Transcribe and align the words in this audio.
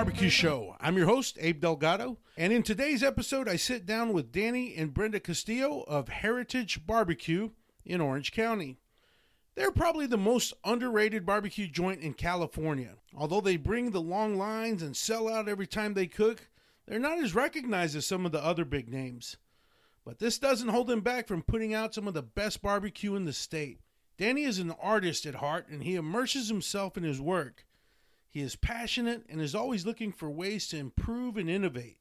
Barbecue 0.00 0.30
Show. 0.30 0.76
I'm 0.80 0.96
your 0.96 1.06
host, 1.06 1.36
Abe 1.40 1.60
Delgado, 1.60 2.18
and 2.36 2.52
in 2.52 2.62
today's 2.62 3.02
episode, 3.02 3.48
I 3.48 3.56
sit 3.56 3.84
down 3.84 4.12
with 4.12 4.32
Danny 4.32 4.74
and 4.74 4.94
Brenda 4.94 5.20
Castillo 5.20 5.82
of 5.86 6.08
Heritage 6.08 6.86
Barbecue 6.86 7.50
in 7.84 8.00
Orange 8.00 8.32
County. 8.32 8.78
They're 9.56 9.70
probably 9.70 10.06
the 10.06 10.16
most 10.16 10.54
underrated 10.64 11.26
barbecue 11.26 11.66
joint 11.66 12.00
in 12.00 12.14
California. 12.14 12.94
Although 13.14 13.42
they 13.42 13.56
bring 13.56 13.90
the 13.90 14.00
long 14.00 14.38
lines 14.38 14.82
and 14.82 14.96
sell 14.96 15.28
out 15.28 15.48
every 15.48 15.66
time 15.66 15.94
they 15.94 16.06
cook, 16.06 16.48
they're 16.86 16.98
not 16.98 17.22
as 17.22 17.34
recognized 17.34 17.94
as 17.94 18.06
some 18.06 18.24
of 18.24 18.32
the 18.32 18.42
other 18.42 18.64
big 18.64 18.88
names. 18.88 19.36
But 20.04 20.18
this 20.18 20.38
doesn't 20.38 20.68
hold 20.68 20.90
him 20.90 21.00
back 21.02 21.28
from 21.28 21.42
putting 21.42 21.74
out 21.74 21.94
some 21.94 22.08
of 22.08 22.14
the 22.14 22.22
best 22.22 22.62
barbecue 22.62 23.14
in 23.14 23.24
the 23.24 23.32
state. 23.32 23.80
Danny 24.16 24.44
is 24.44 24.58
an 24.58 24.72
artist 24.72 25.26
at 25.26 25.36
heart 25.36 25.68
and 25.68 25.82
he 25.82 25.94
immerses 25.94 26.48
himself 26.48 26.96
in 26.96 27.04
his 27.04 27.20
work. 27.20 27.64
He 28.28 28.40
is 28.40 28.56
passionate 28.56 29.24
and 29.28 29.40
is 29.40 29.54
always 29.54 29.84
looking 29.84 30.12
for 30.12 30.30
ways 30.30 30.68
to 30.68 30.76
improve 30.76 31.36
and 31.36 31.50
innovate. 31.50 31.98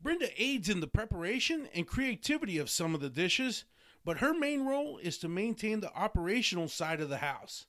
Brenda 0.00 0.28
aids 0.40 0.68
in 0.68 0.80
the 0.80 0.86
preparation 0.86 1.68
and 1.74 1.86
creativity 1.86 2.58
of 2.58 2.70
some 2.70 2.94
of 2.94 3.00
the 3.00 3.10
dishes, 3.10 3.64
but 4.04 4.18
her 4.18 4.32
main 4.32 4.64
role 4.64 4.98
is 4.98 5.18
to 5.18 5.28
maintain 5.28 5.80
the 5.80 5.92
operational 5.94 6.68
side 6.68 7.00
of 7.00 7.08
the 7.08 7.18
house. 7.18 7.66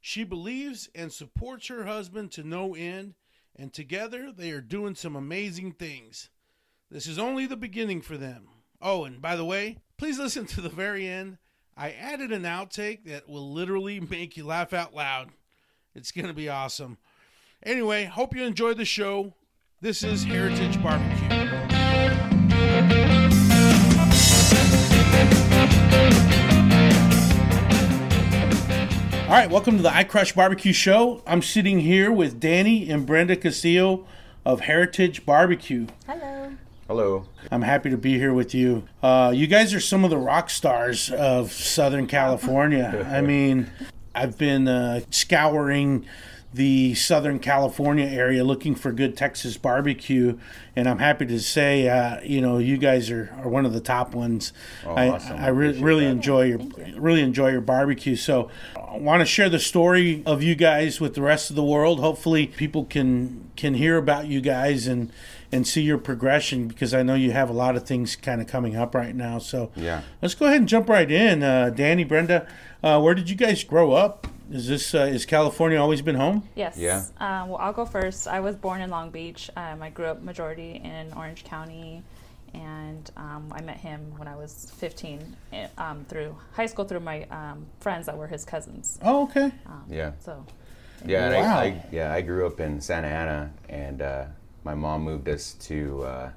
She 0.00 0.24
believes 0.24 0.88
and 0.94 1.12
supports 1.12 1.68
her 1.68 1.84
husband 1.84 2.32
to 2.32 2.42
no 2.42 2.74
end, 2.74 3.14
and 3.56 3.72
together 3.72 4.30
they 4.30 4.50
are 4.50 4.60
doing 4.60 4.94
some 4.94 5.16
amazing 5.16 5.72
things. 5.72 6.28
This 6.90 7.06
is 7.06 7.18
only 7.18 7.46
the 7.46 7.56
beginning 7.56 8.02
for 8.02 8.16
them. 8.16 8.48
Oh, 8.80 9.04
and 9.04 9.20
by 9.20 9.34
the 9.34 9.44
way, 9.44 9.78
please 9.96 10.18
listen 10.18 10.46
to 10.46 10.60
the 10.60 10.68
very 10.68 11.06
end. 11.08 11.38
I 11.76 11.90
added 11.90 12.32
an 12.32 12.42
outtake 12.42 13.04
that 13.04 13.28
will 13.28 13.52
literally 13.52 14.00
make 14.10 14.36
you 14.36 14.46
laugh 14.46 14.72
out 14.72 14.94
loud. 14.94 15.30
It's 15.94 16.12
going 16.12 16.28
to 16.28 16.34
be 16.34 16.48
awesome. 16.48 16.98
Anyway, 17.64 18.04
hope 18.04 18.36
you 18.36 18.44
enjoy 18.44 18.74
the 18.74 18.84
show. 18.84 19.34
This 19.80 20.04
is 20.04 20.24
Heritage 20.24 20.80
Barbecue. 20.82 21.28
All 29.24 29.34
right, 29.34 29.50
welcome 29.50 29.76
to 29.76 29.82
the 29.82 29.94
I 29.94 30.04
Crush 30.04 30.32
Barbecue 30.32 30.72
Show. 30.72 31.22
I'm 31.26 31.42
sitting 31.42 31.80
here 31.80 32.10
with 32.10 32.40
Danny 32.40 32.88
and 32.88 33.04
Brenda 33.04 33.36
Castillo 33.36 34.06
of 34.44 34.60
Heritage 34.60 35.26
Barbecue. 35.26 35.86
Hello. 36.06 36.37
Hello. 36.88 37.26
I'm 37.50 37.60
happy 37.60 37.90
to 37.90 37.98
be 37.98 38.18
here 38.18 38.32
with 38.32 38.54
you. 38.54 38.88
Uh, 39.02 39.30
you 39.34 39.46
guys 39.46 39.74
are 39.74 39.80
some 39.80 40.04
of 40.04 40.10
the 40.10 40.16
rock 40.16 40.48
stars 40.48 41.10
of 41.10 41.52
Southern 41.52 42.06
California. 42.06 43.06
I 43.12 43.20
mean, 43.20 43.70
I've 44.14 44.38
been 44.38 44.66
uh, 44.66 45.00
scouring 45.10 46.06
the 46.54 46.94
Southern 46.94 47.40
California 47.40 48.06
area 48.06 48.42
looking 48.42 48.74
for 48.74 48.90
good 48.90 49.18
Texas 49.18 49.58
barbecue, 49.58 50.38
and 50.74 50.88
I'm 50.88 50.98
happy 50.98 51.26
to 51.26 51.38
say, 51.40 51.90
uh, 51.90 52.22
you 52.22 52.40
know, 52.40 52.56
you 52.56 52.78
guys 52.78 53.10
are, 53.10 53.36
are 53.42 53.50
one 53.50 53.66
of 53.66 53.74
the 53.74 53.82
top 53.82 54.14
ones. 54.14 54.54
I, 54.86 55.10
awesome. 55.10 55.36
I 55.36 55.48
re- 55.48 55.78
really 55.78 56.06
that. 56.06 56.12
enjoy 56.12 56.44
your 56.44 56.60
really 56.96 57.20
enjoy 57.20 57.50
your 57.50 57.60
barbecue. 57.60 58.16
So, 58.16 58.48
I 58.74 58.96
want 58.96 59.20
to 59.20 59.26
share 59.26 59.50
the 59.50 59.58
story 59.58 60.22
of 60.24 60.42
you 60.42 60.54
guys 60.54 61.02
with 61.02 61.14
the 61.14 61.20
rest 61.20 61.50
of 61.50 61.56
the 61.56 61.62
world. 61.62 62.00
Hopefully, 62.00 62.46
people 62.46 62.86
can 62.86 63.50
can 63.56 63.74
hear 63.74 63.98
about 63.98 64.26
you 64.26 64.40
guys 64.40 64.86
and 64.86 65.12
and 65.50 65.66
see 65.66 65.82
your 65.82 65.98
progression 65.98 66.68
because 66.68 66.92
I 66.92 67.02
know 67.02 67.14
you 67.14 67.30
have 67.32 67.48
a 67.48 67.52
lot 67.54 67.74
of 67.76 67.84
things 67.84 68.16
kind 68.16 68.40
of 68.40 68.46
coming 68.46 68.76
up 68.76 68.94
right 68.94 69.14
now. 69.14 69.38
So, 69.38 69.70
Yeah. 69.76 70.02
let's 70.20 70.34
go 70.34 70.46
ahead 70.46 70.58
and 70.58 70.68
jump 70.68 70.88
right 70.88 71.10
in. 71.10 71.42
Uh, 71.42 71.70
Danny, 71.70 72.04
Brenda, 72.04 72.46
uh, 72.82 73.00
where 73.00 73.14
did 73.14 73.30
you 73.30 73.36
guys 73.36 73.64
grow 73.64 73.92
up? 73.92 74.26
Is 74.50 74.66
this 74.68 74.94
uh, 74.94 75.00
is 75.00 75.26
California 75.26 75.78
always 75.78 76.00
been 76.00 76.14
home? 76.14 76.48
Yes. 76.54 76.76
Yeah. 76.78 77.04
Um, 77.18 77.50
well, 77.50 77.58
I'll 77.58 77.72
go 77.74 77.84
first. 77.84 78.26
I 78.26 78.40
was 78.40 78.56
born 78.56 78.80
in 78.80 78.88
Long 78.88 79.10
Beach. 79.10 79.50
Um, 79.56 79.82
I 79.82 79.90
grew 79.90 80.06
up 80.06 80.22
majority 80.22 80.80
in 80.82 81.12
Orange 81.14 81.44
County, 81.44 82.02
and 82.54 83.10
um, 83.18 83.52
I 83.54 83.60
met 83.60 83.76
him 83.76 84.14
when 84.16 84.26
I 84.26 84.36
was 84.36 84.72
15 84.78 85.36
eh, 85.52 85.66
um, 85.76 86.06
through 86.08 86.34
high 86.52 86.64
school 86.64 86.86
through 86.86 87.00
my 87.00 87.24
um, 87.24 87.66
friends 87.80 88.06
that 88.06 88.16
were 88.16 88.26
his 88.26 88.46
cousins. 88.46 88.98
Oh, 89.02 89.24
okay. 89.24 89.52
Um, 89.66 89.84
Yeah. 89.90 90.12
So. 90.20 90.44
Yeah. 91.04 91.26
and 91.26 91.34
Wow. 91.44 91.58
I, 91.58 91.62
I, 91.64 91.84
yeah. 91.92 92.12
I 92.14 92.22
grew 92.22 92.46
up 92.46 92.58
in 92.58 92.80
Santa 92.80 93.08
Ana, 93.08 93.50
and 93.68 94.00
uh, 94.00 94.24
my 94.68 94.74
mom 94.74 95.02
moved 95.02 95.30
us 95.30 95.54
to, 95.54 96.02
uh, 96.02 96.30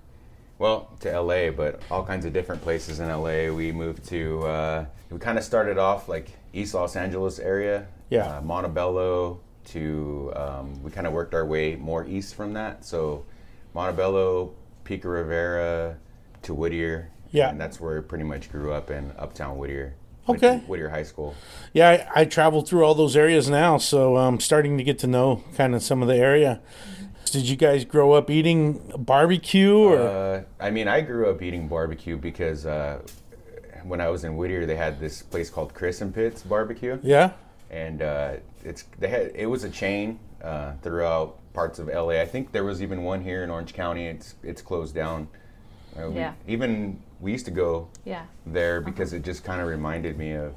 well, 0.58 0.90
to 1.02 1.20
LA, 1.20 1.52
but 1.52 1.82
all 1.92 2.02
kinds 2.02 2.26
of 2.26 2.32
different 2.32 2.62
places 2.62 3.02
in 3.02 3.10
LA. 3.10 3.54
We 3.54 3.74
moved 3.74 4.08
to. 4.08 4.44
Uh, 4.44 4.86
we 5.10 5.20
kind 5.20 5.38
of 5.38 5.44
started 5.44 5.78
off 5.78 6.08
like 6.08 6.32
East 6.54 6.74
Los 6.74 6.96
Angeles 6.96 7.40
area. 7.40 7.88
Yeah. 8.10 8.38
Uh, 8.38 8.42
Montebello 8.42 9.42
to. 9.66 10.32
Um, 10.34 10.82
we 10.82 10.92
kind 10.92 11.06
of 11.08 11.12
worked 11.12 11.34
our 11.34 11.46
way 11.46 11.76
more 11.76 12.06
east 12.06 12.36
from 12.36 12.54
that. 12.54 12.86
So, 12.86 13.26
Montebello, 13.74 14.54
Pico 14.86 15.10
Rivera, 15.10 15.98
to 16.44 16.54
Whittier. 16.54 17.10
Yeah. 17.32 17.50
And 17.50 17.60
that's 17.60 17.82
where 17.82 17.98
I 17.98 18.02
pretty 18.02 18.24
much 18.24 18.50
grew 18.50 18.72
up 18.72 18.90
in 18.90 19.12
Uptown 19.18 19.58
Whittier. 19.58 19.96
Okay. 20.30 20.60
Whittier 20.68 20.90
High 20.90 21.04
School. 21.04 21.36
Yeah, 21.74 22.08
I, 22.16 22.22
I 22.22 22.26
travel 22.26 22.62
through 22.62 22.86
all 22.86 22.96
those 22.96 23.18
areas 23.18 23.50
now, 23.50 23.78
so 23.78 24.16
I'm 24.16 24.40
starting 24.40 24.78
to 24.78 24.86
get 24.86 25.00
to 25.00 25.08
know 25.08 25.44
kind 25.58 25.76
of 25.76 25.84
some 25.84 26.02
of 26.02 26.08
the 26.08 26.16
area. 26.16 26.62
Did 27.32 27.48
you 27.48 27.56
guys 27.56 27.86
grow 27.86 28.12
up 28.14 28.30
eating 28.30 28.82
barbecue 28.98 29.78
or? 29.78 29.98
Uh, 29.98 30.44
I 30.60 30.70
mean, 30.70 30.88
I 30.88 31.00
grew 31.02 31.30
up 31.30 31.42
eating 31.42 31.68
barbecue 31.70 32.18
because 32.18 32.66
uh, 32.66 33.00
when 33.84 34.02
I 34.02 34.10
was 34.10 34.24
in 34.26 34.36
Whittier, 34.36 34.66
they 34.66 34.76
had 34.76 35.00
this 35.00 35.22
place 35.22 35.50
called 35.50 35.74
Chris 35.74 36.02
and 36.02 36.14
Pitts 36.14 36.42
Barbecue, 36.44 37.00
yeah. 37.02 37.32
and 37.70 38.02
uh, 38.02 38.34
it's 38.66 38.84
they 39.00 39.08
had 39.08 39.32
it 39.34 39.46
was 39.46 39.64
a 39.64 39.70
chain 39.70 40.20
uh, 40.44 40.74
throughout 40.82 41.38
parts 41.54 41.80
of 41.80 41.88
LA. 41.88 42.20
I 42.22 42.26
think 42.26 42.52
there 42.52 42.64
was 42.66 42.82
even 42.82 43.04
one 43.04 43.22
here 43.22 43.44
in 43.44 43.50
Orange 43.50 43.74
County. 43.74 44.08
It's 44.08 44.36
it's 44.44 44.62
closed 44.62 44.94
down. 44.94 45.28
Uh, 45.98 46.10
we- 46.10 46.16
Yeah. 46.16 46.34
Even 46.48 47.02
we 47.22 47.32
used 47.32 47.46
to 47.46 47.52
go 47.52 47.88
Yeah. 48.04 48.24
there 48.46 48.82
because 48.82 49.14
it 49.14 49.24
just 49.24 49.44
kind 49.44 49.62
of 49.62 49.68
reminded 49.68 50.18
me 50.18 50.32
of, 50.34 50.54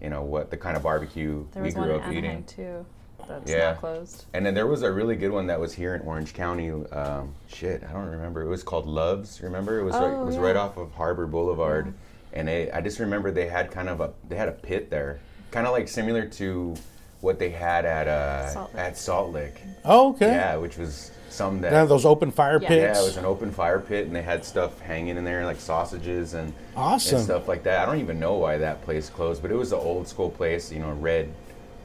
you 0.00 0.08
know, 0.08 0.22
what 0.22 0.50
the 0.50 0.56
kind 0.56 0.76
of 0.76 0.82
barbecue 0.84 1.44
There 1.52 1.62
we 1.62 1.66
was 1.68 1.74
grew 1.74 1.84
in 1.84 1.90
up 1.90 2.02
Anaheim 2.06 2.16
eating. 2.24 2.44
too. 2.44 2.86
That's 3.28 3.50
Yeah. 3.50 3.70
not 3.72 3.80
closed. 3.80 4.24
And 4.34 4.44
then 4.46 4.54
there 4.54 4.66
was 4.66 4.82
a 4.82 4.90
really 4.92 5.16
good 5.16 5.30
one 5.30 5.46
that 5.48 5.58
was 5.60 5.72
here 5.74 5.94
in 5.94 6.02
Orange 6.02 6.32
County. 6.34 6.70
Um, 6.70 7.34
shit, 7.48 7.82
I 7.88 7.92
don't 7.92 8.06
remember. 8.06 8.42
It 8.42 8.48
was 8.48 8.62
called 8.62 8.86
Loves. 8.86 9.40
Remember? 9.42 9.80
It 9.80 9.84
was 9.84 9.94
right, 9.94 10.02
Oh, 10.14 10.22
it 10.22 10.24
was 10.26 10.36
yeah. 10.36 10.42
right 10.42 10.56
off 10.56 10.76
of 10.76 10.92
Harbor 10.92 11.26
Boulevard, 11.26 11.92
and 12.32 12.48
they, 12.48 12.70
I 12.70 12.80
just 12.80 12.98
remember 12.98 13.30
they 13.30 13.48
had 13.48 13.70
kind 13.70 13.88
of 13.88 14.00
a 14.00 14.10
they 14.28 14.36
had 14.36 14.48
a 14.48 14.52
pit 14.52 14.90
there, 14.90 15.18
kind 15.50 15.66
of 15.66 15.72
like 15.72 15.88
similar 15.88 16.26
to 16.26 16.74
what 17.20 17.38
they 17.38 17.50
had 17.50 17.84
at 17.84 18.06
uh, 18.08 18.48
Salt 18.50 18.74
Lick. 18.74 18.82
at 18.82 18.96
Salt 18.98 19.32
Lick. 19.32 19.60
Oh, 19.84 20.10
okay. 20.10 20.26
Yeah, 20.26 20.56
which 20.56 20.76
was 20.76 21.10
some 21.30 21.60
that. 21.62 21.70
They 21.70 21.86
those 21.86 22.04
open 22.06 22.30
fire 22.30 22.58
Yeah. 22.62 22.68
pits. 22.68 22.98
yeah, 22.98 23.02
it 23.02 23.06
was 23.06 23.16
an 23.16 23.24
open 23.24 23.50
fire 23.50 23.80
pit, 23.80 24.06
and 24.06 24.14
they 24.14 24.22
had 24.22 24.44
stuff 24.44 24.78
hanging 24.80 25.16
in 25.16 25.24
there, 25.24 25.44
like 25.44 25.58
sausages 25.60 26.34
and, 26.34 26.52
Awesome. 26.76 27.16
and 27.16 27.24
stuff 27.24 27.48
like 27.48 27.62
that. 27.64 27.80
I 27.80 27.86
don't 27.86 28.00
even 28.00 28.20
know 28.20 28.34
why 28.34 28.58
that 28.58 28.82
place 28.82 29.08
closed, 29.10 29.42
but 29.42 29.50
it 29.50 29.56
was 29.56 29.72
an 29.72 29.78
old 29.80 30.06
school 30.06 30.30
place, 30.30 30.70
you 30.70 30.78
know, 30.78 30.92
red, 30.92 31.28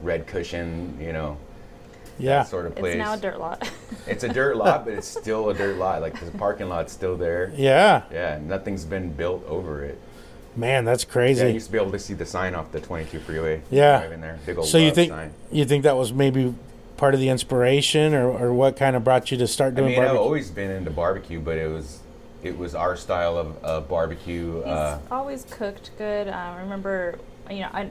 red 0.02 0.26
cushion, 0.26 0.96
you 1.00 1.12
know, 1.12 1.36
yeah. 2.18 2.44
sort 2.44 2.66
of 2.66 2.74
place. 2.74 2.94
It's 2.94 2.98
now 2.98 3.14
a 3.14 3.16
dirt 3.16 3.38
lot. 3.38 3.70
It's 4.06 4.24
a 4.24 4.28
dirt 4.28 4.56
lot, 4.56 4.84
but 4.84 4.94
it's 4.94 5.06
still 5.06 5.48
a 5.50 5.54
dirt 5.54 5.76
lot. 5.76 6.02
Like 6.02 6.18
the 6.18 6.36
parking 6.36 6.68
lot's 6.68 6.92
still 6.92 7.16
there. 7.16 7.52
Yeah. 7.56 8.02
Yeah, 8.10 8.38
nothing's 8.42 8.84
been 8.84 9.12
built 9.12 9.44
over 9.46 9.84
it. 9.84 9.96
Man, 10.56 10.84
that's 10.84 11.04
Yeah, 11.04 11.10
crazy. 11.12 11.46
you 11.46 11.52
used 11.54 11.66
to 11.66 11.72
be 11.72 11.78
able 11.78 11.92
to 11.92 11.98
see 12.00 12.14
the 12.14 12.26
sign 12.26 12.54
off 12.56 12.72
the 12.72 12.80
22 12.80 13.20
freeway. 13.20 13.62
Yeah. 13.70 13.98
driving 14.00 14.20
there, 14.20 14.38
big 14.44 14.58
old 14.58 14.66
so 14.66 14.78
you 14.78 14.90
think 14.90 15.12
sign. 15.12 15.32
you 15.52 15.64
think 15.64 15.84
that 15.84 15.96
was 15.96 16.12
maybe 16.12 16.52
part 16.96 17.14
of 17.14 17.20
the 17.20 17.28
inspiration, 17.28 18.12
or, 18.12 18.28
or 18.30 18.52
what 18.52 18.76
kind 18.76 18.96
of 18.96 19.04
brought 19.04 19.30
you 19.30 19.36
to 19.38 19.46
start 19.46 19.74
doing? 19.76 19.92
I 19.92 19.94
doing 19.94 20.02
mean, 20.02 20.10
I've 20.10 20.20
always 20.20 20.50
been 20.50 20.70
into 20.70 20.90
barbecue, 20.90 21.38
but 21.40 21.56
it 21.58 21.70
was 21.70 22.00
it 22.42 22.58
was 22.58 22.74
our 22.74 22.96
style 22.96 23.38
of, 23.38 23.62
of 23.64 23.88
barbecue. 23.88 24.56
He's 24.56 24.66
Uh, 24.66 24.98
always 25.12 25.46
cooked 25.48 25.90
good. 25.96 26.26
Um, 26.26 26.34
I 26.34 26.60
remember, 26.60 27.18
you 27.48 27.60
know, 27.60 27.68
I, 27.72 27.82
as 27.82 27.90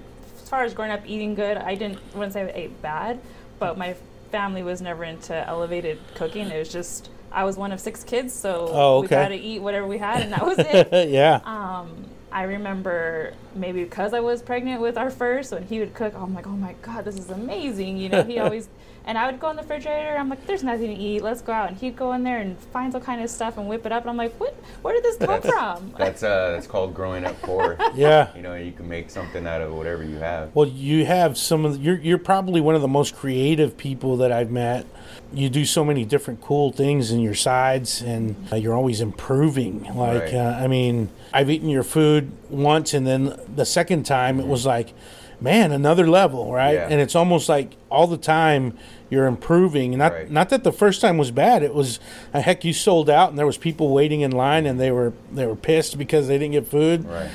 far 0.52 0.64
as 0.64 0.74
growing 0.76 0.92
up 0.92 1.02
eating 1.08 1.34
good, 1.34 1.58
I 1.58 1.74
didn't 1.76 1.98
wouldn't 2.14 2.34
say 2.34 2.42
I 2.44 2.52
ate 2.54 2.82
bad, 2.82 3.20
but 3.58 3.78
my 3.78 3.96
family 4.32 4.62
was 4.64 4.82
never 4.82 5.04
into 5.04 5.34
elevated 5.48 5.98
cooking. 6.14 6.48
It 6.48 6.60
was 6.60 6.70
just 6.72 7.10
I 7.32 7.44
was 7.46 7.56
one 7.58 7.72
of 7.72 7.80
six 7.80 8.04
kids, 8.04 8.34
so 8.34 8.68
Oh, 8.72 9.00
we 9.00 9.06
okay. 9.08 9.16
got 9.16 9.30
to 9.30 9.36
eat 9.36 9.60
whatever 9.60 9.88
we 9.88 9.98
had, 9.98 10.22
and 10.22 10.32
that 10.34 10.46
was 10.46 10.60
it. 10.60 11.10
yeah. 11.10 11.40
um, 11.46 12.06
I 12.32 12.44
remember 12.44 13.34
maybe 13.56 13.84
because 13.84 14.14
I 14.14 14.20
was 14.22 14.42
pregnant 14.42 14.82
with 14.82 14.98
our 14.98 15.10
first, 15.10 15.52
when 15.52 15.64
he 15.64 15.80
would 15.80 15.94
cook, 15.94 16.14
I'm 16.16 16.34
like, 16.34 16.48
oh 16.48 16.52
my 16.52 16.76
god, 16.82 17.06
this 17.06 17.18
is 17.18 17.30
amazing. 17.30 17.98
You 17.98 18.10
know, 18.10 18.24
he 18.24 18.40
always 18.46 18.70
And 19.06 19.18
I 19.18 19.30
would 19.30 19.40
go 19.40 19.50
in 19.50 19.56
the 19.56 19.64
refrigerator. 19.64 20.16
I'm 20.16 20.30
like, 20.30 20.46
"There's 20.46 20.64
nothing 20.64 20.96
to 20.96 21.02
eat. 21.02 21.24
Let's 21.24 21.42
go 21.42 21.52
out." 21.52 21.70
And 21.70 21.78
he'd 21.78 21.96
go 21.96 22.14
in 22.14 22.24
there 22.24 22.38
and 22.38 22.58
find 22.72 22.94
all 22.94 23.02
kind 23.02 23.22
of 23.22 23.32
stuff 23.32 23.58
and 23.58 23.68
whip 23.68 23.86
it 23.86 23.92
up. 23.92 24.04
And 24.04 24.12
I'm 24.12 24.18
like, 24.18 24.34
"What? 24.40 24.54
Where 24.84 24.94
did 24.94 25.04
this 25.04 25.18
come 25.18 25.42
from?" 25.42 25.94
That's 25.98 26.22
uh, 26.22 26.52
that's 26.52 26.68
called 26.68 26.94
growing 26.94 27.26
up 27.26 27.42
poor. 27.42 27.78
Yeah. 27.96 28.34
You 28.36 28.42
know, 28.44 28.56
you 28.56 28.72
can 28.72 28.88
make 28.88 29.10
something 29.10 29.46
out 29.48 29.62
of 29.62 29.74
whatever 29.74 30.04
you 30.04 30.18
have. 30.18 30.56
Well, 30.56 30.68
you 30.68 31.04
have 31.06 31.36
some 31.38 31.66
of 31.66 31.74
the, 31.74 31.80
you're 31.80 31.98
you're 31.98 32.18
probably 32.20 32.62
one 32.62 32.76
of 32.76 32.82
the 32.82 32.88
most 32.88 33.16
creative 33.16 33.76
people 33.76 34.18
that 34.18 34.32
I've 34.32 34.52
met. 34.52 34.86
You 35.34 35.50
do 35.50 35.66
so 35.66 35.84
many 35.86 36.04
different 36.06 36.42
cool 36.42 36.72
things 36.72 37.12
in 37.12 37.20
your 37.20 37.36
sides, 37.36 38.02
and 38.02 38.36
uh, 38.52 38.56
you're 38.58 38.74
always 38.76 39.02
improving. 39.02 39.84
Like, 39.96 40.24
Right. 40.24 40.34
uh, 40.34 40.58
I 40.60 40.68
mean, 40.68 41.10
I've 41.34 41.50
eaten 41.50 41.70
your 41.70 41.84
food 41.84 42.32
once, 42.50 42.94
and 42.94 43.08
then 43.08 43.38
the 43.56 43.66
second 43.66 44.04
time 44.04 44.40
it 44.40 44.48
was 44.48 44.66
like, 44.66 44.94
man, 45.40 45.72
another 45.72 46.08
level, 46.08 46.52
right? 46.54 46.74
Yeah. 46.76 46.88
And 46.90 47.00
it's 47.02 47.16
almost 47.16 47.50
like 47.50 47.72
all 47.90 48.06
the 48.08 48.18
time 48.18 48.78
you're 49.10 49.26
improving. 49.26 49.98
Not 49.98 50.12
Right. 50.14 50.32
not 50.32 50.50
that 50.50 50.64
the 50.64 50.72
first 50.72 51.02
time 51.02 51.18
was 51.18 51.32
bad. 51.32 51.64
It 51.64 51.74
was 51.74 52.00
uh, 52.34 52.42
heck, 52.42 52.64
you 52.64 52.74
sold 52.74 53.10
out, 53.10 53.30
and 53.30 53.40
there 53.40 53.46
was 53.48 53.58
people 53.58 53.90
waiting 53.90 54.22
in 54.22 54.32
line, 54.32 54.66
and 54.66 54.80
they 54.80 54.92
were 54.92 55.14
they 55.34 55.46
were 55.46 55.56
pissed 55.56 55.98
because 55.98 56.28
they 56.28 56.38
didn't 56.38 56.54
get 56.54 56.68
food 56.68 57.06
Right. 57.06 57.30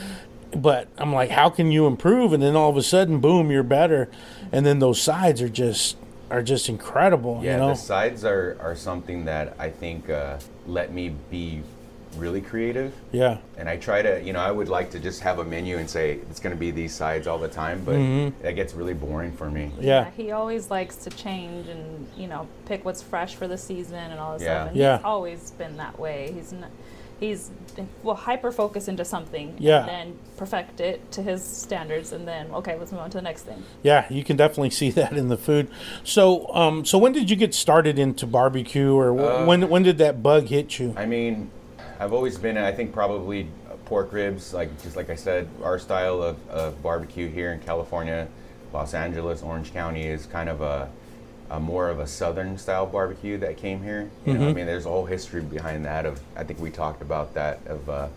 but 0.57 0.89
I'm 0.99 1.13
like, 1.13 1.31
how 1.31 1.51
can 1.51 1.71
you 1.73 1.87
improve? 1.87 2.33
And 2.33 2.43
then 2.43 2.55
all 2.57 2.71
of 2.71 2.77
a 2.77 2.83
sudden, 2.83 3.19
boom, 3.21 3.51
you're 3.51 3.63
better. 3.63 4.09
And 4.53 4.65
then 4.65 4.79
those 4.79 5.01
sides 5.03 5.43
are 5.43 5.49
just 5.49 5.97
are 6.31 6.43
just 6.43 6.69
incredible. 6.69 7.41
Yeah, 7.43 7.53
you 7.53 7.59
know, 7.59 7.69
the 7.69 7.75
sides 7.75 8.25
are, 8.25 8.57
are 8.61 8.75
something 8.77 9.25
that 9.27 9.55
I 9.59 9.71
think 9.71 10.11
uh, 10.11 10.39
let 10.67 10.93
me 10.93 11.15
be 11.31 11.63
really 12.17 12.41
creative. 12.41 12.95
yeah, 13.13 13.39
And 13.59 13.69
I 13.69 13.77
try 13.77 14.01
to, 14.01 14.23
you 14.23 14.33
know, 14.33 14.41
I 14.41 14.51
would 14.51 14.69
like 14.71 14.91
to 14.93 14.99
just 14.99 15.21
have 15.21 15.39
a 15.39 15.45
menu 15.45 15.77
and 15.77 15.89
say 15.91 16.13
it's 16.31 16.41
going 16.41 16.55
to 16.55 16.59
be 16.59 16.71
these 16.71 16.95
sides 16.95 17.27
all 17.27 17.39
the 17.39 17.49
time, 17.49 17.83
but 17.85 17.93
that 18.43 18.53
gets 18.53 18.73
really 18.73 18.95
boring 18.95 19.33
for 19.33 19.51
me. 19.51 19.67
Mm-hmm. 19.67 19.83
yeah, 19.83 20.11
He 20.17 20.31
always 20.33 20.71
likes 20.71 20.97
to 20.97 21.11
change 21.11 21.69
and 21.69 22.09
you 22.17 22.27
know 22.27 22.49
pick 22.65 22.85
what's 22.87 23.03
fresh 23.03 23.35
for 23.35 23.47
the 23.47 23.59
season 23.59 23.97
and 23.97 24.19
all 24.19 24.33
this 24.35 24.43
Yeah. 24.43 24.55
stuff. 24.63 24.69
And 24.69 24.77
Yeah. 24.77 24.97
he's 24.97 25.05
always 25.05 25.51
been 25.53 25.77
that 25.77 25.99
way. 25.99 26.33
He's 26.35 26.53
not, 26.53 26.71
he's 27.21 27.51
well 28.03 28.15
hyper 28.15 28.53
focus 28.53 28.89
into 28.89 29.05
something 29.05 29.55
Yeah. 29.59 29.81
and 29.81 29.89
then 29.89 30.19
perfect 30.37 30.81
it 30.81 31.11
to 31.13 31.23
his 31.23 31.43
standards 31.43 32.13
and 32.13 32.27
then 32.29 32.51
okay 32.53 32.77
let's 32.79 32.93
move 32.93 33.01
on 33.01 33.11
to 33.11 33.19
the 33.19 33.23
next 33.23 33.43
thing. 33.43 33.63
yeah. 33.83 34.07
You 34.11 34.23
can 34.25 34.37
definitely 34.37 34.71
see 34.71 34.91
that 35.01 35.13
in 35.15 35.29
the 35.29 35.37
food. 35.37 35.71
So, 36.05 36.53
um, 36.55 36.85
so 36.85 36.99
when 36.99 37.13
did 37.13 37.31
you 37.31 37.37
get 37.37 37.55
started 37.55 37.99
into 37.99 38.27
barbecue, 38.27 38.93
or 38.95 39.19
Uh, 39.19 39.45
when 39.47 39.69
when 39.69 39.83
did 39.83 39.99
that 39.99 40.23
bug 40.23 40.45
hit 40.49 40.79
you? 40.79 40.95
I 40.97 41.07
mean, 41.07 41.51
I've 41.99 42.13
always 42.13 42.37
been, 42.39 42.59
I 42.59 42.73
think, 42.73 42.93
probably 42.93 43.49
uh, 43.71 43.75
pork 43.87 44.13
ribs, 44.13 44.53
like 44.53 44.71
just 44.83 44.97
like 44.97 45.09
I 45.09 45.15
said, 45.17 45.49
our 45.63 45.79
style 45.79 46.23
of, 46.23 46.37
of 46.51 46.83
barbecue 46.83 47.29
here 47.29 47.53
in 47.53 47.61
California, 47.61 48.29
Los 48.75 48.93
Angeles, 48.93 49.43
Orange 49.43 49.73
County 49.73 50.05
is 50.07 50.27
kind 50.27 50.49
of 50.51 50.61
a, 50.61 50.91
a 51.51 51.61
more 51.61 51.89
of 51.89 51.99
a 51.99 52.07
southern 52.07 52.59
style 52.59 52.87
barbecue 52.87 53.39
that 53.39 53.57
came 53.57 53.83
here. 53.83 54.11
You 54.25 54.35
know, 54.35 54.49
I 54.49 54.53
mean, 54.53 54.67
there's 54.67 54.87
a 54.87 54.89
whole 54.89 55.07
history 55.07 55.43
behind 55.43 55.85
that. 55.85 56.07
Of 56.07 56.21
I 56.37 56.45
think 56.45 56.61
we 56.61 56.71
talked 56.71 57.03
about 57.03 57.35
that 57.35 57.61
of 57.67 57.89
uh, 57.89 58.09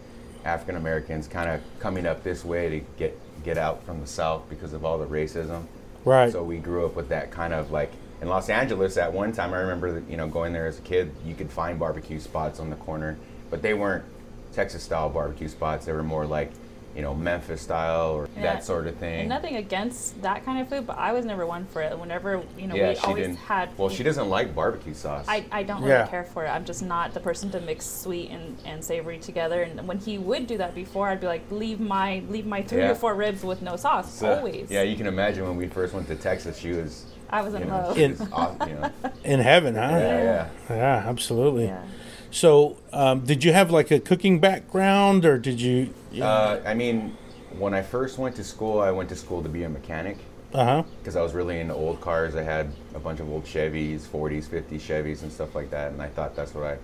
African 0.44 0.76
Americans 0.76 1.28
kind 1.28 1.50
of 1.50 1.62
coming 1.80 2.06
up 2.06 2.24
this 2.24 2.44
way 2.44 2.70
to 2.70 2.80
get 2.98 3.20
get 3.44 3.58
out 3.58 3.84
from 3.84 4.02
the 4.02 4.08
south 4.08 4.50
because 4.50 4.74
of 4.74 4.84
all 4.84 4.98
the 4.98 5.06
racism. 5.06 5.66
Right. 6.06 6.32
So 6.32 6.44
we 6.44 6.58
grew 6.58 6.86
up 6.86 6.96
with 6.96 7.10
that 7.10 7.32
kind 7.32 7.54
of 7.54 7.72
like 7.72 7.92
in 8.22 8.28
Los 8.28 8.50
Angeles 8.50 8.98
at 8.98 9.14
one 9.14 9.32
time. 9.32 9.54
I 9.54 9.60
remember 9.60 10.04
you 10.10 10.18
know 10.18 10.28
going 10.28 10.54
there 10.54 10.68
as 10.68 10.80
a 10.80 10.84
kid. 10.84 11.14
You 11.26 11.36
could 11.36 11.52
find 11.52 11.78
barbecue 11.78 12.20
spots 12.20 12.60
on 12.60 12.70
the 12.70 12.76
corner, 12.78 13.18
but 13.50 13.62
they 13.62 13.74
weren't 13.74 14.06
Texas 14.54 14.84
style 14.84 15.10
barbecue 15.10 15.48
spots. 15.48 15.86
They 15.86 15.94
were 15.94 16.04
more 16.04 16.26
like 16.26 16.52
you 17.00 17.06
know 17.06 17.16
Memphis 17.16 17.62
style 17.62 18.12
or 18.12 18.28
Yeah, 18.36 18.42
that 18.42 18.66
sort 18.66 18.86
of 18.86 18.92
And 18.92 19.00
thing. 19.00 19.30
nothing 19.30 19.56
against 19.56 20.22
that 20.22 20.44
kind 20.44 20.60
of 20.62 20.68
food, 20.68 20.86
but 20.86 20.98
I 20.98 21.14
was 21.14 21.24
never 21.24 21.46
one 21.46 21.66
for 21.68 21.82
it. 21.82 21.98
Whenever 21.98 22.44
you 22.58 22.68
know 22.68 22.76
yeah, 22.76 22.90
we 22.90 22.96
she 22.96 23.02
always 23.04 23.28
didn't. 23.28 23.38
had 23.38 23.70
well, 23.78 23.88
she 23.88 24.04
doesn't 24.04 24.30
like 24.30 24.54
barbecue 24.54 24.94
sauce. 24.94 25.24
I, 25.30 25.46
I 25.50 25.64
don't 25.64 25.82
Yeah. 25.82 26.00
really 26.00 26.10
care 26.10 26.26
for 26.26 26.44
it. 26.46 26.50
I'm 26.50 26.66
just 26.66 26.84
not 26.84 27.14
the 27.14 27.22
person 27.22 27.50
to 27.52 27.62
mix 27.62 27.86
sweet 27.86 28.32
and, 28.32 28.58
and 28.66 28.84
savory 28.84 29.18
together. 29.18 29.62
And 29.62 29.88
when 29.88 29.98
he 30.00 30.18
would 30.18 30.46
do 30.46 30.58
that 30.58 30.76
before, 30.76 31.08
I'd 31.08 31.22
be 31.22 31.28
like, 31.28 31.50
leave 31.50 31.80
my 31.80 32.22
leave 32.28 32.46
my 32.46 32.62
three 32.64 32.82
Yeah. 32.82 32.92
or 32.92 32.96
four 32.96 33.16
ribs 33.16 33.44
with 33.46 33.62
no 33.62 33.78
sauce. 33.78 34.14
So, 34.14 34.34
always. 34.34 34.70
Yeah, 34.70 34.82
you 34.82 34.98
can 34.98 35.08
imagine 35.08 35.46
when 35.48 35.56
we 35.56 35.68
first 35.68 35.94
went 35.94 36.08
to 36.10 36.16
Texas, 36.18 36.58
she 36.58 36.72
was. 36.72 37.06
I 37.30 37.42
was 37.44 37.54
in 37.54 37.62
know, 37.68 37.78
love. 37.78 37.96
she 37.96 38.08
was 38.08 38.20
you 38.68 38.74
know, 38.76 38.92
in 39.24 39.40
heaven, 39.40 39.76
huh? 39.76 39.82
yeah, 39.92 40.22
yeah. 40.32 40.50
Yeah, 40.70 41.04
absolutely. 41.08 41.72
Yeah. 42.32 42.36
So, 42.36 42.78
um, 42.94 43.22
did 43.22 43.44
you 43.44 43.54
have 43.54 43.72
like 43.72 43.92
a 43.92 44.00
cooking 44.00 44.40
background, 44.40 45.26
or 45.26 45.38
did 45.38 45.60
you? 45.62 45.94
Uh, 46.22 46.60
I 46.66 46.74
mean, 46.74 47.16
when 47.58 47.74
I 47.74 47.82
first 47.82 48.18
went 48.18 48.36
to 48.38 48.44
school, 48.44 48.80
I 48.80 48.92
went 48.92 49.10
to 49.10 49.16
school 49.16 49.42
to 49.44 49.50
be 49.50 49.64
a 49.64 49.70
mechanic. 49.70 50.18
Uh 50.52 50.66
huh. 50.66 50.84
because 51.00 51.16
I 51.16 51.22
was 51.22 51.36
really 51.36 51.60
into 51.60 51.76
old 51.76 52.02
cars. 52.02 52.36
I 52.36 52.42
had 52.42 52.72
a 52.96 53.00
bunch 53.00 53.20
of 53.20 53.30
old 53.30 53.46
Chevys, 53.46 54.00
40s, 54.08 54.46
50s 54.46 54.80
Chevys, 54.80 55.22
and 55.22 55.32
stuff 55.32 55.54
like 55.54 55.70
that, 55.70 55.92
and 55.92 56.02
I 56.02 56.08
thought 56.08 56.36
that's 56.36 56.56
what 56.56 56.64
I, 56.64 56.78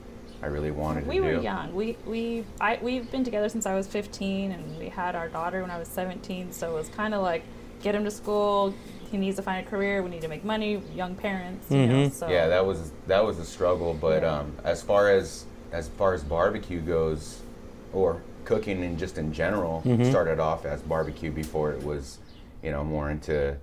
I 0.43 0.49
really 0.49 0.69
wanted 0.69 1.07
We 1.07 1.15
to 1.15 1.21
were 1.21 1.35
do. 1.37 1.41
young. 1.41 1.73
We 1.73 1.97
we 2.05 2.45
I 2.61 2.77
we've 2.81 3.09
been 3.09 3.23
together 3.23 3.49
since 3.49 3.65
I 3.65 3.73
was 3.73 3.87
15, 3.87 4.51
and 4.51 4.77
we 4.77 4.89
had 4.89 5.15
our 5.15 5.29
daughter 5.29 5.61
when 5.63 5.71
I 5.71 5.79
was 5.79 5.87
17. 5.87 6.51
So 6.51 6.73
it 6.73 6.75
was 6.75 6.89
kind 6.89 7.15
of 7.15 7.23
like 7.23 7.41
get 7.81 7.95
him 7.95 8.03
to 8.03 8.11
school. 8.11 8.71
He 9.11 9.17
needs 9.17 9.37
to 9.37 9.43
find 9.43 9.65
a 9.65 9.69
career. 9.69 10.01
We 10.03 10.09
need 10.09 10.21
to 10.21 10.27
make 10.27 10.43
money. 10.43 10.81
Young 10.95 11.15
parents, 11.15 11.69
you 11.71 11.87
know. 11.87 12.09
So 12.09 12.27
Yeah, 12.29 12.47
that 12.47 12.65
was 12.65 12.91
that 13.07 13.23
was 13.25 13.39
a 13.39 13.45
struggle, 13.45 13.93
but 13.93 14.23
Yeah. 14.23 14.39
um, 14.39 14.53
as 14.63 14.81
far 14.81 15.09
as 15.09 15.45
as 15.71 15.89
far 15.89 16.13
as 16.13 16.23
barbecue 16.23 16.79
goes, 16.81 17.41
or 17.93 18.21
cooking 18.45 18.83
and 18.83 18.97
just 18.97 19.17
in 19.17 19.33
general, 19.33 19.81
started 20.09 20.39
off 20.39 20.65
as 20.65 20.81
barbecue 20.81 21.31
before 21.31 21.71
it 21.73 21.83
was, 21.83 22.19
you 22.63 22.71
know, 22.71 22.83
more 22.83 23.09
into, 23.09 23.57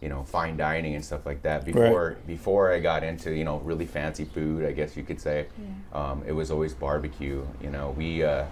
you 0.00 0.08
know, 0.08 0.22
fine 0.22 0.56
dining 0.56 0.94
and 0.94 1.04
stuff 1.04 1.26
like 1.26 1.42
that. 1.42 1.64
Before 1.64 2.16
before 2.26 2.72
I 2.72 2.78
got 2.80 3.02
into 3.02 3.32
you 3.34 3.44
know 3.44 3.58
really 3.58 3.86
fancy 3.86 4.24
food, 4.24 4.64
I 4.64 4.72
guess 4.72 4.96
you 4.96 5.02
could 5.02 5.20
say, 5.20 5.46
um, 5.92 6.22
it 6.26 6.32
was 6.32 6.50
always 6.50 6.74
barbecue. 6.74 7.44
You 7.62 7.70
know, 7.70 7.94
we. 7.96 8.22
Uh, 8.24 8.44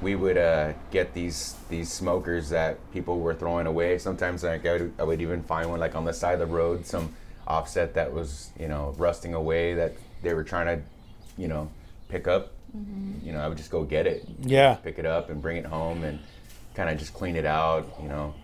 we 0.00 0.14
would 0.14 0.36
uh, 0.38 0.72
get 0.90 1.12
these 1.14 1.56
these 1.68 1.90
smokers 1.92 2.48
that 2.50 2.78
people 2.92 3.20
were 3.20 3.34
throwing 3.34 3.66
away. 3.66 3.98
Sometimes 3.98 4.42
like 4.44 4.64
I 4.66 4.72
would, 4.72 4.92
I 4.98 5.02
would 5.02 5.20
even 5.20 5.42
find 5.42 5.68
one 5.70 5.80
like 5.80 5.94
on 5.94 6.04
the 6.04 6.12
side 6.12 6.34
of 6.34 6.40
the 6.40 6.46
road, 6.54 6.86
some 6.86 7.14
offset 7.46 7.94
that 7.94 8.12
was 8.12 8.50
you 8.58 8.68
know 8.68 8.94
rusting 8.98 9.34
away 9.34 9.74
that 9.74 9.94
they 10.22 10.34
were 10.34 10.44
trying 10.44 10.66
to 10.78 10.82
you 11.36 11.48
know 11.48 11.70
pick 12.08 12.28
up. 12.28 12.52
You 13.24 13.32
know, 13.32 13.40
I 13.40 13.48
would 13.48 13.56
just 13.56 13.70
go 13.70 13.82
get 13.82 14.06
it, 14.06 14.28
Yeah. 14.42 14.74
pick 14.74 14.98
it 14.98 15.06
up 15.06 15.30
and 15.30 15.40
bring 15.40 15.56
it 15.56 15.64
home 15.64 16.04
and 16.04 16.18
kind 16.74 16.90
of 16.90 16.98
just 16.98 17.14
clean 17.14 17.34
it 17.34 17.46
out, 17.46 17.88
you 18.02 18.08
know, 18.08 18.34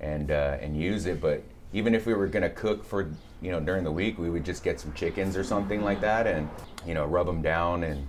and 0.00 0.30
uh, 0.30 0.56
and 0.60 0.74
use 0.76 1.04
it. 1.06 1.20
But 1.20 1.42
even 1.74 1.94
if 1.94 2.06
we 2.06 2.14
were 2.14 2.26
gonna 2.26 2.48
cook 2.50 2.82
for 2.84 3.10
you 3.42 3.50
know 3.52 3.60
during 3.60 3.84
the 3.84 3.92
week, 3.92 4.18
we 4.18 4.30
would 4.30 4.44
just 4.44 4.64
get 4.64 4.80
some 4.80 4.92
chickens 4.94 5.36
or 5.36 5.44
something 5.44 5.82
like 5.82 6.00
that 6.00 6.26
and 6.26 6.48
you 6.86 6.94
know 6.94 7.04
rub 7.04 7.26
them 7.26 7.42
down 7.42 7.84
and 7.84 8.06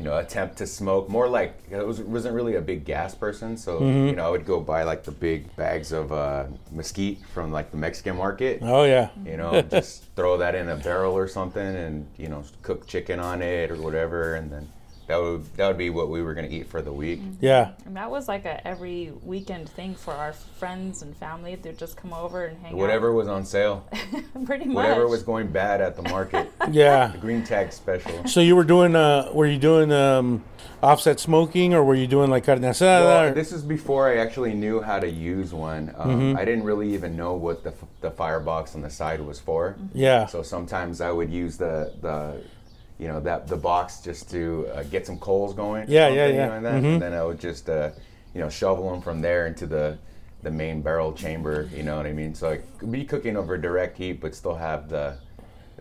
you 0.00 0.06
know, 0.06 0.16
attempt 0.16 0.56
to 0.56 0.66
smoke. 0.66 1.10
More 1.10 1.28
like 1.28 1.54
I 1.74 1.82
was 1.82 2.00
wasn't 2.00 2.34
really 2.34 2.54
a 2.54 2.60
big 2.62 2.86
gas 2.86 3.14
person, 3.14 3.58
so 3.58 3.80
you 3.80 4.16
know, 4.16 4.26
I 4.26 4.30
would 4.30 4.46
go 4.46 4.58
buy 4.58 4.82
like 4.82 5.04
the 5.04 5.10
big 5.10 5.54
bags 5.56 5.92
of 5.92 6.10
uh, 6.10 6.46
mesquite 6.72 7.18
from 7.34 7.52
like 7.52 7.70
the 7.70 7.76
Mexican 7.76 8.16
market. 8.16 8.60
Oh 8.62 8.84
yeah. 8.84 9.10
You 9.26 9.36
know, 9.36 9.60
just 9.70 10.04
throw 10.16 10.38
that 10.38 10.54
in 10.54 10.70
a 10.70 10.76
barrel 10.76 11.14
or 11.14 11.28
something, 11.28 11.76
and 11.76 12.06
you 12.16 12.28
know, 12.28 12.42
cook 12.62 12.86
chicken 12.86 13.20
on 13.20 13.42
it 13.42 13.70
or 13.70 13.76
whatever, 13.76 14.36
and 14.36 14.50
then 14.50 14.70
that 15.10 15.20
would 15.20 15.44
that 15.56 15.66
would 15.68 15.76
be 15.78 15.90
what 15.90 16.08
we 16.08 16.22
were 16.22 16.34
gonna 16.34 16.48
eat 16.48 16.68
for 16.68 16.80
the 16.82 16.92
week. 16.92 17.20
Yeah. 17.40 17.72
And 17.84 17.96
that 17.96 18.10
was 18.10 18.28
like 18.28 18.44
a 18.44 18.66
every 18.66 19.12
weekend 19.24 19.68
thing 19.68 19.94
for 19.94 20.12
our 20.14 20.32
friends 20.32 21.02
and 21.02 21.16
family. 21.16 21.56
They'd 21.56 21.76
just 21.78 21.96
come 21.96 22.12
over 22.12 22.44
and 22.46 22.56
hang 22.62 22.72
out. 22.72 22.78
Whatever 22.78 23.12
was 23.12 23.26
on 23.28 23.44
sale. 23.44 23.86
Pretty 24.44 24.66
much. 24.66 24.74
whatever 24.76 25.08
was 25.08 25.22
going 25.22 25.48
bad 25.48 25.80
at 25.80 25.96
the 25.96 26.02
market, 26.02 26.50
Yeah. 26.70 27.08
the 27.08 27.18
green 27.18 27.44
tag 27.44 27.72
special. 27.72 28.26
So 28.26 28.40
you 28.40 28.54
were 28.56 28.64
doing 28.64 28.94
uh 28.96 29.30
were 29.32 29.46
you 29.46 29.58
doing 29.58 29.90
um 29.92 30.44
offset 30.82 31.20
smoking 31.20 31.74
or 31.74 31.84
were 31.84 31.94
you 31.94 32.06
doing 32.06 32.30
like 32.30 32.44
carne 32.44 32.60
asada? 32.62 33.00
Well, 33.04 33.24
or- 33.28 33.34
this 33.34 33.52
is 33.52 33.62
before 33.62 34.08
I 34.08 34.16
actually 34.18 34.54
knew 34.54 34.80
how 34.80 34.98
to 35.00 35.08
use 35.10 35.52
one. 35.52 35.92
Um, 35.98 36.36
I 36.36 36.44
didn't 36.44 36.64
really 36.64 36.94
even 36.94 37.16
know 37.16 37.34
what 37.34 37.64
the, 37.64 37.70
f- 37.70 37.84
the 38.00 38.10
firebox 38.10 38.74
on 38.74 38.80
the 38.82 38.88
side 38.90 39.20
was 39.20 39.38
for. 39.40 39.76
yeah. 39.92 40.24
So 40.26 40.42
sometimes 40.42 41.00
I 41.00 41.10
would 41.10 41.30
use 41.30 41.56
the 41.58 41.92
the 42.00 42.42
you 43.00 43.08
know 43.08 43.18
that 43.20 43.48
the 43.48 43.56
box 43.56 44.00
just 44.00 44.30
to 44.30 44.68
uh, 44.74 44.82
get 44.84 45.06
some 45.06 45.18
coals 45.18 45.54
going. 45.54 45.86
Yeah, 45.88 46.08
yeah, 46.08 46.26
yeah. 46.26 46.28
You 46.28 46.36
know, 46.36 46.52
and, 46.52 46.66
that, 46.66 46.74
and 46.74 47.02
then 47.02 47.14
I 47.14 47.24
would 47.24 47.40
just 47.40 47.70
uh, 47.70 47.90
you 48.34 48.40
know 48.40 48.50
shovel 48.50 48.90
them 48.90 49.00
from 49.00 49.22
there 49.22 49.46
into 49.46 49.66
the 49.66 49.96
the 50.42 50.50
main 50.50 50.82
barrel 50.82 51.12
chamber. 51.12 51.68
You 51.74 51.82
know 51.82 51.96
what 51.96 52.06
I 52.06 52.12
mean? 52.12 52.34
So 52.34 52.50
I 52.50 52.58
could 52.78 52.92
be 52.92 53.04
cooking 53.04 53.38
over 53.38 53.56
direct 53.56 53.96
heat, 53.96 54.20
but 54.20 54.34
still 54.34 54.54
have 54.54 54.90
the 54.90 55.16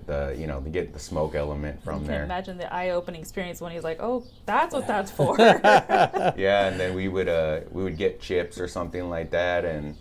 the 0.05 0.33
you 0.39 0.47
know 0.47 0.61
to 0.61 0.69
get 0.69 0.93
the 0.93 0.99
smoke 0.99 1.35
element 1.35 1.83
from 1.83 2.05
I 2.05 2.07
there. 2.07 2.23
imagine 2.23 2.57
the 2.57 2.73
eye-opening 2.73 3.19
experience 3.19 3.59
when 3.59 3.73
he's 3.73 3.83
like, 3.83 4.01
"Oh, 4.01 4.23
that's 4.45 4.73
what 4.73 4.87
that's 4.87 5.11
for." 5.11 5.35
yeah, 5.39 6.67
and 6.69 6.79
then 6.79 6.95
we 6.95 7.09
would 7.09 7.27
uh, 7.27 7.61
we 7.71 7.83
would 7.83 7.97
get 7.97 8.21
chips 8.21 8.61
or 8.61 8.69
something 8.69 9.09
like 9.09 9.31
that, 9.31 9.65
and 9.65 9.97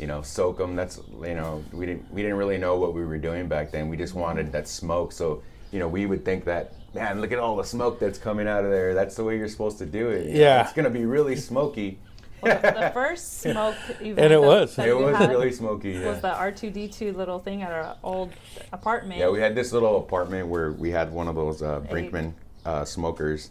you 0.00 0.08
know 0.08 0.20
soak 0.20 0.58
them. 0.58 0.74
That's 0.74 0.98
you 1.22 1.34
know 1.34 1.62
we 1.72 1.86
didn't 1.86 2.12
we 2.12 2.22
didn't 2.22 2.38
really 2.38 2.58
know 2.58 2.76
what 2.76 2.92
we 2.92 3.04
were 3.04 3.18
doing 3.18 3.46
back 3.46 3.70
then. 3.70 3.88
We 3.88 3.96
just 3.96 4.14
wanted 4.14 4.50
that 4.50 4.66
smoke. 4.66 5.12
So 5.12 5.42
you 5.76 5.80
know 5.80 5.88
we 5.88 6.06
would 6.06 6.24
think 6.24 6.46
that 6.46 6.72
man, 6.94 7.20
look 7.20 7.30
at 7.30 7.38
all 7.38 7.56
the 7.56 7.62
smoke 7.64 8.00
that's 8.00 8.18
coming 8.18 8.48
out 8.48 8.64
of 8.64 8.70
there. 8.70 8.94
That's 8.94 9.14
the 9.16 9.24
way 9.24 9.36
you're 9.36 9.48
supposed 9.48 9.76
to 9.78 9.84
do 9.86 10.08
it. 10.08 10.34
Yeah. 10.34 10.62
it's 10.62 10.72
gonna 10.72 10.88
be 10.88 11.04
really 11.04 11.36
smoky. 11.36 11.98
Well, 12.40 12.58
the, 12.62 12.70
the 12.70 12.90
first 12.94 13.40
smoke 13.42 13.74
event 14.00 14.18
And 14.18 14.32
it 14.32 14.40
that- 14.40 14.40
was. 14.40 14.76
that 14.76 14.88
It 14.88 14.96
was 14.96 15.18
really 15.28 15.52
smoky. 15.52 15.90
Yeah. 15.90 16.08
was 16.08 16.22
the 16.22 16.30
R2D2 16.30 17.14
little 17.14 17.38
thing 17.38 17.60
at 17.62 17.70
our 17.70 17.96
old 18.02 18.32
apartment. 18.72 19.20
Yeah, 19.20 19.28
we 19.28 19.38
had 19.40 19.54
this 19.54 19.72
little 19.74 19.98
apartment 19.98 20.48
where 20.48 20.72
we 20.72 20.90
had 20.90 21.12
one 21.12 21.28
of 21.28 21.34
those 21.34 21.62
uh, 21.62 21.80
Brinkmann 21.80 22.32
uh, 22.64 22.86
smokers, 22.86 23.50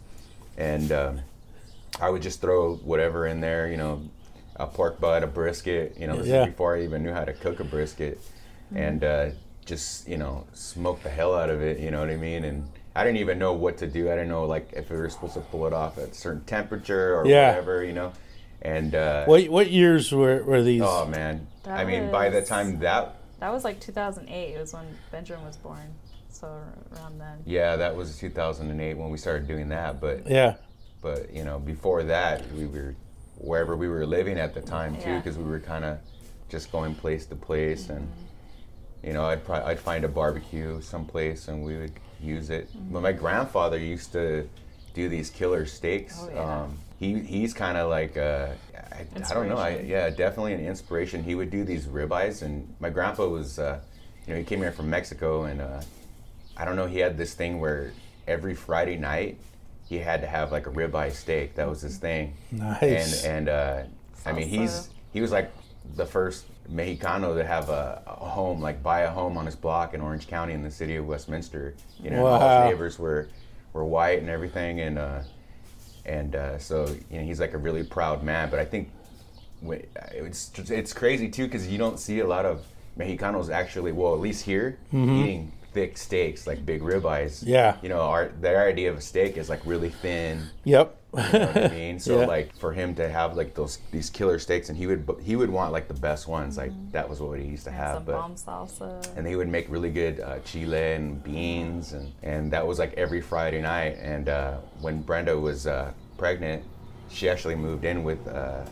and 0.56 0.90
um, 0.90 1.20
I 2.00 2.10
would 2.10 2.22
just 2.22 2.40
throw 2.40 2.74
whatever 2.78 3.28
in 3.28 3.40
there, 3.40 3.68
you 3.68 3.76
know, 3.76 4.02
a 4.56 4.66
pork 4.66 4.98
butt, 5.00 5.22
a 5.22 5.28
brisket, 5.28 5.96
you 6.00 6.08
know, 6.08 6.16
this 6.16 6.26
Yeah. 6.26 6.40
is 6.42 6.46
before 6.48 6.76
I 6.76 6.82
even 6.82 7.04
knew 7.04 7.12
how 7.12 7.24
to 7.24 7.32
cook 7.32 7.60
a 7.60 7.64
brisket, 7.64 8.20
and 8.74 9.04
uh, 9.04 9.28
just 9.66 10.08
you 10.08 10.16
know, 10.16 10.44
smoke 10.54 11.02
the 11.02 11.10
hell 11.10 11.34
out 11.34 11.50
of 11.50 11.60
it, 11.60 11.78
you 11.78 11.90
know 11.90 12.00
what 12.00 12.10
I 12.10 12.16
mean? 12.16 12.44
And 12.44 12.66
I 12.94 13.04
didn't 13.04 13.18
even 13.18 13.38
know 13.38 13.52
what 13.52 13.76
to 13.78 13.86
do. 13.86 14.08
I 14.10 14.12
didn't 14.14 14.28
know 14.30 14.44
like 14.44 14.72
if 14.72 14.88
we 14.90 14.96
were 14.96 15.10
supposed 15.10 15.34
to 15.34 15.40
pull 15.40 15.66
it 15.66 15.72
off 15.72 15.98
at 15.98 16.10
a 16.10 16.14
certain 16.14 16.44
temperature 16.44 17.14
or 17.18 17.26
Yeah. 17.26 17.48
whatever, 17.50 17.84
you 17.84 17.92
know. 17.92 18.12
And 18.62 18.94
uh, 18.94 19.26
What 19.26 19.48
what 19.48 19.70
years 19.70 20.10
were, 20.12 20.42
were 20.44 20.62
these? 20.62 20.82
oh 20.84 21.06
man, 21.06 21.46
That 21.64 21.78
I 21.78 21.84
mean, 21.84 22.10
by 22.10 22.30
the 22.30 22.40
time 22.42 22.78
that 22.80 23.16
That 23.40 23.52
was 23.52 23.64
like 23.64 23.80
2008. 23.80 24.54
It 24.54 24.58
was 24.58 24.72
when 24.72 24.86
Benjamin 25.12 25.44
was 25.44 25.56
born. 25.58 25.92
So 26.30 26.46
around 26.92 27.18
then. 27.20 27.38
yeah, 27.44 27.76
that 27.76 27.94
was 27.96 28.18
2008 28.18 28.96
when 28.96 29.10
we 29.10 29.18
started 29.18 29.46
doing 29.48 29.68
that, 29.70 30.00
but. 30.00 30.26
yeah. 30.30 30.56
but 31.02 31.30
you 31.32 31.44
know 31.44 31.58
before 31.58 32.02
that 32.04 32.42
we 32.52 32.66
were 32.66 32.94
wherever 33.38 33.76
we 33.76 33.88
were 33.88 34.06
living 34.06 34.38
at 34.38 34.54
the 34.54 34.60
time 34.62 34.96
too 34.96 35.10
Yeah. 35.10 35.18
because 35.18 35.36
we 35.36 35.44
were 35.44 35.60
kind 35.60 35.84
of 35.84 35.98
just 36.48 36.72
going 36.72 36.94
place 36.94 37.26
to 37.26 37.36
place 37.36 37.90
and 37.90 38.08
you 39.06 39.12
know 39.12 39.24
I'd 39.24 39.44
probably 39.44 39.70
I'd 39.70 39.78
find 39.80 40.04
a 40.04 40.08
barbecue 40.08 40.80
someplace 40.82 41.48
and 41.48 41.64
we 41.64 41.76
would 41.78 41.92
use 42.20 42.50
it. 42.50 42.68
But 42.92 43.00
my 43.02 43.12
grandfather 43.12 43.78
used 43.78 44.12
to 44.12 44.48
do 44.94 45.08
these 45.08 45.30
killer 45.30 45.64
steaks 45.66 46.18
Oh, 46.20 46.30
yeah. 46.34 46.62
um, 46.62 46.78
he 46.98 47.20
he's 47.20 47.54
kind 47.54 47.78
of 47.78 47.88
like 47.88 48.16
uh, 48.16 48.48
I, 48.92 49.06
I 49.30 49.34
don't 49.34 49.48
know 49.48 49.58
I, 49.58 49.78
yeah 49.80 50.10
definitely 50.10 50.54
an 50.54 50.60
inspiration. 50.66 51.22
He 51.22 51.34
would 51.34 51.50
do 51.50 51.62
these 51.64 51.86
ribeyes 51.86 52.42
and 52.42 52.66
my 52.80 52.90
grandpa 52.90 53.26
was 53.28 53.58
uh, 53.58 53.78
you 54.26 54.32
know 54.34 54.38
he 54.38 54.44
came 54.44 54.58
here 54.60 54.72
from 54.72 54.90
Mexico 54.90 55.44
and 55.44 55.60
uh, 55.60 55.80
I 56.56 56.64
don't 56.64 56.76
know 56.76 56.86
he 56.86 56.98
had 56.98 57.16
this 57.16 57.34
thing 57.34 57.60
where 57.60 57.92
every 58.26 58.54
Friday 58.54 58.96
night 58.96 59.38
he 59.88 59.98
had 59.98 60.20
to 60.22 60.26
have 60.26 60.50
like 60.50 60.66
a 60.66 60.70
ribeye 60.70 61.12
steak. 61.12 61.54
That 61.54 61.68
was 61.68 61.80
his 61.80 61.98
thing. 61.98 62.34
Nice. 62.50 63.22
and 63.24 63.32
and 63.36 63.48
uh, 63.48 63.82
I 64.24 64.32
mean 64.32 64.48
he's 64.48 64.88
he 65.12 65.20
was 65.20 65.30
like 65.30 65.52
the 65.94 66.06
first 66.06 66.46
Mexicano 66.70 67.36
to 67.36 67.44
have 67.44 67.68
a, 67.68 68.02
a 68.06 68.28
home 68.28 68.60
like 68.60 68.82
buy 68.82 69.00
a 69.02 69.10
home 69.10 69.36
on 69.36 69.46
his 69.46 69.56
block 69.56 69.94
in 69.94 70.00
Orange 70.00 70.26
County 70.26 70.52
in 70.52 70.62
the 70.62 70.70
city 70.70 70.96
of 70.96 71.06
Westminster. 71.06 71.74
You 72.02 72.10
know, 72.10 72.16
and 72.16 72.26
all 72.26 72.62
his 72.62 72.70
neighbors 72.70 72.98
were 72.98 73.28
were 73.72 73.84
white 73.84 74.18
and 74.20 74.28
everything, 74.28 74.80
and 74.80 74.98
uh, 74.98 75.20
and 76.04 76.34
uh, 76.34 76.58
so 76.58 76.86
you 77.10 77.18
know 77.18 77.24
he's 77.24 77.40
like 77.40 77.54
a 77.54 77.58
really 77.58 77.84
proud 77.84 78.22
man. 78.22 78.50
But 78.50 78.58
I 78.58 78.64
think 78.64 78.90
it's 79.62 80.50
it's 80.70 80.92
crazy 80.92 81.28
too 81.28 81.44
because 81.44 81.68
you 81.68 81.78
don't 81.78 81.98
see 81.98 82.20
a 82.20 82.26
lot 82.26 82.44
of 82.44 82.64
Mexicanos 82.98 83.50
actually, 83.50 83.92
well 83.92 84.14
at 84.14 84.20
least 84.20 84.44
here, 84.44 84.78
eating 84.92 85.52
thick 85.72 85.98
steaks 85.98 86.46
like 86.46 86.64
big 86.64 86.80
ribeyes. 86.80 87.40
Mm-hmm. 87.40 87.48
Yeah. 87.50 87.76
you 87.82 87.88
know, 87.90 88.00
our 88.00 88.28
their 88.40 88.66
idea 88.66 88.90
of 88.90 88.96
a 88.96 89.00
steak 89.00 89.36
is 89.36 89.48
like 89.48 89.60
really 89.66 89.90
thin. 89.90 90.42
Yep. 90.64 90.95
You 91.14 91.22
know 91.38 91.46
what 91.46 91.56
I 91.64 91.68
mean? 91.68 91.98
So 91.98 92.20
Yeah. 92.20 92.26
like 92.26 92.54
for 92.56 92.72
him 92.72 92.94
to 92.96 93.08
have 93.08 93.36
like 93.36 93.54
those 93.54 93.78
these 93.90 94.10
killer 94.10 94.38
steaks, 94.38 94.68
and 94.68 94.76
he 94.76 94.86
would 94.86 95.08
he 95.22 95.36
would 95.36 95.48
want 95.50 95.72
like 95.72 95.88
the 95.88 95.94
best 95.94 96.28
ones. 96.28 96.56
Like 96.58 96.72
that 96.92 97.08
was 97.08 97.20
what 97.20 97.38
he 97.38 97.46
used 97.46 97.64
to 97.64 97.70
And 97.70 97.78
have. 97.78 97.94
some 97.96 98.04
But 98.04 98.12
bomb 98.12 98.34
salsa. 98.34 99.16
and 99.16 99.26
he 99.26 99.36
would 99.36 99.48
make 99.48 99.70
really 99.70 99.90
good 99.90 100.20
uh, 100.20 100.38
chile 100.40 100.92
and 100.94 101.22
beans, 101.24 101.92
and 101.92 102.12
and 102.22 102.50
that 102.52 102.66
was 102.66 102.78
like 102.78 102.92
every 102.94 103.20
Friday 103.20 103.62
night. 103.62 103.96
And 104.00 104.28
uh, 104.28 104.56
when 104.80 105.00
Brenda 105.02 105.38
was 105.38 105.66
uh, 105.66 105.92
pregnant, 106.18 106.62
she 107.08 107.28
actually 107.30 107.54
moved 107.54 107.84
in 107.84 108.02
with 108.04 108.26
uh, 108.28 108.64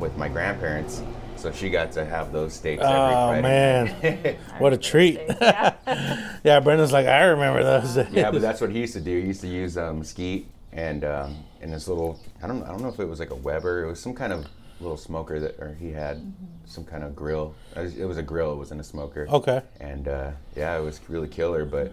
with 0.00 0.16
my 0.16 0.28
grandparents, 0.28 1.02
so 1.36 1.52
she 1.52 1.70
got 1.70 1.92
to 1.92 2.04
have 2.04 2.32
those 2.32 2.52
steaks 2.54 2.82
every 2.82 3.14
Oh 3.14 3.28
Friday. 3.28 3.42
man, 3.42 4.36
what 4.58 4.72
a 4.72 4.76
treat! 4.78 5.20
yeah. 5.40 5.74
yeah, 6.42 6.58
Brendan's 6.58 6.92
like 6.92 7.06
I 7.06 7.22
remember 7.26 7.62
those. 7.62 7.96
yeah, 8.10 8.30
but 8.32 8.40
that's 8.42 8.60
what 8.60 8.70
he 8.70 8.80
used 8.80 8.94
to 8.94 9.00
do. 9.00 9.20
He 9.20 9.28
used 9.28 9.42
to 9.42 9.46
use 9.48 9.76
mesquite 9.76 10.46
and 10.72 11.04
um, 11.04 11.36
and 11.60 11.72
this 11.72 11.88
little 11.88 12.18
I 12.42 12.46
don't 12.46 12.62
I 12.62 12.68
don't 12.68 12.82
know 12.82 12.88
if 12.88 12.98
it 12.98 13.08
was 13.08 13.18
like 13.18 13.30
a 13.30 13.34
Weber. 13.34 13.84
It 13.84 13.86
was 13.86 14.00
some 14.00 14.14
kind 14.14 14.32
of 14.32 14.46
little 14.80 14.96
smoker 14.96 15.38
that 15.40 15.58
or 15.58 15.76
he 15.78 15.90
had 15.92 16.32
some 16.64 16.84
kind 16.84 17.04
of 17.04 17.14
grill. 17.14 17.54
It 17.76 17.80
was, 17.80 17.98
it 17.98 18.04
was 18.04 18.16
a 18.16 18.22
grill. 18.22 18.52
It 18.52 18.56
wasn't 18.56 18.80
a 18.80 18.84
smoker. 18.84 19.26
Okay, 19.28 19.62
And 19.80 20.08
uh, 20.08 20.30
yeah, 20.56 20.76
it 20.76 20.82
was 20.82 21.00
really 21.08 21.28
killer. 21.28 21.64
But 21.64 21.92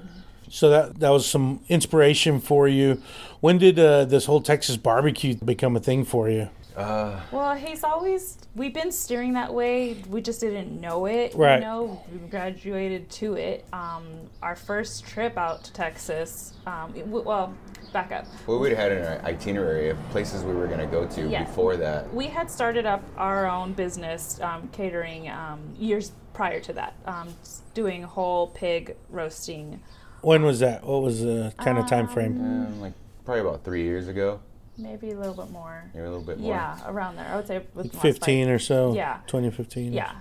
so 0.50 0.70
that 0.70 1.00
that 1.00 1.10
was 1.10 1.28
some 1.28 1.62
inspiration 1.68 2.40
for 2.40 2.68
you. 2.68 3.02
When 3.40 3.58
did 3.58 3.78
uh, 3.80 4.06
this 4.06 4.26
whole 4.26 4.42
Texas 4.42 4.78
barbecue 4.78 5.36
become 5.36 5.76
a 5.76 5.80
thing 5.80 6.06
for 6.06 6.30
you? 6.30 6.50
Uh, 6.78 7.20
Well, 7.32 7.56
he's 7.56 7.84
always 7.84 8.38
we've 8.56 8.74
been 8.74 8.92
steering 8.92 9.34
that 9.34 9.54
way. 9.54 9.96
We 10.10 10.22
just 10.22 10.40
didn't 10.40 10.80
know 10.80 11.06
it. 11.08 11.34
Right. 11.36 11.56
You 11.56 11.62
know, 11.62 12.02
we 12.12 12.20
graduated 12.30 13.10
to 13.12 13.34
it. 13.36 13.66
Um, 13.74 14.06
our 14.42 14.56
first 14.56 15.06
trip 15.06 15.38
out 15.38 15.64
to 15.66 15.74
Texas. 15.74 16.54
Um, 16.66 16.94
it- 16.96 17.08
well, 17.08 17.54
back 17.94 18.12
up. 18.12 18.26
well, 18.46 18.60
we'd 18.60 18.74
had 18.76 18.92
an 18.92 19.26
itinerary 19.26 19.90
of 19.90 19.98
places 20.10 20.44
we 20.44 20.54
were 20.54 20.68
going 20.68 20.80
to 20.80 20.88
go 20.88 21.08
to 21.08 21.28
Yeah. 21.28 21.46
before 21.46 21.78
that. 21.78 22.14
We 22.14 22.28
had 22.28 22.52
started 22.52 22.86
up 22.86 23.02
our 23.18 23.48
own 23.48 23.74
business 23.74 24.40
um, 24.42 24.68
catering 24.72 25.30
um, 25.30 25.60
years 25.80 26.12
prior 26.34 26.60
to 26.60 26.74
that, 26.74 26.94
um, 27.06 27.34
doing 27.74 28.04
whole 28.04 28.48
pig 28.48 28.96
roasting. 29.10 29.80
When 30.22 30.44
was 30.44 30.60
that? 30.60 30.84
What 30.86 31.02
was 31.02 31.22
the 31.22 31.54
kind 31.58 31.78
of 31.78 31.88
time 31.88 32.08
frame? 32.08 32.38
Um, 32.40 32.82
like 32.82 32.94
probably 33.26 33.42
about 33.42 33.64
three 33.64 33.84
years 33.84 34.08
ago, 34.08 34.40
Maybe 34.78 35.12
a 35.12 35.18
little 35.18 35.34
bit 35.34 35.52
more. 35.52 35.84
maybe 35.94 36.06
a 36.06 36.10
little 36.10 36.26
bit 36.26 36.40
more. 36.40 36.54
Yeah, 36.54 36.80
around 36.86 37.16
there. 37.16 37.28
I 37.28 37.36
would 37.36 37.48
say 37.48 37.62
with 37.74 37.96
Fifteen 38.00 38.50
or 38.50 38.60
so. 38.60 38.94
Yeah. 38.94 39.20
twenty 39.28 39.50
fifteen. 39.52 39.92
Yeah, 39.94 40.12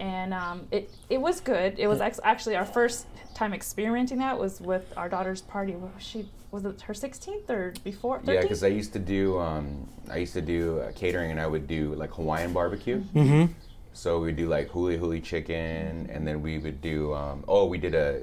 and 0.00 0.32
um, 0.32 0.66
it 0.70 0.90
it 1.10 1.20
was 1.20 1.40
good. 1.40 1.78
It 1.78 1.86
was 1.86 2.00
ex- 2.00 2.20
actually 2.24 2.56
our 2.56 2.64
first 2.64 3.06
time 3.34 3.52
experiencing 3.52 4.18
that 4.18 4.38
was 4.38 4.60
with 4.60 4.92
our 4.96 5.08
daughter's 5.08 5.42
party. 5.42 5.72
What 5.72 5.94
was 5.94 6.02
she? 6.02 6.28
Was 6.52 6.64
it 6.64 6.80
her 6.82 6.94
16th 6.94 7.50
or 7.50 7.74
before? 7.84 8.20
13th? 8.20 8.34
Yeah, 8.34 8.40
because 8.40 8.62
I 8.62 8.68
used 8.68 8.92
to 8.94 8.98
do 8.98 9.38
um, 9.38 9.86
I 10.10 10.18
used 10.18 10.32
to 10.34 10.40
do 10.40 10.80
uh, 10.80 10.92
catering, 10.92 11.30
and 11.30 11.40
I 11.40 11.46
would 11.46 11.66
do 11.66 11.94
like 11.94 12.10
Hawaiian 12.14 12.52
barbecue. 12.52 13.02
Mm-hmm. 13.14 13.52
So 13.92 14.20
we 14.20 14.26
would 14.26 14.36
do 14.36 14.48
like 14.48 14.68
huli 14.70 14.98
huli 14.98 15.22
chicken, 15.22 16.08
and 16.10 16.26
then 16.26 16.40
we 16.42 16.58
would 16.58 16.80
do. 16.80 17.12
Um, 17.14 17.44
oh, 17.48 17.66
we 17.66 17.76
did 17.78 17.94
a 17.94 18.22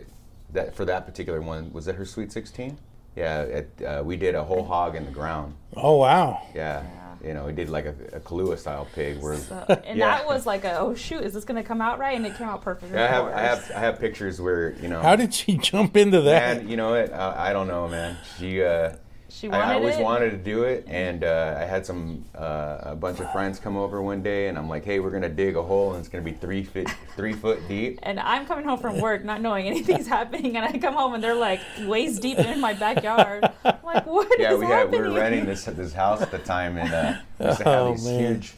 that 0.53 0.73
for 0.75 0.85
that 0.85 1.05
particular 1.05 1.41
one. 1.41 1.71
Was 1.73 1.85
that 1.85 1.95
her 1.95 2.05
sweet 2.05 2.31
sixteen? 2.31 2.77
Yeah, 3.15 3.41
it, 3.41 3.81
uh, 3.85 4.01
we 4.03 4.17
did 4.17 4.35
a 4.35 4.43
whole 4.43 4.63
hog 4.63 4.95
in 4.95 5.05
the 5.05 5.11
ground. 5.11 5.53
Oh 5.75 5.97
wow. 5.97 6.41
Yeah, 6.55 6.83
you 7.23 7.33
know, 7.33 7.45
we 7.45 7.53
did 7.53 7.69
like 7.69 7.85
a, 7.85 7.95
a 8.13 8.19
Kalua 8.19 8.57
style 8.57 8.87
pig. 8.93 9.21
Where 9.21 9.37
So, 9.37 9.55
and 9.85 9.97
Yeah. 9.97 10.07
that 10.17 10.25
was 10.25 10.45
like 10.45 10.63
a 10.65 10.77
oh 10.79 10.95
shoot, 10.95 11.21
is 11.23 11.33
this 11.33 11.45
gonna 11.45 11.63
come 11.63 11.79
out 11.81 11.99
right? 11.99 12.15
And 12.17 12.25
it 12.25 12.35
came 12.37 12.47
out 12.49 12.61
perfect. 12.61 12.91
Yeah, 12.93 13.03
I 13.03 13.07
have 13.07 13.25
I 13.25 13.41
have. 13.41 13.71
I 13.75 13.79
have 13.79 13.99
pictures 13.99 14.41
where 14.41 14.73
you 14.81 14.87
know. 14.87 15.01
How 15.01 15.15
did 15.15 15.33
she 15.33 15.57
jump 15.69 15.95
into 15.95 16.21
that? 16.21 16.57
Man, 16.57 16.69
you 16.69 16.75
know 16.77 16.91
what? 16.91 17.13
I, 17.13 17.49
I 17.49 17.53
don't 17.53 17.67
know, 17.67 17.87
man. 17.87 18.17
She. 18.37 18.63
Uh, 18.63 18.95
She 19.43 19.49
I, 19.49 19.71
I 19.71 19.73
always 19.73 19.97
it. 19.97 20.01
wanted 20.01 20.29
to 20.29 20.37
do 20.37 20.63
it, 20.63 20.85
and 20.87 21.21
uh, 21.25 21.57
I 21.59 21.65
had 21.65 21.85
some 21.85 22.23
uh, 22.33 22.77
a 22.83 22.95
bunch 22.95 23.19
of 23.19 23.29
friends 23.33 23.59
come 23.59 23.75
over 23.75 24.01
one 24.01 24.23
day, 24.23 24.47
and 24.47 24.57
I'm 24.57 24.69
like, 24.69 24.85
"Hey, 24.85 25.01
we're 25.01 25.11
gonna 25.11 25.27
dig 25.27 25.57
a 25.57 25.61
hole, 25.61 25.91
and 25.91 25.99
it's 25.99 26.07
gonna 26.07 26.23
be 26.23 26.31
three 26.31 26.63
feet 26.63 26.89
three 27.17 27.33
foot 27.33 27.59
deep." 27.67 27.99
And 28.03 28.21
I'm 28.21 28.45
coming 28.45 28.63
home 28.63 28.79
from 28.79 29.01
work 29.01 29.25
not 29.25 29.41
knowing 29.41 29.67
anything's 29.67 30.07
happening, 30.17 30.55
and 30.55 30.65
I 30.65 30.77
come 30.77 30.93
home 30.93 31.13
and 31.13 31.21
they're 31.21 31.35
like 31.35 31.59
waist 31.81 32.21
deep 32.21 32.39
in 32.39 32.61
my 32.61 32.73
backyard. 32.73 33.43
I'm 33.65 33.75
like, 33.83 34.05
what 34.05 34.31
is 34.31 34.39
Yeah, 34.39 34.55
we 34.55 34.65
had 34.65 34.89
we 34.89 34.97
were 34.97 35.11
renting 35.11 35.43
this 35.45 35.65
this 35.65 35.91
house 35.91 36.21
at 36.21 36.31
the 36.31 36.39
time, 36.39 36.77
and 36.77 36.93
uh, 36.93 37.13
we 37.37 37.45
used 37.47 37.57
to 37.57 37.63
have 37.65 37.81
Oh, 37.81 37.91
these 37.91 38.05
man. 38.05 38.19
huge, 38.19 38.53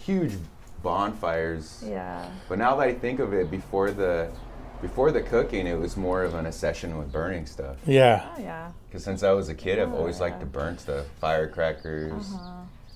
huge 0.00 0.32
bonfires. 0.82 1.84
Yeah. 1.86 2.28
But 2.48 2.58
now 2.58 2.74
that 2.74 2.88
I 2.88 2.94
think 2.94 3.20
of 3.20 3.32
it, 3.32 3.52
before 3.52 3.92
the 3.92 4.32
before 4.86 5.10
the 5.12 5.22
cooking, 5.22 5.66
it 5.66 5.78
was 5.78 5.96
more 5.96 6.22
of 6.24 6.34
an 6.34 6.44
obsession 6.44 6.98
with 6.98 7.10
burning 7.10 7.46
stuff. 7.46 7.76
Yeah. 7.86 8.28
Oh 8.36 8.40
yeah. 8.40 8.70
Because 8.86 9.02
since 9.02 9.22
I 9.22 9.30
was 9.32 9.48
a 9.48 9.54
kid, 9.54 9.78
I've 9.78 9.92
Oh, 9.94 9.96
always 9.96 10.20
liked 10.20 10.40
to 10.40 10.46
burn 10.46 10.76
stuff, 10.76 11.06
firecrackers, 11.20 12.34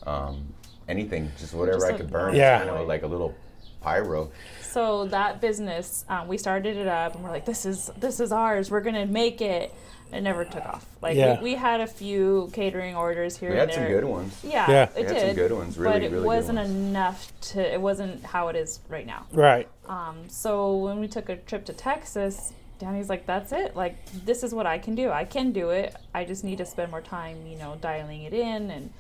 um, 0.07 0.53
anything, 0.87 1.31
just 1.39 1.55
whatever 1.55 1.79
Uh-huh. 1.79 1.89
Just 1.89 1.93
I 1.93 1.95
a- 1.95 1.99
could 1.99 2.11
burn. 2.13 2.35
Yeah. 2.37 2.61
You 2.61 2.67
know, 2.67 2.85
like 2.85 3.05
a 3.05 3.07
little 3.07 3.35
pyro. 3.81 4.31
So 4.63 5.07
that 5.07 5.41
business, 5.41 6.05
um, 6.09 6.29
we 6.29 6.39
started 6.39 6.77
it 6.77 6.87
up, 6.87 7.15
and 7.15 7.25
we're 7.25 7.31
like, 7.31 7.45
"This 7.45 7.65
is 7.67 7.91
this 7.99 8.21
is 8.21 8.33
ours. 8.33 8.71
We're 8.71 8.81
gonna 8.83 9.07
make 9.07 9.41
it." 9.41 9.75
It 10.11 10.23
never 10.23 10.43
took 10.47 10.65
off. 10.65 10.87
Like 11.03 11.17
Yeah. 11.19 11.37
we, 11.37 11.51
we 11.51 11.55
had 11.57 11.83
a 11.83 11.87
few 11.87 12.49
catering 12.55 12.97
orders 12.97 13.37
here. 13.37 13.51
We 13.51 13.59
and 13.59 13.71
had 13.71 13.75
some 13.79 13.89
good 13.89 14.05
ones. 14.05 14.41
Yeah, 14.43 14.71
Yeah. 14.71 14.83
it 14.85 14.97
We 14.97 15.03
did. 15.03 15.21
some 15.27 15.35
good 15.35 15.53
ones, 15.53 15.77
but 15.77 15.83
really, 15.83 15.97
it 15.97 16.03
really 16.13 16.23
good 16.23 16.25
wasn't 16.27 16.59
ones. 16.59 16.71
enough 16.71 17.33
to. 17.53 17.75
It 17.75 17.79
wasn't 17.81 18.25
how 18.25 18.49
it 18.49 18.57
is 18.57 18.81
right 18.89 19.05
now. 19.07 19.27
Right. 19.33 19.69
Um, 19.87 20.17
so 20.29 20.77
when 20.77 20.99
we 21.01 21.09
took 21.09 21.29
a 21.29 21.37
trip 21.37 21.67
to 21.67 21.75
Texas, 21.75 22.55
Danny's 22.79 23.11
like, 23.11 23.27
"That's 23.27 23.53
it. 23.53 23.77
Like 23.77 23.97
this 24.25 24.43
is 24.43 24.55
what 24.55 24.65
I 24.67 24.79
can 24.79 24.95
do. 24.95 25.11
I 25.11 25.25
can 25.27 25.53
do 25.53 25.71
it. 25.71 25.95
I 26.15 26.25
just 26.25 26.43
need 26.43 26.57
to 26.59 26.65
spend 26.65 26.91
more 26.91 27.03
time, 27.03 27.47
you 27.47 27.59
know, 27.59 27.77
dialing 27.81 28.23
it 28.23 28.33
in." 28.33 28.71
And 28.71 28.91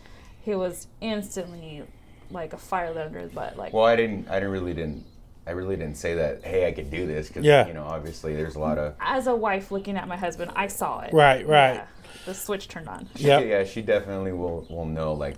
he 0.42 0.54
was 0.54 0.88
instantly 1.00 1.84
like 2.30 2.52
a 2.52 2.58
fire 2.58 2.92
lit 2.92 3.06
under 3.06 3.18
his 3.18 3.32
butt. 3.32 3.56
Like, 3.56 3.72
Well, 3.72 3.84
I 3.84 3.96
didn't. 3.96 4.28
I 4.28 4.34
didn't 4.34 4.50
really 4.52 4.74
didn't. 4.74 5.04
I 5.46 5.52
really 5.52 5.76
didn't 5.76 5.96
say 5.96 6.14
that. 6.14 6.44
Hey, 6.44 6.66
I 6.66 6.72
could 6.72 6.90
do 6.90 7.06
this 7.06 7.28
because 7.28 7.44
Yeah. 7.44 7.66
you 7.66 7.72
know, 7.72 7.84
obviously, 7.84 8.36
there's 8.36 8.56
a 8.56 8.58
lot 8.60 8.76
of. 8.78 8.94
as 9.00 9.26
a 9.26 9.34
wife 9.34 9.70
looking 9.70 9.96
at 9.96 10.06
my 10.06 10.16
husband, 10.16 10.50
I 10.54 10.66
saw 10.66 11.00
it. 11.00 11.12
Right, 11.14 11.46
right. 11.46 11.74
Yeah, 11.74 11.84
the 12.26 12.34
switch 12.34 12.68
turned 12.68 12.88
on. 12.88 13.08
Yep. 13.16 13.46
Yeah, 13.46 13.64
she 13.64 13.80
definitely 13.82 14.32
will 14.32 14.66
will 14.68 14.84
know 14.84 15.14
like 15.14 15.36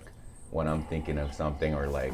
when 0.49 0.67
I'm 0.67 0.83
thinking 0.83 1.17
of 1.17 1.33
something 1.33 1.73
or 1.73 1.87
like 1.87 2.11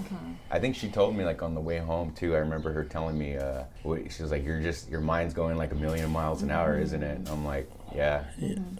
I 0.52 0.60
think 0.60 0.76
she 0.76 0.90
told 0.90 1.16
me 1.16 1.24
like 1.26 1.42
on 1.42 1.56
the 1.56 1.60
way 1.62 1.80
home 1.80 2.12
too. 2.14 2.36
I 2.36 2.38
remember 2.38 2.72
her 2.72 2.84
telling 2.84 3.18
me 3.18 3.36
uh, 3.36 3.64
she 3.84 4.22
was 4.22 4.30
like, 4.30 4.46
"You're 4.46 4.62
just 4.62 4.90
your 4.92 5.02
mind's 5.02 5.34
going 5.34 5.58
like 5.58 5.72
a 5.72 5.76
million 5.76 6.12
miles 6.12 6.44
an 6.44 6.52
hour, 6.52 6.78
isn't 6.78 7.02
it?" 7.02 7.18
And 7.18 7.28
I'm 7.30 7.44
like, 7.46 7.68
"Yeah." 7.96 8.26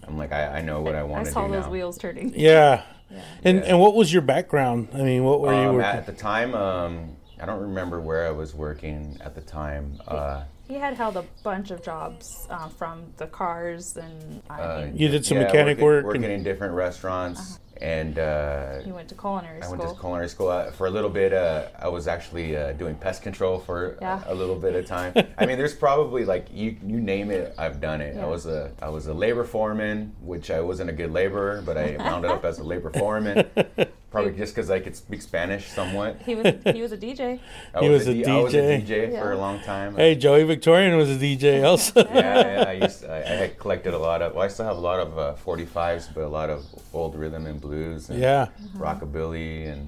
I'm 0.08 0.16
like, 0.16 0.32
I, 0.32 0.60
I 0.60 0.62
know 0.62 0.82
what 0.82 0.94
I 0.94 1.00
I 1.00 1.04
want 1.04 1.26
to 1.26 1.32
do 1.32 1.34
saw 1.34 1.48
those 1.48 1.66
now. 1.66 1.72
wheels 1.72 1.98
turning. 1.98 2.34
Yeah. 2.36 2.84
Yeah. 3.10 3.22
And 3.44 3.58
Yeah. 3.60 3.64
and 3.66 3.80
what 3.80 3.96
was 3.96 4.12
your 4.12 4.22
background? 4.22 4.90
I 4.94 4.98
mean, 4.98 5.24
what 5.24 5.40
were 5.42 5.54
you 5.54 5.70
Um, 5.70 5.76
working? 5.76 5.98
at 6.00 6.06
the 6.06 6.14
time, 6.14 6.54
um, 6.56 7.16
I 7.42 7.46
don't 7.46 7.62
remember 7.62 8.00
where 8.02 8.28
I 8.28 8.32
was 8.32 8.54
working 8.56 9.18
at 9.24 9.36
the 9.36 9.42
time. 9.42 10.00
Uh, 10.08 10.44
He 10.68 10.74
had 10.74 10.96
held 10.96 11.16
a 11.16 11.24
bunch 11.44 11.72
of 11.72 11.82
jobs 11.82 12.46
uh, 12.50 12.68
from 12.68 13.14
the 13.18 13.28
cars 13.28 13.96
and 13.96 14.42
I 14.50 14.62
uh, 14.62 14.88
You 14.94 15.08
did 15.08 15.26
some 15.26 15.38
yeah, 15.38 15.44
mechanic 15.44 15.78
working, 15.78 15.86
work 15.86 16.06
working 16.06 16.24
and- 16.26 16.34
in 16.34 16.44
different 16.44 16.74
restaurants, 16.74 17.60
and 17.82 18.18
uh, 18.20 18.80
he 18.82 18.92
went 18.92 19.10
to 19.10 19.16
culinary 19.16 19.62
I 19.62 19.66
school. 19.66 19.78
went 19.78 19.94
to 19.94 20.00
culinary 20.00 20.30
school 20.30 20.50
uh, 20.50 20.72
for 20.72 20.88
a 20.88 20.90
little 20.90 21.10
bit. 21.10 21.34
Uh, 21.34 21.68
I 21.80 21.88
was 21.88 22.08
actually 22.08 22.56
uh, 22.58 22.74
doing 22.74 22.96
pest 22.96 23.22
control 23.22 23.60
for 23.60 23.98
Yeah. 24.02 24.22
a, 24.28 24.34
a 24.34 24.36
little 24.36 24.56
bit 24.56 24.76
of 24.76 24.86
time. 24.86 25.14
I 25.38 25.46
mean, 25.46 25.58
there's 25.58 25.76
probably 25.76 26.26
like 26.26 26.48
you 26.54 26.76
you 26.86 27.00
name 27.00 27.32
it, 27.32 27.54
I've 27.58 27.80
done 27.82 28.02
it. 28.02 28.16
Yeah. 28.16 28.26
I 28.26 28.28
was 28.28 28.46
a 28.46 28.72
I 28.82 28.90
was 28.90 29.08
a 29.08 29.14
labor 29.14 29.44
foreman, 29.44 30.14
which 30.22 30.50
I 30.52 30.62
wasn't 30.62 30.90
a 30.90 30.94
good 30.94 31.12
laborer, 31.12 31.62
but 31.66 31.78
I 31.78 31.96
rounded 31.98 32.32
up 32.32 32.44
as 32.46 32.60
a 32.60 32.64
labor 32.64 32.90
foreman. 32.92 33.46
Probably 34.24 34.38
just 34.38 34.56
because 34.56 34.70
I 34.70 34.80
could 34.80 34.96
speak 34.96 35.22
Spanish 35.22 35.68
somewhat. 35.68 36.22
he 36.26 36.36
was 36.36 36.54
he 36.74 36.82
was 36.82 36.92
a 36.92 36.98
DJ. 36.98 37.40
I 37.74 37.80
He 37.82 37.90
was 37.90 38.08
a 38.08 38.14
D- 38.14 38.26
I 38.26 38.38
was 38.40 38.54
a 38.54 38.58
DJ. 38.58 38.86
DJ 39.12 39.22
for 39.22 39.32
a 39.32 39.38
long 39.38 39.60
time. 39.62 39.96
Hey, 39.96 40.16
Joey 40.16 40.44
Victorian 40.44 40.98
was 40.98 41.10
a 41.10 41.16
DJ 41.18 41.64
also. 41.64 42.04
yeah, 42.14 42.54
yeah. 42.64 42.64
I 42.68 42.72
used 42.74 43.06
I, 43.06 43.18
I 43.18 43.36
had 43.42 43.60
collected 43.60 43.94
a 43.94 44.00
lot 44.00 44.22
of. 44.22 44.34
Well, 44.34 44.44
I 44.44 44.48
still 44.48 44.66
have 44.66 44.78
a 44.78 44.80
lot 44.80 45.00
of 45.00 45.18
uh, 45.18 45.36
45s, 45.46 46.14
but 46.14 46.24
a 46.24 46.28
lot 46.28 46.50
of 46.50 46.66
old 46.94 47.16
rhythm 47.16 47.46
and 47.46 47.60
blues. 47.62 48.10
And 48.10 48.20
yeah. 48.20 48.48
rockabilly 48.76 49.72
and 49.72 49.88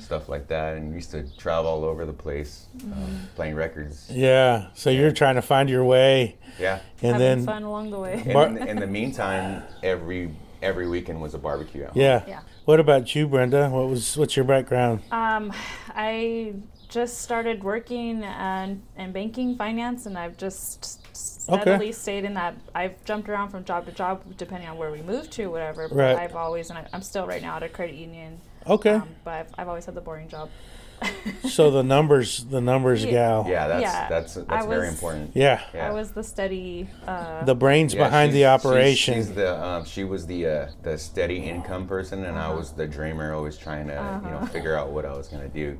stuff 0.00 0.28
like 0.28 0.46
that, 0.48 0.76
and 0.76 0.92
used 0.94 1.10
to 1.12 1.24
travel 1.36 1.70
all 1.70 1.84
over 1.84 2.04
the 2.04 2.12
place 2.12 2.66
um, 2.84 3.20
playing 3.36 3.54
records. 3.54 4.08
Yeah. 4.10 4.68
So 4.74 4.90
you're 4.90 5.12
trying 5.12 5.36
to 5.36 5.42
find 5.42 5.68
your 5.70 5.84
way, 5.84 6.36
Yeah. 6.58 6.80
and 7.02 7.12
having 7.12 7.18
then 7.20 7.46
fun 7.46 7.62
along 7.62 7.90
the 7.90 7.98
way. 7.98 8.22
Bar- 8.32 8.46
in, 8.48 8.56
in 8.58 8.76
the 8.80 8.86
meantime, 8.86 9.62
every 9.82 10.30
every 10.62 10.86
weekend 10.88 11.20
was 11.22 11.32
a 11.34 11.38
barbecue. 11.38 11.84
Out. 11.86 11.96
yeah. 11.96 12.22
Yeah. 12.28 12.40
What 12.70 12.78
about 12.78 13.16
you, 13.16 13.26
Brenda? 13.26 13.68
What 13.68 13.88
was 13.88 14.16
what's 14.16 14.36
your 14.36 14.44
background? 14.44 15.02
Um, 15.10 15.52
I 15.88 16.54
just 16.88 17.18
started 17.20 17.64
working 17.64 18.22
and 18.22 18.80
in 18.96 19.10
banking 19.10 19.56
finance, 19.56 20.06
and 20.06 20.16
I've 20.16 20.36
just 20.36 21.04
Okay. 21.52 21.62
steadily 21.62 21.92
stayed 21.92 22.24
in 22.24 22.34
that. 22.34 22.54
I've 22.74 23.02
jumped 23.04 23.28
around 23.28 23.50
from 23.50 23.64
job 23.64 23.86
to 23.86 23.92
job 23.92 24.22
depending 24.36 24.68
on 24.68 24.76
where 24.76 24.90
we 24.90 25.02
moved 25.02 25.30
to, 25.32 25.46
whatever. 25.50 25.88
But 25.88 25.96
Right. 25.96 26.16
I've 26.16 26.36
always, 26.36 26.70
and 26.70 26.78
I, 26.78 26.86
I'm 26.92 27.02
still 27.02 27.26
right 27.26 27.42
now 27.42 27.56
at 27.56 27.62
a 27.62 27.68
credit 27.68 27.94
union. 27.96 28.40
Okay. 28.66 28.94
Um, 28.94 29.08
but 29.24 29.34
I've, 29.34 29.46
I've 29.58 29.68
always 29.68 29.84
had 29.86 29.94
the 29.94 30.00
boring 30.00 30.28
job. 30.28 30.50
so 31.48 31.70
the 31.70 31.82
numbers, 31.82 32.44
the 32.44 32.60
numbers 32.60 33.04
Yeah. 33.04 33.10
gal. 33.10 33.46
Yeah, 33.48 33.68
that's 33.68 33.82
Yeah, 33.82 34.08
that's 34.08 34.36
I 34.36 34.40
that's 34.42 34.66
very 34.66 34.88
important. 34.88 35.30
Yeah. 35.34 35.62
Yeah. 35.72 35.88
I 35.88 35.92
was 35.92 36.10
the 36.10 36.22
steady. 36.22 36.88
Uh, 37.06 37.42
The 37.44 37.54
brains 37.54 37.94
Yeah, 37.94 38.04
behind 38.04 38.32
the 38.32 38.40
she's- 38.40 38.60
she's- 38.60 38.66
operation. 38.66 39.14
She's, 39.14 39.32
the 39.32 39.64
um, 39.64 39.84
she 39.86 40.04
was 40.04 40.26
the 40.26 40.46
uh, 40.46 40.68
the 40.82 40.98
steady 40.98 41.38
income 41.38 41.86
person, 41.86 42.24
and 42.26 42.38
I 42.38 42.52
was 42.52 42.72
the 42.72 42.86
dreamer, 42.86 43.32
always 43.32 43.56
trying 43.56 43.86
to 43.86 43.94
you 43.94 44.30
know 44.30 44.36
Uh-huh. 44.36 44.46
figure 44.46 44.76
out 44.76 44.90
what 44.90 45.06
I 45.06 45.16
was 45.16 45.28
gonna 45.28 45.48
do. 45.48 45.78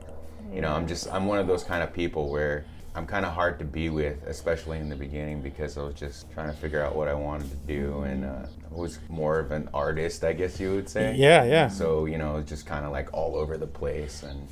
You 0.52 0.62
know, 0.62 0.72
I'm 0.72 0.88
just 0.88 1.06
I'm 1.12 1.26
one 1.26 1.38
of 1.38 1.46
those 1.46 1.64
kind 1.64 1.82
of 1.82 1.92
people 1.92 2.30
where 2.30 2.64
I'm 2.94 3.06
kind 3.06 3.24
of 3.24 3.32
hard 3.32 3.58
to 3.60 3.64
be 3.64 3.88
with, 3.88 4.22
especially 4.26 4.78
in 4.78 4.88
the 4.88 4.96
beginning, 4.96 5.40
because 5.42 5.78
I 5.78 5.82
was 5.82 5.94
just 5.94 6.30
trying 6.32 6.50
to 6.50 6.56
figure 6.56 6.82
out 6.82 6.96
what 6.96 7.06
I 7.06 7.14
wanted 7.14 7.48
to 7.50 7.56
do, 7.56 8.00
and 8.02 8.24
uh, 8.24 8.46
I 8.70 8.74
was 8.74 8.98
more 9.08 9.38
of 9.38 9.52
an 9.52 9.68
artist, 9.72 10.24
I 10.24 10.32
guess 10.32 10.58
you 10.58 10.74
would 10.74 10.88
say. 10.88 11.14
yeah, 11.14 11.44
yeah, 11.44 11.68
So 11.68 12.06
you 12.06 12.18
know, 12.18 12.42
just 12.42 12.66
kind 12.66 12.84
of 12.84 12.90
like 12.90 13.08
all 13.12 13.36
over 13.36 13.56
the 13.56 13.66
place, 13.66 14.24
and 14.24 14.48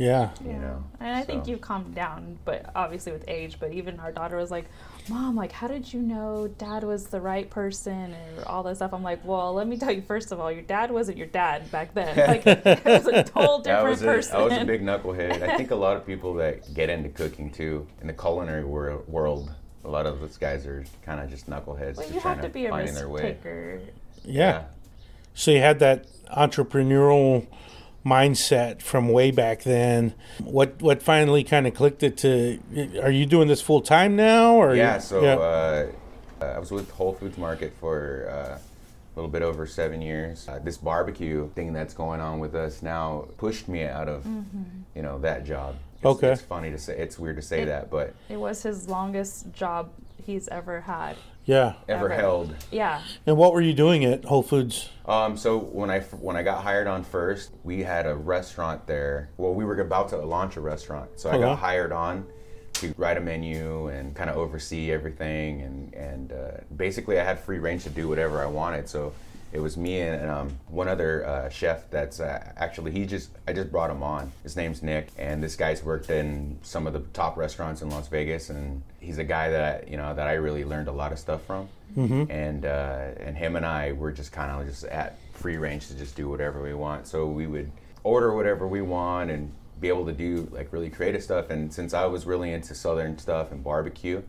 yeah. 0.00 0.30
you 0.44 0.54
know. 0.54 0.82
And 0.98 1.14
I 1.14 1.22
think 1.22 1.46
you've 1.46 1.60
calmed 1.60 1.94
down, 1.94 2.38
but 2.46 2.70
obviously 2.74 3.12
with 3.12 3.24
age. 3.28 3.58
But 3.60 3.72
even 3.72 4.00
our 4.00 4.10
daughter 4.10 4.36
was 4.38 4.50
like, 4.50 4.64
"Mom, 5.08 5.36
like, 5.36 5.52
how 5.52 5.68
did 5.68 5.92
you 5.92 6.00
know 6.00 6.48
Dad 6.58 6.84
was 6.84 7.06
the 7.08 7.20
right 7.20 7.48
person 7.50 8.14
and 8.14 8.44
all 8.46 8.62
this 8.62 8.78
stuff?" 8.78 8.94
I'm 8.94 9.02
like, 9.02 9.22
"Well, 9.24 9.52
let 9.52 9.66
me 9.68 9.76
tell 9.76 9.92
you. 9.92 10.00
First 10.02 10.32
of 10.32 10.40
all, 10.40 10.50
your 10.50 10.62
dad 10.62 10.90
wasn't 10.90 11.18
your 11.18 11.26
dad 11.26 11.70
back 11.70 11.92
then. 11.94 12.16
Like, 12.30 12.46
it 12.46 12.84
was 12.84 13.06
a 13.06 13.24
total 13.24 13.62
Yeah, 13.66 13.82
I 13.82 13.84
different 13.84 13.88
was, 13.90 14.02
a, 14.02 14.04
person." 14.06 14.36
I 14.36 14.42
was 14.42 14.52
a 14.54 14.64
big 14.64 14.82
knucklehead. 14.82 15.42
I 15.42 15.56
think 15.56 15.70
a 15.70 15.76
lot 15.76 15.96
of 15.96 16.06
people 16.06 16.32
that 16.34 16.72
get 16.72 16.88
into 16.88 17.10
cooking 17.10 17.50
too, 17.50 17.86
in 18.00 18.06
the 18.06 18.14
culinary 18.14 18.64
wor- 18.64 19.02
world, 19.06 19.50
a 19.84 19.88
lot 19.88 20.06
of 20.06 20.20
those 20.20 20.36
guys 20.38 20.66
are 20.66 20.84
kind 21.04 21.20
of 21.20 21.28
just 21.30 21.48
knuckleheads, 21.48 21.96
Well, 21.96 22.10
you 22.10 22.20
trying 22.20 22.36
have 22.36 22.44
to 22.44 22.50
be 22.50 22.66
a 22.66 22.70
their 22.70 22.82
risk 22.84 23.08
way. 23.08 23.20
taker. 23.22 23.80
Yeah. 24.24 24.64
So 25.34 25.50
you 25.50 25.58
had 25.60 25.78
that 25.80 26.06
entrepreneurial 26.36 27.46
mindset 28.04 28.80
from 28.82 29.08
way 29.08 29.30
back 29.30 29.62
then. 29.62 30.14
What 30.38 30.80
what 30.82 31.02
finally 31.02 31.44
kind 31.44 31.66
of 31.66 31.74
clicked 31.74 32.02
it 32.02 32.16
to? 32.18 32.58
Are 33.02 33.10
you 33.10 33.26
doing 33.26 33.48
this 33.48 33.60
full 33.60 33.80
time 33.80 34.16
now? 34.16 34.54
Or 34.54 34.74
Yeah, 34.74 34.94
you- 34.96 35.00
so 35.00 35.22
yeah. 35.22 35.34
Uh, 35.36 35.86
I 36.44 36.58
was 36.58 36.70
with 36.70 36.90
Whole 36.92 37.12
Foods 37.12 37.36
Market 37.36 37.74
for 37.78 38.26
uh, 38.30 38.56
a 38.56 38.60
little 39.14 39.30
bit 39.30 39.42
over 39.42 39.66
seven 39.66 40.00
years. 40.00 40.48
Uh, 40.48 40.58
this 40.58 40.78
barbecue 40.78 41.50
thing 41.50 41.74
that's 41.74 41.92
going 41.92 42.20
on 42.20 42.38
with 42.40 42.54
us 42.54 42.82
now 42.82 43.26
pushed 43.36 43.68
me 43.68 43.84
out 43.84 44.08
of, 44.08 44.24
you 44.94 45.02
know, 45.02 45.18
that 45.18 45.44
job. 45.44 45.76
It's, 45.96 46.06
Okay. 46.06 46.32
It's 46.32 46.40
funny 46.40 46.70
to 46.70 46.78
say. 46.78 46.96
It's 46.96 47.18
weird 47.18 47.36
to 47.36 47.42
say 47.42 47.62
It- 47.62 47.66
that, 47.66 47.90
but 47.90 48.14
It 48.30 48.38
was 48.38 48.62
his 48.62 48.88
longest 48.88 49.52
job 49.52 49.90
he's 50.24 50.48
ever 50.48 50.80
had. 50.80 51.16
Yeah. 51.50 51.74
ever 51.88 52.06
Ever. 52.10 52.14
held. 52.20 52.54
Yeah. 52.70 53.02
And 53.26 53.36
what 53.36 53.52
were 53.52 53.60
you 53.60 53.72
doing 53.74 54.04
at 54.04 54.24
Whole 54.24 54.42
Foods? 54.42 54.88
Um, 55.06 55.36
so 55.36 55.58
when 55.58 55.90
I 55.90 55.96
f- 55.98 56.14
when 56.14 56.36
I 56.36 56.42
got 56.42 56.62
hired 56.62 56.86
on 56.86 57.02
first, 57.02 57.50
we 57.64 57.82
had 57.82 58.06
a 58.06 58.14
restaurant 58.14 58.86
there. 58.86 59.30
Well, 59.36 59.52
we 59.54 59.64
were 59.64 59.78
about 59.80 60.10
to 60.10 60.16
launch 60.18 60.56
a 60.56 60.60
restaurant, 60.60 61.10
so 61.16 61.28
I 61.28 61.32
Uh-huh. 61.34 61.40
got 61.48 61.58
hired 61.58 61.92
on 61.92 62.26
to 62.74 62.94
write 62.96 63.16
a 63.16 63.20
menu 63.20 63.88
and 63.88 64.14
kind 64.14 64.30
of 64.30 64.36
oversee 64.36 64.92
everything. 64.92 65.62
And 65.62 65.94
and 65.94 66.32
uh, 66.32 66.50
basically, 66.76 67.18
I 67.18 67.24
had 67.24 67.40
free 67.40 67.58
range 67.58 67.82
to 67.84 67.90
do 67.90 68.08
whatever 68.08 68.40
I 68.40 68.46
wanted. 68.46 68.88
So 68.88 69.12
it 69.52 69.60
was 69.60 69.76
me 69.76 70.00
and 70.00 70.30
um, 70.30 70.58
one 70.68 70.88
other 70.88 71.26
uh, 71.26 71.48
chef. 71.48 71.90
That's 71.90 72.20
uh, 72.20 72.52
actually 72.56 72.92
he 72.92 73.06
just 73.06 73.30
I 73.46 73.52
just 73.52 73.70
brought 73.70 73.90
him 73.90 74.02
on. 74.02 74.32
His 74.42 74.56
name's 74.56 74.82
Nick, 74.82 75.08
and 75.18 75.42
this 75.42 75.56
guy's 75.56 75.82
worked 75.82 76.10
in 76.10 76.58
some 76.62 76.86
of 76.86 76.92
the 76.92 77.00
top 77.12 77.36
restaurants 77.36 77.82
in 77.82 77.90
Las 77.90 78.08
Vegas, 78.08 78.50
and 78.50 78.82
he's 79.00 79.18
a 79.18 79.24
guy 79.24 79.50
that 79.50 79.84
I, 79.84 79.90
you 79.90 79.96
know 79.96 80.14
that 80.14 80.26
I 80.26 80.34
really 80.34 80.64
learned 80.64 80.88
a 80.88 80.92
lot 80.92 81.12
of 81.12 81.18
stuff 81.18 81.42
from 81.44 81.68
and 82.30 82.64
uh, 82.64 83.08
and 83.18 83.36
him 83.36 83.56
and 83.56 83.66
I 83.66 83.92
were 83.92 84.12
just 84.12 84.32
kind 84.32 84.50
of 84.50 84.66
just 84.66 84.84
at 84.84 85.18
free 85.32 85.56
range 85.56 85.88
to 85.88 85.94
just 85.94 86.14
do 86.14 86.28
whatever 86.28 86.62
we 86.62 86.74
want. 86.74 87.06
So 87.06 87.26
we 87.26 87.46
would 87.46 87.70
order 88.04 88.34
whatever 88.34 88.66
we 88.68 88.82
want 88.82 89.30
and 89.30 89.52
be 89.80 89.88
able 89.88 90.06
to 90.06 90.12
do 90.12 90.48
like 90.52 90.72
really 90.72 90.90
creative 90.90 91.22
stuff. 91.22 91.50
And 91.50 91.72
since 91.72 91.94
I 91.94 92.04
was 92.06 92.26
really 92.26 92.52
into 92.52 92.74
southern 92.74 93.18
stuff 93.18 93.50
and 93.50 93.64
barbecue, 93.64 94.22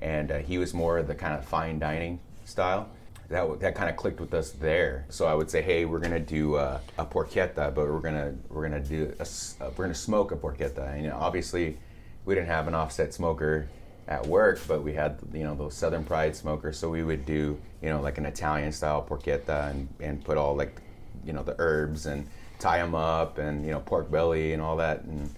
and 0.00 0.30
uh, 0.30 0.38
he 0.38 0.58
was 0.58 0.74
more 0.74 0.98
of 0.98 1.06
the 1.06 1.14
kind 1.14 1.34
of 1.34 1.44
fine 1.44 1.78
dining 1.78 2.20
style. 2.44 2.88
That, 3.32 3.60
that 3.60 3.74
kind 3.74 3.88
of 3.90 3.96
clicked 3.96 4.20
with 4.20 4.32
us 4.34 4.50
there. 4.52 5.06
So 5.08 5.26
I 5.26 5.34
would 5.34 5.50
say, 5.50 5.62
hey, 5.62 5.84
we're 5.86 5.98
gonna 5.98 6.20
do 6.20 6.54
uh, 6.56 6.78
a 6.98 7.04
porchetta, 7.06 7.74
but 7.74 7.88
we're 7.88 7.98
gonna 8.00 8.34
we're 8.50 8.62
gonna 8.68 8.80
do 8.80 9.12
a, 9.18 9.22
uh, 9.22 9.70
we're 9.76 9.84
gonna 9.84 9.94
smoke 9.94 10.32
a 10.32 10.36
porchetta. 10.36 10.92
And 10.94 11.02
you 11.02 11.08
know, 11.10 11.16
obviously, 11.18 11.78
we 12.24 12.34
didn't 12.34 12.48
have 12.48 12.68
an 12.68 12.74
offset 12.74 13.12
smoker 13.14 13.66
at 14.06 14.26
work, 14.26 14.60
but 14.68 14.82
we 14.82 14.92
had 14.92 15.18
you 15.32 15.44
know 15.44 15.54
those 15.54 15.74
Southern 15.74 16.04
Pride 16.04 16.36
smokers. 16.36 16.78
So 16.78 16.90
we 16.90 17.02
would 17.02 17.24
do 17.26 17.58
you 17.82 17.88
know 17.88 18.00
like 18.02 18.18
an 18.18 18.26
Italian 18.26 18.70
style 18.72 19.04
porchetta 19.08 19.70
and 19.70 19.88
and 20.00 20.22
put 20.24 20.36
all 20.36 20.54
like 20.54 20.80
you 21.24 21.32
know 21.32 21.42
the 21.42 21.56
herbs 21.58 22.06
and 22.06 22.28
tie 22.58 22.78
them 22.78 22.94
up 22.94 23.38
and 23.38 23.64
you 23.64 23.72
know 23.72 23.80
pork 23.80 24.10
belly 24.10 24.52
and 24.52 24.60
all 24.62 24.76
that 24.76 25.02
and 25.04 25.30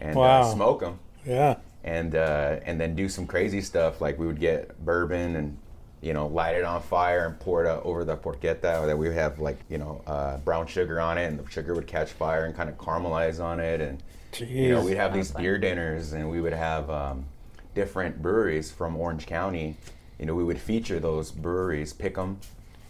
and 0.00 0.14
Wow. 0.16 0.42
uh, 0.42 0.52
smoke 0.54 0.80
them 0.80 0.98
Yeah. 1.24 1.56
and 1.82 2.14
uh, 2.14 2.56
and 2.64 2.78
then 2.80 2.94
do 2.94 3.08
some 3.08 3.26
crazy 3.26 3.60
stuff 3.62 4.00
like 4.00 4.18
we 4.18 4.26
would 4.26 4.38
get 4.38 4.84
bourbon 4.84 5.34
and 5.36 5.56
you 6.00 6.12
know 6.12 6.26
light 6.26 6.54
it 6.54 6.64
on 6.64 6.80
fire 6.80 7.26
and 7.26 7.38
pour 7.40 7.64
it 7.64 7.68
over 7.84 8.04
the 8.04 8.16
porchetta 8.16 8.80
or 8.80 8.86
that 8.86 8.96
we 8.96 9.08
would 9.08 9.16
have 9.16 9.38
like 9.38 9.58
you 9.68 9.78
know 9.78 10.02
uh, 10.06 10.36
brown 10.38 10.66
sugar 10.66 11.00
on 11.00 11.18
it 11.18 11.26
and 11.26 11.38
the 11.38 11.50
sugar 11.50 11.74
would 11.74 11.86
catch 11.86 12.10
fire 12.10 12.44
and 12.44 12.54
kind 12.54 12.68
of 12.68 12.76
caramelize 12.78 13.42
on 13.42 13.58
it 13.60 13.80
and 13.80 14.02
you 14.38 14.70
know 14.70 14.84
we'd 14.84 14.96
have 14.96 15.12
these 15.12 15.28
Sounds 15.28 15.40
beer 15.40 15.58
dinners 15.58 16.12
and 16.12 16.30
we 16.30 16.40
would 16.40 16.52
have 16.52 16.88
um, 16.90 17.24
different 17.74 18.22
breweries 18.22 18.70
from 18.70 18.96
Orange 18.96 19.26
County. 19.26 19.76
You 20.18 20.26
know 20.26 20.34
we 20.34 20.44
would 20.44 20.60
feature 20.60 21.00
those 21.00 21.30
breweries 21.30 21.92
pick 21.92 22.14
them 22.14 22.40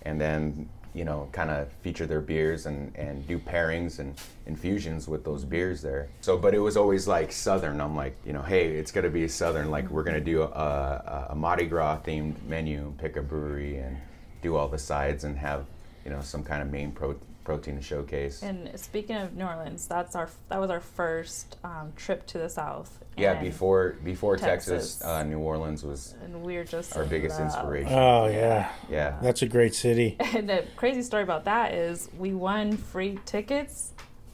and 0.02 0.20
then 0.20 0.68
you 0.98 1.04
know 1.04 1.28
kind 1.32 1.50
of 1.50 1.72
feature 1.82 2.06
their 2.06 2.20
beers 2.20 2.66
and 2.66 2.94
and 2.96 3.26
do 3.28 3.38
pairings 3.38 4.00
and 4.00 4.20
infusions 4.46 5.06
with 5.06 5.24
those 5.24 5.44
beers 5.44 5.80
there. 5.80 6.08
So 6.20 6.36
but 6.36 6.54
it 6.54 6.58
was 6.58 6.76
always 6.76 7.06
like 7.06 7.30
southern. 7.30 7.80
I'm 7.80 7.94
like 7.94 8.16
you 8.26 8.32
know 8.32 8.42
hey 8.42 8.72
it's 8.72 8.90
to 9.04 9.10
be 9.10 9.28
southern. 9.28 9.70
Like 9.70 9.88
we're 9.90 10.04
to 10.22 10.30
do 10.32 10.42
a, 10.42 10.46
a, 10.46 11.26
a 11.30 11.34
mardi 11.34 11.66
gras 11.66 12.00
themed 12.00 12.42
menu 12.46 12.92
pick 12.98 13.16
a 13.16 13.22
brewery 13.22 13.78
and 13.78 13.96
do 14.42 14.56
all 14.56 14.68
the 14.68 14.78
sides 14.78 15.24
and 15.24 15.38
have 15.38 15.66
you 16.04 16.10
know 16.10 16.20
some 16.20 16.42
kind 16.42 16.62
of 16.62 16.70
main 16.70 16.90
pro- 16.90 17.20
protein 17.48 17.80
showcase 17.80 18.42
And 18.42 18.58
speaking 18.78 19.16
of 19.16 19.34
New 19.34 19.46
Orleans, 19.46 19.86
that's 19.88 20.14
our 20.14 20.28
that 20.50 20.60
was 20.60 20.70
our 20.70 20.80
first 20.80 21.56
um, 21.64 21.86
trip 21.96 22.26
to 22.32 22.36
the 22.44 22.50
South. 22.50 22.90
yeah 23.16 23.34
before 23.48 23.96
before 24.04 24.36
texas, 24.36 24.96
Texas. 24.98 25.04
uh, 25.04 25.22
new 25.32 25.38
orleans 25.52 25.82
was 25.90 26.14
and 26.24 26.32
we're 26.46 26.64
just 26.76 26.94
our 26.98 27.06
biggest 27.14 27.36
love. 27.40 27.46
inspiration 27.48 27.92
Oh 27.92 28.26
yeah. 28.26 28.70
yeah 28.90 29.10
That's 29.22 29.42
a 29.48 29.48
great 29.56 29.74
city. 29.74 30.08
And 30.36 30.46
the 30.52 30.60
crazy 30.76 31.02
story 31.10 31.22
about 31.30 31.44
that 31.52 31.68
is 31.86 31.96
we 32.24 32.30
won 32.48 32.76
free 32.92 33.14
tickets 33.34 33.76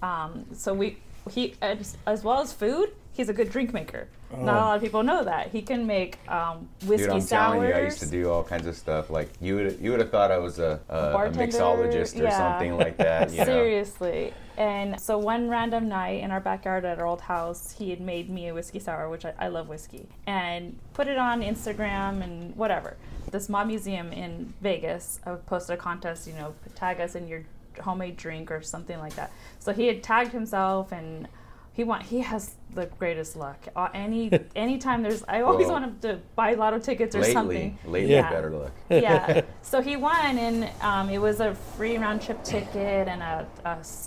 Um, 0.02 0.30
so 0.62 0.68
we 0.74 0.86
he 1.34 1.54
as, 1.62 1.96
as 2.14 2.20
well 2.26 2.40
as 2.44 2.52
food, 2.52 2.88
he's 3.14 3.28
a 3.28 3.32
good 3.32 3.50
drink 3.50 3.72
maker. 3.72 4.08
Not 4.36 4.56
a 4.56 4.60
lot 4.60 4.76
of 4.76 4.82
people 4.82 5.04
know 5.04 5.22
that 5.22 5.52
he 5.52 5.62
can 5.62 5.86
make 5.86 6.18
um, 6.28 6.68
whiskey 6.86 7.04
Dude, 7.04 7.14
I'm 7.14 7.20
sours. 7.20 7.52
telling 7.52 7.68
you, 7.68 7.74
I 7.74 7.82
used 7.82 8.00
to 8.00 8.06
do 8.06 8.28
all 8.28 8.42
kinds 8.42 8.66
of 8.66 8.76
stuff. 8.76 9.08
Like 9.08 9.30
you 9.40 9.54
would, 9.54 9.78
you 9.80 9.92
would 9.92 10.00
have 10.00 10.10
thought 10.10 10.32
I 10.32 10.38
was 10.38 10.58
a, 10.58 10.80
a, 10.88 10.96
a 10.96 11.30
mixologist 11.30 12.18
or 12.18 12.24
yeah. 12.24 12.36
something 12.36 12.76
like 12.76 12.96
that. 12.98 13.30
You 13.34 13.38
know? 13.38 13.44
Seriously. 13.44 14.34
And 14.56 15.00
so 15.00 15.18
one 15.18 15.48
random 15.48 15.88
night 15.88 16.22
in 16.22 16.30
our 16.30 16.40
backyard 16.40 16.84
at 16.84 16.98
our 16.98 17.06
old 17.06 17.20
house, 17.20 17.72
he 17.72 17.90
had 17.90 18.00
made 18.00 18.28
me 18.28 18.48
a 18.48 18.54
whiskey 18.54 18.78
sour, 18.80 19.08
which 19.08 19.24
I, 19.24 19.34
I 19.38 19.48
love 19.48 19.68
whiskey, 19.68 20.08
and 20.26 20.78
put 20.92 21.06
it 21.08 21.16
on 21.16 21.42
Instagram 21.42 22.22
and 22.22 22.54
whatever. 22.56 22.96
This 23.30 23.48
mob 23.48 23.68
museum 23.68 24.12
in 24.12 24.52
Vegas 24.60 25.20
posted 25.46 25.74
a 25.74 25.76
contest, 25.76 26.26
you 26.26 26.34
know, 26.34 26.54
tag 26.74 27.00
us 27.00 27.14
in 27.14 27.26
your 27.28 27.44
homemade 27.80 28.16
drink 28.16 28.50
or 28.50 28.62
something 28.62 28.98
like 28.98 29.14
that. 29.14 29.32
So 29.58 29.72
he 29.72 29.86
had 29.86 30.02
tagged 30.02 30.32
himself 30.32 30.92
and 30.92 31.28
he 31.74 31.82
want 31.82 32.04
he 32.04 32.20
has 32.20 32.54
the 32.74 32.86
greatest 32.98 33.36
luck. 33.36 33.58
Uh, 33.74 33.88
any 33.94 34.30
anytime 34.56 35.02
there's 35.02 35.22
I 35.28 35.42
always 35.42 35.66
Well, 35.66 35.80
want 35.80 35.84
him 35.84 35.98
to 36.02 36.20
buy 36.34 36.54
lotto 36.54 36.78
tickets 36.78 37.14
or 37.14 37.20
Lately, 37.20 37.32
something. 37.32 37.78
lately, 37.86 38.12
Yeah. 38.12 38.30
better 38.30 38.50
luck. 38.50 38.72
yeah. 38.90 39.42
So 39.62 39.80
he 39.80 39.96
won, 39.96 40.36
and 40.38 40.68
um, 40.82 41.08
it 41.08 41.18
was 41.18 41.40
a 41.40 41.54
free 41.76 41.96
round 41.96 42.20
trip 42.22 42.44
ticket 42.44 43.08
and 43.08 43.22
a 43.22 43.46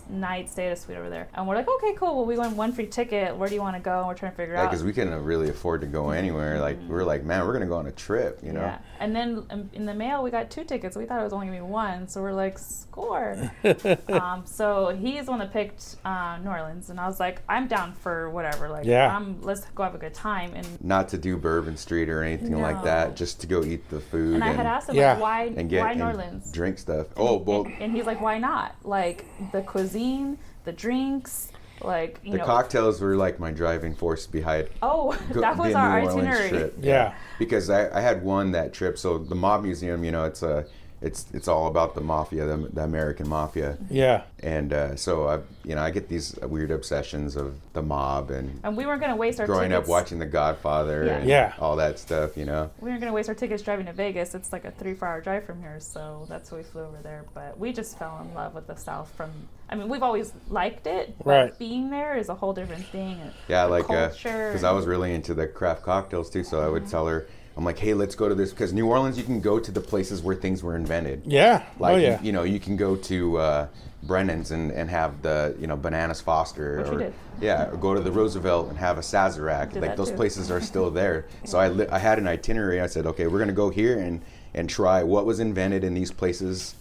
night 0.09 0.49
stay 0.49 0.67
at 0.67 0.73
a 0.73 0.75
suite 0.75 0.97
over 0.97 1.09
there. 1.09 1.27
And 1.33 1.47
we're 1.47 1.55
like, 1.55 1.67
okay, 1.67 1.93
cool. 1.93 2.15
Well, 2.15 2.25
we 2.25 2.37
won 2.37 2.55
one 2.55 2.71
free 2.73 2.85
ticket. 2.85 3.35
Where 3.35 3.49
do 3.49 3.55
you 3.55 3.61
want 3.61 3.75
to 3.75 3.81
go? 3.81 3.97
And 3.99 4.07
we're 4.07 4.13
trying 4.13 4.31
to 4.31 4.37
figure 4.37 4.53
Yeah, 4.53 4.63
out. 4.63 4.69
because 4.69 4.83
we 4.83 4.93
couldn't 4.93 5.23
really 5.23 5.49
afford 5.49 5.81
to 5.81 5.87
go 5.87 6.11
anywhere. 6.11 6.59
Like 6.59 6.77
we're 6.87 7.03
like, 7.03 7.23
man, 7.23 7.45
we're 7.45 7.53
gonna 7.53 7.65
go 7.65 7.77
on 7.77 7.87
a 7.87 7.91
trip, 7.91 8.39
you 8.43 8.53
know. 8.53 8.61
Yeah. 8.61 8.77
And 8.99 9.15
then 9.15 9.45
um, 9.49 9.69
in 9.73 9.85
the 9.85 9.93
mail, 9.93 10.21
we 10.23 10.29
got 10.31 10.49
two 10.51 10.63
tickets. 10.63 10.95
We 10.95 11.05
thought 11.05 11.19
it 11.21 11.23
was 11.23 11.33
only 11.33 11.47
gonna 11.47 11.57
be 11.57 11.63
one, 11.63 12.07
so 12.07 12.21
we're 12.21 12.33
like, 12.33 12.57
score. 12.59 13.37
um, 14.09 14.43
so 14.45 14.89
he's 14.89 15.25
the 15.25 15.31
one 15.31 15.39
that 15.39 15.51
picked 15.53 15.95
uh, 16.05 16.37
New 16.43 16.49
Orleans, 16.49 16.89
and 16.89 16.99
I 16.99 17.07
was 17.07 17.19
like, 17.19 17.41
I'm 17.49 17.67
down 17.67 17.93
for 17.93 18.29
whatever. 18.29 18.56
Like, 18.67 18.85
Yeah. 18.85 19.15
um, 19.15 19.37
let's 19.41 19.61
go 19.75 19.83
have 19.83 19.95
a 19.95 19.97
good 19.97 20.13
time. 20.13 20.51
And 20.55 20.65
Not 20.83 21.09
to 21.09 21.17
do 21.17 21.37
Bourbon 21.37 21.77
Street 21.77 22.09
or 22.09 22.23
anything 22.23 22.59
like 22.61 22.83
that, 22.83 23.15
just 23.15 23.41
to 23.41 23.47
go 23.47 23.63
eat 23.63 23.89
the 23.89 23.99
food 23.99 24.35
and 24.35 24.43
I 24.43 24.51
had 24.53 24.65
asked 24.65 24.89
him 24.89 24.95
Yeah. 24.95 25.13
like, 25.13 25.21
why, 25.21 25.43
and 25.57 25.69
get 25.69 25.81
why 25.81 25.93
New 25.93 26.03
and 26.05 26.17
Orleans? 26.17 26.51
drink 26.51 26.77
stuff. 26.79 27.07
Oh, 27.17 27.37
well, 27.37 27.65
and, 27.65 27.73
and 27.81 27.91
he's 27.95 28.05
like, 28.05 28.21
why 28.21 28.37
not? 28.37 28.75
Like 28.83 29.25
the 29.51 29.61
cuisine, 29.61 30.37
the 30.65 30.71
drinks, 30.71 31.51
like 31.83 32.19
you 32.23 32.31
know 32.31 32.37
the 32.37 32.37
know. 32.39 32.45
cocktails 32.45 32.99
were 33.01 33.15
like 33.15 33.39
my 33.39 33.51
driving 33.51 33.93
force 33.93 34.25
behind 34.25 34.67
oh, 34.81 35.15
go- 35.31 35.41
that 35.41 35.55
was 35.57 35.73
the 35.73 35.77
our 35.77 36.01
New 36.01 36.07
itinerary. 36.09 36.49
trip. 36.49 36.75
Yeah. 36.81 37.13
because 37.37 37.69
I, 37.69 37.95
I 37.95 38.01
had 38.01 38.23
won 38.23 38.51
that 38.53 38.73
trip. 38.73 38.97
So 38.97 39.19
the 39.19 39.35
mob 39.35 39.63
museum, 39.63 40.03
you 40.03 40.11
know, 40.11 40.23
it's 40.25 40.41
a 40.41 40.65
it's 41.01 41.27
it's 41.33 41.47
all 41.47 41.67
about 41.67 41.93
the 41.93 42.01
mafia, 42.01 42.45
the, 42.45 42.57
the 42.73 42.81
American 42.83 43.27
mafia, 43.27 43.77
Yeah. 43.89 44.23
and 44.41 44.73
uh, 44.73 44.95
so 44.95 45.27
I 45.27 45.39
you 45.63 45.75
know 45.75 45.81
I 45.83 45.91
get 45.91 46.09
these 46.09 46.35
weird 46.41 46.71
obsessions 46.71 47.35
of 47.35 47.55
the 47.73 47.81
mob 47.83 48.31
and 48.31 48.59
And 48.63 48.75
we 48.75 48.85
weren't 48.87 49.01
gonna 49.01 49.15
waste 49.15 49.39
our 49.39 49.45
growing 49.45 49.69
tickets. 49.69 49.85
up 49.87 49.89
watching 49.89 50.17
The 50.17 50.25
Godfather 50.25 51.05
Yeah. 51.05 51.17
and 51.17 51.29
Yeah. 51.29 51.53
all 51.59 51.75
that 51.75 51.99
stuff, 51.99 52.35
you 52.35 52.45
know. 52.45 52.71
We 52.81 52.89
weren't 52.89 52.99
gonna 53.01 53.13
waste 53.13 53.29
our 53.29 53.35
tickets 53.35 53.61
driving 53.61 53.85
to 53.85 53.93
Vegas. 53.93 54.33
It's 54.33 54.51
like 54.51 54.65
a 54.65 54.71
three, 54.71 54.95
four-hour 54.95 55.21
drive 55.21 55.43
from 55.45 55.61
here, 55.61 55.79
so 55.79 56.25
that's 56.29 56.51
why 56.51 56.57
we 56.57 56.63
flew 56.63 56.81
over 56.83 56.97
there. 57.03 57.25
But 57.35 57.59
we 57.59 57.73
just 57.73 57.99
fell 57.99 58.19
in 58.27 58.33
love 58.33 58.55
with 58.55 58.65
the 58.65 58.75
South. 58.75 59.11
From, 59.15 59.29
I 59.69 59.75
mean, 59.75 59.89
we've 59.89 60.01
always 60.03 60.33
liked 60.49 60.87
it, 60.87 61.15
but 61.19 61.27
Right. 61.27 61.59
being 61.59 61.91
there 61.91 62.17
is 62.17 62.29
a 62.29 62.35
whole 62.35 62.53
different 62.53 62.85
thing. 62.87 63.19
Yeah, 63.47 63.65
the 63.65 63.71
like 63.71 63.85
culture. 63.87 64.47
because 64.47 64.63
I 64.63 64.71
was 64.71 64.87
really 64.87 65.13
into 65.13 65.35
the 65.35 65.45
craft 65.47 65.83
cocktails 65.83 66.29
too. 66.31 66.43
So 66.43 66.61
I 66.65 66.69
would 66.69 66.87
tell 66.89 67.05
her, 67.05 67.27
I'm 67.57 67.65
like, 67.65 67.79
hey, 67.79 67.95
let's 67.95 68.13
go 68.13 68.29
to 68.29 68.35
this 68.35 68.51
because 68.51 68.71
New 68.71 68.87
Orleans, 68.87 69.17
you 69.17 69.23
can 69.23 69.41
go 69.41 69.59
to 69.59 69.71
the 69.71 69.81
places 69.81 70.21
where 70.21 70.35
things 70.35 70.61
were 70.61 70.75
invented. 70.75 71.23
Yeah. 71.25 71.65
Like 71.79 71.95
oh 71.95 71.97
yeah. 71.97 72.21
you, 72.21 72.31
know, 72.31 72.43
you 72.43 72.59
can 72.59 72.77
go 72.77 72.95
to 72.95 73.37
uh, 73.39 73.67
Brennan's 74.03 74.51
and, 74.51 74.71
and 74.71 74.87
have 74.91 75.23
the 75.23 75.55
you 75.59 75.65
know 75.65 75.75
bananas 75.75 76.21
Foster, 76.21 76.77
Which 76.77 76.89
we 76.89 76.95
or 76.95 76.99
did. 76.99 77.13
yeah, 77.41 77.69
or 77.69 77.77
go 77.77 77.95
to 77.95 77.99
the 77.99 78.11
Roosevelt 78.11 78.69
and 78.69 78.77
have 78.77 78.99
a 78.99 79.01
Sazerac. 79.01 79.73
Like 79.73 79.81
that 79.81 79.97
those 79.97 80.11
too. 80.11 80.15
places 80.15 80.51
are 80.51 80.61
still 80.61 80.91
there. 81.01 81.25
So 81.45 81.57
I 81.57 81.69
li- 81.69 81.87
I 81.87 81.97
had 81.97 82.19
an 82.19 82.27
itinerary. 82.27 82.79
I 82.79 82.87
said, 82.87 83.07
okay, 83.07 83.25
we're 83.25 83.39
gonna 83.39 83.53
go 83.53 83.69
here 83.69 83.99
and 83.99 84.21
and 84.53 84.69
try 84.69 85.01
what 85.01 85.25
was 85.25 85.39
invented 85.39 85.83
in 85.83 85.95
these 85.95 86.11
places, 86.11 86.75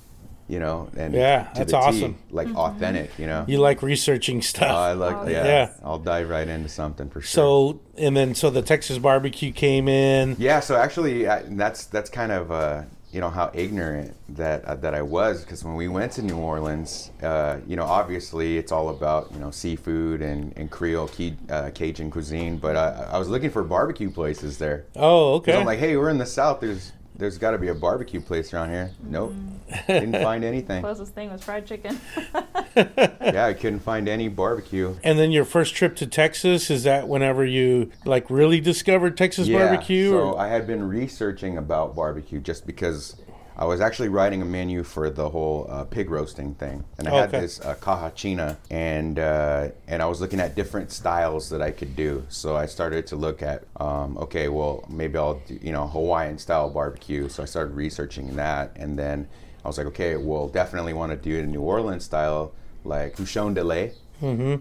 you 0.48 0.58
know, 0.60 0.88
and 0.96 1.12
Yeah, 1.14 1.44
to 1.44 1.58
that's 1.64 1.72
the 1.72 1.78
T, 1.78 1.84
awesome. 1.84 2.18
like 2.30 2.46
Mm-hmm. 2.48 2.56
authentic, 2.56 3.18
you 3.18 3.26
know. 3.26 3.44
You 3.48 3.58
like 3.58 3.82
researching 3.82 4.42
stuff. 4.42 4.70
Oh, 4.70 4.74
I 4.76 4.92
like 4.92 5.16
Oh, 5.16 5.28
yeah, 5.28 5.44
yeah. 5.44 5.70
I'll 5.84 5.98
dive 5.98 6.28
right 6.28 6.46
into 6.48 6.68
something 6.68 7.08
for 7.10 7.20
sure. 7.20 7.28
so 7.28 7.80
and 7.98 8.16
then 8.16 8.34
so 8.34 8.50
the 8.50 8.62
Texas 8.62 8.98
barbecue 8.98 9.52
came 9.52 9.88
in. 9.88 10.36
Yeah, 10.38 10.60
so 10.60 10.76
actually, 10.76 11.26
I, 11.28 11.42
that's 11.48 11.86
that's 11.86 12.10
kind 12.10 12.30
of 12.32 12.50
uh, 12.52 12.82
you 13.12 13.20
know 13.20 13.30
how 13.30 13.50
ignorant 13.54 14.14
that 14.36 14.64
uh, 14.66 14.74
that 14.76 14.94
I 14.94 15.00
was 15.00 15.42
because 15.42 15.64
when 15.64 15.74
we 15.74 15.88
went 15.88 16.12
to 16.12 16.22
New 16.22 16.36
Orleans, 16.36 17.10
uh, 17.22 17.58
you 17.66 17.74
know, 17.76 17.84
obviously 17.84 18.58
it's 18.58 18.70
all 18.72 18.90
about 18.90 19.32
you 19.32 19.38
know 19.40 19.50
seafood 19.50 20.20
and 20.22 20.52
and 20.56 20.70
Creole 20.70 21.08
Ca- 21.08 21.36
uh, 21.48 21.70
Cajun 21.70 22.10
cuisine, 22.10 22.58
but 22.58 22.76
I, 22.76 23.08
I 23.12 23.18
was 23.18 23.28
looking 23.28 23.50
for 23.50 23.62
barbecue 23.64 24.10
places 24.10 24.58
there. 24.58 24.84
Oh, 24.94 25.40
'Cause 25.40 25.48
okay. 25.48 25.56
I'm 25.58 25.64
like, 25.66 25.78
hey, 25.78 25.96
we're 25.96 26.10
in 26.10 26.18
the 26.18 26.26
South. 26.26 26.60
There's 26.60 26.92
there's 27.18 27.38
got 27.38 27.52
to 27.52 27.58
be 27.58 27.68
a 27.68 27.74
barbecue 27.74 28.20
place 28.20 28.52
around 28.52 28.70
here. 28.70 28.92
Nope, 29.02 29.32
mm. 29.32 29.86
didn't 29.86 30.22
find 30.22 30.44
anything. 30.44 30.82
Closest 30.82 31.14
thing 31.14 31.30
was 31.30 31.42
fried 31.42 31.66
chicken. 31.66 31.98
Yeah, 32.76 33.46
I 33.46 33.54
couldn't 33.54 33.80
find 33.80 34.08
any 34.08 34.28
barbecue. 34.28 34.94
and 35.02 35.18
then 35.18 35.30
your 35.30 35.44
first 35.44 35.74
trip 35.74 35.96
to 35.96 36.06
Texas 36.06 36.70
is 36.70 36.84
that 36.84 37.08
whenever 37.08 37.44
you 37.44 37.90
like 38.04 38.28
really 38.28 38.60
discovered 38.60 39.16
Texas 39.16 39.48
barbecue? 39.48 40.10
So 40.10 40.18
or? 40.18 40.38
I 40.38 40.48
had 40.48 40.66
been 40.66 40.86
researching 40.86 41.56
about 41.56 41.96
barbecue 41.96 42.38
just 42.38 42.66
because 42.66 43.16
I 43.58 43.64
was 43.64 43.80
actually 43.80 44.10
writing 44.10 44.42
a 44.42 44.44
menu 44.44 44.82
for 44.82 45.08
the 45.08 45.30
whole 45.30 45.66
uh, 45.70 45.84
pig 45.84 46.10
roasting 46.10 46.54
thing, 46.54 46.84
and 46.98 47.08
I 47.08 47.10
had 47.10 47.28
Okay. 47.30 47.40
this 47.40 47.58
uh, 47.60 47.74
caja 47.80 48.12
china, 48.14 48.58
and 48.70 49.18
uh, 49.18 49.68
and 49.88 50.02
I 50.02 50.06
was 50.06 50.20
looking 50.20 50.40
at 50.40 50.54
different 50.54 50.92
styles 50.92 51.48
that 51.50 51.62
I 51.62 51.70
could 51.70 51.96
do. 51.96 52.24
So 52.28 52.54
I 52.54 52.66
started 52.66 53.06
to 53.08 53.16
look 53.16 53.42
at, 53.42 53.64
um, 53.76 54.18
okay, 54.18 54.48
well 54.48 54.84
maybe 54.90 55.16
I'll 55.16 55.40
do 55.46 55.58
you 55.62 55.72
know 55.72 55.86
Hawaiian 55.86 56.38
style 56.38 56.68
barbecue. 56.68 57.28
So 57.30 57.42
I 57.42 57.46
started 57.46 57.74
researching 57.74 58.36
that, 58.36 58.72
and 58.76 58.98
then 58.98 59.26
I 59.64 59.68
was 59.68 59.78
like, 59.78 59.86
okay, 59.88 60.16
well 60.16 60.48
definitely 60.48 60.92
want 60.92 61.12
to 61.12 61.16
do 61.16 61.36
it 61.36 61.44
in 61.44 61.50
New 61.50 61.62
Orleans 61.62 62.04
style, 62.04 62.52
like 62.84 63.16
Cochon 63.16 63.54
de 63.54 63.64
lait 63.64 63.94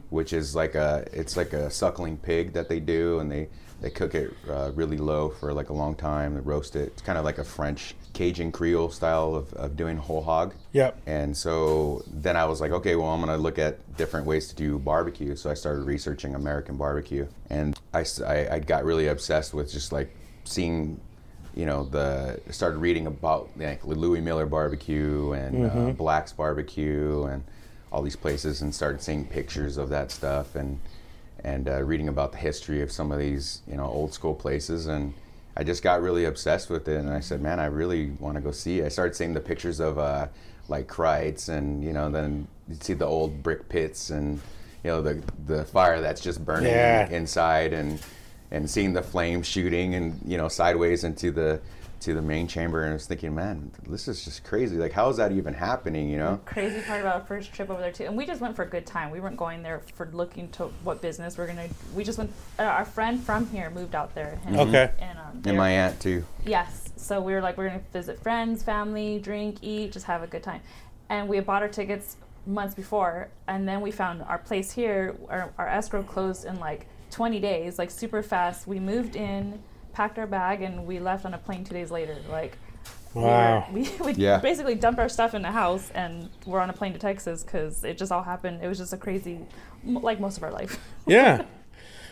which 0.10 0.34
is 0.34 0.54
like 0.56 0.76
a 0.76 1.06
it's 1.14 1.38
like 1.38 1.54
a 1.54 1.70
suckling 1.70 2.18
pig 2.18 2.54
that 2.54 2.68
they 2.70 2.80
do, 2.80 3.20
and 3.20 3.32
they 3.32 3.48
they 3.86 3.92
cook 3.92 4.16
it 4.16 4.34
uh, 4.50 4.72
really 4.74 4.98
low 4.98 5.30
for 5.30 5.54
like 5.54 5.70
a 5.70 5.74
long 5.74 5.94
time. 5.94 6.34
They 6.34 6.40
roast 6.40 6.76
it. 6.76 6.88
It's 6.88 7.04
kind 7.04 7.20
of 7.20 7.24
like 7.24 7.38
a 7.38 7.44
French 7.44 7.94
Cajun 8.14 8.52
Creole 8.52 8.90
style 8.90 9.36
of, 9.36 9.54
of 9.54 9.78
doing 9.78 9.96
whole 9.96 10.24
hog. 10.24 10.56
Yep. 10.74 11.04
And 11.06 11.38
so 11.38 12.04
then 12.08 12.36
I 12.36 12.46
was 12.46 12.60
like, 12.60 12.72
okay, 12.72 12.96
well, 12.96 13.10
I'm 13.10 13.20
gonna 13.20 13.38
look 13.38 13.60
at 13.60 13.96
different 13.96 14.26
ways 14.26 14.48
to 14.48 14.56
do 14.56 14.80
barbecue. 14.80 15.36
So 15.36 15.52
I 15.52 15.54
started 15.54 15.84
researching 15.84 16.34
American 16.34 16.78
barbecue, 16.78 17.28
and 17.52 17.80
I 17.94 18.04
I 18.26 18.58
got 18.58 18.86
really 18.86 19.06
obsessed 19.06 19.54
with 19.54 19.72
just 19.72 19.92
like 19.92 20.10
seeing 20.46 21.00
you 21.54 21.68
know 21.68 21.84
the 21.84 22.42
started 22.50 22.80
reading 22.80 23.06
about 23.06 23.52
like 23.56 23.86
Louie 23.86 24.20
Mueller 24.20 24.48
barbecue 24.48 25.34
and 25.34 25.66
uh, 25.68 25.92
Black's 25.92 26.34
barbecue 26.34 27.26
and 27.26 27.44
all 27.92 28.02
these 28.02 28.16
places 28.16 28.64
and 28.64 28.74
started 28.74 29.00
seeing 29.04 29.28
pictures 29.28 29.78
of 29.78 29.90
that 29.90 30.10
stuff 30.10 30.56
and 30.56 30.80
and 31.46 31.70
uh, 31.70 31.82
reading 31.84 32.10
about 32.10 32.32
the 32.32 32.38
history 32.40 32.82
of 32.82 32.92
some 32.92 33.12
of 33.12 33.20
these 33.20 33.62
you 33.68 33.78
know 33.78 33.86
old 33.86 34.12
school 34.14 34.34
places 34.34 34.88
and 34.88 35.14
I 35.56 35.64
just 35.64 35.84
got 35.84 36.02
really 36.02 36.26
obsessed 36.26 36.70
with 36.70 36.88
it 36.90 36.98
and 37.00 37.10
I 37.10 37.20
said 37.22 37.40
man 37.42 37.60
I 37.60 37.68
really 37.68 38.08
want 38.20 38.36
to 38.36 38.42
go 38.42 38.52
see 38.52 38.80
it. 38.80 38.86
I 38.86 38.90
started 38.90 39.16
seeing 39.16 39.34
the 39.34 39.40
pictures 39.40 39.80
of 39.80 39.98
uh, 39.98 40.28
like 40.68 40.88
Kreuz 40.88 41.48
and 41.50 41.84
you 41.84 41.94
know 41.94 42.10
then 42.10 42.48
you'd 42.68 42.84
see 42.84 42.94
the 42.94 43.06
old 43.06 43.44
brick 43.44 43.70
pits 43.70 44.10
and 44.10 44.42
you 44.84 44.90
know 44.92 45.02
the 45.02 45.22
the 45.46 45.64
fire 45.66 46.02
that's 46.02 46.20
just 46.20 46.44
burning 46.44 46.72
Yeah. 46.72 47.08
inside 47.10 47.74
and 47.74 48.02
and 48.52 48.70
seeing 48.70 48.94
the 48.94 49.04
flames 49.04 49.46
shooting 49.48 49.94
and 49.96 50.20
you 50.26 50.38
know 50.38 50.48
sideways 50.48 51.04
into 51.04 51.32
the 51.32 51.62
to 52.02 52.14
the 52.14 52.22
main 52.22 52.48
chamber 52.48 52.84
and 52.84 52.92
I 52.92 52.94
was 52.94 53.06
thinking 53.08 53.34
man 53.34 53.72
this 53.88 54.08
is 54.08 54.24
just 54.24 54.44
crazy 54.44 54.78
like 54.78 54.92
how 54.92 55.10
is 55.10 55.18
that 55.18 55.32
even 55.32 55.54
happening 55.54 56.10
you 56.10 56.18
know 56.18 56.40
Crazy 56.46 56.82
part 56.82 57.02
about 57.02 57.16
our 57.16 57.28
first 57.28 57.54
trip 57.54 57.70
over 57.70 57.82
there 57.82 57.92
too, 57.92 58.06
and 58.06 58.16
we 58.16 58.26
just 58.26 58.42
went 58.42 58.56
for 58.56 58.64
a 58.64 58.68
good 58.68 58.86
time. 58.86 59.12
We 59.12 59.20
weren't 59.20 59.38
going 59.38 59.64
there 59.64 59.82
for 59.96 60.10
looking 60.14 60.50
to 60.52 60.66
what 60.84 61.02
business 61.02 61.38
we're 61.38 61.48
gonna. 61.48 61.68
We 61.94 62.04
just 62.04 62.18
went. 62.18 62.32
Uh, 62.60 62.64
our 62.64 62.86
friend 62.86 63.22
from 63.22 63.48
here 63.48 63.70
moved 63.70 63.96
out 63.96 64.14
there. 64.16 64.40
And, 64.46 64.60
Okay. 64.60 64.92
And 65.00 65.18
um, 65.18 65.42
and 65.46 65.58
my 65.58 65.70
aunt 65.70 66.00
too 66.00 66.24
Yes. 66.46 66.92
So 66.98 67.22
we 67.22 67.34
were 67.34 67.42
like, 67.42 67.58
we're 67.58 67.68
gonna 67.68 67.82
visit 67.94 68.22
friends, 68.22 68.64
family, 68.64 69.20
drink, 69.20 69.58
eat, 69.62 69.92
just 69.92 70.06
have 70.06 70.24
a 70.24 70.28
good 70.28 70.44
time. 70.44 70.62
And 71.10 71.28
we 71.28 71.36
had 71.36 71.46
bought 71.46 71.62
our 71.62 71.70
tickets 71.70 72.18
months 72.48 72.76
before, 72.76 73.30
and 73.48 73.68
then 73.68 73.82
we 73.82 73.92
found 73.92 74.22
our 74.24 74.38
place 74.38 74.72
here. 74.72 75.16
Our, 75.30 75.52
our 75.58 75.68
escrow 75.68 76.04
closed 76.04 76.46
in 76.46 76.60
like 76.60 76.88
20 77.12 77.40
days, 77.40 77.80
like 77.80 77.92
super 77.92 78.24
fast. 78.24 78.68
We 78.68 78.80
moved 78.80 79.16
in, 79.16 79.62
packed 79.96 80.20
our 80.20 80.28
bag, 80.28 80.62
and 80.62 80.86
we 80.86 81.00
left 81.00 81.26
on 81.26 81.34
a 81.34 81.38
plane 81.38 81.64
two 81.64 81.74
days 81.74 81.90
later. 81.90 82.18
Like, 82.30 82.58
we 83.14 83.22
were- 83.22 83.28
Wow. 83.28 83.68
we, 83.74 83.90
we 84.04 84.12
Yeah. 84.14 84.40
basically 84.40 84.76
dumped 84.76 85.00
our 85.00 85.10
stuff 85.10 85.34
in 85.34 85.42
the 85.42 85.52
house, 85.52 85.90
and 85.96 86.30
we're 86.46 86.60
on 86.60 86.70
a 86.70 86.74
plane 86.74 86.94
to 86.94 87.00
Texas 87.00 87.44
because 87.44 87.84
it 87.84 87.98
just 87.98 88.12
all 88.12 88.24
happened. 88.24 88.62
It 88.62 88.68
was 88.68 88.78
just 88.78 88.94
a 88.94 88.98
crazy, 88.98 89.40
like 89.86 90.20
most 90.20 90.38
of 90.38 90.44
our 90.44 90.52
life. 90.52 90.78
Yeah. 91.08 91.44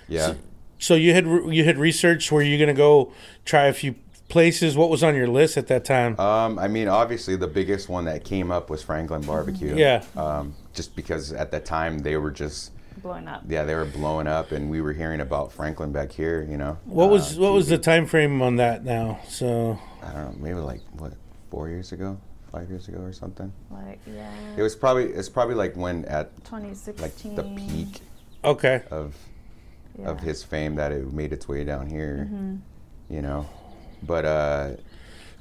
yeah 0.08 0.36
So 0.80 0.94
you 0.96 1.14
had 1.14 1.26
re- 1.28 1.56
you 1.56 1.64
had 1.66 1.78
researched 1.78 2.32
where 2.32 2.44
you're 2.44 2.60
gonna 2.60 2.74
go 2.78 3.12
try 3.44 3.66
a 3.66 3.74
few 3.74 3.96
places? 4.30 4.76
What 4.78 4.90
was 4.90 5.04
on 5.04 5.16
your 5.16 5.28
list 5.28 5.58
at 5.58 5.68
that 5.68 5.84
time? 5.86 6.20
Um, 6.20 6.58
I 6.58 6.68
mean, 6.68 6.88
obviously, 6.88 7.36
the 7.36 7.48
biggest 7.48 7.90
one 7.90 8.06
that 8.06 8.24
came 8.24 8.52
up 8.52 8.70
was 8.70 8.82
Franklin 8.82 9.22
Barbecue. 9.22 9.76
Yeah. 9.76 10.04
Um, 10.16 10.56
just 10.74 10.96
because 10.96 11.32
at 11.34 11.52
that 11.52 11.66
time 11.66 12.00
they 12.00 12.18
were 12.18 12.32
just, 12.32 12.72
blowing 13.04 13.28
up. 13.28 13.44
yeah, 13.48 13.64
they 13.64 13.76
were 13.76 13.86
blowing 13.86 14.26
up, 14.28 14.52
and 14.52 14.70
we 14.72 14.82
were 14.82 14.94
hearing 14.94 15.22
about 15.22 15.52
Franklin 15.52 15.92
back 15.92 16.12
here. 16.12 16.48
You 16.50 16.58
know. 16.58 16.78
what 16.86 17.10
was 17.10 17.38
Uh, 17.38 17.42
what 17.42 17.54
was 17.54 17.68
the 17.68 17.78
time 17.78 18.06
frame 18.08 18.42
on 18.42 18.56
that 18.56 18.84
now? 18.84 19.20
So 19.28 19.78
I 20.02 20.14
don't 20.14 20.16
know, 20.16 20.36
maybe 20.40 20.60
like 20.60 20.82
what, 20.98 21.14
four 21.52 21.70
years 21.70 21.92
ago, 21.92 22.18
five 22.52 22.70
years 22.70 22.88
ago, 22.88 23.00
or 23.00 23.14
something. 23.14 23.52
Like 23.70 24.00
yeah, 24.08 24.32
It 24.58 24.62
was 24.64 24.76
probably 24.76 25.06
it's 25.06 25.30
probably 25.30 25.56
like 25.56 25.76
when 25.76 26.06
at 26.06 26.36
2016. 26.46 27.04
like 27.04 27.16
2016. 27.18 27.36
the 27.36 27.84
peak 27.84 28.02
okay, 28.44 28.82
of 28.90 29.16
yeah. 30.00 30.10
of 30.10 30.20
his 30.22 30.44
fame 30.44 30.76
that 30.76 30.92
it 30.92 31.12
made 31.14 31.34
its 31.34 31.48
way 31.48 31.64
down 31.64 31.88
here. 31.88 32.28
Mm-hmm. 32.30 32.56
You 33.10 33.22
know, 33.22 33.46
but 34.02 34.26
uh, 34.26 34.70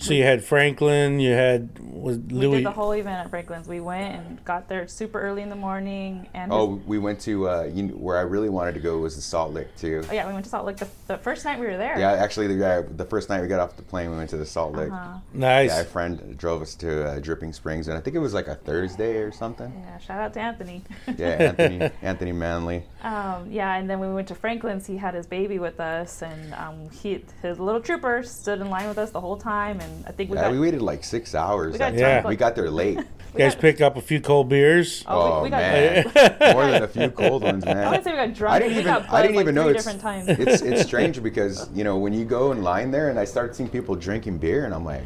so 0.02 0.14
you 0.14 0.24
had 0.24 0.44
Franklin, 0.44 1.20
you 1.20 1.32
had 1.32 1.78
was 1.78 2.18
We 2.18 2.34
Louie. 2.34 2.56
did 2.56 2.66
the 2.66 2.72
whole 2.72 2.92
event 2.92 3.24
at 3.24 3.30
Franklin's. 3.30 3.68
We 3.68 3.80
went 3.80 4.14
and 4.16 4.44
got 4.44 4.68
there 4.68 4.86
super 4.88 5.20
early 5.20 5.42
in 5.42 5.48
the 5.50 5.56
morning, 5.56 6.28
and 6.34 6.52
oh, 6.52 6.80
we 6.86 6.98
went 6.98 7.20
to 7.20 7.48
uh, 7.48 7.62
you 7.72 7.84
know, 7.84 7.94
where 7.94 8.18
I 8.18 8.22
really 8.22 8.48
wanted 8.48 8.74
to 8.74 8.80
go 8.80 8.98
was 8.98 9.14
the 9.16 9.22
Salt 9.22 9.52
Lick 9.52 9.74
too. 9.76 10.02
oh, 10.10 10.12
yeah, 10.12 10.26
we 10.26 10.32
went 10.32 10.44
to 10.44 10.50
Salt 10.50 10.66
Lick 10.66 10.76
the, 10.78 10.88
the 11.06 11.18
first 11.18 11.44
night 11.44 11.60
we 11.60 11.66
were 11.66 11.76
there. 11.76 11.98
Yeah, 11.98 12.12
actually, 12.12 12.48
the, 12.48 12.66
uh, 12.66 12.82
the 12.96 13.04
first 13.04 13.28
night 13.28 13.40
we 13.40 13.46
got 13.48 13.60
off 13.60 13.76
the 13.76 13.82
plane, 13.82 14.10
we 14.10 14.16
went 14.16 14.30
to 14.30 14.36
the 14.36 14.46
Salt 14.46 14.74
Lick. 14.74 14.90
Uh-huh. 14.90 15.18
nice. 15.32 15.70
Yeah, 15.70 15.80
a 15.80 15.84
friend 15.84 16.36
drove 16.36 16.62
us 16.62 16.74
to 16.76 17.04
uh, 17.08 17.18
Dripping 17.20 17.52
Springs, 17.52 17.88
and 17.88 17.96
I 17.96 18.00
think 18.00 18.16
it 18.16 18.20
was 18.20 18.34
like 18.34 18.48
a 18.48 18.56
Thursday 18.56 19.18
or 19.18 19.30
something. 19.30 19.72
Yeah, 19.86 19.98
shout 19.98 20.20
out 20.20 20.34
to 20.34 20.40
Anthony. 20.40 20.82
Yeah, 21.16 21.28
Anthony 21.28 21.90
Anthony 22.00 22.32
Manley. 22.32 22.84
Um, 23.02 23.46
yeah, 23.50 23.74
and 23.76 23.88
then 23.88 23.98
when 24.00 24.08
we 24.08 24.14
went 24.14 24.28
to 24.28 24.34
Franklin's, 24.34 24.86
he 24.86 24.96
had 24.96 25.14
his 25.14 25.26
baby 25.26 25.58
with 25.58 25.78
us, 25.78 26.22
and 26.22 26.54
um, 26.54 26.88
he 26.90 27.24
his 27.42 27.58
little 27.60 27.80
trooper 27.80 28.22
stood 28.22 28.60
in 28.60 28.70
line 28.70 28.88
with 28.88 28.98
us 28.98 29.10
the 29.10 29.20
whole 29.20 29.36
time, 29.36 29.80
and 29.80 29.91
I 30.06 30.12
think 30.12 30.30
we 30.30 30.36
Yeah, 30.36 30.44
got 30.44 30.52
we 30.52 30.60
waited 30.60 30.82
like 30.82 31.04
six 31.04 31.34
hours. 31.34 31.72
we 31.72 31.78
got 31.78 31.94
Yeah. 31.94 32.26
we 32.26 32.36
got 32.36 32.54
there 32.54 32.70
late. 32.70 32.96
you 33.32 33.38
guys 33.38 33.54
got- 33.54 33.60
pick 33.60 33.80
up 33.80 33.96
a 33.96 34.00
few 34.00 34.20
cold 34.20 34.48
beers. 34.48 35.04
Oh, 35.06 35.38
Oh, 35.38 35.42
we 35.42 35.50
got- 35.50 35.60
man, 35.62 36.04
more 36.52 36.66
than 36.70 36.82
a 36.82 36.88
few 36.88 37.10
cold 37.10 37.42
ones, 37.42 37.64
man. 37.66 37.78
I 37.78 37.90
would 37.90 38.04
say 38.04 38.10
we 38.12 38.16
got 38.16 38.34
drunk. 38.34 38.54
I 38.54 38.58
didn't 38.58 38.74
we 38.74 38.80
even 38.80 38.92
got 38.94 39.12
I 39.12 39.22
didn't 39.22 39.36
like 39.36 39.42
even 39.44 39.54
know 39.54 39.68
it's 39.68 39.84
different 39.84 40.00
times. 40.00 40.28
it's 40.28 40.62
it's 40.62 40.82
strange 40.82 41.22
because 41.22 41.68
you 41.74 41.84
know 41.84 41.98
when 41.98 42.12
you 42.12 42.24
go 42.24 42.52
in 42.52 42.62
line 42.62 42.90
there 42.90 43.08
and 43.10 43.18
I 43.18 43.24
start 43.24 43.54
seeing 43.56 43.68
people 43.68 43.94
drinking 43.94 44.38
beer 44.38 44.64
and 44.64 44.74
I'm 44.74 44.84
like, 44.84 45.02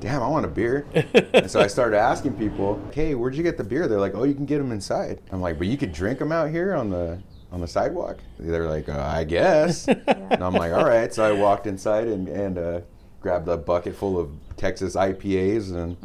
damn, 0.00 0.22
I 0.22 0.28
want 0.28 0.44
a 0.46 0.48
beer. 0.48 0.86
and 1.34 1.50
so 1.50 1.60
I 1.60 1.66
started 1.66 1.98
asking 1.98 2.32
people, 2.34 2.80
hey, 2.92 3.14
where'd 3.14 3.34
you 3.34 3.42
get 3.42 3.56
the 3.58 3.64
beer? 3.64 3.86
They're 3.86 4.00
like, 4.00 4.14
oh, 4.14 4.24
you 4.24 4.34
can 4.34 4.46
get 4.46 4.58
them 4.58 4.72
inside. 4.72 5.20
I'm 5.30 5.40
like, 5.42 5.58
but 5.58 5.66
you 5.66 5.76
could 5.76 5.92
drink 5.92 6.18
them 6.18 6.32
out 6.32 6.48
here 6.50 6.74
on 6.74 6.88
the 6.90 7.18
on 7.52 7.60
the 7.60 7.66
sidewalk. 7.66 8.18
They're 8.38 8.68
like, 8.68 8.88
uh, 8.88 8.98
I 9.12 9.24
guess. 9.24 9.88
And 9.88 10.42
I'm 10.42 10.54
like, 10.54 10.72
all 10.72 10.84
right. 10.84 11.12
So 11.12 11.24
I 11.24 11.32
walked 11.32 11.66
inside 11.66 12.06
and 12.06 12.28
and 12.28 12.58
uh, 12.58 12.80
grabbed 13.20 13.48
a 13.48 13.56
bucket 13.56 13.94
full 13.94 14.18
of 14.18 14.30
Texas 14.56 14.96
IPAs 14.96 15.74
and. 15.74 15.96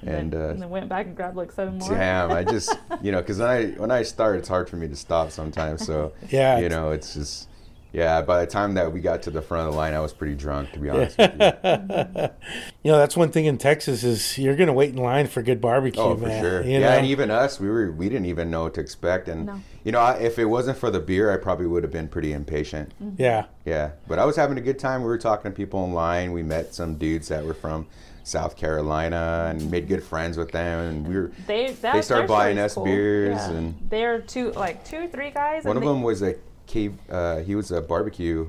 And, 0.00 0.32
uh, 0.32 0.50
and 0.50 0.62
then 0.62 0.70
went 0.70 0.88
back 0.88 1.06
and 1.06 1.16
grabbed 1.16 1.36
like 1.36 1.50
seven 1.50 1.78
more. 1.78 1.88
Damn, 1.88 2.30
I 2.30 2.44
just 2.56 2.72
you 3.02 3.10
know, 3.10 3.18
because 3.18 3.38
when 3.38 3.48
I 3.48 3.66
when 3.70 3.90
I 3.90 4.04
start, 4.04 4.38
it's 4.38 4.46
hard 4.48 4.70
for 4.70 4.76
me 4.76 4.86
to 4.86 4.94
stop 4.94 5.32
sometimes. 5.32 5.84
So 5.84 6.12
Yeah. 6.30 6.60
you 6.60 6.68
know, 6.68 6.92
it's 6.92 7.14
just 7.14 7.48
yeah. 7.92 8.20
By 8.22 8.40
the 8.40 8.46
time 8.46 8.74
that 8.74 8.92
we 8.92 9.00
got 9.00 9.22
to 9.22 9.30
the 9.30 9.42
front 9.42 9.66
of 9.66 9.72
the 9.72 9.76
line, 9.78 9.94
I 9.94 10.00
was 10.00 10.12
pretty 10.12 10.34
drunk, 10.34 10.72
to 10.72 10.78
be 10.78 10.90
honest 10.90 11.16
with 11.18 11.34
you. 11.40 12.28
You 12.84 12.92
know, 12.92 12.98
that's 12.98 13.16
one 13.16 13.30
thing 13.30 13.44
in 13.44 13.58
Texas 13.58 14.02
is 14.04 14.38
you're 14.38 14.56
gonna 14.56 14.72
wait 14.72 14.90
in 14.90 14.96
line 14.96 15.26
for 15.26 15.42
good 15.42 15.60
barbecue, 15.60 16.00
Oh, 16.00 16.16
for 16.16 16.26
man. 16.26 16.42
sure. 16.42 16.62
You 16.62 16.78
yeah, 16.78 16.78
know? 16.80 16.88
and 16.98 17.06
even 17.06 17.30
us, 17.30 17.60
we 17.60 17.68
were 17.68 17.90
we 17.92 18.08
didn't 18.08 18.26
even 18.26 18.50
know 18.50 18.62
what 18.64 18.74
to 18.74 18.80
expect, 18.80 19.28
and 19.28 19.46
No. 19.46 19.60
you 19.84 19.92
know, 19.92 19.98
I, 20.00 20.14
if 20.18 20.38
it 20.38 20.46
wasn't 20.46 20.78
for 20.78 20.90
the 20.90 21.00
beer, 21.00 21.32
I 21.32 21.36
probably 21.36 21.66
would 21.66 21.82
have 21.82 21.92
been 21.92 22.08
pretty 22.08 22.32
impatient. 22.32 22.92
Mm-hmm. 23.02 23.20
yeah. 23.20 23.46
Yeah, 23.66 23.90
but 24.06 24.18
I 24.18 24.24
was 24.24 24.36
having 24.36 24.56
a 24.56 24.62
good 24.62 24.78
time. 24.78 25.02
We 25.02 25.08
were 25.08 25.18
talking 25.18 25.50
to 25.50 25.54
people 25.56 25.80
online. 25.80 26.32
We 26.32 26.42
met 26.42 26.74
some 26.74 26.94
dudes 26.94 27.28
that 27.28 27.44
were 27.44 27.52
from 27.52 27.86
South 28.24 28.56
Carolina 28.56 29.48
and 29.50 29.70
made 29.70 29.88
good 29.88 30.02
friends 30.02 30.38
with 30.38 30.52
them, 30.52 30.78
and 30.80 31.06
we 31.08 31.14
were. 31.16 31.32
They 31.46 31.72
that, 31.72 31.94
They 31.94 32.02
started 32.02 32.28
buying 32.28 32.58
us 32.58 32.74
cool. 32.74 32.84
beers 32.84 33.36
Yeah. 33.36 33.50
and- 33.50 33.74
they're 33.90 34.20
two 34.20 34.52
like 34.52 34.84
two 34.84 35.08
three 35.08 35.30
guys. 35.30 35.64
One 35.64 35.76
and 35.76 35.84
of 35.84 35.88
they- 35.88 35.92
them 35.94 36.02
was 36.02 36.22
a 36.22 36.36
cave. 36.68 36.94
Uh, 37.10 37.38
he 37.38 37.54
was 37.56 37.72
a 37.72 37.80
barbecue 37.80 38.46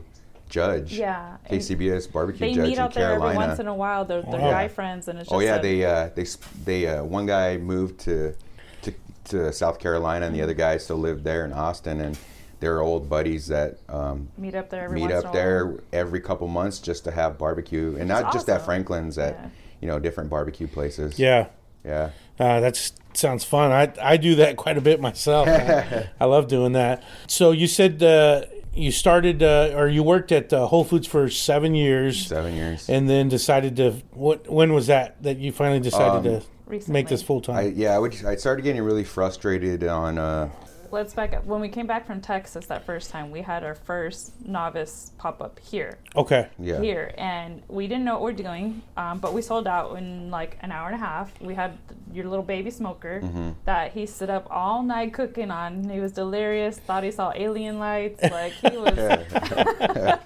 judge. 0.50 0.94
Yeah. 0.94 1.38
and 1.46 1.60
KCBS 1.60 2.12
barbecue 2.12 2.40
judge. 2.48 2.50
They 2.50 2.62
judge 2.62 2.68
meet 2.70 2.74
in 2.78 2.80
out 2.80 2.94
there 2.94 3.10
Carolina. 3.10 3.34
every 3.40 3.48
once 3.48 3.60
in 3.60 3.68
a 3.68 3.74
while. 3.74 4.06
They're, 4.06 4.22
they're 4.22 4.40
Wow. 4.40 4.52
guy 4.52 4.68
friends, 4.68 5.08
and 5.08 5.18
it's 5.20 5.30
just 5.30 5.36
oh 5.36 5.40
yeah, 5.40 5.56
a- 5.56 5.62
they 5.62 5.86
uh, 5.86 6.10
they 6.16 6.26
they 6.66 6.88
uh, 6.88 7.04
one 7.04 7.26
guy 7.26 7.58
moved 7.58 8.00
to 8.02 8.36
to 8.84 8.94
to 9.26 9.52
South 9.54 9.80
Carolina, 9.80 10.26
and 10.28 10.36
the 10.36 10.42
other 10.42 10.54
guy 10.54 10.78
still 10.78 10.98
lived 10.98 11.24
there 11.24 11.46
in 11.46 11.54
Austin, 11.54 12.02
and 12.02 12.18
they're 12.60 12.82
old 12.82 13.10
buddies 13.10 13.48
that 13.48 13.78
um, 13.88 14.28
meet 14.38 14.54
up 14.56 14.70
there 14.70 14.84
every 14.84 14.96
meet 15.02 15.12
once 15.12 15.14
up 15.14 15.24
in 15.26 15.30
a 15.30 15.34
there 15.34 15.80
every 15.94 16.20
couple 16.20 16.48
months 16.48 16.80
just 16.80 17.04
to 17.06 17.12
have 17.12 17.38
barbecue, 17.38 17.96
and 18.00 18.08
not 18.08 18.34
just 18.34 18.50
at. 18.50 18.66
Franklin's, 18.66 19.18
at 19.18 19.34
Yeah. 19.36 19.50
you 19.82 19.88
know 19.88 20.00
different 20.00 20.30
barbecue 20.30 20.68
places. 20.68 21.18
Yeah. 21.20 21.48
yeah. 21.86 22.10
Uh, 22.40 22.60
that 22.62 22.92
sounds 23.14 23.44
fun. 23.44 23.72
I 23.72 23.92
I 24.02 24.18
do 24.18 24.36
that 24.36 24.56
quite 24.64 24.78
a 24.78 24.82
bit 24.82 25.02
myself. 25.02 25.48
I, 25.48 26.10
I 26.20 26.26
love 26.26 26.48
doing 26.48 26.72
that. 26.74 27.04
So 27.28 27.52
you 27.52 27.68
said 27.68 28.02
uh, 28.02 28.46
you 28.74 28.92
started 28.92 29.44
uh, 29.44 29.72
or 29.76 29.88
you 29.88 30.04
worked 30.04 30.32
at 30.32 30.54
uh, 30.54 30.68
Whole 30.68 30.84
Foods 30.84 31.08
for 31.08 31.30
seven 31.30 31.76
years, 31.76 32.28
Seven 32.28 32.56
years. 32.56 32.88
and 32.90 33.10
then 33.10 33.28
decided 33.30 33.76
to. 33.78 33.92
What 34.12 34.50
when 34.50 34.74
was 34.74 34.88
that 34.88 35.22
that 35.24 35.38
you 35.38 35.52
finally 35.52 35.80
decided 35.82 36.18
Um, 36.18 36.24
to 36.42 36.46
Recently. 36.66 36.94
make 36.94 37.08
this 37.10 37.22
full 37.24 37.42
time? 37.42 37.74
Yeah, 37.76 37.96
I 37.96 38.00
would. 38.00 38.14
I 38.26 38.36
started 38.36 38.62
getting 38.62 38.82
really 38.84 39.04
frustrated 39.04 39.84
on. 39.84 40.18
Uh, 40.18 40.50
Let's 40.92 41.14
back 41.14 41.36
up. 41.36 41.46
When 41.46 41.62
we 41.62 41.70
came 41.70 41.86
back 41.86 42.08
from 42.08 42.20
Texas 42.20 42.66
that 42.66 42.84
first 42.84 43.12
time, 43.12 43.30
we 43.30 43.42
had 43.44 43.64
our 43.64 43.76
first 43.76 44.34
novice 44.44 45.12
pop 45.20 45.40
up 45.40 45.60
here. 45.60 46.00
okay. 46.16 46.48
yeah. 46.58 46.82
Here, 46.82 47.14
and 47.16 47.62
we 47.68 47.88
didn't 47.88 48.06
know 48.06 48.14
what 48.16 48.24
we 48.24 48.32
are 48.32 48.44
doing, 48.44 48.82
um, 48.98 49.20
but 49.20 49.32
we 49.36 49.44
sold 49.44 49.68
out 49.68 49.96
in 50.00 50.32
like 50.32 50.58
an 50.62 50.72
hour 50.72 50.88
and 50.88 50.96
a 50.96 50.98
half. 50.98 51.32
We 51.42 51.54
had 51.54 51.78
your 52.14 52.26
little 52.28 52.44
baby 52.46 52.72
smoker 52.72 53.22
Mm-hmm. 53.24 53.50
that 53.66 53.92
he 53.94 54.06
stood 54.06 54.30
up 54.30 54.48
all 54.50 54.82
night 54.84 55.14
cooking 55.14 55.52
on. 55.52 55.88
He 55.90 56.00
was 56.00 56.12
delirious. 56.12 56.78
Thought 56.78 57.04
he 57.04 57.12
saw 57.12 57.32
alien 57.36 57.80
lights. 57.80 58.22
Like 58.24 58.54
he 58.54 58.78
was. 58.78 58.96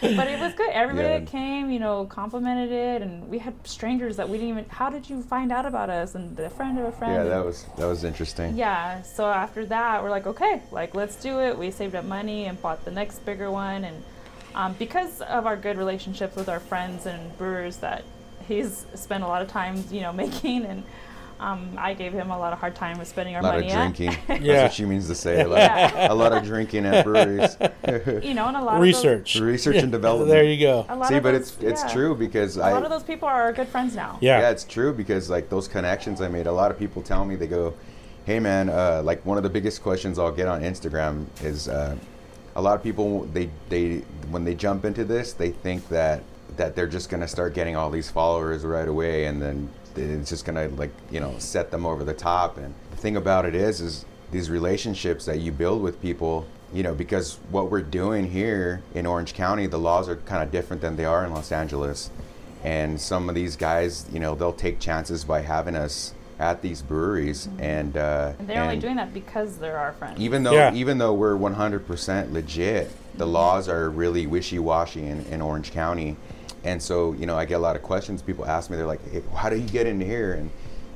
but 0.00 0.28
it 0.28 0.40
was 0.40 0.54
good. 0.54 0.70
Everybody 0.70 1.08
Yeah. 1.08 1.18
that 1.18 1.26
came, 1.26 1.70
you 1.70 1.78
know, 1.78 2.04
complimented 2.06 2.70
it, 2.72 3.02
and 3.02 3.28
we 3.28 3.38
had 3.38 3.54
strangers 3.66 4.16
that 4.16 4.28
we 4.28 4.38
didn't 4.38 4.50
even. 4.50 4.64
How 4.68 4.90
did 4.90 5.08
you 5.08 5.22
find 5.22 5.50
out 5.52 5.66
about 5.66 5.90
us? 5.90 6.14
And 6.14 6.38
a 6.38 6.50
friend 6.50 6.78
of 6.78 6.84
a 6.86 6.92
friend. 6.92 7.14
Yeah, 7.14 7.24
that 7.24 7.44
was 7.44 7.64
that 7.76 7.86
was 7.86 8.04
interesting. 8.04 8.56
yeah, 8.56 9.02
so 9.02 9.26
after 9.26 9.66
that, 9.66 10.02
we're 10.02 10.10
like, 10.10 10.26
okay, 10.26 10.62
like 10.70 10.94
let's 10.94 11.16
do 11.16 11.40
it. 11.40 11.56
We 11.58 11.70
saved 11.70 11.94
up 11.94 12.04
money 12.04 12.46
and 12.46 12.60
bought 12.60 12.84
the 12.84 12.90
next 12.90 13.24
bigger 13.24 13.50
one, 13.50 13.84
and 13.84 14.02
um, 14.54 14.74
because 14.78 15.20
of 15.22 15.46
our 15.46 15.56
good 15.56 15.76
relationships 15.76 16.36
with 16.36 16.48
our 16.48 16.60
friends 16.60 17.06
and 17.06 17.36
brewers, 17.38 17.78
that 17.78 18.04
he's 18.48 18.86
spent 18.94 19.22
a 19.24 19.26
lot 19.26 19.42
of 19.42 19.48
time, 19.48 19.82
you 19.90 20.00
know, 20.00 20.12
making, 20.24 20.64
and 20.64 20.82
um, 21.38 21.74
I 21.76 21.92
gave 21.92 22.12
him 22.14 22.30
a 22.30 22.38
lot 22.38 22.54
of 22.54 22.58
hard 22.58 22.74
time 22.74 22.98
with 22.98 23.08
spending 23.08 23.36
our 23.36 23.42
money. 23.42 23.66
A 23.70 23.74
lot 23.74 23.90
of 23.90 23.98
money. 23.98 24.08
at. 24.08 24.16
drinking. 24.26 24.46
That's 24.46 24.62
what 24.62 24.72
she 24.72 24.84
means 24.86 25.06
to 25.08 25.14
say. 25.14 25.42
A 25.42 25.46
lot, 25.48 25.58
Yeah. 25.58 26.10
a 26.12 26.14
lot 26.14 26.32
of 26.32 26.42
drinking 26.44 26.86
at 26.86 27.04
breweries. 27.04 27.56
you 28.24 28.32
know, 28.32 28.46
and 28.46 28.56
a 28.56 28.62
lot 28.62 28.80
Research. 28.80 29.36
Research 29.36 29.76
and 29.76 29.92
development. 29.92 30.30
There 30.30 30.44
you 30.44 30.58
go. 30.58 30.86
Of 30.88 30.98
those, 30.98 31.04
a 31.04 31.08
See, 31.08 31.14
of 31.16 31.22
but 31.22 31.32
those- 31.32 31.56
it's 31.62 31.82
it's 31.84 31.92
true 31.92 32.14
because 32.14 32.56
A 32.56 32.62
I 32.62 32.72
lot 32.72 32.84
of 32.84 32.90
those 32.90 33.02
people 33.02 33.28
are 33.28 33.42
our 33.42 33.52
good 33.52 33.68
friends 33.68 33.94
now. 33.94 34.18
Yeah. 34.22 34.40
yeah, 34.40 34.50
it's 34.50 34.64
true 34.64 34.94
because 34.94 35.28
like 35.28 35.50
those 35.50 35.68
connections 35.68 36.22
I 36.22 36.28
made. 36.28 36.46
A 36.46 36.52
lot 36.52 36.70
of 36.70 36.78
people 36.78 37.02
tell 37.02 37.26
me 37.26 37.36
they 37.36 37.46
go, 37.48 37.74
"Hey 38.24 38.40
man, 38.40 38.70
uh, 38.70 39.02
like 39.04 39.24
one 39.26 39.36
of 39.36 39.42
the 39.42 39.50
biggest 39.50 39.82
questions 39.82 40.18
I'll 40.18 40.32
get 40.32 40.48
on 40.48 40.62
Instagram 40.62 41.26
is 41.42 41.68
uh, 41.68 41.96
a 42.54 42.62
lot 42.62 42.76
of 42.76 42.82
people 42.82 43.24
they 43.34 43.50
they 43.68 43.98
when 44.30 44.44
they 44.44 44.54
jump 44.54 44.86
into 44.86 45.04
this 45.04 45.34
they 45.34 45.50
think 45.50 45.86
that 45.90 46.22
that 46.56 46.74
they're 46.74 46.86
just 46.86 47.08
gonna 47.10 47.28
start 47.28 47.54
getting 47.54 47.76
all 47.76 47.90
these 47.90 48.10
followers 48.10 48.64
right 48.64 48.88
away 48.88 49.26
and 49.26 49.40
then 49.40 49.68
it's 49.96 50.28
just 50.30 50.44
gonna 50.44 50.68
like 50.68 50.90
you 51.10 51.20
know 51.20 51.34
set 51.38 51.70
them 51.70 51.86
over 51.86 52.04
the 52.04 52.14
top. 52.14 52.58
And 52.58 52.74
the 52.90 52.96
thing 52.96 53.16
about 53.16 53.44
it 53.44 53.54
is 53.54 53.80
is 53.80 54.04
these 54.32 54.50
relationships 54.50 55.24
that 55.26 55.38
you 55.38 55.52
build 55.52 55.82
with 55.82 56.00
people 56.02 56.46
you 56.72 56.82
know, 56.82 56.94
because 56.94 57.38
what 57.50 57.70
we're 57.70 57.80
doing 57.80 58.30
here 58.30 58.82
in 58.94 59.06
Orange 59.06 59.34
County, 59.34 59.66
the 59.66 59.78
laws 59.78 60.08
are 60.08 60.16
kind 60.16 60.42
of 60.42 60.50
different 60.50 60.82
than 60.82 60.96
they 60.96 61.04
are 61.04 61.24
in 61.24 61.32
Los 61.32 61.52
Angeles. 61.52 62.10
And 62.64 63.00
some 63.00 63.28
of 63.28 63.34
these 63.34 63.56
guys, 63.56 64.06
you 64.12 64.18
know, 64.18 64.34
they'll 64.34 64.52
take 64.52 64.80
chances 64.80 65.24
by 65.24 65.42
having 65.42 65.76
us 65.76 66.12
at 66.38 66.60
these 66.60 66.82
breweries, 66.82 67.48
and 67.58 67.96
uh, 67.96 68.32
And 68.38 68.46
they're 68.46 68.62
only 68.62 68.78
doing 68.78 68.96
that 68.96 69.14
because 69.14 69.56
they're 69.56 69.78
our 69.78 69.92
friends. 69.92 70.20
even 70.20 70.42
though 70.42 70.52
Yeah. 70.52 70.74
even 70.74 70.98
though 70.98 71.14
we're 71.14 71.34
100% 71.34 72.32
legit, 72.32 72.90
the 73.16 73.26
laws 73.26 73.68
are 73.70 73.88
really 73.88 74.26
wishy-washy 74.26 75.02
in, 75.06 75.24
in 75.26 75.40
Orange 75.40 75.72
County, 75.72 76.16
and 76.66 76.82
so 76.82 77.12
you 77.14 77.26
know, 77.26 77.36
I 77.38 77.44
get 77.46 77.54
a 77.54 77.58
lot 77.68 77.76
of 77.76 77.82
questions. 77.82 78.20
People 78.22 78.44
ask 78.46 78.68
me, 78.70 78.76
they're 78.76 78.86
like, 78.86 79.00
hey, 79.10 79.22
"How 79.34 79.48
do 79.48 79.56
you 79.56 79.68
get 79.68 79.86
into 79.86 80.04
here?" 80.04 80.34
and 80.34 80.50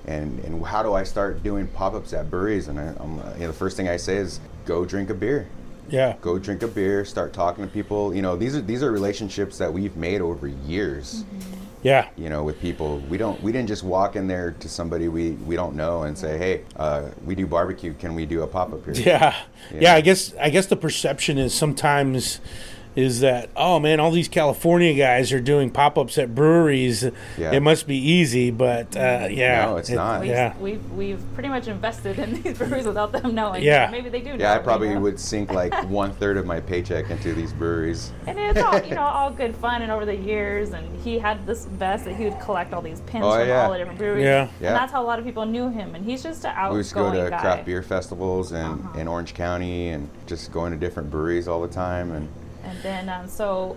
and 0.07 0.39
and 0.45 0.65
how 0.65 0.83
do 0.83 0.93
I 0.95 1.05
start 1.05 1.43
doing 1.43 1.67
pop-ups 1.69 2.13
at 2.13 2.31
breweries? 2.31 2.69
And 2.69 2.79
I, 2.81 2.95
I'm, 2.99 3.17
you 3.35 3.41
know, 3.43 3.47
the 3.49 3.53
first 3.53 3.77
thing 3.77 3.89
I 3.89 3.97
say 3.97 4.17
is, 4.17 4.41
go 4.67 4.85
drink 4.85 5.11
a 5.11 5.15
beer 5.15 5.47
Yeah. 5.89 6.15
go 6.21 6.39
drink 6.39 6.63
a 6.63 6.69
beer, 6.69 7.05
start 7.05 7.33
talking 7.33 7.65
to 7.67 7.71
people. 7.71 8.15
You 8.15 8.23
know, 8.23 8.37
these 8.37 8.55
are 8.57 8.61
these 8.63 8.83
are 8.83 8.91
relationships 8.91 9.59
that 9.59 9.73
we've 9.73 9.97
made 9.97 10.21
over 10.21 10.47
years. 10.47 11.25
Yeah. 11.83 12.09
You 12.17 12.29
know, 12.29 12.45
with 12.45 12.61
people, 12.61 12.99
we 13.09 13.17
don't 13.19 13.43
we 13.43 13.53
didn't 13.53 13.69
just 13.69 13.83
walk 13.85 14.15
in 14.17 14.27
there 14.29 14.53
to 14.61 14.69
somebody 14.69 15.09
we 15.09 15.31
we 15.49 15.57
don't 15.57 15.75
know 15.77 16.03
and 16.03 16.17
say, 16.17 16.37
hey, 16.39 16.65
uh, 16.77 17.09
we 17.25 17.35
do 17.35 17.47
barbecue. 17.47 17.95
Can 17.95 18.15
we 18.15 18.27
do 18.27 18.43
a 18.43 18.47
pop 18.47 18.73
up 18.73 18.85
here? 18.85 18.95
Yeah. 18.95 19.35
Yeah. 19.73 19.81
yeah, 19.81 19.95
I 19.95 20.01
guess 20.03 20.35
I 20.41 20.51
guess 20.51 20.67
the 20.67 20.77
perception 20.77 21.39
is 21.39 21.55
sometimes 21.55 22.41
is 22.97 23.21
that 23.21 23.51
oh 23.57 23.79
man, 23.79 24.01
all 24.01 24.11
these 24.11 24.29
California 24.29 24.95
guys 24.95 25.33
are 25.33 25.41
doing 25.41 25.71
pop 25.71 25.97
ups 25.97 26.19
at 26.19 26.35
breweries. 26.35 27.05
Yeah. 27.39 27.53
It 27.53 27.61
must 27.61 27.87
be 27.87 27.97
easy, 27.97 28.51
but 28.51 28.97
uh, 28.97 29.29
yeah, 29.31 29.67
No, 29.67 29.77
it's 29.77 29.91
not. 29.91 30.21
We've, 30.23 30.31
Yeah, 30.31 30.57
we've 30.59 30.91
we've 30.93 31.23
pretty 31.35 31.49
much 31.49 31.69
invested 31.69 32.19
in 32.19 32.43
these 32.43 32.59
breweries 32.59 32.87
without 32.87 33.13
them 33.13 33.35
knowing. 33.35 33.63
Yeah. 33.63 33.89
maybe 33.91 34.09
they 34.09 34.21
do. 34.21 34.31
Know, 34.31 34.37
Yeah, 34.45 34.53
I 34.53 34.57
you 34.57 34.63
probably 34.63 34.95
know? 34.95 35.01
would 35.01 35.21
sink 35.21 35.53
like 35.53 35.73
one 35.89 36.13
third 36.13 36.37
of 36.37 36.47
my 36.47 36.61
paycheck 36.61 37.11
into 37.11 37.33
these 37.35 37.53
breweries. 37.53 38.13
And 38.27 38.39
it's 38.39 38.61
all 38.61 38.81
you 38.83 38.95
know, 38.95 39.03
all 39.21 39.31
good 39.31 39.55
fun. 39.57 39.83
And 39.83 39.93
over 39.93 40.05
the 40.05 40.17
years, 40.17 40.71
and 40.71 40.87
he 41.03 41.19
had 41.19 41.47
this 41.47 41.67
vest 41.67 42.05
that 42.07 42.17
he 42.17 42.25
would 42.25 42.41
collect 42.41 42.73
all 42.73 42.83
these 42.83 43.01
pins 43.03 43.25
Oh, 43.25 43.39
from 43.39 43.49
yeah. 43.49 43.65
all 43.67 43.73
the 43.73 43.79
different 43.79 43.99
breweries. 43.99 44.25
Yeah. 44.25 44.49
Yeah. 44.61 44.69
And 44.69 44.77
that's 44.77 44.93
how 44.93 45.03
a 45.03 45.07
lot 45.07 45.19
of 45.19 45.25
people 45.25 45.47
knew 45.47 45.69
him. 45.71 45.95
And 45.95 46.05
he's 46.05 46.23
just 46.23 46.45
an 46.45 46.51
outgoing 46.57 46.73
We 46.73 46.79
used 46.79 46.91
to 46.91 46.95
go 46.97 47.13
to 47.13 47.31
guy. 47.31 47.39
craft 47.41 47.67
beer 47.67 47.83
festivals 47.83 48.53
in, 48.53 48.59
Uh-huh. 48.65 48.99
in 48.99 49.07
Orange 49.09 49.35
County 49.35 49.89
and 49.91 50.09
just 50.27 50.51
going 50.53 50.73
to 50.73 50.79
different 50.79 51.11
breweries 51.11 51.47
all 51.49 51.63
the 51.63 51.69
time. 51.73 52.11
And 52.13 52.29
And 52.65 52.79
then 52.83 53.09
um, 53.09 53.29
so 53.29 53.77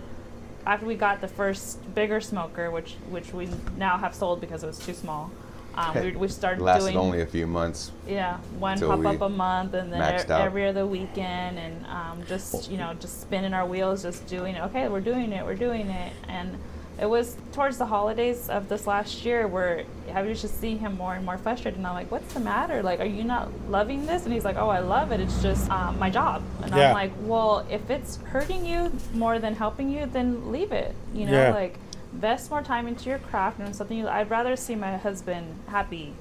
after 0.66 0.86
we 0.86 0.94
got 0.94 1.20
the 1.20 1.28
first 1.28 1.78
bigger 1.94 2.20
smoker, 2.20 2.70
which 2.70 2.94
which 3.10 3.32
we 3.32 3.48
now 3.76 3.98
have 3.98 4.14
sold 4.14 4.40
because 4.40 4.62
it 4.62 4.66
was 4.66 4.78
too 4.78 4.94
small, 4.94 5.30
um, 5.74 5.94
we, 6.00 6.12
we 6.12 6.28
started 6.28 6.60
it 6.60 6.64
lasted 6.64 6.92
doing 6.92 6.96
only 6.96 7.20
a 7.22 7.26
few 7.26 7.46
months. 7.46 7.90
yeah 8.06 8.38
one 8.58 8.78
pop 8.78 9.04
up 9.04 9.20
a 9.20 9.28
month, 9.28 9.74
and 9.74 9.92
then 9.92 10.00
maxed 10.00 10.28
e- 10.30 10.42
every 10.42 10.66
other 10.66 10.86
weekend, 10.86 11.58
and 11.58 11.84
um, 11.86 12.22
just 12.28 12.70
you 12.70 12.76
know 12.78 12.94
just 12.94 13.20
spinning 13.20 13.52
our 13.54 13.66
wheels, 13.66 14.02
just 14.02 14.26
doing 14.26 14.54
it. 14.54 14.62
Okay, 14.64 14.88
we're 14.88 15.00
doing 15.00 15.32
it, 15.32 15.44
we're 15.44 15.54
doing 15.54 15.88
it, 15.90 16.12
and 16.28 16.56
it 17.04 17.10
was 17.10 17.36
towards 17.52 17.76
the 17.76 17.84
holidays 17.84 18.48
of 18.48 18.68
this 18.70 18.86
last 18.86 19.26
year 19.26 19.46
where 19.46 19.84
I 20.14 20.22
was 20.22 20.40
just 20.40 20.58
seeing 20.58 20.78
him 20.78 20.96
more 20.96 21.14
and 21.14 21.22
more 21.24 21.36
frustrated, 21.36 21.76
and 21.76 21.86
I'm 21.86 21.92
like, 21.94 22.10
"What's 22.10 22.32
the 22.32 22.40
matter? 22.40 22.82
Like, 22.82 22.98
are 23.00 23.04
you 23.18 23.24
not 23.24 23.50
loving 23.68 24.06
this?" 24.06 24.24
And 24.24 24.32
he's 24.32 24.44
like, 24.44 24.56
"Oh, 24.56 24.70
I 24.70 24.78
love 24.78 25.12
it. 25.12 25.20
It's 25.20 25.42
just 25.42 25.70
um, 25.70 25.98
my 25.98 26.08
job." 26.08 26.42
And 26.62 26.74
Yeah. 26.74 26.88
I'm 26.88 26.94
like, 26.94 27.12
"Well, 27.20 27.66
if 27.70 27.90
it's 27.90 28.16
hurting 28.32 28.64
you 28.64 28.90
more 29.12 29.38
than 29.38 29.54
helping 29.54 29.90
you, 29.90 30.06
then 30.06 30.50
leave 30.50 30.72
it. 30.72 30.94
You 31.12 31.26
know, 31.26 31.32
Yeah. 31.32 31.50
like 31.50 31.78
invest 32.14 32.50
more 32.50 32.62
time 32.62 32.86
into 32.88 33.10
your 33.10 33.18
craft 33.18 33.58
and 33.60 33.76
something. 33.76 33.98
You, 33.98 34.08
I'd 34.08 34.30
rather 34.30 34.56
see 34.56 34.74
my 34.74 34.96
husband 34.96 35.46
happy, 35.68 36.14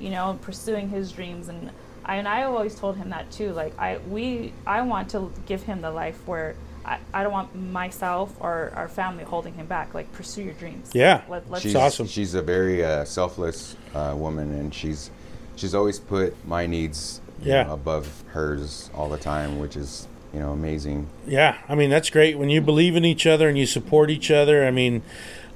you 0.00 0.10
know, 0.10 0.36
pursuing 0.42 0.88
his 0.88 1.12
dreams 1.12 1.48
and." 1.48 1.70
I, 2.06 2.16
and 2.16 2.28
I 2.28 2.42
always 2.42 2.74
told 2.74 2.98
him 2.98 3.08
that 3.10 3.30
too. 3.32 3.52
Like 3.52 3.72
I, 3.78 3.96
we, 4.10 4.52
I 4.66 4.82
want 4.82 5.08
to 5.10 5.32
give 5.46 5.62
him 5.62 5.80
the 5.80 5.90
life 5.90 6.18
where 6.26 6.54
I, 6.84 6.98
I 7.12 7.22
don't 7.22 7.32
want 7.32 7.54
myself 7.54 8.34
or 8.40 8.72
our 8.74 8.88
family 8.88 9.24
holding 9.24 9.54
him 9.54 9.66
back. 9.66 9.94
Like 9.94 10.10
pursue 10.12 10.42
your 10.42 10.54
dreams. 10.54 10.90
Yeah. 10.94 11.22
Let, 11.28 11.50
let's 11.50 11.62
She's 11.62 11.74
awesome. 11.74 12.06
She's 12.06 12.34
a 12.34 12.42
very 12.42 12.84
uh, 12.84 13.04
selfless 13.04 13.76
uh, 13.94 14.14
woman, 14.16 14.52
and 14.52 14.74
she's 14.74 15.10
she's 15.56 15.74
always 15.74 15.98
put 15.98 16.34
my 16.46 16.66
needs 16.66 17.20
Yeah. 17.42 17.64
know, 17.64 17.74
above 17.74 18.24
hers 18.28 18.90
all 18.94 19.08
the 19.08 19.18
time, 19.18 19.58
which 19.58 19.76
is 19.76 20.08
you 20.32 20.40
know 20.40 20.50
amazing. 20.52 21.08
Yeah, 21.26 21.56
I 21.68 21.74
mean 21.74 21.90
that's 21.90 22.10
great 22.10 22.38
when 22.38 22.50
you 22.50 22.60
believe 22.60 22.96
in 22.96 23.04
each 23.04 23.26
other 23.26 23.48
and 23.48 23.56
you 23.56 23.66
support 23.66 24.10
each 24.10 24.30
other. 24.30 24.66
I 24.66 24.70
mean, 24.70 25.02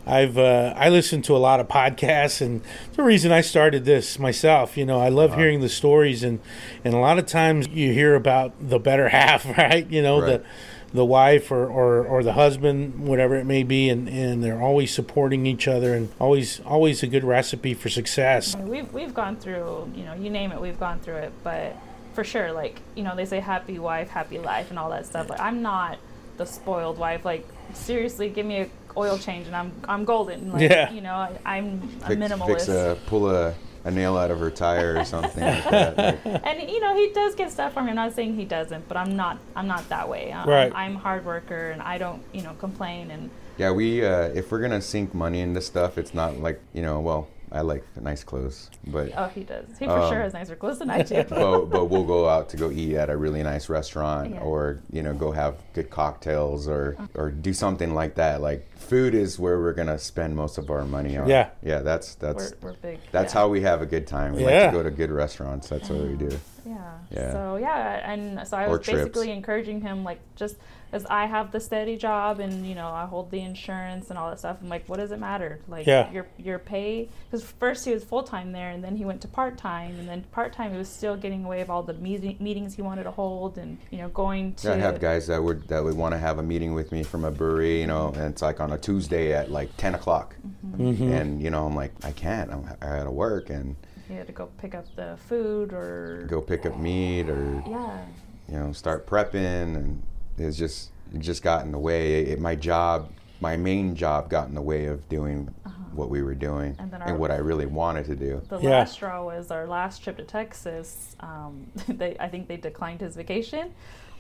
I've 0.07 0.39
uh, 0.39 0.73
I 0.77 0.89
listen 0.89 1.21
to 1.23 1.37
a 1.37 1.39
lot 1.39 1.61
of 1.61 1.69
podcasts, 1.69 2.41
and 2.41 2.63
the 2.95 3.03
reason 3.03 3.33
I 3.33 3.43
started 3.43 3.85
this 3.85 4.19
myself, 4.19 4.79
you 4.79 4.87
know, 4.87 4.99
I 5.01 5.11
love 5.11 5.33
Uh-huh. 5.33 5.41
hearing 5.41 5.61
the 5.61 5.69
stories, 5.69 6.23
and 6.23 6.39
and 6.85 6.95
a 6.95 6.99
lot 6.99 7.19
of 7.19 7.27
times 7.27 7.69
you 7.69 7.93
hear 7.93 8.15
about 8.15 8.53
the 8.67 8.79
better 8.79 9.09
half, 9.19 9.45
right? 9.59 9.87
You 9.91 10.01
know, 10.01 10.21
Right. 10.23 10.27
the 10.41 10.45
the 10.93 11.05
wife 11.05 11.51
or, 11.51 11.67
or, 11.67 12.05
or 12.05 12.23
the 12.23 12.33
husband, 12.33 13.07
whatever 13.07 13.37
it 13.37 13.45
may 13.45 13.63
be, 13.63 13.89
and, 13.91 14.09
and 14.09 14.43
they're 14.43 14.61
always 14.63 14.93
supporting 14.93 15.45
each 15.47 15.69
other, 15.69 15.95
and 15.95 16.09
always 16.19 16.61
always 16.61 17.03
a 17.03 17.07
good 17.07 17.25
recipe 17.25 17.75
for 17.75 17.89
success. 17.89 18.55
I 18.55 18.59
mean, 18.61 18.69
we've 18.69 18.93
we've 18.93 19.15
gone 19.15 19.37
through, 19.37 19.93
you 19.95 20.05
know, 20.05 20.15
you 20.15 20.31
name 20.31 20.51
it, 20.53 20.61
we've 20.61 20.81
gone 20.81 20.99
through 21.01 21.17
it. 21.17 21.33
But 21.45 21.77
for 22.15 22.25
sure, 22.25 22.53
like 22.53 22.81
you 22.95 23.03
know, 23.03 23.15
they 23.15 23.27
say 23.27 23.41
happy 23.41 23.79
wife, 23.79 24.09
happy 24.09 24.39
life, 24.39 24.71
and 24.71 24.79
all 24.79 24.91
that 24.91 25.07
stuff. 25.07 25.29
Like 25.29 25.41
I'm 25.41 25.61
not 25.63 25.99
the 26.39 26.47
spoiled 26.47 26.99
wife. 26.99 27.25
Like 27.25 27.47
seriously, 27.75 28.31
give 28.31 28.47
me 28.47 28.61
a 28.63 28.69
oil 28.97 29.19
change 29.19 29.47
and 29.47 29.55
I'm 29.55 29.73
I'm 29.87 30.05
golden. 30.05 30.53
Like, 30.53 30.63
Yeah. 30.71 30.91
You 30.91 31.03
know, 31.03 31.15
I, 31.15 31.39
I'm 31.45 31.83
a 32.03 32.09
Fix, 32.09 32.21
minimalist. 32.21 32.47
fix 32.47 32.69
a 32.69 32.99
pull 33.07 33.29
a, 33.29 33.55
a 33.89 33.91
nail 33.91 34.19
out 34.19 34.31
of 34.31 34.39
her 34.39 34.51
tire 34.51 34.97
or 34.99 35.05
something 35.05 35.43
like 35.43 35.65
that. 35.71 35.97
Like, 35.97 36.25
and 36.45 36.71
you 36.71 36.79
know 36.79 36.95
he 36.95 37.11
does 37.13 37.35
get 37.35 37.51
stuff 37.51 37.73
from 37.73 37.87
me. 37.87 37.91
I'm 37.91 37.97
not 37.97 38.15
saying 38.15 38.37
he 38.37 38.45
doesn't, 38.45 38.87
but 38.87 38.97
I'm 38.97 39.17
not. 39.17 39.39
I'm 39.57 39.67
not 39.67 39.89
that 39.89 40.09
way. 40.09 40.31
Um, 40.31 40.49
Right. 40.49 40.71
I'm 40.75 40.95
hard 40.95 41.25
worker, 41.25 41.71
and 41.71 41.81
I 41.81 41.97
don't, 41.99 42.23
you 42.33 42.43
know, 42.43 42.53
complain. 42.55 43.11
And 43.11 43.31
yeah, 43.57 43.71
we 43.71 44.05
uh, 44.05 44.29
if 44.35 44.53
we're 44.53 44.61
gonna 44.61 44.83
sink 44.83 45.15
money 45.15 45.41
into 45.41 45.63
stuff, 45.63 45.97
it's 45.97 46.13
not 46.13 46.39
like 46.39 46.61
you 46.75 46.83
know. 46.83 47.01
Well, 47.01 47.29
I 47.53 47.63
like 47.63 47.85
nice 48.01 48.23
clothes, 48.25 48.71
but 48.87 49.13
oh, 49.17 49.29
he 49.35 49.43
does. 49.45 49.67
He 49.79 49.87
for 49.87 49.99
Um, 49.99 50.11
sure 50.13 50.21
has 50.21 50.33
nicer 50.35 50.57
clothes 50.57 50.79
than 50.79 50.91
I 50.91 51.03
do. 51.03 51.25
but, 51.29 51.67
but 51.67 51.85
we'll 51.87 52.05
go 52.05 52.29
out 52.29 52.49
to 52.51 52.57
go 52.57 52.71
eat 52.71 52.95
at 52.97 53.11
a 53.11 53.17
really 53.17 53.43
nice 53.43 53.69
restaurant 53.69 54.33
Yeah. 54.35 54.41
or 54.41 54.81
you 54.93 55.03
know 55.03 55.15
go 55.15 55.33
have 55.33 55.57
good 55.75 55.91
cocktails 55.91 56.69
or 56.69 56.97
or 57.15 57.31
do 57.31 57.53
something 57.53 57.95
like 57.95 58.15
that 58.17 58.41
like 58.41 58.69
food 58.77 59.15
is 59.15 59.39
where 59.39 59.59
we're 59.59 59.73
gonna 59.75 59.99
spend 59.99 60.35
most 60.37 60.59
of 60.59 60.71
our 60.71 60.85
money 60.85 61.17
on 61.17 61.29
Yeah. 61.29 61.51
yeah 61.63 61.81
that's 61.81 62.15
that's 62.17 62.53
we're, 62.63 62.71
we're 62.71 62.77
big. 62.77 62.99
that's 63.13 63.35
yeah. 63.35 63.41
how 63.41 63.49
we 63.49 63.61
have 63.63 63.83
a 63.83 63.87
good 63.87 64.07
time 64.07 64.35
we 64.35 64.45
like 64.45 64.71
to 64.71 64.73
go 64.73 64.83
to 64.83 64.91
good 64.91 65.11
restaurants 65.11 65.69
that's 65.69 65.89
what 65.91 66.01
we 66.01 66.15
do 66.17 66.31
Yeah. 66.67 66.78
Yeah. 67.11 67.33
So 67.33 67.57
yeah, 67.57 68.11
and 68.13 68.47
so 68.47 68.57
I 68.57 68.67
Or 68.67 68.71
was 68.79 68.81
trips. 68.81 68.99
basically 68.99 69.31
encouraging 69.31 69.81
him, 69.81 70.05
like, 70.05 70.21
just 70.37 70.57
as 70.91 71.05
I 71.05 71.27
have 71.27 71.53
the 71.53 71.61
steady 71.61 71.99
job 71.99 72.41
and 72.41 72.67
you 72.67 72.75
know 72.75 72.89
I 72.89 73.05
hold 73.05 73.31
the 73.31 73.41
insurance 73.41 74.09
and 74.09 74.19
all 74.19 74.31
that 74.31 74.39
stuff. 74.39 74.57
I'm 74.63 74.71
like, 74.71 74.89
what 74.89 74.99
does 74.99 75.13
it 75.13 75.19
matter? 75.19 75.61
Like, 75.69 75.87
Yeah. 75.87 76.11
your 76.11 76.27
your 76.39 76.59
pay. 76.59 77.11
Because 77.31 77.45
first 77.45 77.85
he 77.85 77.93
was 77.93 78.05
full 78.05 78.23
time 78.23 78.53
there, 78.53 78.71
and 78.71 78.83
then 78.83 78.97
he 78.97 79.05
went 79.05 79.21
to 79.21 79.29
part 79.29 79.59
time, 79.59 79.99
and 79.99 80.09
then 80.09 80.25
part 80.33 80.53
time 80.55 80.73
he 80.73 80.79
was 80.79 80.89
still 80.89 81.15
getting 81.17 81.45
away 81.45 81.59
with 81.59 81.69
all 81.69 81.83
the 81.83 81.93
meeting, 81.95 82.37
meetings 82.41 82.75
he 82.75 82.81
wanted 82.83 83.05
to 83.05 83.11
hold, 83.11 83.59
and 83.59 83.77
you 83.91 83.99
know 83.99 84.09
going 84.09 84.55
to. 84.55 84.69
yeah, 84.69 84.75
I 84.75 84.79
have 84.79 84.99
guys 85.01 85.27
that 85.27 85.43
would 85.43 85.69
that 85.69 85.85
would 85.85 85.95
want 85.95 86.13
to 86.15 86.19
have 86.19 86.39
a 86.39 86.43
meeting 86.43 86.73
with 86.75 86.91
me 86.91 87.03
from 87.03 87.25
a 87.25 87.31
brewery, 87.31 87.81
you 87.83 87.87
know, 87.87 88.09
and 88.15 88.25
it's 88.33 88.41
like 88.41 88.59
on 88.61 88.73
a 88.73 88.79
Tuesday 88.79 89.35
at 89.35 89.51
like 89.51 89.69
ten 89.77 89.95
o'clock, 89.95 90.37
Mm-hmm. 90.67 91.13
and 91.13 91.43
you 91.43 91.51
know 91.51 91.67
I'm 91.67 91.75
like 91.77 91.93
I 92.03 92.13
can't, 92.13 92.51
I'm 92.51 92.65
I 92.81 92.99
gotta 92.99 93.11
work 93.11 93.51
and 93.51 93.77
He 94.09 94.15
had 94.15 94.27
to 94.27 94.33
go 94.33 94.49
pick 94.59 94.75
up 94.75 94.87
the 94.97 95.17
food 95.29 95.73
or. 95.73 96.27
go 96.29 96.41
pick 96.41 96.65
up 96.67 96.79
meat 96.79 97.29
or 97.29 97.63
Yeah. 97.67 98.05
you 98.49 98.55
know, 98.59 98.73
start 98.73 99.07
prepping, 99.07 99.77
and 99.77 100.03
it's 100.39 100.57
just 100.57 100.91
it 101.15 101.21
just 101.21 101.43
got 101.43 101.65
in 101.65 101.73
the 101.73 101.79
way. 101.79 102.23
It, 102.25 102.41
my 102.41 102.55
job, 102.55 103.11
my 103.41 103.57
main 103.57 103.95
job, 103.95 104.31
got 104.31 104.49
in 104.49 104.55
the 104.55 104.63
way 104.63 104.87
of 104.87 105.07
doing 105.09 105.55
what 105.93 106.11
we 106.11 106.23
were 106.23 106.35
doing 106.35 106.73
Uh-huh. 106.73 106.83
And 106.83 106.93
then 106.93 107.03
and, 107.03 107.19
what 107.19 107.31
I 107.31 107.37
really 107.37 107.67
wanted 107.67 108.05
to 108.07 108.15
do. 108.15 108.41
The 108.49 108.59
Yeah. 108.61 108.71
last 108.71 108.93
straw 108.93 109.25
was 109.25 109.51
our 109.51 109.67
last 109.67 110.03
trip 110.05 110.17
to 110.19 110.23
Texas. 110.25 111.17
Um, 111.21 111.67
they, 111.89 112.17
I 112.21 112.29
think 112.29 112.47
they 112.47 112.57
declined 112.57 113.01
his 113.01 113.17
vacation. 113.17 113.73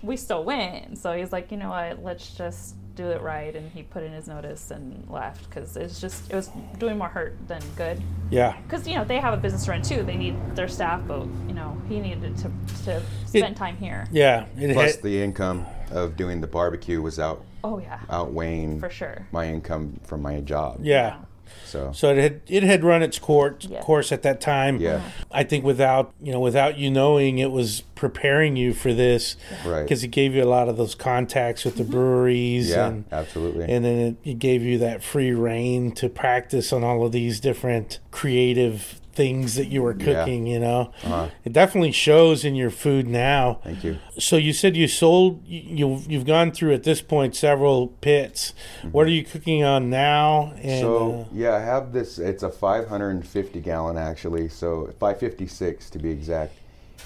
We 0.03 0.16
still 0.16 0.44
went, 0.44 0.96
so 0.98 1.12
he's 1.16 1.31
like, 1.33 1.51
you 1.51 1.57
know 1.57 1.70
what? 1.70 2.03
Let's 2.03 2.35
just 2.35 2.74
do 2.99 3.11
it 3.11 3.23
right. 3.23 3.55
And 3.55 3.71
he 3.71 3.83
put 3.85 4.03
in 4.03 4.13
his 4.13 4.27
notice 4.27 4.71
and 4.73 5.09
left 5.09 5.49
because 5.49 5.77
it's 5.77 6.01
just 6.01 6.29
it 6.31 6.35
was 6.37 6.51
doing 6.79 6.99
more 6.99 7.09
hurt 7.09 7.37
than 7.47 7.63
good. 7.77 8.03
Yeah, 8.31 8.57
Because 8.65 8.87
you 8.89 8.97
know 8.97 9.05
they 9.05 9.19
have 9.21 9.33
a 9.33 9.37
business 9.37 9.65
to 9.67 9.71
run 9.71 9.83
too. 9.83 10.03
They 10.03 10.17
need 10.17 10.35
their 10.57 10.69
staff, 10.69 11.01
but 11.07 11.23
you 11.47 11.55
know 11.55 11.81
he 11.89 12.01
needed 12.01 12.37
to 12.39 12.51
to 12.85 13.03
spend 13.27 13.57
time 13.57 13.77
here. 13.77 14.07
yeah. 14.11 14.47
It 14.59 14.75
Plus, 14.75 14.97
had- 14.97 15.03
the 15.05 15.23
income 15.23 15.65
of 15.93 16.17
doing 16.17 16.41
the 16.41 16.47
barbecue 16.49 17.01
was 17.01 17.19
out 17.19 17.45
Oh 17.65 17.79
yeah, 17.79 18.01
outweighing 18.11 18.79
for 18.81 18.91
sure. 18.91 19.27
my 19.33 19.47
income 19.49 19.99
from 20.05 20.21
my 20.23 20.41
job. 20.41 20.81
yeah. 20.83 21.19
So 21.65 21.93
So 21.93 22.11
it 22.11 22.19
had 22.19 22.41
it 22.49 22.63
had 22.63 22.85
run 22.85 23.03
its 23.03 23.19
course 23.19 23.67
Yeah. 23.69 23.81
course 23.81 24.13
at 24.13 24.23
that 24.23 24.41
time. 24.41 24.81
yeah, 24.81 25.03
I 25.31 25.45
think 25.45 25.65
without 25.65 26.13
you 26.23 26.33
know 26.33 26.41
without 26.41 26.79
you 26.79 26.91
knowing 26.91 27.39
it 27.39 27.51
was 27.51 27.83
preparing 27.95 28.57
you 28.57 28.73
for 28.73 28.95
this 28.95 29.37
right. 29.67 29.83
because 29.83 30.05
it 30.05 30.09
gave 30.09 30.35
you 30.35 30.43
a 30.43 30.47
lot 30.47 30.69
of 30.69 30.77
those 30.77 30.95
contacts 30.95 31.65
with 31.65 31.77
the 31.77 31.83
mm-hmm. 31.83 31.93
breweries 31.93 32.71
Yeah, 32.71 32.89
and 32.89 33.05
absolutely. 33.13 33.65
and 33.65 33.85
then 33.85 33.99
it, 33.99 34.17
it 34.31 34.39
gave 34.39 34.63
you 34.63 34.79
that 34.79 35.03
free 35.03 35.33
reign 35.33 35.93
to 35.93 36.09
practice 36.09 36.73
on 36.73 36.85
all 36.85 37.05
of 37.05 37.13
these 37.13 37.41
different 37.41 37.99
creative 38.11 38.98
things 39.18 39.57
that 39.57 39.66
you 39.66 39.83
were 39.83 39.96
Yeah. 39.98 40.04
cooking 40.07 40.46
you 40.46 40.61
know 40.61 40.81
Uh-huh. 41.04 41.26
it 41.44 41.52
definitely 41.52 41.90
shows 41.90 42.44
in 42.44 42.54
your 42.54 42.70
food 42.70 43.04
now 43.09 43.59
Thank 43.64 43.83
you. 43.83 43.96
so 44.18 44.37
you 44.37 44.52
said 44.52 44.76
you 44.76 44.87
sold 44.87 45.42
you 45.44 46.00
you've, 46.09 46.24
gone 46.24 46.52
through 46.52 46.72
at 46.74 46.85
this 46.85 47.00
point 47.02 47.35
several 47.35 47.88
pits 48.00 48.52
what 48.92 49.07
are 49.09 49.11
you 49.18 49.24
cooking 49.24 49.64
on 49.64 49.90
now 49.90 50.52
and 50.62 50.68
Mm-hmm. 50.68 50.81
so 50.81 51.20
uh, 51.22 51.24
yeah, 51.33 51.54
I 51.57 51.61
have 51.61 51.92
this. 51.92 52.18
It's 52.18 52.42
a 52.44 52.50
550 52.50 53.61
gallon 53.61 53.96
actually, 53.98 54.48
so 54.48 54.87
556 55.00 55.90
to 55.90 55.98
be 55.98 56.11
exact. 56.11 56.52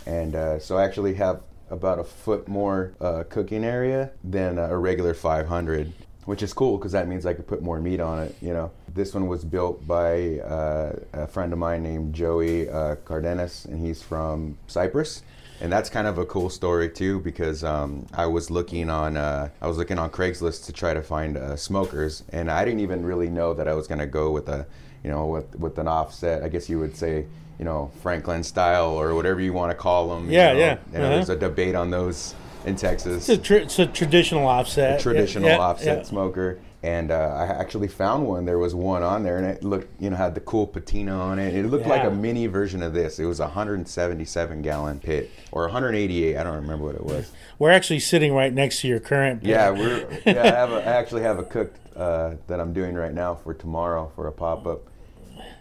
And 0.06 0.34
uh, 0.34 0.58
so 0.58 0.76
I 0.78 0.84
actually 0.84 1.14
have 1.14 1.40
about 1.70 1.98
a 1.98 2.04
foot 2.04 2.48
more 2.48 2.92
uh, 3.00 3.24
cooking 3.30 3.64
area 3.64 4.10
than 4.24 4.58
a 4.58 4.76
regular 4.76 5.14
500, 5.14 5.92
which 6.26 6.42
is 6.42 6.52
cool 6.52 6.76
because 6.76 6.92
that 6.92 7.08
means 7.08 7.24
I 7.24 7.34
could 7.34 7.46
put 7.46 7.62
more 7.62 7.80
meat 7.80 8.00
on 8.00 8.16
it. 8.24 8.34
You 8.42 8.52
know, 8.52 8.70
this 8.94 9.14
one 9.14 9.26
was 9.26 9.44
built 9.44 9.86
by 9.86 10.38
uh, 10.40 10.92
a 11.12 11.26
friend 11.26 11.52
of 11.52 11.58
mine 11.58 11.82
named 11.82 12.14
Joey 12.14 12.68
uh, 12.68 12.96
Cardenas, 13.04 13.64
and 13.64 13.84
he's 13.84 14.02
from 14.02 14.58
Cypress. 14.66 15.22
And 15.60 15.70
that's 15.70 15.88
kind 15.88 16.08
of 16.08 16.18
a 16.18 16.26
cool 16.26 16.50
story 16.50 16.90
too, 16.90 17.20
because 17.20 17.62
um, 17.62 18.06
I 18.12 18.26
was 18.26 18.50
looking 18.50 18.90
on 18.90 19.16
uh, 19.16 19.48
I 19.60 19.68
was 19.68 19.78
looking 19.78 19.98
on 19.98 20.10
Craigslist 20.10 20.66
to 20.66 20.72
try 20.72 20.92
to 20.92 21.02
find 21.02 21.36
uh, 21.36 21.56
smokers, 21.56 22.24
and 22.30 22.50
I 22.50 22.64
didn't 22.64 22.80
even 22.80 23.04
really 23.04 23.30
know 23.30 23.54
that 23.54 23.68
I 23.68 23.74
was 23.74 23.86
gonna 23.86 24.06
go 24.06 24.32
with 24.32 24.48
a, 24.48 24.66
you 25.04 25.10
know, 25.10 25.26
with 25.26 25.54
with 25.56 25.78
an 25.78 25.86
offset. 25.86 26.42
I 26.42 26.48
guess 26.48 26.68
you 26.68 26.80
would 26.80 26.96
say, 26.96 27.26
you 27.60 27.64
know, 27.64 27.92
Franklin 28.02 28.42
style 28.42 28.90
or 28.90 29.14
whatever 29.14 29.40
you 29.40 29.52
want 29.52 29.70
to 29.70 29.76
call 29.76 30.08
them. 30.08 30.28
Yeah, 30.28 30.48
you 30.50 30.58
know. 30.58 30.60
yeah, 30.64 30.78
And 30.94 30.96
uh-huh. 30.96 31.08
there's 31.14 31.28
a 31.28 31.36
debate 31.36 31.76
on 31.76 31.90
those 31.90 32.34
in 32.66 32.74
Texas. 32.74 33.28
It's 33.28 33.38
a, 33.38 33.42
tr- 33.42 33.54
it's 33.54 33.78
a 33.78 33.86
traditional 33.86 34.48
offset. 34.48 34.98
a 34.98 35.02
traditional 35.02 35.48
Yeah, 35.48 35.56
yeah, 35.56 35.62
offset 35.62 35.98
yeah. 35.98 36.02
smoker. 36.04 36.58
And 36.84 37.12
uh, 37.12 37.14
I 37.14 37.44
actually 37.46 37.86
found 37.86 38.26
one. 38.26 38.44
There 38.44 38.58
was 38.58 38.74
one 38.74 39.04
on 39.04 39.22
there, 39.22 39.38
and 39.38 39.46
it 39.46 39.62
looked, 39.62 39.88
you 40.00 40.10
know, 40.10 40.16
had 40.16 40.34
the 40.34 40.40
cool 40.40 40.66
patina 40.66 41.16
on 41.16 41.38
it. 41.38 41.54
It 41.54 41.66
looked 41.66 41.86
like 41.86 42.02
a 42.02 42.10
mini 42.10 42.48
version 42.48 42.82
of 42.82 42.92
this. 42.92 43.20
It 43.20 43.24
was 43.24 43.38
a 43.38 43.44
177 43.44 44.62
gallon 44.62 44.98
pit, 44.98 45.30
or 45.52 45.62
188. 45.62 46.36
I 46.36 46.42
don't 46.42 46.56
remember 46.56 46.86
what 46.86 46.96
it 46.96 47.04
was. 47.04 47.30
We're 47.60 47.70
actually 47.70 48.00
sitting 48.00 48.34
right 48.34 48.52
next 48.52 48.80
to 48.80 48.88
your 48.88 48.98
current. 48.98 49.44
Yeah, 49.44 49.70
we're. 49.70 50.08
Yeah, 50.26 50.42
I 50.42 50.46
have. 50.46 50.72
A, 50.72 50.76
I 50.76 50.92
actually 50.94 51.22
have 51.22 51.38
a 51.38 51.44
cooked 51.44 51.78
uh, 51.96 52.34
that 52.48 52.58
I'm 52.58 52.72
doing 52.72 52.94
right 52.94 53.14
now 53.14 53.36
for 53.36 53.54
tomorrow 53.54 54.10
for 54.16 54.26
a 54.26 54.32
pop 54.32 54.66
up. 54.66 54.82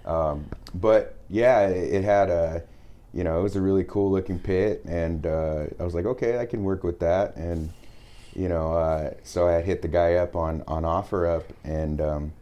Um, 0.05 0.45
but 0.73 1.15
yeah, 1.29 1.67
it, 1.67 1.95
it 1.95 2.03
had 2.03 2.29
a, 2.29 2.63
you 3.13 3.23
know, 3.23 3.39
it 3.39 3.43
was 3.43 3.55
a 3.55 3.61
really 3.61 3.83
cool 3.83 4.11
looking 4.11 4.39
pit, 4.39 4.81
and 4.85 5.25
uh, 5.25 5.65
I 5.79 5.83
was 5.83 5.93
like, 5.93 6.05
okay, 6.05 6.39
I 6.39 6.45
can 6.45 6.63
work 6.63 6.83
with 6.83 6.99
that, 6.99 7.35
and 7.35 7.71
you 8.33 8.47
know, 8.47 8.73
uh, 8.73 9.13
so 9.23 9.47
I 9.47 9.53
had 9.53 9.65
hit 9.65 9.81
the 9.81 9.87
guy 9.87 10.15
up 10.15 10.35
on 10.35 10.63
on 10.67 10.83
OfferUp, 10.83 11.43
and 11.63 11.99
um, 12.01 12.33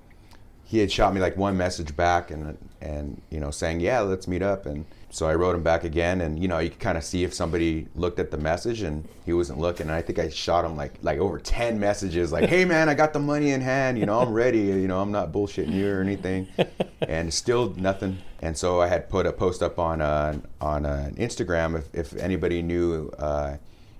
he 0.63 0.79
had 0.79 0.91
shot 0.91 1.13
me 1.13 1.19
like 1.19 1.35
one 1.35 1.57
message 1.57 1.95
back, 1.95 2.31
and 2.31 2.57
and 2.81 3.21
you 3.29 3.39
know, 3.39 3.51
saying, 3.51 3.79
yeah, 3.79 4.01
let's 4.01 4.27
meet 4.27 4.41
up, 4.41 4.65
and 4.65 4.85
so 5.09 5.27
I 5.27 5.33
wrote 5.33 5.55
him 5.55 5.63
back 5.63 5.83
again, 5.83 6.21
and 6.21 6.39
you 6.39 6.47
know, 6.47 6.59
you 6.59 6.69
could 6.69 6.79
kind 6.79 6.97
of 6.97 7.03
see 7.03 7.23
if 7.23 7.33
somebody 7.33 7.87
looked 7.95 8.19
at 8.19 8.29
the 8.29 8.37
message, 8.37 8.83
and 8.83 9.07
he 9.25 9.33
wasn't 9.33 9.59
looking, 9.59 9.87
and 9.87 9.95
I 9.95 10.01
think 10.03 10.19
I 10.19 10.29
shot 10.29 10.63
him 10.63 10.77
like 10.77 10.93
like 11.01 11.17
over 11.17 11.39
ten 11.39 11.79
messages, 11.79 12.31
like, 12.31 12.47
hey 12.47 12.65
man, 12.65 12.87
I 12.87 12.93
got 12.93 13.13
the 13.13 13.19
money 13.19 13.51
in 13.51 13.61
hand, 13.61 13.97
you 13.97 14.05
know, 14.05 14.19
I'm 14.19 14.31
ready, 14.31 14.59
you 14.59 14.87
know, 14.87 15.01
I'm 15.01 15.11
not 15.11 15.31
bullshitting 15.31 15.73
you 15.73 15.89
or 15.91 16.01
anything, 16.01 16.47
and 17.01 17.33
still 17.33 17.73
nothing, 17.75 18.19
and 18.41 18.55
so 18.55 18.79
I 18.79 18.87
had 18.87 19.09
put 19.09 19.25
a 19.25 19.33
post 19.33 19.63
up 19.63 19.79
on 19.79 20.01
uh, 20.01 20.39
on 20.61 20.85
uh, 20.85 21.09
Instagram 21.15 21.77
if 21.79 21.95
if 21.95 22.15
anybody 22.15 22.61
knew. 22.61 23.09
Uh, 23.17 23.57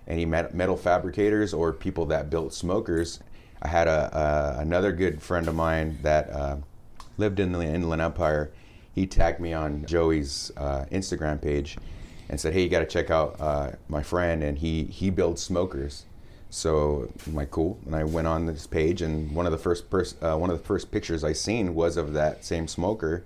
any 0.10 0.26
metal 0.26 0.76
fabricators 0.76 1.54
or 1.54 1.72
people 1.72 2.06
that 2.08 2.30
built 2.30 2.54
smokers. 2.54 3.20
I 3.62 3.68
had 3.68 3.88
a, 3.88 4.58
a 4.58 4.62
another 4.62 4.92
good 4.92 5.22
friend 5.22 5.48
of 5.48 5.56
mine 5.56 6.00
that 6.02 6.30
uh, 6.30 6.58
lived 7.18 7.40
in 7.40 7.52
the 7.52 7.62
Inland 7.62 8.02
Empire. 8.02 8.52
He 8.96 9.06
tagged 9.06 9.40
me 9.40 9.54
on 9.54 9.86
Joey's 9.86 10.52
uh, 10.58 10.86
Instagram 10.92 11.42
page 11.42 11.78
and 12.30 12.40
said, 12.40 12.54
"Hey, 12.54 12.64
you 12.64 12.70
got 12.70 12.80
to 12.80 12.86
check 12.86 13.12
out 13.12 13.36
uh, 13.40 13.72
my 13.88 14.02
friend, 14.02 14.44
and 14.44 14.58
he 14.58 14.86
he 14.86 15.10
builds 15.10 15.42
smokers." 15.42 16.06
So 16.50 17.12
like, 17.32 17.52
"Cool." 17.52 17.78
And 17.86 17.96
I 17.96 18.04
went 18.04 18.28
on 18.28 18.46
this 18.46 18.66
page, 18.66 19.02
and 19.02 19.34
one 19.36 19.46
of 19.46 19.52
the 19.52 19.58
first 19.58 19.90
pers- 19.90 20.16
uh, 20.22 20.38
one 20.38 20.50
of 20.50 20.58
the 20.58 20.64
first 20.64 20.92
pictures 20.92 21.24
I 21.24 21.34
seen 21.34 21.76
was 21.76 21.98
of 21.98 22.14
that 22.14 22.44
same 22.46 22.68
smoker. 22.68 23.24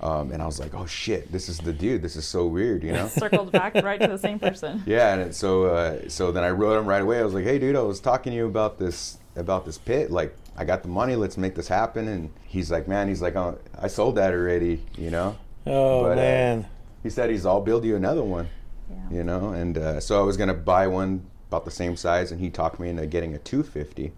Um, 0.00 0.30
and 0.32 0.42
I 0.42 0.46
was 0.46 0.60
like, 0.60 0.74
"Oh 0.74 0.84
shit, 0.86 1.32
this 1.32 1.48
is 1.48 1.58
the 1.58 1.72
dude. 1.72 2.02
This 2.02 2.16
is 2.16 2.26
so 2.26 2.46
weird," 2.46 2.82
you 2.84 2.92
know. 2.92 3.08
Circled 3.24 3.50
back 3.52 3.74
right 3.76 4.00
to 4.00 4.06
the 4.06 4.18
same 4.18 4.38
person. 4.38 4.82
Yeah, 4.86 5.12
and 5.14 5.22
it- 5.22 5.34
so 5.34 5.64
uh, 5.66 6.08
so 6.08 6.32
then 6.32 6.44
I 6.44 6.50
wrote 6.50 6.78
him 6.78 6.86
right 6.86 7.00
away. 7.02 7.18
I 7.18 7.22
was 7.22 7.32
like, 7.34 7.44
"Hey, 7.44 7.58
dude, 7.58 7.76
I 7.76 7.80
was 7.82 8.00
talking 8.00 8.32
to 8.32 8.36
you 8.36 8.46
about 8.46 8.78
this 8.78 9.18
about 9.36 9.64
this 9.64 9.78
pit. 9.78 10.10
Like, 10.10 10.34
I 10.56 10.64
got 10.64 10.82
the 10.82 10.88
money. 10.88 11.16
Let's 11.16 11.36
make 11.38 11.54
this 11.54 11.68
happen." 11.68 12.08
And 12.08 12.30
he's 12.44 12.70
like, 12.70 12.86
"Man, 12.88 13.08
he's 13.08 13.22
like, 13.22 13.36
oh, 13.36 13.58
I 13.80 13.88
sold 13.88 14.16
that 14.16 14.32
already, 14.34 14.82
you 14.98 15.10
know." 15.10 15.36
Oh 15.66 16.02
But, 16.02 16.12
uh, 16.12 16.16
man. 16.16 16.66
He 17.02 17.08
said 17.10 17.30
he's, 17.30 17.46
"I'll 17.46 17.62
build 17.62 17.84
you 17.84 17.96
another 17.96 18.22
one," 18.22 18.48
Yeah. 18.90 19.16
you 19.18 19.24
know. 19.24 19.50
And 19.50 19.78
uh, 19.78 20.00
so 20.00 20.20
I 20.20 20.24
was 20.24 20.36
gonna 20.36 20.54
buy 20.54 20.88
one 20.88 21.24
about 21.48 21.64
the 21.64 21.70
same 21.70 21.96
size, 21.96 22.32
and 22.32 22.40
he 22.40 22.50
talked 22.50 22.78
me 22.80 22.88
into 22.90 23.06
getting 23.06 23.34
a 23.34 23.38
250. 23.38 24.12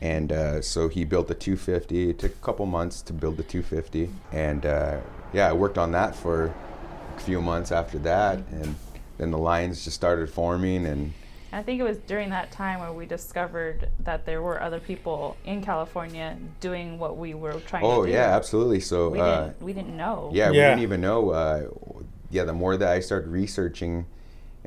And 0.00 0.30
uh, 0.30 0.62
so 0.62 0.88
he 0.88 1.04
built 1.04 1.28
the 1.28 1.34
250. 1.34 2.10
It 2.10 2.18
took 2.18 2.32
a 2.32 2.44
couple 2.44 2.66
months 2.66 3.02
to 3.02 3.12
build 3.12 3.36
the 3.36 3.42
250, 3.42 4.10
and 4.32 4.64
uh, 4.64 5.00
yeah, 5.32 5.48
I 5.48 5.52
worked 5.52 5.78
on 5.78 5.92
that 5.92 6.14
for 6.14 6.54
a 7.16 7.20
few 7.20 7.40
months 7.40 7.72
after 7.72 7.98
that, 8.00 8.38
and 8.50 8.76
then 9.18 9.30
the 9.30 9.38
lines 9.38 9.84
just 9.84 9.96
started 9.96 10.30
forming, 10.30 10.86
and 10.86 11.12
I 11.52 11.62
think 11.62 11.80
it 11.80 11.82
was 11.82 11.98
during 11.98 12.30
that 12.30 12.52
time 12.52 12.80
where 12.80 12.92
we 12.92 13.06
discovered 13.06 13.88
that 14.00 14.26
there 14.26 14.42
were 14.42 14.62
other 14.62 14.80
people 14.80 15.36
in 15.44 15.62
California 15.62 16.36
doing 16.60 16.98
what 16.98 17.16
we 17.16 17.34
were 17.34 17.60
trying 17.60 17.84
oh 17.84 18.04
to 18.04 18.10
do. 18.10 18.14
Oh, 18.14 18.20
yeah, 18.20 18.36
absolutely. 18.36 18.80
So 18.80 19.10
We 19.10 19.20
uh, 19.20 19.44
didn't 19.44 19.62
we 19.62 19.72
didn't 19.72 19.96
know. 19.96 20.30
yeah, 20.32 20.50
we 20.50 20.56
didn't 20.56 20.80
even 20.80 21.00
know. 21.00 21.30
Uh, 21.30 21.68
yeah, 22.30 22.44
the 22.44 22.52
more 22.52 22.76
that 22.76 22.88
I 22.88 23.00
started 23.00 23.30
researching, 23.30 24.04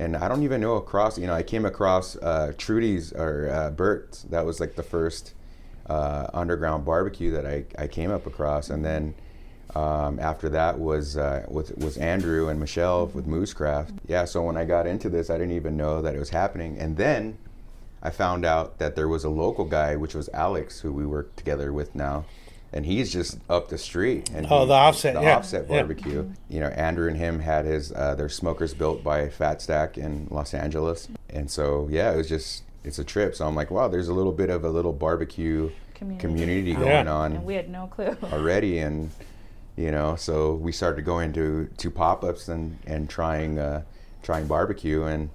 and 0.01 0.17
I 0.17 0.27
don't 0.27 0.43
even 0.43 0.59
know 0.61 0.75
across. 0.75 1.17
You 1.17 1.27
know, 1.27 1.33
I 1.33 1.43
came 1.43 1.65
across 1.65 2.15
uh, 2.17 2.53
Trudy's 2.57 3.13
or 3.13 3.49
uh, 3.51 3.69
Bert's. 3.69 4.23
That 4.23 4.45
was 4.45 4.59
like 4.59 4.75
the 4.75 4.83
first 4.83 5.33
uh, 5.87 6.27
underground 6.33 6.85
barbecue 6.85 7.31
that 7.31 7.45
I, 7.45 7.65
I 7.77 7.87
came 7.87 8.11
up 8.11 8.25
across, 8.25 8.71
and 8.71 8.83
then 8.83 9.13
um, 9.75 10.19
after 10.19 10.49
that 10.49 10.79
was 10.79 11.17
uh, 11.17 11.45
with 11.47 11.77
was 11.77 11.97
Andrew 11.97 12.49
and 12.49 12.59
Michelle 12.59 13.07
with 13.07 13.27
Moo's 13.27 13.53
Craft. 13.53 13.93
Yeah, 14.07 14.25
so 14.25 14.41
when 14.41 14.57
I 14.57 14.65
got 14.65 14.87
into 14.87 15.07
this, 15.07 15.29
I 15.29 15.37
didn't 15.37 15.55
even 15.55 15.77
know 15.77 16.01
that 16.01 16.15
it 16.15 16.19
was 16.19 16.31
happening, 16.31 16.77
and 16.79 16.97
then 16.97 17.37
I 18.01 18.09
found 18.09 18.43
out 18.43 18.79
that 18.79 18.95
there 18.95 19.07
was 19.07 19.23
a 19.23 19.29
local 19.29 19.65
guy, 19.65 19.95
which 19.95 20.15
was 20.15 20.29
Alex, 20.33 20.79
who 20.79 20.91
we 20.91 21.05
work 21.05 21.35
together 21.35 21.71
with 21.71 21.93
now, 21.93 22.25
and 22.73 22.85
he's 22.85 23.11
just 23.11 23.37
up 23.49 23.69
the 23.69 23.77
street. 23.77 24.29
And 24.33 24.47
Oh, 24.49 24.61
he- 24.61 24.67
the 24.67 24.73
Offset, 24.73 25.13
the 25.15 25.21
yeah, 25.21 25.37
offset 25.37 25.65
yeah. 25.69 25.77
barbecue. 25.79 26.29
You 26.49 26.59
know, 26.61 26.67
Andrew 26.67 27.07
and 27.07 27.17
him 27.17 27.39
had 27.39 27.65
his 27.65 27.91
uh, 27.91 28.15
their 28.15 28.29
smokers 28.29 28.73
built 28.73 29.03
by 29.03 29.29
Fat 29.29 29.61
Stack 29.61 29.97
in 29.97 30.27
Los 30.31 30.53
Angeles, 30.53 31.07
and 31.29 31.49
so 31.51 31.87
yeah, 31.91 32.11
it 32.11 32.17
was 32.17 32.29
just 32.29 32.63
it's 32.83 32.97
a 32.99 33.03
trip. 33.03 33.35
So 33.35 33.45
I'm 33.47 33.55
like, 33.55 33.71
wow, 33.71 33.87
there's 33.87 34.07
a 34.07 34.13
little 34.13 34.31
bit 34.31 34.49
of 34.49 34.63
a 34.63 34.69
little 34.69 34.93
barbecue 34.93 35.69
Community. 35.95 36.27
community 36.27 36.73
going 36.73 36.87
Yeah. 36.87 36.99
And 37.01 37.09
on 37.09 37.45
we 37.45 37.53
had 37.55 37.69
no 37.69 37.87
clue. 37.87 38.15
already, 38.33 38.79
and 38.79 39.11
you 39.75 39.91
know, 39.91 40.15
so 40.15 40.55
we 40.55 40.71
started 40.71 41.05
going 41.05 41.33
to 41.33 41.69
to 41.77 41.91
pop 41.91 42.23
ups 42.23 42.47
and 42.47 42.77
and 42.87 43.09
trying 43.09 43.59
uh, 43.59 43.81
trying 44.23 44.47
barbecue 44.47 45.03
and. 45.03 45.29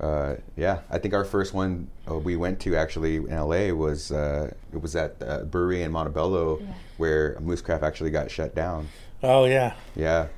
Uh, 0.00 0.36
yeah, 0.56 0.78
I 0.90 0.98
think 0.98 1.12
our 1.12 1.24
first 1.26 1.52
one 1.52 1.88
uh, 2.10 2.14
we 2.14 2.34
went 2.34 2.58
to 2.60 2.74
actually 2.74 3.16
in 3.16 3.26
LA 3.36 3.68
was 3.74 4.10
uh, 4.10 4.50
it 4.72 4.80
was 4.80 4.96
at 4.96 5.18
the 5.18 5.46
brewery 5.50 5.82
in 5.82 5.92
Montebello 5.92 6.58
Yeah. 6.60 6.66
where 6.96 7.36
Moo's 7.40 7.60
Craft 7.60 7.82
actually 7.84 8.10
got 8.10 8.30
shut 8.30 8.54
down. 8.54 8.88
Oh 9.22 9.44
yeah. 9.44 9.74
Yeah, 9.94 10.28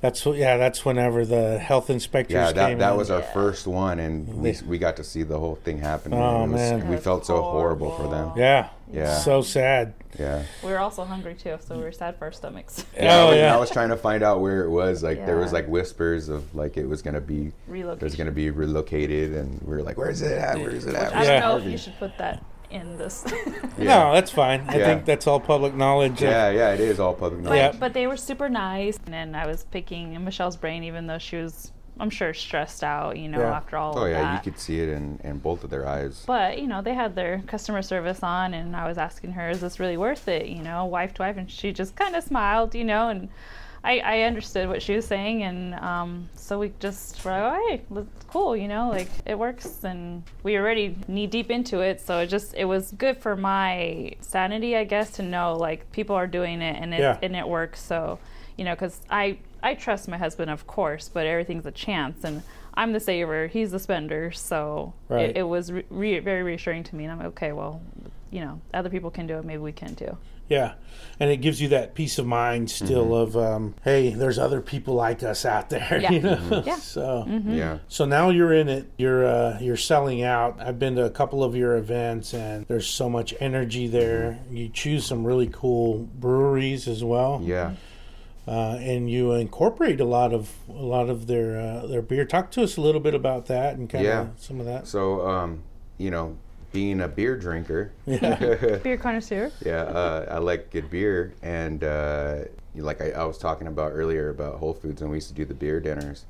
That's 0.00 0.22
wh- 0.22 0.36
yeah. 0.36 0.56
That's 0.58 0.84
whenever 0.84 1.26
the 1.26 1.58
health 1.58 1.90
inspectors 1.90 2.34
yeah, 2.34 2.52
that 2.52 2.68
came 2.68 2.78
that 2.78 2.92
in. 2.92 2.96
was 2.98 3.10
our 3.10 3.20
Yeah. 3.20 3.32
first 3.32 3.66
one, 3.66 3.98
and 3.98 4.28
we 4.40 4.54
we 4.66 4.78
got 4.78 4.94
to 4.96 5.04
see 5.04 5.24
the 5.24 5.40
whole 5.40 5.56
thing 5.56 5.78
happen. 5.78 6.14
Oh, 6.14 6.44
It 6.44 6.48
was- 6.50 6.60
man. 6.60 6.88
we 6.88 6.96
felt 6.96 7.26
so 7.26 7.42
horrible 7.42 7.90
for 7.96 8.06
them. 8.08 8.30
Yeah. 8.36 8.68
Yeah. 8.92 9.16
So 9.18 9.42
sad. 9.42 9.94
Yeah. 10.18 10.44
We 10.62 10.70
were 10.70 10.78
also 10.78 11.04
hungry 11.04 11.34
too, 11.34 11.56
so 11.66 11.76
we 11.76 11.82
were 11.82 11.90
sad 11.92 12.16
for 12.18 12.26
our 12.26 12.32
stomachs. 12.32 12.84
Yeah, 12.96 13.16
I 13.16 13.20
Oh 13.20 13.28
was- 13.30 13.36
yeah. 13.38 13.54
I 13.54 13.58
was 13.58 13.70
trying 13.70 13.88
to 13.88 13.96
find 13.96 14.22
out 14.22 14.40
where 14.40 14.62
it 14.64 14.70
was. 14.70 15.02
Like 15.02 15.24
there 15.26 15.36
was 15.38 15.52
like 15.52 15.66
whispers 15.66 16.28
of 16.28 16.54
like 16.54 16.76
it 16.76 16.86
was 16.86 17.02
gonna 17.02 17.20
be 17.20 17.52
Relocation. 17.66 17.98
there's 17.98 18.14
gonna 18.16 18.30
be 18.30 18.50
relocated, 18.50 19.32
and 19.34 19.60
we 19.62 19.74
were 19.76 19.82
like, 19.82 19.96
where's 19.98 20.22
it 20.22 20.32
at? 20.38 20.58
Where's 20.58 20.84
it 20.84 20.88
Which 20.92 20.96
at? 20.96 21.14
I 21.14 21.24
don't 21.24 21.40
know 21.40 21.56
if 21.66 21.70
you 21.72 21.78
should 21.78 21.98
put 21.98 22.16
that 22.18 22.44
in 22.70 22.96
this. 22.98 23.24
Yeah. 23.78 24.04
No, 24.08 24.12
that's 24.12 24.30
fine. 24.30 24.64
I 24.68 24.76
Yeah. 24.76 24.84
think 24.86 25.04
that's 25.04 25.26
all 25.26 25.40
public 25.40 25.74
knowledge. 25.74 26.22
Yeah, 26.22 26.50
yeah, 26.50 26.72
it 26.74 26.80
is 26.80 27.00
all 27.00 27.12
public 27.14 27.42
But, 27.42 27.50
knowledge. 27.50 27.74
Yeah. 27.74 27.80
but 27.80 27.92
they 27.92 28.06
were 28.06 28.16
super 28.16 28.48
nice, 28.48 28.96
and 29.04 29.12
then 29.12 29.34
I 29.34 29.46
was 29.46 29.64
picking 29.64 30.22
Michelle's 30.24 30.56
brain, 30.56 30.84
even 30.84 31.08
though 31.08 31.18
she 31.18 31.36
was, 31.36 31.72
I'm 32.00 32.10
sure, 32.10 32.34
stressed 32.34 32.82
out, 32.82 33.16
you 33.16 33.28
know, 33.28 33.38
Yeah. 33.40 33.52
after 33.56 33.76
all 33.76 33.98
Oh 33.98 34.04
of 34.04 34.10
yeah, 34.10 34.22
that. 34.22 34.32
you 34.32 34.38
could 34.52 34.58
see 34.60 34.80
it 34.80 34.88
in, 34.88 35.20
in 35.22 35.38
both 35.38 35.62
of 35.64 35.70
their 35.70 35.86
eyes. 35.86 36.24
But 36.26 36.58
you 36.60 36.66
know, 36.66 36.82
they 36.82 36.94
had 36.94 37.14
their 37.14 37.42
customer 37.46 37.82
service 37.82 38.22
on, 38.22 38.52
and 38.54 38.74
I 38.74 38.88
was 38.88 38.98
asking 38.98 39.32
her, 39.32 39.48
"Is 39.50 39.60
this 39.60 39.78
really 39.78 39.96
worth 39.96 40.26
it?" 40.28 40.46
You 40.46 40.62
know, 40.62 40.84
wife 40.86 41.14
to 41.14 41.22
wife, 41.22 41.36
and 41.36 41.50
she 41.50 41.72
just 41.72 41.94
kind 41.96 42.16
of 42.16 42.24
smiled, 42.24 42.74
you 42.74 42.84
know, 42.84 43.08
and 43.10 43.28
I, 43.84 43.98
I 44.00 44.20
understood 44.22 44.68
what 44.68 44.80
she 44.82 44.94
was 44.96 45.04
saying, 45.06 45.42
and 45.42 45.74
um, 45.74 46.28
so 46.34 46.58
we 46.58 46.72
just 46.80 47.22
were 47.24 47.30
like, 47.32 47.42
"Oh, 47.42 47.68
hey, 47.68 47.82
that's 47.90 48.24
cool," 48.24 48.56
you 48.56 48.66
know, 48.66 48.88
like 48.88 49.08
it 49.26 49.38
works, 49.38 49.84
and 49.84 50.22
we 50.42 50.56
already 50.56 50.96
knee 51.06 51.26
deep 51.26 51.50
into 51.50 51.80
it, 51.80 52.00
so 52.00 52.20
it 52.20 52.26
just 52.28 52.54
it 52.54 52.64
was 52.64 52.90
good 52.92 53.18
for 53.18 53.36
my 53.36 54.12
sanity, 54.20 54.74
I 54.74 54.84
guess, 54.84 55.10
to 55.12 55.22
know 55.22 55.52
like 55.54 55.92
people 55.92 56.16
are 56.16 56.26
doing 56.26 56.60
it 56.62 56.76
and 56.82 56.92
it 56.94 57.00
Yeah. 57.00 57.18
and 57.22 57.36
it 57.36 57.46
works. 57.46 57.80
So, 57.82 58.18
you 58.56 58.64
know, 58.64 58.74
because 58.74 59.00
I 59.10 59.36
I 59.64 59.74
trust 59.74 60.08
my 60.08 60.18
husband, 60.18 60.50
of 60.50 60.66
course, 60.66 61.08
but 61.08 61.26
everything's 61.26 61.66
a 61.66 61.72
chance, 61.72 62.22
and 62.22 62.42
I'm 62.74 62.92
the 62.92 63.00
saver, 63.00 63.46
he's 63.48 63.70
the 63.70 63.78
spender, 63.78 64.30
so 64.30 64.92
Right. 65.08 65.30
it, 65.30 65.38
it 65.38 65.42
was 65.44 65.72
re- 65.72 65.84
re- 65.90 66.18
very 66.20 66.42
reassuring 66.42 66.84
to 66.84 66.94
me. 66.96 67.04
And 67.04 67.12
I'm 67.12 67.18
like, 67.18 67.28
okay, 67.28 67.52
well, 67.52 67.80
you 68.30 68.40
know, 68.40 68.60
other 68.74 68.90
people 68.90 69.10
can 69.10 69.26
do 69.26 69.38
it, 69.38 69.44
maybe 69.44 69.62
we 69.62 69.72
can 69.72 69.94
too. 69.96 70.16
Yeah, 70.50 70.74
and 71.18 71.30
it 71.30 71.38
gives 71.38 71.62
you 71.62 71.68
that 71.68 71.94
peace 71.94 72.18
of 72.18 72.26
mind 72.26 72.70
still 72.70 73.04
Mm-hmm. 73.06 73.36
of, 73.36 73.36
um, 73.38 73.74
hey, 73.82 74.10
there's 74.10 74.38
other 74.38 74.60
people 74.60 74.92
like 74.92 75.22
us 75.22 75.46
out 75.46 75.70
there. 75.70 75.98
Yeah. 76.02 76.10
You 76.12 76.20
know. 76.20 76.36
Mm-hmm. 76.36 76.68
Yeah. 76.68 76.76
So. 76.76 77.24
Yeah. 77.46 77.78
So 77.88 78.04
now 78.04 78.28
you're 78.28 78.52
in 78.52 78.68
it. 78.68 78.90
You're 78.98 79.24
uh, 79.26 79.58
you're 79.60 79.78
selling 79.78 80.22
out. 80.22 80.60
I've 80.60 80.78
been 80.78 80.96
to 80.96 81.04
a 81.06 81.10
couple 81.10 81.42
of 81.42 81.56
your 81.56 81.76
events, 81.78 82.34
and 82.34 82.66
there's 82.66 82.86
so 82.86 83.08
much 83.08 83.32
energy 83.40 83.86
there. 83.88 84.38
You 84.50 84.68
choose 84.68 85.06
some 85.06 85.24
really 85.24 85.48
cool 85.50 86.00
breweries 86.20 86.88
as 86.88 87.02
well, 87.02 87.40
Yeah. 87.42 87.72
Uh, 88.46 88.76
and 88.80 89.10
you 89.10 89.32
incorporate 89.32 90.00
a 90.00 90.04
lot 90.04 90.32
of 90.32 90.50
a 90.68 90.72
lot 90.72 91.08
of 91.08 91.26
their 91.26 91.58
uh, 91.58 91.86
their 91.86 92.02
beer. 92.02 92.24
Talk 92.24 92.50
to 92.52 92.62
us 92.62 92.76
a 92.76 92.80
little 92.80 93.00
bit 93.00 93.14
about 93.14 93.46
that 93.46 93.76
and 93.76 93.88
kind 93.88 94.04
Yeah. 94.04 94.20
of 94.22 94.28
some 94.38 94.60
of 94.60 94.66
that. 94.66 94.86
So 94.86 95.26
um, 95.26 95.62
you 95.98 96.10
know, 96.10 96.36
being 96.72 97.00
a 97.00 97.08
beer 97.08 97.36
drinker, 97.36 97.92
Beer 98.06 98.96
connoisseur. 99.00 99.50
yeah, 99.64 99.82
uh, 99.82 100.26
I 100.30 100.38
like 100.38 100.70
good 100.70 100.90
beer, 100.90 101.32
and 101.42 101.84
uh, 101.84 102.38
like 102.74 103.00
I, 103.00 103.10
I 103.12 103.24
was 103.24 103.38
talking 103.38 103.66
about 103.68 103.92
earlier 103.92 104.30
about 104.30 104.56
Whole 104.58 104.74
Foods, 104.74 105.00
and 105.00 105.10
we 105.10 105.16
used 105.18 105.28
to 105.28 105.34
do 105.34 105.44
the 105.44 105.54
beer 105.54 105.80
dinners. 105.80 106.24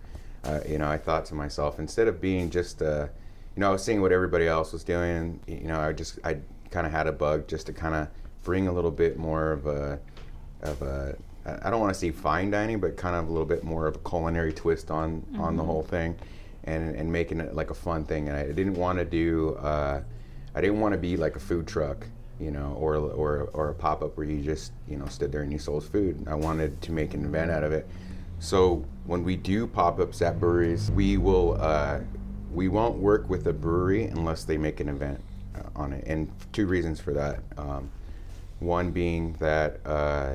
Uh, 0.45 0.61
you 0.69 0.77
know, 0.79 0.87
I 0.87 0.99
thought 0.99 1.25
to 1.27 1.35
myself, 1.35 1.79
instead 1.79 2.07
of 2.07 2.21
being 2.21 2.51
just 2.51 2.83
a, 2.83 3.09
you 3.57 3.61
know, 3.61 3.69
I 3.71 3.73
was 3.73 3.83
seeing 3.83 4.03
what 4.03 4.13
everybody 4.13 4.47
else 4.47 4.75
was 4.75 4.85
doing. 4.85 5.41
You 5.47 5.69
know, 5.69 5.81
I 5.81 5.93
just 5.95 6.19
I 6.23 6.37
kind 6.71 6.87
of 6.87 6.93
had 6.93 7.07
a 7.07 7.13
bug 7.13 7.49
just 7.49 7.65
to 7.67 7.73
kind 7.73 7.95
of 7.95 8.09
bring 8.43 8.69
a 8.69 8.73
little 8.73 8.91
bit 8.91 9.17
more 9.19 9.53
of 9.53 9.67
a 9.67 9.99
of 10.61 10.83
a 10.83 11.17
I 11.47 11.71
don't 11.71 11.81
want 11.81 11.93
to 11.93 11.99
say 11.99 12.11
fine 12.11 12.51
dining, 12.51 12.81
but 12.81 12.97
kind 12.97 13.15
of 13.15 13.29
a 13.29 13.31
little 13.31 13.47
bit 13.47 13.65
more 13.65 13.87
of 13.87 13.97
a 13.97 13.99
culinary 13.99 14.53
twist 14.53 14.91
on 14.91 15.21
mm-hmm. 15.21 15.41
on 15.41 15.57
the 15.57 15.63
mm-hmm. 15.63 15.71
whole 15.71 15.83
thing, 15.83 16.17
and 16.65 16.95
and 16.97 17.11
making 17.13 17.41
it 17.41 17.55
like 17.55 17.71
a 17.71 17.75
fun 17.75 18.05
thing. 18.05 18.29
And 18.29 18.37
I 18.37 18.47
didn't 18.47 18.75
want 18.75 18.99
to 18.99 19.05
do 19.05 19.55
uh, 19.57 20.03
I 20.55 20.61
didn't 20.61 20.81
want 20.81 20.93
to 20.93 20.99
be 20.99 21.17
like 21.17 21.37
a 21.37 21.41
food 21.41 21.67
truck, 21.67 22.07
you 22.41 22.51
know, 22.51 22.77
or 22.79 22.97
or 22.97 23.51
or 23.53 23.71
a 23.71 23.75
pop 23.75 24.03
up 24.03 24.17
where 24.17 24.27
you 24.27 24.43
just 24.43 24.73
you 24.89 24.97
know 24.97 25.07
stood 25.07 25.33
there 25.33 25.43
and 25.43 25.53
you 25.53 25.59
sold 25.59 25.85
food. 25.85 26.27
I 26.29 26.35
wanted 26.35 26.81
to 26.83 26.93
make 26.93 27.15
an 27.15 27.25
event 27.25 27.51
out 27.51 27.63
of 27.63 27.73
it. 27.73 27.87
So 28.39 28.85
when 29.07 29.23
we 29.25 29.37
do 29.37 29.67
pop 29.67 30.01
ups 30.01 30.23
at 30.23 30.41
breweries, 30.41 30.91
we 30.91 31.17
will 31.19 31.59
uh, 31.61 32.01
we 32.53 32.69
won't 32.69 32.97
work 32.97 33.29
with 33.29 33.47
a 33.49 33.53
brewery 33.53 34.05
unless 34.05 34.45
they 34.45 34.57
make 34.57 34.81
an 34.81 34.89
event 34.89 35.21
uh, 35.57 35.69
on 35.77 35.93
it, 35.93 36.05
and 36.07 36.31
two 36.53 36.67
reasons 36.67 37.01
for 37.01 37.13
that. 37.13 37.41
Um, 37.59 37.91
one 38.61 38.93
being 38.93 39.35
that 39.41 39.81
uh, 39.85 40.35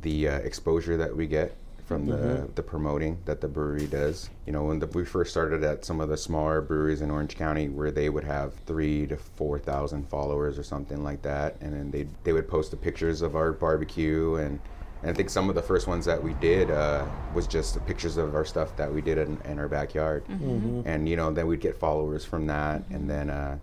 the 0.00 0.28
uh, 0.28 0.38
exposure 0.38 0.96
that 0.96 1.14
we 1.14 1.26
get 1.26 1.54
from 1.92 2.06
the, 2.06 2.16
mm-hmm. 2.16 2.54
the 2.54 2.62
promoting 2.62 3.18
that 3.26 3.40
the 3.40 3.48
brewery 3.48 3.86
does. 3.86 4.30
You 4.46 4.52
know, 4.52 4.62
when 4.64 4.78
the, 4.78 4.86
we 4.86 5.04
first 5.04 5.30
started 5.30 5.62
at 5.62 5.84
some 5.84 6.00
of 6.00 6.08
the 6.08 6.16
smaller 6.16 6.60
breweries 6.60 7.02
in 7.02 7.10
Orange 7.10 7.36
County, 7.36 7.68
where 7.68 7.90
they 7.90 8.08
would 8.08 8.24
have 8.24 8.54
three 8.66 9.06
to 9.08 9.16
four 9.16 9.58
thousand 9.58 10.08
followers 10.08 10.58
or 10.58 10.62
something 10.62 11.04
like 11.04 11.22
that, 11.22 11.56
and 11.60 11.72
then 11.72 11.90
they 11.90 12.06
they 12.24 12.32
would 12.32 12.48
post 12.48 12.70
the 12.70 12.76
pictures 12.76 13.22
of 13.22 13.36
our 13.36 13.52
barbecue 13.52 14.36
and. 14.36 14.58
And 15.04 15.10
I 15.10 15.14
think 15.14 15.30
some 15.30 15.48
of 15.48 15.56
the 15.56 15.62
first 15.62 15.88
ones 15.88 16.04
that 16.04 16.22
we 16.22 16.34
did 16.34 16.70
uh, 16.70 17.04
was 17.34 17.48
just 17.48 17.84
pictures 17.86 18.18
of 18.18 18.36
our 18.36 18.44
stuff 18.44 18.76
that 18.76 18.94
we 18.94 19.02
did 19.02 19.18
in, 19.18 19.36
in 19.46 19.58
our 19.58 19.66
backyard, 19.66 20.24
mm-hmm. 20.28 20.50
mm-hmm. 20.50 20.88
and 20.88 21.08
you 21.08 21.16
know 21.16 21.32
then 21.32 21.48
we'd 21.48 21.58
get 21.58 21.76
followers 21.76 22.24
from 22.24 22.46
that, 22.46 22.84
and 22.88 23.10
then 23.10 23.28
uh, 23.28 23.58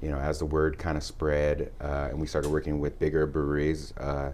you 0.00 0.08
know 0.08 0.18
as 0.18 0.38
the 0.38 0.46
word 0.46 0.78
kind 0.78 0.96
of 0.96 1.02
spread 1.02 1.72
uh, 1.80 2.06
and 2.10 2.20
we 2.20 2.28
started 2.28 2.48
working 2.52 2.78
with 2.78 2.96
bigger 3.00 3.26
breweries, 3.26 3.92
uh, 3.96 4.30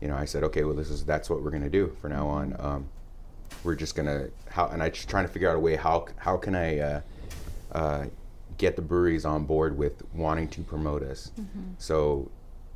you 0.00 0.08
know, 0.08 0.16
I 0.16 0.24
said, 0.24 0.44
okay, 0.44 0.64
well, 0.64 0.74
this 0.74 0.90
is 0.90 1.04
that's 1.04 1.30
what 1.30 1.42
we're 1.42 1.50
going 1.50 1.62
to 1.62 1.70
do 1.70 1.96
for 2.00 2.08
now 2.08 2.26
on. 2.26 2.56
Um, 2.58 2.88
we're 3.64 3.74
just 3.74 3.94
going 3.94 4.06
to 4.06 4.30
how, 4.50 4.68
and 4.68 4.82
I 4.82 4.90
just 4.90 5.08
trying 5.08 5.26
to 5.26 5.32
figure 5.32 5.48
out 5.48 5.56
a 5.56 5.60
way 5.60 5.76
how 5.76 6.06
how 6.16 6.36
can 6.36 6.54
I 6.54 6.78
uh, 6.78 7.00
uh, 7.72 8.04
get 8.58 8.76
the 8.76 8.82
breweries 8.82 9.24
on 9.24 9.44
board 9.44 9.76
with 9.76 10.02
wanting 10.14 10.48
to 10.48 10.62
promote 10.62 11.02
us. 11.02 11.32
Mm-hmm. 11.38 11.72
So 11.78 12.30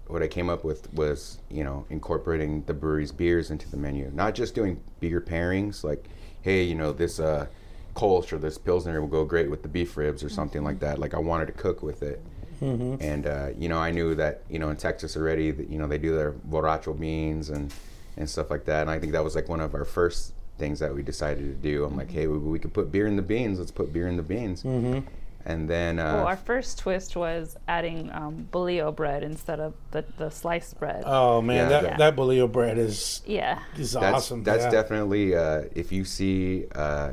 what 0.06 0.22
I 0.22 0.28
came 0.28 0.48
up 0.48 0.64
with 0.64 0.92
was 0.92 1.38
you 1.50 1.64
know 1.64 1.86
incorporating 1.90 2.64
the 2.64 2.74
brewery's 2.74 3.12
beers 3.12 3.50
into 3.50 3.70
the 3.70 3.76
menu, 3.76 4.10
not 4.14 4.34
just 4.34 4.54
doing 4.54 4.80
beer 5.00 5.20
pairings 5.20 5.84
like, 5.84 6.08
hey, 6.42 6.62
you 6.62 6.74
know 6.74 6.92
this 6.92 7.20
uh, 7.20 7.46
Kolsch 7.94 8.32
or 8.32 8.38
this 8.38 8.58
Pilsner 8.58 9.00
will 9.00 9.08
go 9.08 9.24
great 9.24 9.50
with 9.50 9.62
the 9.62 9.68
beef 9.68 9.96
ribs 9.96 10.22
or 10.22 10.28
something 10.28 10.60
mm-hmm. 10.60 10.66
like 10.66 10.80
that. 10.80 10.98
Like 10.98 11.14
I 11.14 11.18
wanted 11.18 11.46
to 11.46 11.52
cook 11.52 11.82
with 11.82 12.02
it. 12.02 12.22
Mm-hmm. 12.60 12.96
And 13.00 13.26
uh, 13.26 13.48
you 13.58 13.68
know, 13.68 13.78
I 13.78 13.90
knew 13.90 14.14
that 14.16 14.42
you 14.48 14.58
know 14.58 14.68
in 14.70 14.76
Texas 14.76 15.16
already, 15.16 15.50
that, 15.50 15.70
you 15.70 15.78
know, 15.78 15.86
they 15.86 15.98
do 15.98 16.14
their 16.14 16.32
borracho 16.32 16.98
beans 16.98 17.50
and 17.50 17.72
and 18.16 18.28
stuff 18.28 18.50
like 18.50 18.64
that. 18.66 18.82
And 18.82 18.90
I 18.90 18.98
think 18.98 19.12
that 19.12 19.24
was 19.24 19.34
like 19.34 19.48
one 19.48 19.60
of 19.60 19.74
our 19.74 19.84
first 19.84 20.34
things 20.58 20.78
that 20.80 20.94
we 20.94 21.02
decided 21.02 21.44
to 21.44 21.54
do. 21.54 21.84
I'm 21.84 21.96
like, 21.96 22.10
hey, 22.10 22.26
we, 22.26 22.38
we 22.38 22.58
could 22.58 22.74
put 22.74 22.92
beer 22.92 23.06
in 23.06 23.16
the 23.16 23.22
beans. 23.22 23.58
Let's 23.58 23.70
put 23.70 23.92
beer 23.92 24.08
in 24.08 24.16
the 24.16 24.22
beans. 24.22 24.62
Mm-hmm. 24.62 25.08
And 25.46 25.70
then, 25.70 25.98
uh, 25.98 26.16
well, 26.16 26.26
our 26.26 26.36
first 26.36 26.78
twist 26.78 27.16
was 27.16 27.56
adding 27.66 28.10
um, 28.12 28.46
bolillo 28.52 28.94
bread 28.94 29.22
instead 29.22 29.58
of 29.58 29.72
the, 29.90 30.04
the 30.18 30.28
sliced 30.28 30.78
bread. 30.78 31.02
Oh 31.06 31.40
man, 31.40 31.56
yeah, 31.56 31.68
that 31.68 31.82
yeah. 31.82 31.96
that 31.96 32.14
bolillo 32.14 32.50
bread 32.50 32.76
is 32.76 33.22
yeah 33.26 33.58
is 33.78 33.92
that's, 33.92 34.14
awesome. 34.14 34.44
That's 34.44 34.64
yeah. 34.64 34.70
definitely 34.70 35.34
uh, 35.34 35.62
if 35.74 35.92
you 35.92 36.04
see 36.04 36.66
uh, 36.74 37.12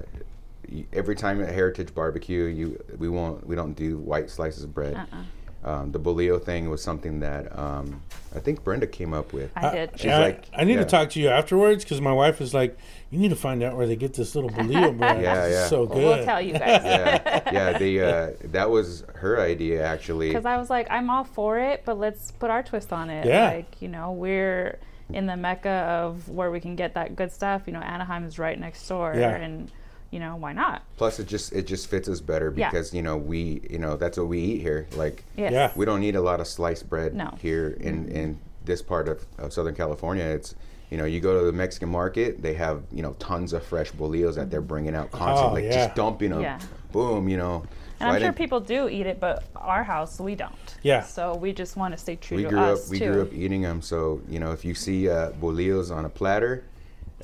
every 0.92 1.16
time 1.16 1.42
at 1.42 1.54
Heritage 1.54 1.96
Barbecue, 1.96 2.44
you 2.44 2.84
we 2.98 3.08
won't 3.08 3.48
we 3.48 3.56
don't 3.56 3.76
do 3.76 3.98
white 3.98 4.30
slices 4.30 4.66
of 4.66 4.74
bread. 4.74 4.98
Uh-uh 4.98 5.24
um, 5.68 5.92
the 5.92 6.00
Bolillo 6.00 6.42
thing 6.42 6.70
was 6.70 6.82
something 6.82 7.20
that 7.20 7.58
um, 7.58 8.02
I 8.34 8.40
think 8.40 8.64
Brenda 8.64 8.88
came 8.88 9.14
up 9.14 9.34
with. 9.34 9.52
I 9.56 9.72
did. 9.72 10.00
She's 10.00 10.12
I, 10.12 10.20
like, 10.20 10.46
I 10.54 10.64
need 10.64 10.76
yeah. 10.76 10.80
to 10.80 10.86
talk 10.86 11.10
to 11.12 11.20
you 11.20 11.28
afterwards 11.28 11.84
because 11.84 12.00
my 12.00 12.14
wife 12.14 12.40
is 12.40 12.54
like, 12.54 12.78
you 13.10 13.20
need 13.20 13.30
to 13.30 13.36
find 13.36 13.62
out 13.62 13.76
where 13.76 13.86
they 13.86 13.98
get 13.98 14.14
this 14.14 14.34
little 14.34 14.50
Bolillo 14.50 14.98
bread. 14.98 15.22
yeah, 15.22 15.48
yeah. 15.48 15.68
So 15.68 15.86
good. 15.86 15.98
We'll 15.98 16.24
tell 16.24 16.42
you 16.42 16.54
guys. 16.60 16.62
yeah, 16.84 17.52
yeah. 17.52 17.78
The 17.78 18.02
uh, 18.02 18.32
that 18.46 18.70
was 18.70 19.04
her 19.16 19.42
idea 19.42 19.86
actually. 19.86 20.30
Because 20.30 20.46
I 20.46 20.58
was 20.58 20.70
like, 20.70 20.88
I'm 20.90 21.10
all 21.10 21.26
for 21.26 21.60
it, 21.60 21.84
but 21.84 22.00
let's 22.00 22.32
put 22.32 22.50
our 22.50 22.64
twist 22.64 22.94
on 22.94 23.10
it. 23.10 23.26
Yeah. 23.26 23.52
Like 23.52 23.82
you 23.82 23.90
know, 23.90 24.14
we're 24.14 24.80
in 25.10 25.26
the 25.26 25.36
mecca 25.36 25.70
of 25.70 26.30
where 26.30 26.50
we 26.50 26.62
can 26.62 26.78
get 26.78 26.94
that 26.94 27.18
good 27.18 27.34
stuff. 27.34 27.64
You 27.66 27.74
know, 27.74 27.82
Anaheim 27.82 28.24
is 28.24 28.40
right 28.40 28.58
next 28.58 28.88
door, 28.88 29.14
yeah. 29.16 29.36
and 29.36 29.70
you 30.12 30.20
know 30.20 30.36
why 30.36 30.54
not 30.54 30.84
plus 30.96 31.20
it 31.20 31.28
just 31.28 31.52
it 31.54 31.68
just 31.68 31.90
fits 31.90 32.08
us 32.08 32.22
better 32.22 32.50
because 32.50 32.94
yeah. 32.94 32.98
you 32.98 33.04
know 33.04 33.18
we 33.18 33.62
you 33.70 33.78
know 33.78 33.96
that's 33.96 34.18
what 34.18 34.28
we 34.28 34.40
eat 34.40 34.62
here 34.62 34.88
like 34.96 35.24
yes. 35.36 35.52
yeah 35.52 35.72
we 35.76 35.86
don't 35.86 36.00
need 36.00 36.16
a 36.16 36.22
lot 36.22 36.40
of 36.40 36.48
sliced 36.48 36.90
bread 36.90 37.14
no. 37.14 37.34
here 37.42 37.78
in 37.82 38.08
in 38.10 38.40
this 38.66 38.82
part 38.82 39.08
of, 39.08 39.26
of 39.38 39.52
southern 39.52 39.76
california 39.76 40.24
it's 40.24 40.56
you 40.90 40.98
know 40.98 41.06
you 41.06 41.20
go 41.20 41.38
to 41.40 41.46
the 41.46 41.52
mexican 41.52 41.90
market 41.90 42.42
they 42.42 42.54
have 42.54 42.84
you 42.92 43.02
know 43.02 43.14
tons 43.20 43.54
of 43.54 43.64
fresh 43.64 43.92
bolillos 43.92 44.36
that 44.36 44.50
they're 44.50 44.62
bringing 44.62 44.96
out 44.96 45.12
constantly 45.12 45.64
oh, 45.64 45.66
like 45.66 45.74
yeah. 45.74 45.86
just 45.86 45.96
dumping 45.96 46.30
them 46.30 46.42
yeah. 46.42 46.60
boom 46.92 47.28
you 47.28 47.38
know 47.38 47.64
and 48.00 48.10
I'm 48.12 48.22
sure 48.22 48.32
people 48.32 48.60
do 48.60 48.88
eat 48.88 49.08
it, 49.08 49.20
but 49.20 49.44
our 49.56 49.84
house 49.84 50.20
we 50.20 50.36
don't. 50.36 50.54
Yeah. 50.84 51.02
So 51.02 51.36
we 51.36 51.52
just 51.52 51.76
want 51.78 51.96
to 51.96 51.98
stay 51.98 52.16
true 52.16 52.38
we 52.38 52.44
to 52.44 52.50
grew 52.50 52.60
us 52.60 52.86
up, 52.86 52.92
We 52.92 53.00
too. 53.00 53.12
grew 53.12 53.22
up 53.24 53.34
eating 53.34 53.64
them, 53.64 53.82
so 53.82 54.22
you 54.30 54.40
know 54.40 54.52
if 54.52 54.64
you 54.64 54.76
see 54.76 55.10
uh, 55.10 55.32
bolillos 55.32 55.90
on 55.90 56.06
a 56.06 56.10
platter, 56.10 56.64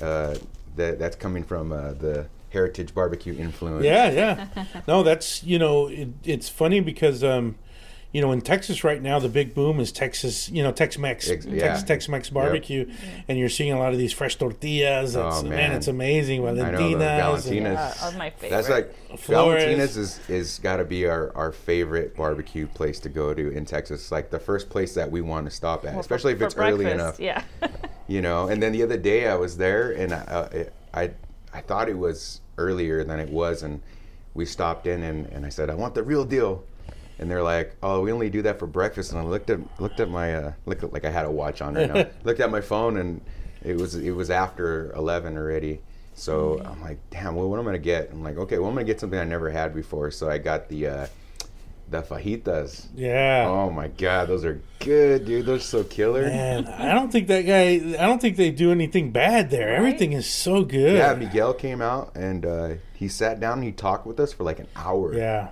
uh, 0.00 0.34
that 0.74 0.98
that's 0.98 1.14
coming 1.14 1.44
from 1.44 1.72
uh, 1.72 1.92
the 1.92 2.26
heritage 2.54 2.94
barbecue 2.94 3.36
influence. 3.36 3.84
Yeah, 3.84 4.10
yeah. 4.10 4.64
no, 4.88 5.02
that's 5.02 5.44
you 5.44 5.58
know 5.58 5.88
it, 5.88 6.08
it's 6.24 6.48
funny 6.48 6.80
because 6.80 7.22
um, 7.22 7.56
you 8.12 8.22
know 8.22 8.32
in 8.32 8.40
Texas 8.40 8.82
right 8.84 9.02
now 9.02 9.18
the 9.18 9.28
big 9.28 9.54
boom 9.54 9.80
is 9.80 9.92
Texas 9.92 10.48
you 10.48 10.62
know 10.62 10.72
Tex 10.72 10.96
Mex 10.96 11.28
Ex- 11.28 11.44
yeah. 11.44 11.66
Texas 11.66 11.84
Tex 11.84 12.08
Mex 12.08 12.30
barbecue, 12.30 12.86
yep. 12.86 12.96
and 13.28 13.38
you're 13.38 13.50
seeing 13.50 13.72
a 13.72 13.78
lot 13.78 13.92
of 13.92 13.98
these 13.98 14.12
fresh 14.12 14.36
tortillas. 14.36 15.16
oh, 15.16 15.42
man. 15.42 15.50
man. 15.50 15.72
it's 15.72 15.88
amazing. 15.88 16.42
Valentinas. 16.42 16.98
Valentinas. 16.98 18.12
Yeah, 18.12 18.18
my 18.18 18.30
favorite. 18.30 18.50
That's 18.50 18.68
like 18.70 19.18
Flores. 19.18 19.64
Valentinas 19.64 19.96
is 19.98 20.20
is 20.30 20.58
got 20.60 20.76
to 20.76 20.84
be 20.84 21.06
our, 21.06 21.36
our 21.36 21.52
favorite 21.52 22.16
barbecue 22.16 22.66
place 22.68 23.00
to 23.00 23.10
go 23.10 23.34
to 23.34 23.50
in 23.50 23.66
Texas. 23.66 24.10
Like 24.10 24.30
the 24.30 24.40
first 24.40 24.70
place 24.70 24.94
that 24.94 25.10
we 25.10 25.20
want 25.20 25.44
to 25.46 25.50
stop 25.50 25.84
at, 25.84 25.92
well, 25.92 26.00
especially 26.00 26.34
for, 26.34 26.44
if 26.44 26.52
it's 26.52 26.56
early 26.56 26.90
enough. 26.90 27.20
Yeah. 27.20 27.42
you 28.06 28.22
know, 28.22 28.48
and 28.48 28.62
then 28.62 28.72
the 28.72 28.82
other 28.82 28.96
day 28.96 29.28
I 29.28 29.34
was 29.34 29.56
there 29.56 29.90
and 29.90 30.14
I, 30.14 30.70
I, 30.94 31.02
I 31.02 31.10
I 31.54 31.60
thought 31.60 31.88
it 31.88 31.96
was 31.96 32.40
earlier 32.58 33.04
than 33.04 33.20
it 33.20 33.28
was, 33.28 33.62
and 33.62 33.80
we 34.34 34.44
stopped 34.44 34.86
in 34.86 35.02
and, 35.02 35.26
and 35.26 35.46
I 35.46 35.48
said, 35.48 35.70
I 35.70 35.74
want 35.74 35.94
the 35.94 36.02
real 36.02 36.24
deal. 36.24 36.64
And 37.18 37.30
they're 37.30 37.44
like, 37.44 37.76
"Oh, 37.80 38.00
we 38.00 38.10
only 38.10 38.28
do 38.28 38.42
that 38.42 38.58
for 38.58 38.66
breakfast." 38.66 39.12
And 39.12 39.20
I 39.20 39.22
looked 39.22 39.48
at 39.48 39.60
looked 39.80 40.00
at 40.00 40.10
my 40.10 40.34
uh, 40.34 40.52
looked 40.66 40.82
at, 40.82 40.92
like 40.92 41.04
I 41.04 41.10
had 41.10 41.24
a 41.24 41.30
watch 41.30 41.62
on 41.62 41.74
right 41.74 41.88
now. 41.88 42.06
looked 42.24 42.40
at 42.40 42.50
my 42.50 42.60
phone 42.60 42.96
and 42.96 43.20
it 43.62 43.76
was 43.76 43.94
it 43.94 44.10
was 44.10 44.30
after 44.30 44.92
eleven 44.94 45.36
already. 45.36 45.80
So 46.14 46.60
I'm 46.64 46.80
like, 46.82 46.98
"Damn, 47.10 47.36
well, 47.36 47.48
what 47.48 47.60
am 47.60 47.66
I 47.68 47.70
gonna 47.70 47.78
get?" 47.78 48.10
I'm 48.10 48.24
like, 48.24 48.36
"Okay, 48.36 48.58
well, 48.58 48.68
I'm 48.68 48.74
gonna 48.74 48.84
get 48.84 48.98
something 48.98 49.18
I 49.18 49.24
never 49.24 49.48
had 49.48 49.72
before." 49.72 50.10
So 50.10 50.28
I 50.28 50.38
got 50.38 50.68
the 50.68 50.88
uh, 50.88 51.06
the 51.88 52.02
fajitas. 52.02 52.86
Yeah. 52.94 53.46
Oh 53.48 53.70
my 53.70 53.88
god, 53.88 54.28
those 54.28 54.44
are 54.44 54.60
good, 54.78 55.24
dude. 55.24 55.46
Those 55.46 55.60
are 55.60 55.64
so 55.64 55.84
killer. 55.84 56.22
Man, 56.22 56.66
I 56.66 56.92
don't 56.94 57.10
think 57.10 57.28
that 57.28 57.42
guy. 57.42 57.74
I 57.98 58.06
don't 58.06 58.20
think 58.20 58.36
they 58.36 58.50
do 58.50 58.72
anything 58.72 59.10
bad 59.10 59.50
there. 59.50 59.68
Right? 59.68 59.78
Everything 59.78 60.12
is 60.12 60.26
so 60.26 60.64
good. 60.64 60.96
Yeah, 60.96 61.14
Miguel 61.14 61.54
came 61.54 61.82
out 61.82 62.12
and 62.14 62.46
uh, 62.46 62.74
he 62.94 63.08
sat 63.08 63.40
down 63.40 63.58
and 63.58 63.64
he 63.64 63.72
talked 63.72 64.06
with 64.06 64.18
us 64.20 64.32
for 64.32 64.44
like 64.44 64.58
an 64.58 64.68
hour. 64.76 65.14
Yeah. 65.14 65.50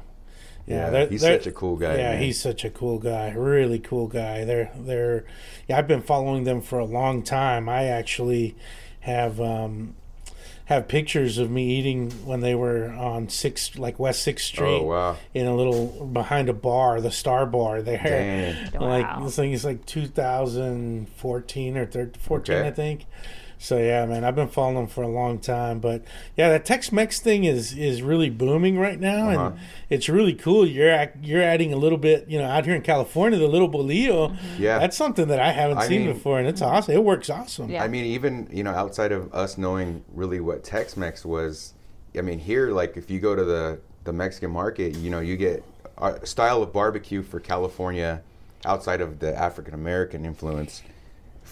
Yeah, 0.67 0.77
yeah 0.77 0.91
they're, 0.91 1.07
he's 1.09 1.21
they're, 1.23 1.39
such 1.41 1.47
a 1.49 1.53
cool 1.53 1.77
guy. 1.77 1.97
Yeah, 1.97 2.13
man. 2.13 2.23
he's 2.23 2.41
such 2.41 2.65
a 2.65 2.71
cool 2.71 2.99
guy. 2.99 3.31
Really 3.31 3.79
cool 3.79 4.07
guy. 4.07 4.45
They're 4.45 4.71
they're. 4.77 5.25
Yeah, 5.69 5.79
I've 5.79 5.89
been 5.89 6.03
following 6.03 6.45
them 6.45 6.61
for 6.61 6.79
a 6.79 6.85
long 6.85 7.23
time. 7.23 7.69
I 7.69 7.85
actually 7.85 8.57
have 9.01 9.41
um, 9.41 9.97
have 10.73 10.89
pictures 10.89 11.39
of 11.39 11.51
me 11.51 11.79
eating 11.79 12.11
when 12.25 12.41
they 12.41 12.55
were 12.55 12.89
on 12.91 13.29
six 13.29 13.79
like 13.79 13.99
West 13.99 14.23
Sixth 14.23 14.51
oh, 14.53 14.55
Street. 14.55 14.81
Oh 14.81 14.85
wow! 14.85 15.17
In 15.35 15.47
a 15.47 15.55
little 15.55 16.07
behind 16.07 16.49
a 16.49 16.53
bar, 16.53 17.01
the 17.01 17.11
Star 17.11 17.47
Bar 17.47 17.83
there. 17.83 18.03
Dang. 18.73 18.81
Like 18.81 19.05
wow. 19.05 19.25
this 19.25 19.37
thing 19.37 19.53
is 19.53 19.65
like 19.65 19.87
2014 19.87 21.77
or 21.77 21.87
13, 21.87 22.21
14, 22.21 22.55
okay. 22.55 22.69
I 22.69 22.71
think. 22.71 23.07
So 23.63 23.79
yeah, 23.79 24.05
man, 24.07 24.25
I've 24.25 24.35
been 24.35 24.49
following 24.49 24.75
them 24.75 24.87
for 24.89 25.03
a 25.03 25.09
long 25.09 25.39
time. 25.39 25.79
But 25.79 26.03
yeah, 26.37 26.49
that 26.49 26.65
Tex-Mex 26.65 27.21
thing 27.21 27.45
is 27.45 27.73
is 27.73 28.03
really 28.03 28.29
booming 28.29 28.77
right 28.77 28.99
now, 28.99 29.31
uh-huh. 29.31 29.47
and 29.47 29.61
it's 29.89 30.09
really 30.09 30.35
cool. 30.35 30.67
You're 30.67 31.13
you're 31.23 31.43
adding 31.43 31.73
a 31.73 31.77
little 31.77 31.97
bit, 31.97 32.29
you 32.29 32.41
know, 32.41 32.45
out 32.45 32.65
here 32.65 32.75
in 32.75 32.83
California, 32.83 33.39
the 33.39 33.47
little 33.47 33.71
bolillo. 33.71 34.37
Yeah, 34.59 34.81
that's 34.81 34.97
something 34.97 35.29
that 35.29 35.39
I 35.39 35.53
haven't 35.53 35.79
I 35.79 35.87
seen 35.87 36.07
mean, 36.07 36.15
before, 36.15 36.41
and 36.41 36.49
it's 36.49 36.61
awesome. 36.61 36.93
It 36.93 37.05
works 37.05 37.31
awesome. 37.31 37.71
Yeah. 37.71 37.85
I 37.85 37.89
mean, 37.89 38.05
even 38.05 38.49
you 38.51 38.65
know, 38.65 38.73
outside 38.73 39.13
of 39.13 39.33
us 39.33 39.57
knowing 39.57 40.05
really 40.13 40.41
what 40.41 40.65
Tex-Mex 40.65 41.25
was, 41.25 41.75
I 42.19 42.21
mean, 42.21 42.41
here, 42.41 42.73
like 42.73 42.97
if 42.97 43.13
you 43.13 43.21
go 43.21 43.37
to 43.37 43.45
the 43.45 43.81
the 44.03 44.13
Mexican 44.13 44.51
market, 44.51 44.97
you 44.97 45.09
know, 45.09 45.21
you 45.21 45.37
get 45.37 45.63
a 45.99 46.27
style 46.27 46.65
of 46.65 46.73
barbecue 46.73 47.23
for 47.23 47.39
California 47.39 48.23
outside 48.65 49.01
of 49.01 49.21
the 49.21 49.39
African 49.39 49.75
American 49.75 50.25
influence 50.25 50.83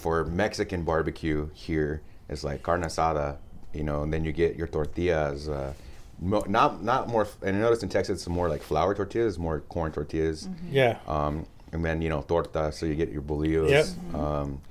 for 0.01 0.25
Mexican 0.25 0.83
barbecue 0.83 1.47
here 1.53 2.01
is 2.27 2.43
like 2.43 2.63
carne 2.63 2.81
asada, 2.83 3.37
you 3.73 3.83
know, 3.83 4.01
and 4.03 4.11
then 4.11 4.25
you 4.25 4.31
get 4.31 4.55
your 4.55 4.67
tortillas, 4.67 5.47
uh, 5.47 5.73
mo- 6.19 6.43
not 6.47 6.83
not 6.83 7.07
more. 7.07 7.27
And 7.43 7.55
I 7.55 7.59
noticed 7.59 7.83
in 7.83 7.89
Texas, 7.89 8.19
it's 8.21 8.27
more 8.27 8.49
like 8.49 8.63
flour 8.63 8.95
tortillas, 8.95 9.37
more 9.37 9.59
corn 9.69 9.91
tortillas. 9.91 10.49
Yeah. 10.69 10.97
Um, 11.07 11.45
and 11.71 11.85
then 11.85 12.01
you 12.01 12.09
know 12.09 12.21
torta, 12.27 12.71
so 12.71 12.85
you 12.87 12.95
get 12.95 13.11
your 13.11 13.21
bolillos. 13.21 13.69
Yep. 13.69 14.15
Um, 14.15 14.61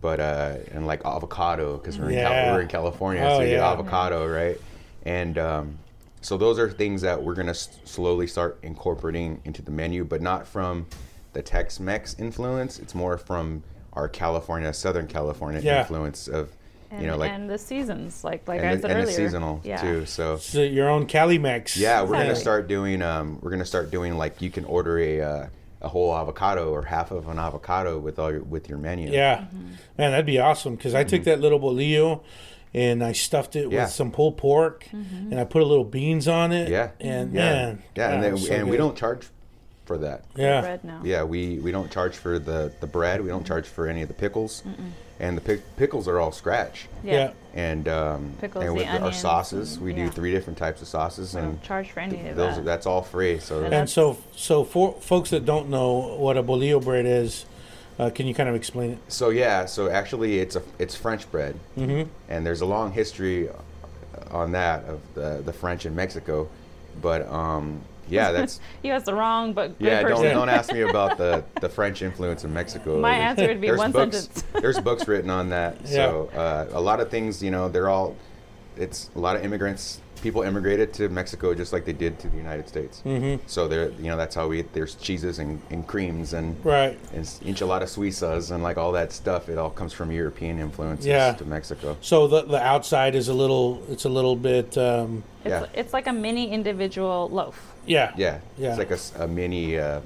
but 0.00 0.20
uh, 0.20 0.56
and 0.72 0.86
like 0.86 1.04
avocado 1.04 1.76
because 1.76 1.98
we're, 1.98 2.10
in 2.10 2.14
Yeah. 2.14 2.28
Cal- 2.44 2.54
we're 2.54 2.60
in 2.62 2.68
California, 2.68 3.22
Oh, 3.24 3.38
so 3.38 3.40
you 3.42 3.48
get 3.50 3.56
yeah. 3.56 3.72
avocado, 3.72 4.26
right? 4.28 4.58
And 5.04 5.38
um, 5.38 5.78
so 6.20 6.36
those 6.36 6.58
are 6.58 6.70
things 6.70 7.02
that 7.02 7.20
we're 7.22 7.34
gonna 7.34 7.50
s- 7.50 7.80
slowly 7.84 8.28
start 8.28 8.58
incorporating 8.62 9.40
into 9.44 9.60
the 9.62 9.70
menu, 9.72 10.04
but 10.04 10.22
not 10.22 10.46
from 10.46 10.86
the 11.32 11.42
Tex-Mex 11.42 12.14
influence. 12.18 12.78
It's 12.78 12.94
more 12.94 13.18
from 13.18 13.62
our 13.92 14.08
California, 14.08 14.72
Southern 14.72 15.06
California 15.06 15.60
Yeah. 15.60 15.80
influence 15.80 16.28
of 16.28 16.50
And, 16.90 17.02
you 17.02 17.06
know 17.08 17.16
like 17.16 17.30
and 17.32 17.50
the 17.50 17.58
seasons, 17.58 18.24
like 18.24 18.46
like 18.48 18.60
and, 18.60 18.68
I 18.70 18.74
the, 18.76 18.80
said 18.82 18.90
and 18.90 19.00
earlier. 19.00 19.06
the 19.06 19.12
seasonal 19.12 19.60
yeah. 19.64 19.76
too. 19.80 20.06
So 20.06 20.36
So 20.38 20.62
your 20.62 20.88
own 20.88 21.06
Cali 21.06 21.38
Mex. 21.38 21.76
yeah, 21.76 22.02
we're 22.02 22.12
gonna 22.16 22.36
start 22.36 22.66
doing. 22.68 23.02
Um, 23.02 23.38
we're 23.42 23.50
gonna 23.50 23.64
start 23.66 23.90
doing 23.90 24.16
like 24.16 24.40
you 24.40 24.50
can 24.50 24.64
order 24.64 24.98
a 24.98 25.20
uh, 25.20 25.46
a 25.80 25.88
whole 25.88 26.16
avocado 26.16 26.70
or 26.72 26.82
half 26.82 27.10
of 27.12 27.28
an 27.28 27.38
avocado 27.38 27.98
with 27.98 28.18
all 28.18 28.30
your 28.32 28.42
with 28.42 28.68
your 28.68 28.78
menu. 28.78 29.10
Yeah, 29.10 29.44
man, 29.98 30.10
that'd 30.12 30.26
be 30.26 30.38
awesome. 30.38 30.76
Because 30.76 30.94
I 30.94 31.04
took 31.04 31.24
that 31.24 31.40
little 31.40 31.60
bolillo 31.60 32.22
and 32.74 33.02
I 33.04 33.12
stuffed 33.12 33.54
it 33.56 33.64
Mm-hmm. 33.64 33.72
Yeah. 33.72 33.84
with 33.84 33.92
some 33.92 34.10
pulled 34.10 34.36
pork, 34.38 34.86
and 34.92 35.38
I 35.38 35.44
put 35.44 35.62
a 35.62 35.66
little 35.66 35.84
beans 35.84 36.26
on 36.28 36.52
it. 36.52 36.68
Yeah. 36.68 36.90
and 37.00 37.32
yeah, 37.34 37.40
man, 37.40 37.82
yeah, 37.96 38.10
and, 38.12 38.22
then, 38.24 38.36
so 38.38 38.52
and 38.54 38.68
we 38.70 38.76
don't 38.76 38.96
charge 38.96 39.26
for 39.88 39.98
that. 39.98 40.22
Yeah, 40.36 40.60
Bread 40.60 40.84
now. 40.84 41.00
Yeah, 41.02 41.24
we, 41.24 41.58
we 41.58 41.72
don't 41.72 41.90
charge 41.90 42.14
for 42.14 42.38
the, 42.38 42.70
the 42.80 42.86
bread. 42.86 43.22
We 43.22 43.28
don't 43.30 43.44
charge 43.46 43.66
for 43.66 43.88
any 43.88 44.02
of 44.02 44.08
the 44.08 44.14
pickles, 44.14 44.62
and 45.18 45.36
the 45.36 45.40
pic- 45.40 45.76
pickles 45.76 46.06
are 46.06 46.20
all 46.20 46.30
scratch. 46.30 46.86
yeah, 47.02 47.32
And 47.54 47.88
um, 47.88 48.34
Pickles, 48.38 48.64
and 48.64 48.70
the 48.72 48.74
with 48.76 48.86
our 48.86 48.96
onions, 48.96 49.16
sauces, 49.18 49.74
and- 49.76 49.84
we 49.84 49.94
do 49.94 50.10
three 50.10 50.30
different 50.30 50.58
types 50.58 50.82
of 50.82 50.88
sauces, 50.88 51.34
We 51.34 51.40
and 51.40 51.52
don't 51.54 51.62
charge 51.62 51.90
for 51.90 52.00
any 52.00 52.28
of 52.28 52.36
those 52.36 52.56
that. 52.56 52.64
that's 52.66 52.84
all 52.86 53.02
free. 53.02 53.38
So 53.40 53.64
And 53.64 53.72
And 53.74 53.90
so, 53.90 54.18
so 54.36 54.62
for 54.62 54.92
folks 55.00 55.30
that 55.30 55.44
don't 55.46 55.70
know 55.70 56.16
what 56.18 56.36
a 56.36 56.42
bolillo 56.42 56.84
bread 56.84 57.06
is, 57.06 57.46
uh, 57.98 58.10
can 58.10 58.26
you 58.28 58.34
kind 58.34 58.48
of 58.50 58.54
explain 58.54 58.90
it? 58.92 58.98
So 59.08 59.30
yeah, 59.30 59.64
so 59.66 59.88
actually 59.90 60.38
it's 60.38 60.54
a 60.54 60.62
it's 60.78 60.94
French 60.94 61.28
bread, 61.32 61.58
Mm-hmm. 61.78 62.08
and 62.28 62.46
there's 62.46 62.60
a 62.60 62.66
long 62.66 62.92
history 62.92 63.48
on 64.30 64.52
that 64.52 64.84
of 64.84 65.00
the 65.14 65.42
the 65.44 65.52
French 65.52 65.84
in 65.86 65.96
Mexico, 65.96 66.48
but 67.02 67.26
um, 67.28 67.80
yeah, 68.08 68.32
that's 68.36 68.60
you 68.82 68.92
asked 68.92 69.06
the 69.06 69.14
wrong 69.14 69.52
but 69.52 69.78
good 69.78 69.86
yeah. 69.86 70.02
Don't 70.02 70.22
don't 70.22 70.48
ask 70.48 70.72
me 70.72 70.82
about 70.82 71.18
the 71.18 71.44
the 71.60 71.68
French 71.68 72.02
influence 72.02 72.44
in 72.44 72.52
Mexico. 72.52 72.98
My 73.00 73.10
There's- 73.18 73.30
answer 73.30 73.48
would 73.48 73.60
be 73.60 73.66
there's 73.68 73.78
one 73.78 73.92
books, 73.92 74.16
sentence. 74.20 74.44
there's 74.60 74.80
books 74.80 75.06
written 75.08 75.30
on 75.30 75.50
that. 75.50 75.86
So 75.86 76.30
uh, 76.34 76.66
a 76.72 76.80
lot 76.80 77.00
of 77.00 77.10
things, 77.10 77.42
you 77.42 77.50
know, 77.50 77.68
they're 77.68 77.88
all 77.88 78.16
it's 78.76 79.10
a 79.16 79.18
lot 79.18 79.36
of 79.36 79.44
immigrants. 79.44 80.00
People 80.20 80.42
immigrated 80.42 80.92
to 80.94 81.08
Mexico 81.08 81.54
just 81.54 81.72
like 81.72 81.84
they 81.84 81.92
did 81.92 82.18
to 82.18 82.28
the 82.28 82.36
United 82.36 82.66
States. 82.68 83.02
Mm-hmm. 83.06 83.40
So 83.46 83.68
they're 83.68 83.90
you 83.92 84.08
know 84.10 84.16
that's 84.16 84.34
how 84.34 84.48
we 84.48 84.62
there's 84.62 84.96
cheeses 84.96 85.38
and, 85.38 85.62
and 85.70 85.86
creams 85.86 86.32
and 86.32 86.56
Right. 86.64 86.98
and 87.14 87.24
enchilada 87.24 87.84
suizas 87.84 88.50
and 88.50 88.60
like 88.64 88.76
all 88.78 88.90
that 88.92 89.12
stuff. 89.12 89.48
It 89.48 89.58
all 89.58 89.70
comes 89.70 89.92
from 89.92 90.10
European 90.10 90.58
influences 90.58 91.06
Yeah. 91.06 91.34
to 91.34 91.44
Mexico. 91.44 91.96
So 92.00 92.26
the 92.26 92.42
the 92.42 92.60
outside 92.60 93.14
is 93.14 93.28
a 93.28 93.34
little, 93.34 93.80
it's 93.88 94.06
a 94.06 94.08
little 94.08 94.34
bit, 94.34 94.76
um, 94.76 95.22
It's, 95.44 95.50
Yeah. 95.50 95.66
it's 95.80 95.92
like 95.92 96.08
a 96.08 96.12
mini 96.12 96.50
individual 96.50 97.28
loaf. 97.30 97.74
Yeah, 97.88 98.12
Yeah, 98.16 98.38
Yeah. 98.56 98.76
It's 98.76 98.78
like 99.14 99.22
a 99.22 99.26
mini. 99.28 99.78
Uh, 99.78 100.00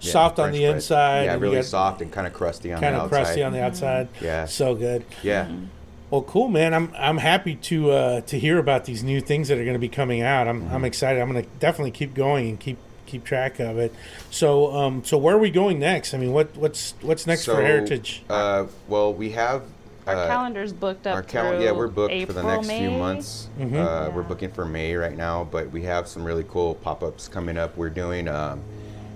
yeah, 0.00 0.12
Soft 0.12 0.38
on 0.38 0.52
the 0.52 0.60
bread. 0.60 0.74
inside, 0.76 1.24
Yeah, 1.24 1.36
really 1.38 1.62
soft 1.62 2.02
and 2.02 2.12
kind 2.12 2.26
of 2.26 2.32
crusty 2.32 2.72
on 2.72 2.80
the 2.80 2.86
outside. 2.86 2.92
kind 2.98 3.02
of 3.04 3.10
crusty 3.10 3.42
on 3.42 3.52
the 3.52 3.62
outside. 3.64 4.08
Yeah. 4.20 4.44
so 4.46 4.74
good. 4.76 5.04
Yeah. 5.24 5.46
Mm-hmm. 5.46 5.64
Well, 6.10 6.22
cool, 6.22 6.48
man. 6.48 6.72
I'm 6.72 6.92
I'm 6.96 7.18
happy 7.18 7.56
to 7.56 7.90
uh, 7.90 8.20
to 8.22 8.38
hear 8.38 8.58
about 8.58 8.84
these 8.84 9.02
new 9.02 9.20
things 9.20 9.48
that 9.48 9.58
are 9.58 9.64
going 9.64 9.74
to 9.74 9.78
be 9.80 9.88
coming 9.88 10.22
out. 10.22 10.46
I'm 10.48 10.62
Mm-hmm. 10.62 10.74
I'm 10.74 10.84
excited. 10.84 11.20
I'm 11.20 11.30
going 11.32 11.44
to 11.44 11.50
definitely 11.58 11.90
keep 11.90 12.14
going 12.14 12.48
and 12.48 12.60
keep 12.60 12.78
keep 13.06 13.24
track 13.24 13.58
of 13.58 13.76
it. 13.78 13.92
So 14.30 14.72
um 14.74 15.02
so 15.04 15.18
where 15.18 15.34
are 15.34 15.38
we 15.38 15.50
going 15.50 15.78
next? 15.80 16.14
I 16.14 16.18
mean, 16.18 16.32
what 16.32 16.56
what's 16.56 16.94
what's 17.02 17.26
next 17.26 17.42
So, 17.42 17.56
for 17.56 17.62
Heritage? 17.62 18.22
Uh, 18.30 18.66
well, 18.86 19.12
we 19.12 19.30
have. 19.30 19.62
Our 20.08 20.16
uh, 20.16 20.26
calendar's 20.26 20.72
booked 20.72 21.06
up 21.06 21.14
Our 21.16 21.22
cal- 21.22 21.50
through 21.52 21.64
yeah, 21.64 21.72
we're 21.72 21.88
booked 21.88 22.12
for 22.26 22.32
the 22.32 22.40
April, 22.40 22.44
next 22.56 22.68
few 22.68 22.90
May. 22.90 22.98
months. 22.98 23.48
Mhm. 23.58 23.74
Uh, 23.74 24.10
We're 24.10 24.22
booking 24.22 24.50
for 24.50 24.64
May 24.64 24.94
right 24.94 25.16
now, 25.16 25.44
but 25.44 25.70
we 25.70 25.82
have 25.82 26.08
some 26.08 26.24
really 26.24 26.44
cool 26.48 26.74
pop-ups 26.76 27.28
coming 27.28 27.56
up. 27.58 27.76
We're 27.76 27.90
doing 27.90 28.26
um, 28.28 28.60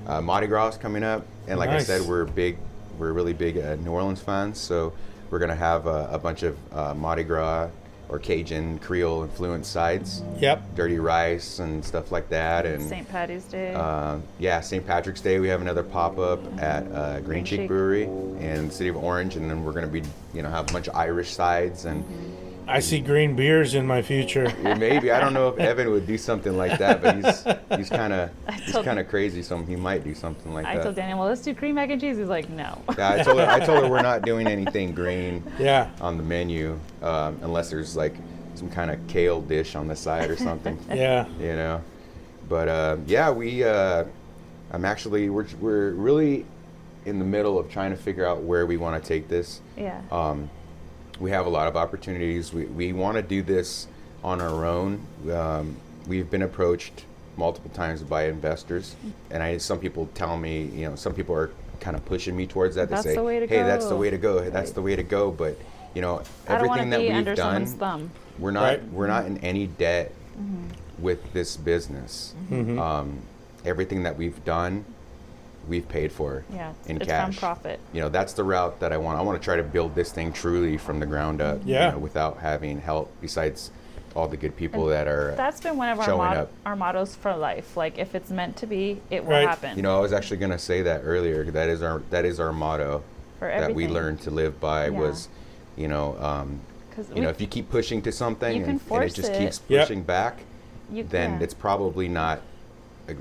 uh, 0.06 0.20
Mardi 0.20 0.46
Gras 0.46 0.76
coming 0.76 1.02
up, 1.02 1.24
and 1.48 1.58
like 1.58 1.70
Nice. 1.70 1.82
I 1.90 1.98
said, 1.98 2.08
we're 2.08 2.24
big, 2.24 2.58
we're 2.98 3.12
really 3.12 3.32
big 3.32 3.58
uh, 3.58 3.76
New 3.76 3.92
Orleans 3.92 4.20
fans. 4.20 4.58
So 4.58 4.92
we're 5.30 5.38
gonna 5.38 5.54
have 5.54 5.86
a, 5.86 6.08
a 6.12 6.18
bunch 6.18 6.42
of 6.42 6.56
uh, 6.74 6.94
Mardi 6.94 7.24
Gras 7.24 7.68
or 8.08 8.18
Cajun 8.18 8.78
Creole 8.80 9.22
influenced 9.22 9.70
sides, 9.72 10.22
Yep. 10.38 10.74
dirty 10.74 10.98
rice 10.98 11.58
and 11.60 11.82
stuff 11.84 12.12
like 12.12 12.28
that, 12.28 12.66
and 12.66 12.82
St. 12.86 13.08
Patty's 13.08 13.44
Day. 13.44 13.72
uh, 13.74 14.18
yeah, 14.38 14.60
St. 14.60 14.86
Patrick's 14.86 15.20
Day, 15.20 15.38
we 15.40 15.48
have 15.48 15.60
another 15.62 15.82
pop 15.82 16.18
up 16.18 16.40
at 16.60 16.84
uh, 16.92 17.14
Green 17.20 17.24
Green 17.24 17.44
Cheek 17.44 17.60
Cheek. 17.60 17.68
Brewery 17.68 18.02
in 18.04 18.68
the 18.68 18.72
city 18.72 18.88
of 18.90 18.96
Orange, 18.96 19.36
and 19.36 19.48
then 19.48 19.64
we're 19.64 19.72
going 19.72 19.86
to 19.86 19.90
be, 19.90 20.02
you 20.34 20.42
know, 20.42 20.50
have 20.50 20.68
a 20.68 20.72
bunch 20.72 20.88
of 20.88 20.96
Irish 20.96 21.32
sides, 21.32 21.84
and 21.86 22.04
I 22.68 22.80
see 22.80 23.00
green 23.00 23.34
beers 23.34 23.74
in 23.74 23.86
my 23.86 24.02
future. 24.02 24.52
well, 24.62 24.76
maybe 24.76 25.10
I 25.10 25.20
don't 25.20 25.34
know 25.34 25.48
if 25.48 25.58
Evan 25.58 25.90
would 25.90 26.06
do 26.06 26.16
something 26.16 26.56
like 26.56 26.78
that, 26.78 27.02
but 27.02 27.16
he's 27.16 27.78
he's 27.78 27.90
kind 27.90 28.12
of 28.12 28.30
he's 28.62 28.74
kind 28.76 28.98
of 28.98 29.08
crazy, 29.08 29.42
so 29.42 29.58
he 29.62 29.76
might 29.76 30.04
do 30.04 30.14
something 30.14 30.52
like 30.54 30.64
that. 30.64 30.78
I 30.80 30.82
told. 30.82 30.94
Daniel, 30.96 31.18
well, 31.18 31.28
let's 31.28 31.42
do 31.42 31.54
cream 31.54 31.74
mac 31.74 31.90
and 31.90 32.00
cheese. 32.00 32.16
He's 32.18 32.28
like, 32.28 32.48
no. 32.50 32.80
Yeah, 32.96 33.10
I 33.14 33.22
told 33.22 33.38
her 33.38 33.46
I 33.46 33.60
told 33.60 33.82
her 33.84 33.90
we're 33.90 34.02
not 34.02 34.22
doing 34.22 34.46
anything 34.58 34.92
green 34.94 35.42
Yeah. 35.58 35.90
on 36.00 36.16
the 36.16 36.22
menu 36.22 36.78
um, 37.02 37.38
unless 37.42 37.70
there's 37.70 37.96
like 37.96 38.14
some 38.54 38.70
kind 38.70 38.90
of 38.90 38.98
kale 39.08 39.40
dish 39.40 39.74
on 39.74 39.88
the 39.88 39.96
side 39.96 40.30
or 40.30 40.36
something. 40.36 40.78
Yeah. 40.94 41.26
you 41.40 41.54
know. 41.56 41.82
But 42.48 42.68
uh, 42.68 42.96
yeah, 43.06 43.30
we. 43.30 43.64
Uh, 43.64 44.04
I'm 44.70 44.84
actually 44.84 45.28
we're 45.30 45.46
we're 45.60 45.90
really 45.90 46.46
in 47.04 47.18
the 47.18 47.24
middle 47.24 47.58
of 47.58 47.68
trying 47.70 47.90
to 47.90 47.96
figure 47.96 48.24
out 48.24 48.42
where 48.42 48.64
we 48.64 48.76
want 48.76 49.02
to 49.02 49.06
take 49.06 49.28
this. 49.28 49.60
Yeah. 49.76 50.00
Um, 50.12 50.48
we 51.22 51.30
have 51.30 51.46
a 51.46 51.50
lot 51.50 51.68
of 51.68 51.76
opportunities. 51.76 52.52
We 52.52 52.64
we 52.66 52.92
want 52.92 53.16
to 53.16 53.22
do 53.22 53.42
this 53.42 53.86
on 54.24 54.40
our 54.40 54.66
own. 54.66 55.00
Um, 55.32 55.76
we've 56.06 56.28
been 56.28 56.42
approached 56.42 57.04
multiple 57.36 57.70
times 57.70 58.02
by 58.02 58.26
investors, 58.26 58.96
and 59.30 59.42
I 59.42 59.56
some 59.58 59.78
people 59.78 60.10
tell 60.14 60.36
me, 60.36 60.64
you 60.64 60.90
know, 60.90 60.96
some 60.96 61.14
people 61.14 61.34
are 61.36 61.50
kind 61.80 61.96
of 61.96 62.04
pushing 62.04 62.36
me 62.36 62.46
towards 62.46 62.74
that. 62.74 62.90
That's 62.90 63.04
say, 63.04 63.14
the 63.14 63.22
way 63.22 63.38
to 63.38 63.46
"Hey, 63.46 63.62
that's 63.62 63.86
the 63.86 63.96
way 63.96 64.10
to 64.10 64.18
go. 64.18 64.40
That's 64.50 64.70
Right. 64.70 64.74
the 64.74 64.82
way 64.82 64.96
to 64.96 65.02
go." 65.04 65.30
But 65.30 65.56
you 65.94 66.02
know, 66.02 66.22
I 66.48 66.58
don't 66.58 66.66
want 66.68 66.80
everything 66.80 66.90
that 66.90 67.26
we've 67.26 67.36
done, 67.36 67.66
thumb. 67.66 68.10
we're 68.38 68.50
not 68.50 68.62
Right. 68.64 68.92
we're 68.92 69.06
not 69.06 69.24
in 69.26 69.38
any 69.38 69.68
debt 69.68 70.10
Mm-hmm. 70.32 71.02
with 71.04 71.32
this 71.34 71.58
business. 71.58 72.32
Mhm. 72.50 72.78
Um, 72.80 73.18
everything 73.66 74.02
that 74.04 74.16
we've 74.16 74.42
done, 74.46 74.86
we've 75.68 75.88
paid 75.88 76.10
for 76.12 76.44
Yeah. 76.52 76.72
in 76.86 76.96
it's 76.96 77.06
cash. 77.06 77.26
from 77.26 77.34
profit. 77.36 77.80
You 77.92 78.00
know, 78.00 78.08
that's 78.08 78.32
the 78.32 78.44
route 78.44 78.80
that 78.80 78.92
I 78.92 78.96
want. 78.96 79.18
I 79.18 79.22
want 79.22 79.40
to 79.40 79.44
try 79.44 79.56
to 79.56 79.62
build 79.62 79.94
this 79.94 80.10
thing 80.12 80.32
truly 80.32 80.76
from 80.76 81.00
the 81.00 81.06
ground 81.06 81.40
up. 81.40 81.60
you 81.64 81.74
Yeah. 81.74 81.90
know, 81.92 81.98
without 81.98 82.38
having 82.38 82.80
help 82.80 83.10
besides 83.20 83.70
all 84.14 84.28
the 84.28 84.36
good 84.36 84.56
people 84.56 84.82
And 84.84 84.92
that 84.92 85.08
are. 85.08 85.34
That's 85.36 85.60
been 85.60 85.76
one 85.78 85.88
of 85.88 85.98
our, 85.98 86.04
showing 86.04 86.18
mot- 86.18 86.36
up. 86.36 86.50
our 86.66 86.76
mottos 86.76 87.14
for 87.16 87.34
life. 87.34 87.76
Like, 87.76 87.96
if 87.98 88.14
it's 88.14 88.28
meant 88.30 88.56
to 88.58 88.66
be, 88.66 89.00
it 89.08 89.24
will 89.24 89.32
Right. 89.32 89.48
happen. 89.48 89.74
you 89.76 89.82
know, 89.82 89.96
I 89.96 90.00
was 90.00 90.12
actually 90.12 90.36
going 90.36 90.52
to 90.52 90.58
say 90.58 90.82
that 90.82 91.00
earlier. 91.04 91.44
That 91.44 91.68
is 91.70 91.80
our 91.82 92.02
that 92.10 92.24
is 92.26 92.38
our 92.38 92.52
motto 92.52 93.02
for 93.38 93.48
that 93.48 93.74
we 93.74 93.88
learned 93.88 94.20
to 94.22 94.30
live 94.30 94.60
by 94.60 94.84
Yeah. 94.88 94.98
was, 94.98 95.28
you 95.76 95.88
know, 95.88 96.16
um, 96.20 96.60
'Cause 96.94 97.08
you 97.08 97.14
we- 97.14 97.20
know, 97.22 97.30
if 97.30 97.40
you 97.40 97.46
keep 97.46 97.70
pushing 97.70 98.02
to 98.02 98.12
something 98.12 98.62
and, 98.62 98.80
and 98.90 99.02
it 99.02 99.14
just 99.14 99.30
it. 99.32 99.38
keeps 99.38 99.60
Yep. 99.68 99.86
pushing 99.88 100.02
back, 100.02 100.40
you, 100.92 101.04
then 101.04 101.38
yeah. 101.38 101.44
it's 101.44 101.54
probably 101.54 102.06
not 102.06 102.40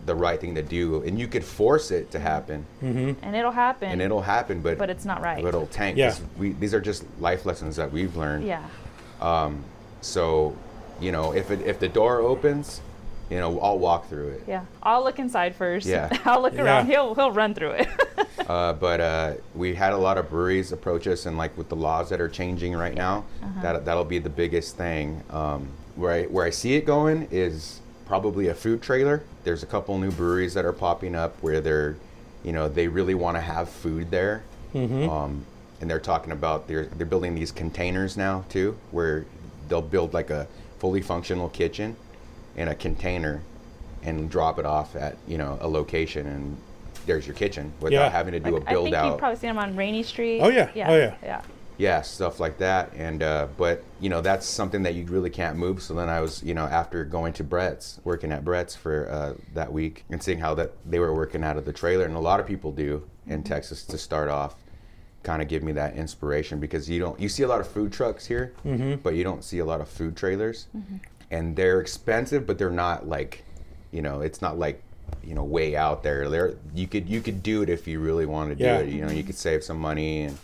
the 0.05 0.15
right 0.15 0.39
thing 0.39 0.55
to 0.55 0.61
do. 0.61 1.01
And 1.03 1.19
you 1.19 1.27
could 1.27 1.43
force 1.43 1.91
it 1.91 2.11
to 2.11 2.19
happen, 2.19 2.65
Mm-hmm. 2.84 3.23
and 3.25 3.36
it'll 3.36 3.51
happen. 3.51 3.89
and 3.89 4.01
it'll 4.01 4.21
happen, 4.21 4.61
but 4.61 4.77
but 4.77 4.89
it's 4.89 5.05
not 5.05 5.21
right. 5.21 5.41
but 5.41 5.49
it'll 5.49 5.67
tank. 5.67 5.97
Yeah. 5.97 6.09
'cause 6.11 6.21
We, 6.38 6.51
these 6.53 6.73
are 6.73 6.82
just 6.82 7.03
life 7.19 7.45
lessons 7.45 7.75
that 7.77 7.91
we've 7.91 8.15
learned. 8.15 8.45
yeah. 8.45 8.65
Um, 9.19 9.63
so, 10.01 10.55
you 10.99 11.11
know, 11.11 11.34
if 11.34 11.51
it, 11.51 11.61
if 11.61 11.79
the 11.79 11.88
door 11.88 12.19
opens, 12.19 12.82
you 13.29 13.38
know, 13.38 13.59
I'll 13.59 13.79
walk 13.79 14.09
through 14.09 14.29
it. 14.29 14.43
Yeah. 14.47 14.65
I'll 14.84 15.03
look 15.03 15.19
inside 15.19 15.55
first. 15.55 15.86
Yeah. 15.88 16.09
I'll 16.25 16.41
look 16.41 16.53
Yeah. 16.53 16.63
around. 16.63 16.86
He'll 16.88 17.15
he'll 17.15 17.32
run 17.32 17.53
through 17.53 17.71
it. 17.71 17.88
Uh, 18.47 18.73
but 18.73 18.99
uh, 18.99 19.34
we 19.55 19.73
had 19.75 19.93
a 19.93 19.97
lot 19.97 20.17
of 20.17 20.29
breweries 20.29 20.71
approach 20.73 21.07
us, 21.07 21.25
and 21.25 21.38
like 21.38 21.55
with 21.57 21.69
the 21.69 21.75
laws 21.75 22.09
that 22.09 22.19
are 22.19 22.27
changing 22.27 22.73
right 22.75 22.95
now, 22.95 23.23
Uh-huh. 23.41 23.61
that 23.61 23.86
that'll 23.86 24.03
be 24.03 24.19
the 24.19 24.32
biggest 24.32 24.75
thing. 24.75 25.23
Um, 25.29 25.69
where 25.95 26.11
I 26.11 26.23
where 26.23 26.45
I 26.45 26.49
see 26.49 26.73
it 26.75 26.86
going 26.86 27.27
is 27.32 27.79
probably 28.06 28.47
a 28.47 28.54
food 28.54 28.82
trailer. 28.82 29.24
There's 29.43 29.64
a 29.64 29.66
couple 29.66 29.97
new 29.97 30.12
breweries 30.12 30.54
that 30.54 30.66
are 30.66 30.74
popping 30.74 31.16
up 31.16 31.36
where 31.41 31.62
they're, 31.62 31.95
you 32.43 32.52
know, 32.52 32.68
they 32.70 32.88
really 32.88 33.14
want 33.16 33.38
to 33.38 33.41
have 33.41 33.70
food 33.70 34.12
there. 34.12 34.43
Mhm. 34.74 35.10
Um, 35.10 35.45
and 35.80 35.89
they're 35.89 35.99
talking 35.99 36.32
about 36.32 36.68
they're 36.68 36.86
they're 36.86 37.06
building 37.08 37.34
these 37.36 37.52
containers 37.52 38.16
now 38.16 38.45
too, 38.49 38.78
where 38.91 39.26
they'll 39.68 39.82
build 39.82 40.14
like 40.14 40.30
a 40.30 40.47
fully 40.80 41.02
functional 41.02 41.49
kitchen 41.49 41.95
in 42.56 42.68
a 42.68 42.76
container 42.76 43.41
and 44.04 44.30
drop 44.30 44.60
it 44.60 44.66
off 44.66 44.95
at 44.95 45.16
you 45.28 45.38
know 45.38 45.58
a 45.62 45.68
location 45.68 46.26
and 46.28 46.58
there's 47.08 47.26
your 47.26 47.36
kitchen 47.36 47.72
without 47.80 47.95
Yeah. 47.95 48.10
having 48.10 48.34
to 48.34 48.39
do 48.39 48.52
Like, 48.52 48.64
a 48.64 48.70
I 48.70 48.74
build 48.74 48.84
think 48.86 48.95
out. 48.95 49.06
you've 49.10 49.18
probably 49.18 49.38
seen 49.39 49.49
them 49.49 49.58
on 49.58 49.76
Rainey 49.76 50.04
Street. 50.04 50.39
Oh, 50.39 50.49
yeah. 50.49 50.70
Yeah. 50.76 50.91
Oh, 50.91 50.95
yeah. 50.97 51.14
Yeah. 51.24 51.41
Yeah, 51.82 52.03
stuff 52.03 52.39
like 52.39 52.59
that. 52.59 52.93
And 52.95 53.23
uh, 53.23 53.47
but 53.57 53.84
you 53.99 54.09
know 54.09 54.21
that's 54.21 54.45
something 54.45 54.84
that 54.84 54.93
you 54.93 55.03
really 55.05 55.32
can't 55.32 55.57
move. 55.57 55.82
So 55.82 55.95
then 55.95 56.09
I 56.09 56.21
was 56.21 56.43
you 56.43 56.53
know 56.53 56.65
after 56.65 57.03
going 57.03 57.34
to 57.34 57.43
Brett's, 57.43 57.99
working 58.03 58.32
at 58.32 58.45
Brett's 58.45 58.75
for 58.75 59.09
uh, 59.09 59.34
that 59.55 59.73
week, 59.73 60.05
and 60.11 60.21
seeing 60.21 60.38
how 60.38 60.53
that 60.55 60.73
they 60.89 60.99
were 60.99 61.13
working 61.15 61.43
out 61.43 61.57
of 61.57 61.65
the 61.65 61.73
trailer, 61.73 62.05
and 62.05 62.15
a 62.15 62.19
lot 62.19 62.39
of 62.39 62.45
people 62.45 62.71
do 62.71 63.03
in 63.25 63.41
Texas 63.41 63.84
to 63.86 63.97
start 63.97 64.29
off. 64.29 64.55
Kind 65.23 65.41
of 65.41 65.47
give 65.47 65.63
me 65.63 65.71
that 65.71 65.95
inspiration 65.95 66.59
because 66.59 66.88
you 66.88 66.99
don't 66.99 67.19
you 67.19 67.27
see 67.29 67.41
a 67.43 67.47
lot 67.47 67.59
of 67.61 67.67
food 67.67 67.91
trucks 67.91 68.27
here, 68.27 68.53
but 69.03 69.15
you 69.15 69.23
don't 69.23 69.43
see 69.43 69.57
a 69.57 69.65
lot 69.65 69.82
of 69.82 69.89
food 69.89 70.15
trailers, 70.15 70.67
and 71.32 71.55
they're 71.55 71.82
expensive, 71.82 72.45
but 72.45 72.59
they're 72.59 72.69
not 72.69 73.07
like, 73.07 73.43
you 73.91 74.03
know, 74.03 74.21
it's 74.21 74.39
not 74.41 74.59
like 74.59 74.84
you 75.23 75.34
know 75.34 75.43
way 75.43 75.75
out 75.75 76.03
there. 76.03 76.29
There 76.29 76.53
you 76.75 76.86
could 76.88 77.09
you 77.09 77.21
could 77.21 77.41
do 77.41 77.63
it 77.63 77.69
if 77.69 77.88
you 77.88 77.99
really 77.99 78.27
wanted 78.27 78.59
to 78.59 78.63
Yeah. 78.65 78.77
do 78.77 78.84
it. 78.88 78.93
You 78.93 79.01
know, 79.05 79.11
you 79.11 79.23
could 79.23 79.36
save 79.36 79.63
some 79.63 79.79
money 79.79 80.23
and 80.25 80.38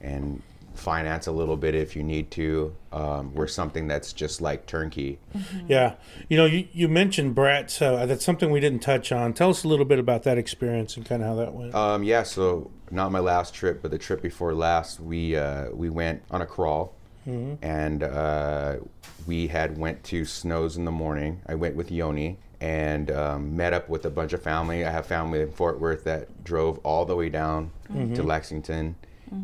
and 0.00 0.42
finance 0.74 1.26
a 1.26 1.32
little 1.32 1.56
bit 1.56 1.74
if 1.74 1.96
you 1.96 2.02
need 2.02 2.30
to. 2.32 2.74
Um, 2.92 3.34
we're 3.34 3.46
something 3.46 3.88
that's 3.88 4.12
just 4.12 4.40
like 4.40 4.66
turnkey. 4.66 5.18
Yeah. 5.66 5.94
You 6.28 6.36
know, 6.36 6.44
you, 6.44 6.68
you 6.72 6.88
mentioned 6.88 7.34
Brett, 7.34 7.70
so 7.70 8.06
that's 8.06 8.24
something 8.24 8.50
we 8.50 8.60
didn't 8.60 8.80
touch 8.80 9.12
on. 9.12 9.32
Tell 9.32 9.50
us 9.50 9.64
a 9.64 9.68
little 9.68 9.84
bit 9.84 9.98
about 9.98 10.24
that 10.24 10.38
experience 10.38 10.96
and 10.96 11.06
kind 11.06 11.22
of 11.22 11.28
how 11.28 11.34
that 11.36 11.54
went. 11.54 11.74
Um, 11.74 12.02
yeah, 12.02 12.22
so 12.22 12.70
not 12.90 13.12
my 13.12 13.20
last 13.20 13.54
trip, 13.54 13.82
but 13.82 13.90
the 13.90 13.98
trip 13.98 14.22
before 14.22 14.54
last, 14.54 15.00
we 15.00 15.36
uh, 15.36 15.70
we 15.72 15.90
went 15.90 16.22
on 16.30 16.42
a 16.42 16.46
crawl, 16.46 16.94
and 17.62 18.02
uh, 18.02 18.76
we 19.26 19.46
had 19.46 19.78
went 19.78 20.04
to 20.04 20.24
Snows 20.24 20.76
in 20.76 20.84
the 20.84 20.92
morning. 20.92 21.40
I 21.46 21.54
went 21.54 21.74
with 21.76 21.90
Yoni 21.90 22.38
and 22.60 23.10
um, 23.10 23.56
met 23.56 23.72
up 23.72 23.88
with 23.88 24.04
a 24.06 24.10
bunch 24.10 24.32
of 24.32 24.42
family. 24.42 24.84
I 24.84 24.90
have 24.90 25.06
family 25.06 25.40
in 25.40 25.50
Fort 25.50 25.80
Worth 25.80 26.04
that 26.04 26.44
drove 26.44 26.78
all 26.78 27.04
the 27.04 27.16
way 27.16 27.28
down 27.28 27.70
to 28.14 28.22
Lexington, 28.22 28.96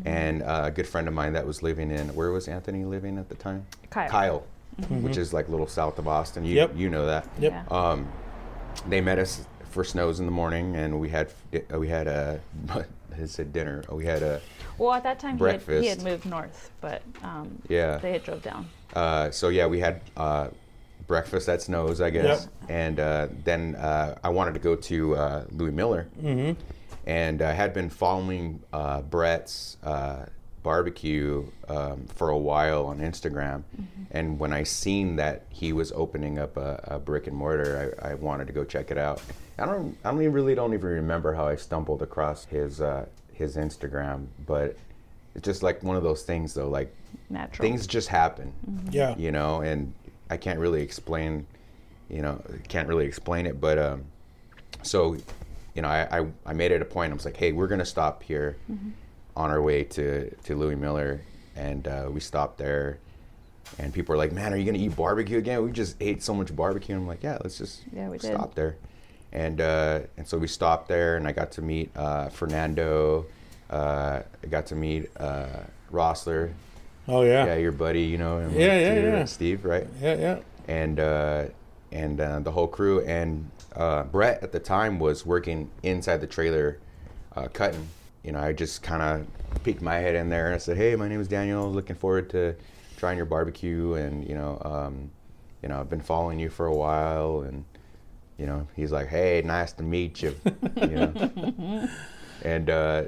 and 0.05 0.43
uh, 0.43 0.63
a 0.65 0.71
good 0.71 0.87
friend 0.87 1.07
of 1.07 1.13
mine 1.13 1.33
that 1.33 1.45
was 1.45 1.61
living 1.63 1.91
in 1.91 2.13
where 2.15 2.31
was 2.31 2.47
Anthony 2.47 2.85
living 2.85 3.17
at 3.17 3.29
the 3.29 3.35
time? 3.35 3.65
Kyle. 3.89 4.09
Kyle, 4.09 4.43
which 4.89 5.17
is 5.17 5.33
like 5.33 5.47
a 5.47 5.51
little 5.51 5.67
south 5.67 5.99
of 5.99 6.07
Austin. 6.07 6.45
You 6.45 6.55
Yep. 6.55 6.71
you 6.75 6.89
know 6.89 7.05
that 7.05 7.27
Yep. 7.39 7.51
Yeah. 7.51 7.63
um, 7.89 8.07
they 8.87 9.01
met 9.01 9.19
us 9.19 9.45
for 9.69 9.83
snows 9.83 10.19
in 10.19 10.25
the 10.25 10.31
morning, 10.31 10.75
and 10.75 10.99
we 10.99 11.09
had 11.09 11.29
uh, 11.73 11.79
we 11.79 11.87
had 11.87 12.07
a 12.07 12.39
I 12.69 13.25
said 13.25 13.51
dinner. 13.53 13.83
We 13.89 14.05
had 14.05 14.23
a 14.23 14.41
well, 14.77 14.93
at 14.93 15.03
that 15.03 15.19
time 15.19 15.37
he 15.37 15.43
had, 15.43 15.61
he 15.61 15.87
had 15.87 16.01
moved 16.01 16.25
north, 16.25 16.71
but 16.81 17.01
um, 17.23 17.61
yeah. 17.67 17.97
they 17.97 18.13
had 18.13 18.23
drove 18.23 18.41
down. 18.41 18.67
Uh, 18.95 19.29
so 19.29 19.49
yeah, 19.49 19.67
we 19.67 19.79
had 19.79 20.01
uh, 20.17 20.47
breakfast 21.07 21.47
at 21.49 21.61
Snows, 21.61 22.01
I 22.01 22.09
guess, 22.09 22.47
and 22.69 22.99
uh, 22.99 23.27
then 23.43 23.75
uh, 23.75 24.17
I 24.23 24.29
wanted 24.29 24.53
to 24.55 24.59
go 24.59 24.75
to 24.75 25.15
uh, 25.15 25.45
Louie 25.51 25.71
Mueller, 25.71 26.07
Mm-hmm. 26.21 26.59
And 27.11 27.41
I 27.41 27.51
had 27.51 27.73
been 27.73 27.89
following 27.89 28.61
uh, 28.71 29.01
Brett's 29.01 29.75
uh, 29.83 30.27
barbecue 30.63 31.45
um, 31.67 32.05
for 32.15 32.29
a 32.29 32.37
while 32.37 32.85
on 32.85 32.99
Instagram, 32.99 33.63
and 34.11 34.39
when 34.39 34.53
I 34.53 34.63
seen 34.63 35.17
that 35.17 35.43
he 35.49 35.73
was 35.73 35.91
opening 35.91 36.39
up 36.39 36.55
a, 36.55 36.79
a 36.85 36.99
brick 36.99 37.27
and 37.27 37.35
mortar, 37.35 37.93
I, 38.01 38.11
I 38.11 38.13
wanted 38.13 38.47
to 38.47 38.53
go 38.53 38.63
check 38.63 38.91
it 38.91 38.97
out. 38.97 39.21
I 39.57 39.65
don't, 39.65 39.97
I 40.05 40.11
don't 40.11 40.21
even, 40.21 40.31
really 40.31 40.55
don't 40.55 40.73
even 40.73 40.89
remember 40.89 41.33
how 41.33 41.47
I 41.47 41.57
stumbled 41.57 42.01
across 42.01 42.45
his 42.45 42.79
uh, 42.79 43.05
his 43.33 43.57
Instagram, 43.57 44.27
but 44.47 44.77
it's 45.35 45.45
just 45.45 45.63
like 45.63 45.83
one 45.83 45.97
of 45.97 46.03
those 46.03 46.23
things 46.23 46.53
though, 46.53 46.69
like 46.69 46.95
Natural. 47.29 47.67
things 47.67 47.87
just 47.87 48.07
happen 48.07 48.53
yeah. 48.91 49.15
you 49.17 49.31
know 49.31 49.61
and 49.61 49.93
i 50.29 50.37
can't 50.37 50.59
really 50.59 50.81
explain 50.81 51.45
you 52.09 52.21
know 52.21 52.41
can't 52.67 52.87
really 52.87 53.05
explain 53.05 53.45
it 53.45 53.59
but 53.59 53.77
um 53.79 54.03
so 54.83 55.17
you 55.75 55.81
know 55.81 55.87
i 55.87 56.19
i, 56.19 56.25
I 56.45 56.53
made 56.53 56.71
it 56.71 56.81
a 56.81 56.85
point 56.85 57.11
i 57.11 57.15
was 57.15 57.25
like 57.25 57.37
hey 57.37 57.51
we're 57.51 57.67
gonna 57.67 57.85
stop 57.85 58.23
here 58.23 58.57
on 59.35 59.49
our 59.49 59.61
way 59.61 59.83
to 59.85 60.29
to 60.43 60.55
Louie 60.55 60.75
Mueller 60.75 61.21
and 61.55 61.87
uh, 61.87 62.09
we 62.11 62.19
stopped 62.19 62.57
there 62.57 62.97
and 63.79 63.93
people 63.93 64.13
are 64.13 64.17
like 64.17 64.31
man 64.33 64.53
are 64.53 64.57
you 64.57 64.65
gonna 64.65 64.77
eat 64.83 64.95
barbecue 64.95 65.37
again 65.37 65.63
we 65.63 65.71
just 65.71 65.95
ate 66.01 66.21
so 66.23 66.33
much 66.33 66.53
barbecue 66.55 66.95
and 66.95 67.03
i'm 67.03 67.07
like 67.07 67.23
yeah 67.23 67.37
let's 67.41 67.57
just 67.57 67.81
Yeah, 67.93 68.09
we 68.09 68.17
did. 68.17 68.27
stop 68.33 68.55
there 68.55 68.75
and 69.31 69.61
uh, 69.61 69.99
and 70.17 70.27
so 70.27 70.37
we 70.37 70.47
stopped 70.47 70.87
there 70.89 71.15
and 71.17 71.27
i 71.27 71.31
got 71.31 71.51
to 71.53 71.61
meet 71.61 71.89
uh, 71.95 72.27
fernando 72.29 73.25
uh, 73.69 74.21
i 74.43 74.47
got 74.47 74.65
to 74.67 74.75
meet 74.75 75.09
uh, 75.17 75.47
rossler 75.91 76.51
Oh, 77.07 77.23
yeah. 77.23 77.47
yeah, 77.47 77.55
your 77.55 77.71
buddy, 77.71 78.03
you 78.03 78.17
know, 78.19 78.37
and 78.37 78.53
Yeah, 78.55 78.79
yeah, 78.79 78.93
yeah. 79.01 79.25
Steve, 79.25 79.65
right? 79.65 79.87
Yeah, 79.99 80.15
yeah. 80.15 80.39
And 80.67 80.99
uh, 80.99 81.45
and 81.91 82.21
uh, 82.21 82.39
the 82.41 82.51
whole 82.51 82.67
crew, 82.67 83.01
and 83.01 83.49
uh, 83.75 84.03
Brett 84.03 84.43
at 84.43 84.51
the 84.51 84.59
time 84.59 84.99
was 84.99 85.25
working 85.25 85.69
inside 85.83 86.17
the 86.17 86.27
trailer, 86.27 86.79
uh, 87.35 87.47
cutting. 87.47 87.87
You 88.23 88.33
know, 88.33 88.39
I 88.39 88.53
just 88.53 88.83
kind 88.83 89.01
of 89.01 89.63
peeked 89.63 89.81
my 89.81 89.95
head 89.95 90.15
in 90.15 90.29
there 90.29 90.47
and 90.47 90.55
I 90.55 90.57
said, 90.57 90.77
"Hey, 90.77 90.95
my 90.95 91.07
name 91.07 91.21
is 91.21 91.27
Daniel. 91.27 91.71
Looking 91.71 91.95
forward 91.95 92.29
to 92.31 92.55
trying 92.97 93.17
your 93.17 93.25
barbecue, 93.25 93.93
and 93.93 94.27
you 94.27 94.35
know, 94.35 94.61
um, 94.63 95.09
you 95.61 95.69
know, 95.69 95.79
I've 95.79 95.89
been 95.89 96.01
following 96.01 96.39
you 96.39 96.49
for 96.49 96.65
a 96.67 96.75
while, 96.75 97.41
and 97.41 97.65
you 98.37 98.45
know, 98.45 98.67
he's 98.75 98.91
like, 98.91 99.07
"Hey, 99.07 99.41
nice 99.43 99.71
to 99.73 99.83
meet 99.83 100.21
you," 100.21 100.35
you 100.75 100.87
know, 100.87 101.89
and 102.43 102.69
uh, 102.69 103.03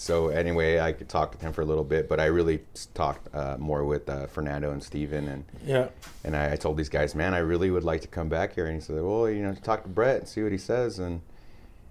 so 0.00 0.28
anyway, 0.28 0.80
I 0.80 0.92
could 0.92 1.10
talk 1.10 1.30
with 1.30 1.42
him 1.42 1.52
for 1.52 1.60
a 1.60 1.64
little 1.66 1.84
bit, 1.84 2.08
but 2.08 2.18
I 2.20 2.24
really 2.24 2.60
talked 2.94 3.34
uh, 3.34 3.58
more 3.58 3.84
with 3.84 4.08
uh, 4.08 4.28
Fernando 4.28 4.72
and 4.72 4.82
Steven 4.82 5.28
and 5.28 5.44
Yeah. 5.62 5.88
and 6.24 6.34
I, 6.34 6.52
I 6.52 6.56
told 6.56 6.78
these 6.78 6.88
guys, 6.88 7.14
man, 7.14 7.34
I 7.34 7.38
really 7.40 7.70
would 7.70 7.84
like 7.84 8.00
to 8.00 8.08
come 8.08 8.30
back 8.30 8.54
here. 8.54 8.64
And 8.64 8.74
he 8.76 8.80
said, 8.80 8.96
well, 9.02 9.28
you 9.28 9.42
know, 9.42 9.52
talk 9.52 9.82
to 9.82 9.90
Brett 9.90 10.20
and 10.20 10.26
see 10.28 10.42
what 10.42 10.52
he 10.52 10.58
says. 10.58 10.98
And 11.00 11.20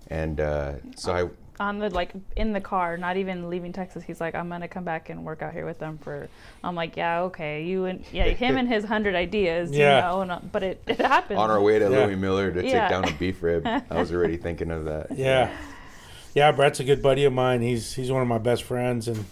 and 0.10 0.40
uh, 0.42 0.72
so 0.96 1.14
I 1.14 1.30
on 1.64 1.78
the 1.78 1.92
like 1.92 2.14
in 2.36 2.52
the 2.52 2.62
car, 2.62 2.98
not 2.98 3.16
even 3.18 3.48
leaving 3.48 3.74
Texas. 3.74 4.02
He's 4.04 4.20
like, 4.20 4.34
I'm 4.34 4.50
gonna 4.50 4.68
come 4.68 4.86
back 4.86 5.10
and 5.12 5.24
work 5.24 5.44
out 5.44 5.54
here 5.54 5.68
with 5.68 5.78
them 5.78 6.00
for. 6.00 6.28
I'm 6.64 6.74
like, 6.74 6.98
yeah, 6.98 7.22
okay, 7.30 7.64
you 7.64 7.86
and 7.86 8.04
yeah, 8.12 8.24
him 8.30 8.58
and 8.58 8.68
his 8.68 8.86
hundred 8.86 9.14
ideas, 9.14 9.70
Yeah. 9.74 9.98
you 9.98 10.02
know. 10.02 10.22
And, 10.22 10.32
uh, 10.32 10.40
but 10.52 10.64
it, 10.64 10.82
it 10.88 10.98
happened. 10.98 11.38
on 11.38 11.52
our 11.52 11.62
way 11.62 11.78
to 11.78 11.92
Yeah. 11.92 12.06
Louie 12.06 12.16
Mueller 12.16 12.52
to 12.52 12.66
Yeah. 12.66 12.80
take 12.80 12.90
down 12.90 13.08
a 13.08 13.12
beef 13.20 13.44
rib. 13.44 13.68
I 13.68 14.00
was 14.00 14.12
already 14.12 14.38
thinking 14.48 14.72
of 14.72 14.86
that. 14.86 15.16
Yeah. 15.16 15.56
Yeah, 16.40 16.54
Brett's 16.54 16.80
a 16.80 16.86
good 16.86 17.02
buddy 17.02 17.26
of 17.26 17.34
mine. 17.34 17.62
He's 17.62 17.94
he's 17.96 18.10
one 18.12 18.22
of 18.22 18.28
my 18.30 18.38
best 18.38 18.64
friends, 18.64 19.10
and 19.10 19.26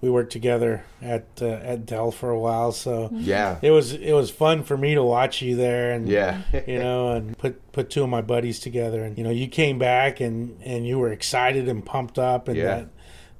we 0.00 0.08
worked 0.08 0.32
together 0.32 0.84
at 1.02 1.26
uh, 1.42 1.46
at 1.46 1.84
Dell 1.84 2.10
for 2.10 2.30
a 2.30 2.38
while. 2.38 2.72
So 2.72 3.10
Yeah. 3.12 3.58
it 3.60 3.70
was 3.70 3.92
it 3.92 4.14
was 4.14 4.30
fun 4.30 4.62
for 4.64 4.78
me 4.78 4.94
to 4.94 5.02
watch 5.02 5.42
you 5.42 5.54
there, 5.54 5.92
and 5.92 6.08
Yeah. 6.08 6.40
you 6.66 6.78
know, 6.78 7.10
and 7.12 7.36
put 7.36 7.72
put 7.72 7.90
two 7.90 8.02
of 8.02 8.08
my 8.08 8.22
buddies 8.22 8.58
together. 8.58 9.02
And 9.04 9.18
you 9.18 9.24
know, 9.24 9.28
you 9.30 9.48
came 9.48 9.78
back 9.78 10.18
and 10.20 10.56
and 10.64 10.86
you 10.86 10.98
were 10.98 11.12
excited 11.12 11.68
and 11.68 11.84
pumped 11.84 12.18
up, 12.18 12.48
and 12.48 12.56
Yeah. 12.56 12.64
that 12.64 12.86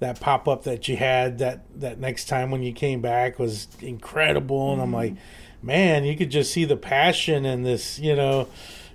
that 0.01 0.21
pop 0.21 0.47
up 0.47 0.65
that 0.65 0.87
you 0.87 0.97
had 0.97 1.39
that 1.39 1.61
that 1.81 1.99
next 2.01 2.27
time 2.27 2.51
when 2.51 2.63
you 2.63 2.73
came 2.75 3.01
back 3.01 3.39
was 3.39 3.67
incredible. 3.81 4.75
And 4.75 4.83
I'm 4.83 4.93
like, 4.93 5.15
man, 5.63 6.05
you 6.05 6.17
could 6.19 6.31
just 6.31 6.53
see 6.53 6.67
the 6.67 6.77
passion 6.77 7.47
and 7.47 7.65
this, 7.65 7.99
you 7.99 8.15
know. 8.15 8.47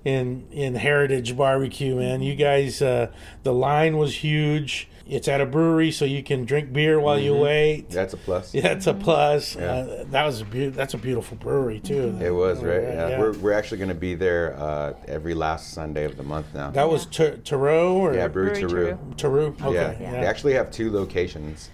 In, 0.06 0.48
in 0.52 0.76
Heritage 0.76 1.36
Barbecue, 1.36 1.96
man, 1.96 2.22
you 2.22 2.36
guys, 2.36 2.80
uh, 2.80 3.12
the 3.42 3.52
line 3.52 3.98
was 3.98 4.18
huge. 4.24 4.88
It's 5.08 5.28
at 5.28 5.42
a 5.42 5.48
brewery, 5.48 5.90
so 5.92 6.06
you 6.06 6.22
can 6.22 6.46
drink 6.46 6.72
beer 6.72 7.00
while 7.00 7.18
you 7.18 7.36
wait. 7.36 7.90
That's 7.90 8.14
a 8.14 8.18
plus. 8.18 8.54
Yeah, 8.54 8.62
that's 8.62 8.86
a 8.86 8.94
plus. 8.94 9.56
Yeah. 9.56 9.64
Uh, 9.72 10.04
that 10.12 10.26
was 10.26 10.42
a 10.42 10.46
be- 10.46 10.70
that's 10.70 10.94
a 10.94 11.00
beautiful 11.00 11.38
brewery 11.38 11.80
too. 11.80 12.18
It 12.22 12.30
was, 12.30 12.64
right? 12.64 12.82
Yeah. 12.84 13.08
Yeah. 13.10 13.20
We're, 13.20 13.34
we're 13.34 13.54
actually 13.54 13.80
going 13.80 13.90
to 13.90 13.96
be 13.96 14.14
there 14.14 14.56
uh, 14.60 14.94
every 15.08 15.34
last 15.34 15.74
Sunday 15.74 16.06
of 16.06 16.18
the 16.18 16.24
month 16.24 16.54
now. 16.54 16.70
That 16.70 16.88
was 16.90 17.08
Tar- 17.08 17.38
Tarot 17.38 17.94
or 17.96 18.14
yeah, 18.14 18.28
Bruery 18.28 18.56
Terreux. 18.60 18.98
Terreux. 19.16 19.16
Terreux. 19.18 19.56
Okay. 19.62 19.74
yeah. 19.74 20.00
Yeah. 20.00 20.12
they 20.22 20.28
actually 20.28 20.54
have 20.54 20.70
two 20.70 20.92
locations, 20.92 21.70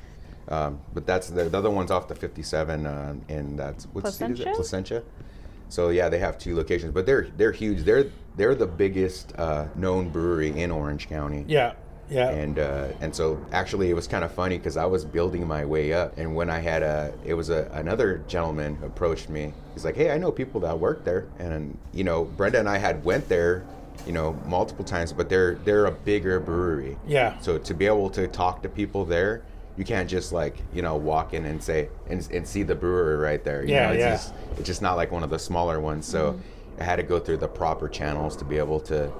um, 0.48 0.80
but 0.94 1.06
that's 1.06 1.30
the, 1.30 1.46
the 1.50 1.58
other 1.58 1.70
one's 1.70 1.92
off 1.92 2.08
the 2.08 2.16
57, 2.16 2.86
uh, 2.86 3.16
and 3.28 3.60
that's 3.60 3.86
what 3.88 4.08
state 4.08 4.32
is 4.32 4.40
it? 4.40 4.44
Placentia? 4.56 4.56
Placentia. 4.56 5.04
So 5.72 5.89
yeah, 5.89 6.09
they 6.09 6.19
have 6.19 6.38
two 6.38 6.55
locations, 6.55 6.91
but 6.91 7.05
they're 7.05 7.28
they're 7.38 7.53
huge. 7.53 7.84
They're 7.84 8.05
they're 8.36 8.55
the 8.55 8.67
biggest 8.67 9.34
uh, 9.38 9.67
known 9.76 10.09
brewery 10.09 10.49
in 10.61 10.69
Orange 10.69 11.07
County. 11.07 11.45
yeah. 11.47 11.74
Yeah. 12.09 12.30
And 12.30 12.59
uh, 12.59 12.89
and 12.99 13.15
so 13.15 13.39
actually 13.53 13.89
it 13.89 13.93
was 13.93 14.05
kind 14.05 14.26
of 14.26 14.34
funny 14.34 14.57
because 14.57 14.76
I 14.76 14.86
was 14.86 15.05
building 15.05 15.47
my 15.47 15.63
way 15.63 15.93
up, 15.93 16.17
and 16.17 16.36
when 16.36 16.49
I 16.49 16.59
had 16.59 16.84
a, 16.84 17.13
it 17.24 17.34
was 17.36 17.49
a 17.49 17.69
another 17.72 18.22
gentleman 18.28 18.78
approached 18.84 19.30
me. 19.30 19.53
He's 19.74 19.86
like, 19.86 19.95
"Hey, 19.95 20.11
I 20.11 20.17
know 20.17 20.30
people 20.30 20.59
that 20.59 20.78
work 20.78 21.05
there," 21.05 21.28
and 21.39 21.78
you 21.93 22.03
know, 22.03 22.26
Brenda 22.26 22.59
and 22.59 22.67
I 22.67 22.80
had 22.80 23.05
went 23.05 23.30
there, 23.30 23.63
you 24.05 24.11
know, 24.11 24.34
multiple 24.45 24.84
times, 24.84 25.13
but 25.13 25.30
they're 25.30 25.55
they're 25.63 25.86
a 25.86 25.91
bigger 25.91 26.41
brewery. 26.41 26.97
Yeah. 27.07 27.39
So 27.39 27.57
to 27.57 27.74
be 27.74 27.86
able 27.86 28.09
to 28.09 28.28
talk 28.28 28.61
to 28.63 28.67
people 28.67 29.05
there, 29.05 29.43
you 29.82 29.86
can't 29.86 30.08
just 30.08 30.32
like 30.32 30.58
you 30.76 30.84
know 30.84 30.96
walk 30.96 31.34
in 31.34 31.44
and 31.44 31.62
say 31.62 31.90
and, 32.08 32.30
and 32.32 32.48
see 32.48 32.62
the 32.62 32.76
brewery 32.76 33.16
right 33.18 33.44
there. 33.44 33.64
You 33.64 33.74
Yeah, 33.74 33.88
know, 33.88 33.94
it's 33.94 34.00
yeah. 34.00 34.12
Just, 34.12 34.34
it's 34.58 34.68
just 34.68 34.82
not 34.84 34.96
like 34.96 35.12
one 35.12 35.24
of 35.24 35.32
the 35.32 35.40
smaller 35.40 35.80
ones. 35.80 36.06
So 36.06 36.40
I 36.80 36.84
had 36.84 36.98
to 36.98 37.04
go 37.04 37.20
through 37.20 37.38
the 37.38 37.48
proper 37.48 37.90
channels 37.90 38.36
to 38.38 38.46
be 38.46 38.60
able 38.60 38.80
to, 38.82 39.12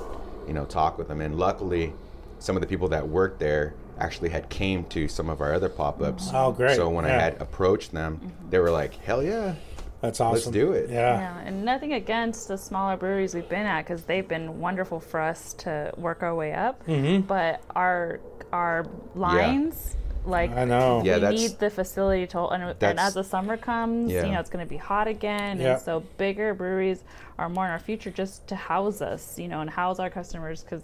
you 0.47 0.53
know, 0.53 0.66
talk 0.66 0.99
with 0.99 1.07
them. 1.07 1.20
And 1.20 1.36
luckily, 1.36 1.93
some 2.38 2.55
of 2.55 2.62
the 2.62 2.68
people 2.68 2.88
that 2.89 3.07
worked 3.07 3.39
there 3.39 3.74
actually 3.97 4.30
had 4.30 4.49
came 4.49 4.84
to 4.86 5.07
some 5.07 5.32
of 5.32 5.41
our 5.41 5.51
other 5.51 5.68
pop-ups. 5.68 6.30
Oh, 6.32 6.51
great. 6.51 6.76
So 6.76 6.89
when 6.89 7.05
I 7.05 7.09
had 7.09 7.41
approached 7.41 7.91
them, 7.91 8.32
they 8.51 8.59
were 8.59 8.70
like, 8.70 8.93
"Hell 9.03 9.24
yeah, 9.24 9.55
That's 10.01 10.22
awesome. 10.22 10.34
let's 10.36 10.45
do 10.45 10.74
it." 10.74 10.91
Yeah. 10.91 11.18
Yeah, 11.20 11.39
and 11.43 11.66
nothing 11.66 11.93
against 11.93 12.47
the 12.49 12.57
smaller 12.57 12.97
breweries 12.97 13.34
we've 13.34 13.49
been 13.49 13.66
at 13.66 13.82
because 13.82 14.03
they've 14.03 14.28
been 14.28 14.59
wonderful 14.59 14.99
for 14.99 15.20
us 15.22 15.53
to 15.66 15.91
work 15.97 16.22
our 16.22 16.36
way 16.36 16.53
up. 16.53 16.86
Mm-hmm. 16.86 17.22
But 17.22 17.64
our 17.76 18.20
our 18.53 18.86
lines 19.16 19.95
Like 20.26 20.51
I 20.51 20.65
know. 20.65 21.01
Yeah, 21.03 21.15
we 21.15 21.22
that's- 21.22 21.41
need 21.41 21.59
the 21.59 21.69
facility 21.69 22.28
to 22.28 22.39
and, 22.47 22.76
and 22.82 22.99
as 22.99 23.13
the 23.15 23.24
summer 23.24 23.57
comes, 23.57 24.11
Yeah. 24.11 24.26
you 24.26 24.32
know, 24.32 24.39
it's 24.39 24.49
going 24.49 24.65
to 24.65 24.69
be 24.69 24.78
hot 24.78 25.07
again, 25.07 25.59
Yeah. 25.59 25.74
and 25.74 25.82
so 25.82 26.03
bigger 26.17 26.53
breweries 26.53 27.03
are 27.39 27.49
more 27.49 27.65
in 27.65 27.72
our 27.72 27.80
future 27.80 28.11
just 28.11 28.47
to 28.47 28.55
house 28.55 29.01
us, 29.01 29.39
you 29.39 29.47
know, 29.47 29.61
and 29.61 29.69
house 29.69 29.99
our 29.99 30.09
customers 30.09 30.63
because. 30.63 30.84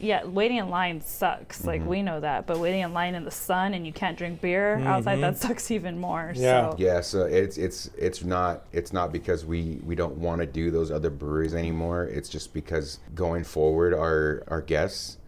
Yeah, 0.00 0.24
waiting 0.24 0.56
in 0.56 0.70
line 0.70 1.00
sucks. 1.00 1.58
Mm-hmm. 1.60 1.68
Like 1.68 1.86
we 1.86 2.02
know 2.02 2.18
that, 2.18 2.48
but 2.48 2.58
waiting 2.58 2.80
in 2.80 2.92
line 2.92 3.14
in 3.14 3.24
the 3.24 3.30
sun 3.30 3.74
and 3.74 3.86
you 3.86 3.92
can't 3.92 4.18
drink 4.18 4.40
beer 4.40 4.76
outside 4.80 5.20
that 5.20 5.38
sucks 5.38 5.70
even 5.70 5.98
more. 5.98 6.32
Yeah. 6.34 6.70
So 6.70 6.76
Yeah, 6.78 7.00
so 7.00 7.22
it's 7.26 7.56
it's 7.56 7.90
it's 7.96 8.24
not 8.24 8.64
it's 8.72 8.92
not 8.92 9.12
because 9.12 9.46
we 9.46 9.78
we 9.84 9.94
don't 9.94 10.16
want 10.16 10.40
to 10.40 10.46
do 10.46 10.72
those 10.72 10.90
other 10.90 11.10
breweries 11.10 11.54
anymore. 11.54 12.04
It's 12.06 12.28
just 12.28 12.52
because 12.52 12.98
going 13.14 13.44
forward, 13.44 13.94
our 13.94 14.42
our 14.48 14.60
guests, 14.60 15.18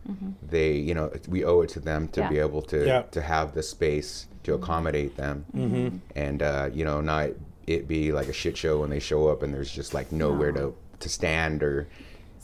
they 0.43 0.73
you 0.73 0.95
know 0.95 1.11
we 1.29 1.45
owe 1.45 1.61
it 1.63 1.69
to 1.71 1.81
them 1.81 2.09
to 2.09 2.21
Mm-hmm. 2.21 2.35
Yeah. 2.35 2.41
be 2.43 2.49
able 2.49 2.63
to 2.63 2.87
Yeah. 2.87 3.03
to 3.13 3.21
have 3.21 3.55
the 3.55 3.63
space 3.63 4.27
to 4.45 4.55
accommodate 4.55 5.17
them, 5.17 5.45
Mm-hmm. 5.55 5.97
and 6.15 6.43
uh, 6.43 6.71
you 6.73 6.85
know 6.85 7.01
not 7.01 7.31
it 7.67 7.89
be 7.89 8.13
like 8.13 8.29
a 8.29 8.33
shit 8.33 8.57
show 8.57 8.81
when 8.81 8.91
they 8.91 9.01
show 9.01 9.27
up 9.29 9.43
and 9.43 9.53
there's 9.53 9.71
just 9.71 9.93
like 9.95 10.13
nowhere 10.13 10.53
to 10.53 10.75
to 11.01 11.09
stand 11.09 11.63
or. 11.63 11.89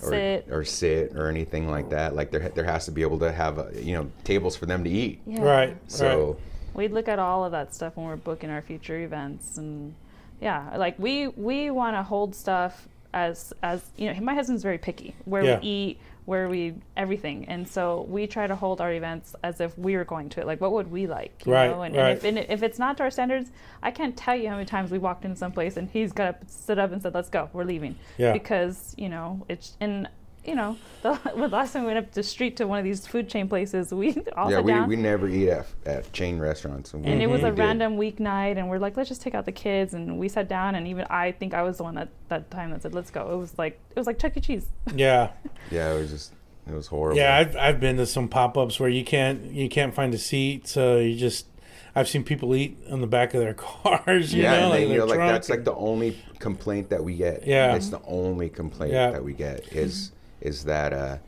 Or, 0.05 0.11
Sit. 0.11 0.47
or 0.51 0.65
sit 0.65 1.13
or 1.15 1.29
anything 1.29 1.71
like 1.71 1.91
that. 1.91 2.17
Like 2.17 2.33
there, 2.33 2.49
there 2.49 2.65
has 2.65 2.87
to 2.87 2.91
be 2.91 3.03
able 3.03 3.21
to 3.21 3.31
have 3.31 3.61
uh, 3.61 3.67
you 3.77 3.95
know 3.95 4.11
tables 4.25 4.57
for 4.57 4.67
them 4.67 4.83
to 4.83 4.91
eat. 4.91 5.21
yeah. 5.29 5.41
Right. 5.41 5.77
So 5.87 6.39
we'd 6.75 6.91
look 6.91 7.07
at 7.07 7.21
all 7.21 7.45
of 7.45 7.53
that 7.53 7.73
stuff 7.73 7.97
when 7.97 8.07
we're 8.07 8.17
booking 8.17 8.51
our 8.51 8.63
future 8.63 8.99
events 9.01 9.59
and 9.59 9.95
yeah 10.41 10.77
like 10.77 10.99
we 10.99 11.29
we 11.29 11.71
want 11.71 11.95
to 11.95 12.03
hold 12.03 12.35
stuff 12.35 12.89
as 13.15 13.53
as 13.63 13.85
you 13.97 14.13
know 14.13 14.21
my 14.21 14.35
husband's 14.35 14.65
very 14.65 14.79
picky 14.79 15.15
where 15.25 15.45
Yeah. 15.45 15.61
we 15.61 15.67
eat 15.69 16.01
where 16.25 16.49
we 16.49 16.75
everything. 16.97 17.47
And 17.49 17.67
so 17.67 18.07
we 18.09 18.27
try 18.27 18.47
to 18.47 18.55
hold 18.55 18.81
our 18.81 18.93
events 18.93 19.35
as 19.43 19.61
if 19.61 19.77
we 19.77 19.97
were 19.97 20.05
going 20.05 20.29
to 20.31 20.41
it. 20.41 20.47
Like 20.47 20.61
what 20.61 20.73
would 20.73 20.91
we 20.91 21.07
like 21.07 21.43
you 21.45 21.53
Right, 21.53 21.71
know? 21.71 21.83
And, 21.83 21.97
right. 21.97 22.11
and, 22.11 22.19
if, 22.19 22.25
and 22.25 22.39
if 22.39 22.63
it's 22.63 22.79
not 22.79 22.97
to 22.99 23.03
our 23.05 23.11
standards 23.11 23.51
i 23.83 23.91
can't 23.91 24.17
tell 24.17 24.37
you 24.37 24.49
how 24.49 24.55
many 24.55 24.67
times 24.67 24.91
we 24.91 24.99
walked 24.99 25.25
into 25.25 25.37
some 25.37 25.53
place 25.53 25.77
and 25.77 25.91
he's 25.91 26.13
got 26.13 26.41
to 26.41 26.47
sit 26.49 26.79
up 26.79 26.93
and 26.93 27.03
said 27.03 27.15
let's 27.15 27.29
go. 27.29 27.51
We're 27.53 27.65
leaving. 27.65 27.97
Yeah. 28.19 28.33
because 28.33 28.95
you 28.97 29.09
know 29.09 29.45
it's 29.49 29.77
and 29.81 30.09
you 30.45 30.55
know 30.55 30.77
the, 31.03 31.19
the 31.37 31.49
last 31.49 31.73
time 31.73 31.83
we 31.83 31.89
went 31.89 31.99
up 31.99 32.13
the 32.13 32.23
street 32.23 32.57
to 32.57 32.67
one 32.67 32.79
of 32.79 32.85
these 32.85 33.07
food 33.07 33.29
chain 33.29 33.49
places 33.49 33.93
we 33.93 34.17
all 34.37 34.51
yeah, 34.51 34.61
we, 34.61 34.73
down 34.73 34.89
we 34.89 34.97
never 34.97 35.29
eat 35.29 35.49
at, 35.49 35.67
at 35.87 36.13
chain 36.13 36.39
restaurants. 36.39 36.93
and 36.95 37.07
it 37.07 37.29
was 37.29 37.43
a 37.43 37.51
did. 37.51 37.59
random 37.59 37.97
weeknight 37.97 38.59
and 38.59 38.69
we're 38.69 38.79
like 38.79 38.97
let's 38.97 39.09
just 39.09 39.23
take 39.23 39.35
out 39.35 39.45
the 39.45 39.53
kids 39.53 39.95
and 39.95 40.19
we 40.19 40.29
sat 40.29 40.49
down 40.49 40.75
and 40.75 40.87
even 40.89 41.07
i 41.11 41.31
think 41.33 41.55
i 41.55 41.63
was 41.63 41.77
the 41.79 41.83
one 41.83 41.95
that 41.95 42.09
that 42.29 42.51
time 42.51 42.71
that 42.71 42.83
said 42.83 42.95
let's 42.95 43.11
go 43.11 43.33
it 43.33 43.37
was 43.37 43.57
like 43.59 43.79
it 43.91 43.97
was 43.97 44.07
like 44.07 44.19
chuck 44.19 44.37
e 44.37 44.41
cheese 44.41 44.67
Yeah. 44.95 45.31
Yeah, 45.71 45.93
it 45.95 46.01
was 46.01 46.11
just 46.11 46.33
it 46.67 46.75
was 46.75 46.87
horrible. 46.87 47.19
Yeah, 47.19 47.37
I've 47.37 47.57
I've 47.57 47.81
been 47.81 47.97
to 47.97 48.07
some 48.07 48.29
pop 48.29 48.57
ups 48.57 48.79
where 48.79 48.89
you 48.89 49.05
can't 49.05 49.43
you 49.53 49.69
can't 49.69 49.93
find 49.95 50.15
a 50.15 50.19
seat, 50.19 50.69
so 50.69 50.99
you 50.99 51.17
just 51.17 51.47
I've 51.95 52.09
seen 52.09 52.23
people 52.25 52.55
eat 52.55 52.79
on 52.91 53.01
the 53.01 53.07
back 53.07 53.35
of 53.35 53.41
their 53.41 53.55
cars. 53.55 54.33
You 54.33 54.43
yeah, 54.43 54.53
know, 54.53 54.65
and 54.67 54.75
then, 54.75 54.83
in 54.83 54.91
you 54.91 54.99
know, 54.99 55.05
like 55.07 55.19
that's 55.19 55.49
like 55.49 55.65
the 55.65 55.75
only 55.75 56.17
complaint 56.39 56.91
that 56.91 57.03
we 57.03 57.17
get. 57.17 57.47
Yeah. 57.47 57.75
it's 57.75 57.89
the 57.89 58.03
only 58.05 58.49
complaint 58.49 58.93
Yeah. 58.93 59.11
that 59.11 59.25
we 59.25 59.33
get 59.33 59.73
is 59.73 60.13
is 60.43 60.65
that 60.65 60.93
uh, 60.93 61.19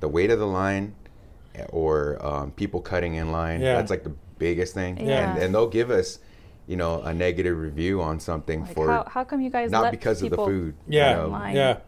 the 0.00 0.08
weight 0.08 0.30
of 0.30 0.38
the 0.38 0.46
line, 0.46 0.94
eh, 1.54 1.64
or 1.70 2.24
um, 2.24 2.50
people 2.52 2.80
cutting 2.80 3.14
in 3.14 3.32
line. 3.32 3.60
Yeah. 3.60 3.76
That's 3.76 3.90
like 3.90 4.04
the 4.04 4.14
biggest 4.38 4.74
thing. 4.74 4.98
Yeah. 4.98 5.32
And, 5.34 5.42
and 5.42 5.54
they'll 5.54 5.68
give 5.68 5.90
us, 5.90 6.18
you 6.66 6.76
know, 6.76 7.00
a 7.02 7.14
negative 7.14 7.56
review 7.56 8.02
on 8.02 8.20
something 8.20 8.62
like 8.62 8.74
for 8.74 8.88
how, 8.88 9.04
how 9.08 9.24
come 9.24 9.40
you 9.40 9.50
guys 9.50 9.70
not 9.70 9.84
let 9.84 9.90
because 9.92 10.22
of 10.22 10.30
the 10.30 10.36
people 10.36 10.46
food. 10.46 10.74
you 10.88 10.98
yeah, 10.98 11.14
know? 11.14 11.28
line. 11.28 11.56
yeah, 11.56 11.78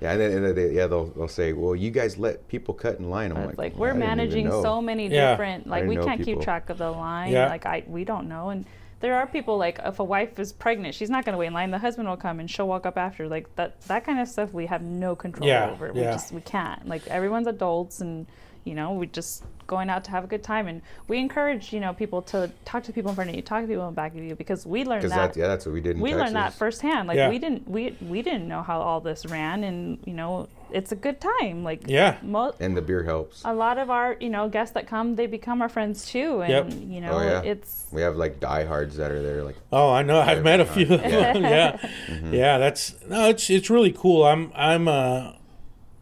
Yeah, 0.00 0.12
and 0.12 0.20
then, 0.20 0.30
and 0.32 0.44
then 0.44 0.54
they, 0.54 0.72
yeah, 0.74 0.86
they'll, 0.86 1.06
they'll 1.06 1.28
say, 1.28 1.52
"Well, 1.52 1.74
you 1.74 1.90
guys 1.90 2.18
let 2.18 2.46
people 2.48 2.74
cut 2.74 2.98
in 2.98 3.10
line." 3.10 3.32
I'm 3.32 3.46
like, 3.46 3.58
like 3.58 3.74
we're 3.76 3.88
didn't 3.94 4.00
managing 4.00 4.50
so 4.50 4.80
many 4.80 5.08
Yeah. 5.08 5.30
different 5.32 5.66
like 5.66 5.86
we 5.86 5.96
can't 5.96 6.22
keep 6.22 6.40
track 6.40 6.70
of 6.70 6.78
the 6.78 6.90
line 6.90 7.32
Yeah. 7.32 7.48
like 7.48 7.66
i 7.66 7.82
we 7.86 8.04
don't 8.04 8.28
know 8.28 8.50
and 8.50 8.64
there 9.00 9.14
are 9.16 9.26
people 9.26 9.58
like 9.58 9.78
if 9.84 9.98
a 9.98 10.04
wife 10.04 10.38
is 10.38 10.52
pregnant 10.52 10.94
she's 10.94 11.10
not 11.10 11.24
going 11.24 11.32
to 11.34 11.38
wait 11.38 11.48
in 11.48 11.52
line. 11.52 11.70
The 11.70 11.78
husband 11.78 12.08
will 12.08 12.16
come 12.16 12.40
and 12.40 12.50
she'll 12.50 12.68
walk 12.68 12.86
up 12.86 12.96
after. 12.96 13.28
Like 13.28 13.54
that 13.56 13.80
that 13.82 14.04
kind 14.04 14.20
of 14.20 14.28
stuff 14.28 14.52
we 14.52 14.66
have 14.66 14.82
no 14.82 15.14
control 15.14 15.46
Yeah, 15.48 15.70
over. 15.70 15.92
We 15.92 16.00
yeah. 16.00 16.12
just 16.12 16.32
we 16.32 16.40
can't. 16.40 16.86
Like 16.88 17.06
everyone's 17.08 17.46
adults 17.46 18.00
and 18.00 18.26
you 18.66 18.74
know 18.74 18.92
we 18.92 19.06
just 19.06 19.42
going 19.66 19.90
out 19.90 20.04
to 20.04 20.10
have 20.12 20.22
a 20.22 20.26
good 20.28 20.44
time 20.44 20.68
and 20.68 20.80
we 21.08 21.18
encourage 21.18 21.72
you 21.72 21.80
know 21.80 21.92
people 21.92 22.22
to 22.22 22.48
talk 22.64 22.82
to 22.84 22.92
people 22.92 23.10
in 23.10 23.14
front 23.16 23.30
of 23.30 23.34
you 23.36 23.42
talk 23.42 23.62
to 23.62 23.66
people 23.66 23.88
in 23.88 23.94
back 23.94 24.12
of 24.14 24.22
you 24.22 24.34
because 24.36 24.64
we 24.64 24.84
learned 24.84 25.02
Because 25.02 25.16
that 25.16 25.36
yeah, 25.36 25.48
that's 25.48 25.66
what 25.66 25.72
we 25.72 25.80
did 25.80 25.96
in 25.96 26.02
we 26.02 26.10
Texas. 26.10 26.22
learned 26.24 26.36
that 26.36 26.52
firsthand 26.54 27.08
like 27.08 27.16
Yeah. 27.16 27.28
we 27.28 27.38
didn't 27.38 27.66
we 27.68 27.96
we 28.00 28.22
didn't 28.22 28.46
know 28.46 28.62
how 28.62 28.80
all 28.80 29.00
this 29.00 29.26
ran 29.26 29.64
and 29.64 29.98
you 30.04 30.12
know 30.14 30.48
it's 30.72 30.92
a 30.92 30.96
good 30.96 31.20
time 31.20 31.64
like 31.64 31.82
yeah, 31.86 32.16
mo- 32.22 32.54
and 32.60 32.76
the 32.76 32.82
beer 32.82 33.02
helps. 33.04 33.42
a 33.44 33.52
lot 33.54 33.78
of 33.78 33.88
our 33.90 34.16
you 34.20 34.28
know 34.30 34.48
guests 34.48 34.74
that 34.74 34.86
come 34.86 35.16
they 35.16 35.26
become 35.26 35.60
our 35.62 35.68
friends 35.68 36.06
too 36.06 36.42
and 36.42 36.72
Yep. 36.72 36.88
you 36.88 37.00
know 37.00 37.12
Oh, 37.18 37.22
yeah. 37.22 37.42
it's 37.42 37.86
We 37.92 38.02
have 38.02 38.16
like 38.16 38.38
diehards 38.40 38.96
that 38.96 39.10
are 39.10 39.22
there, 39.22 39.42
like 39.42 39.56
Oh, 39.72 39.90
I 39.92 40.02
know. 40.02 40.20
I've 40.20 40.42
met 40.44 40.60
a 40.60 40.66
few 40.66 40.82
of 40.94 41.00
them. 41.14 41.42
Yeah, 41.42 41.76
Mm-hmm. 42.06 42.34
yeah. 42.34 42.58
That's 42.58 42.94
no. 43.08 43.28
It's 43.30 43.48
it's 43.50 43.68
really 43.70 43.92
cool. 43.92 44.24
I'm 44.24 44.52
I'm 44.54 44.86
uh 44.88 45.32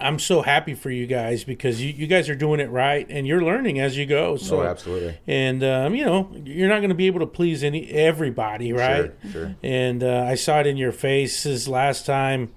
I'm 0.01 0.19
so 0.19 0.43
happy 0.43 0.75
for 0.75 0.91
you 0.91 1.07
guys 1.07 1.45
because 1.45 1.81
you, 1.81 1.91
you 1.93 2.07
guys 2.07 2.29
are 2.29 2.35
doing 2.35 2.61
it 2.61 2.69
right 2.71 3.07
and 3.09 3.27
you're 3.27 3.43
learning 3.43 3.79
as 3.81 3.97
you 3.97 4.07
go. 4.07 4.37
So 4.37 4.61
oh, 4.61 4.67
absolutely. 4.67 5.19
and 5.27 5.63
um, 5.65 5.95
you 5.95 6.05
know 6.05 6.31
you're 6.45 6.69
not 6.69 6.79
going 6.81 6.89
to 6.91 6.95
be 6.97 7.07
able 7.07 7.21
to 7.21 7.27
please 7.27 7.63
any 7.65 7.89
everybody, 7.91 8.73
right? 8.73 9.13
Sure, 9.23 9.31
sure. 9.33 9.57
And 9.63 10.03
uh, 10.03 10.25
I 10.29 10.35
saw 10.35 10.61
it 10.61 10.67
in 10.67 10.77
your 10.77 10.93
faces 10.93 11.69
last 11.69 12.05
time 12.07 12.53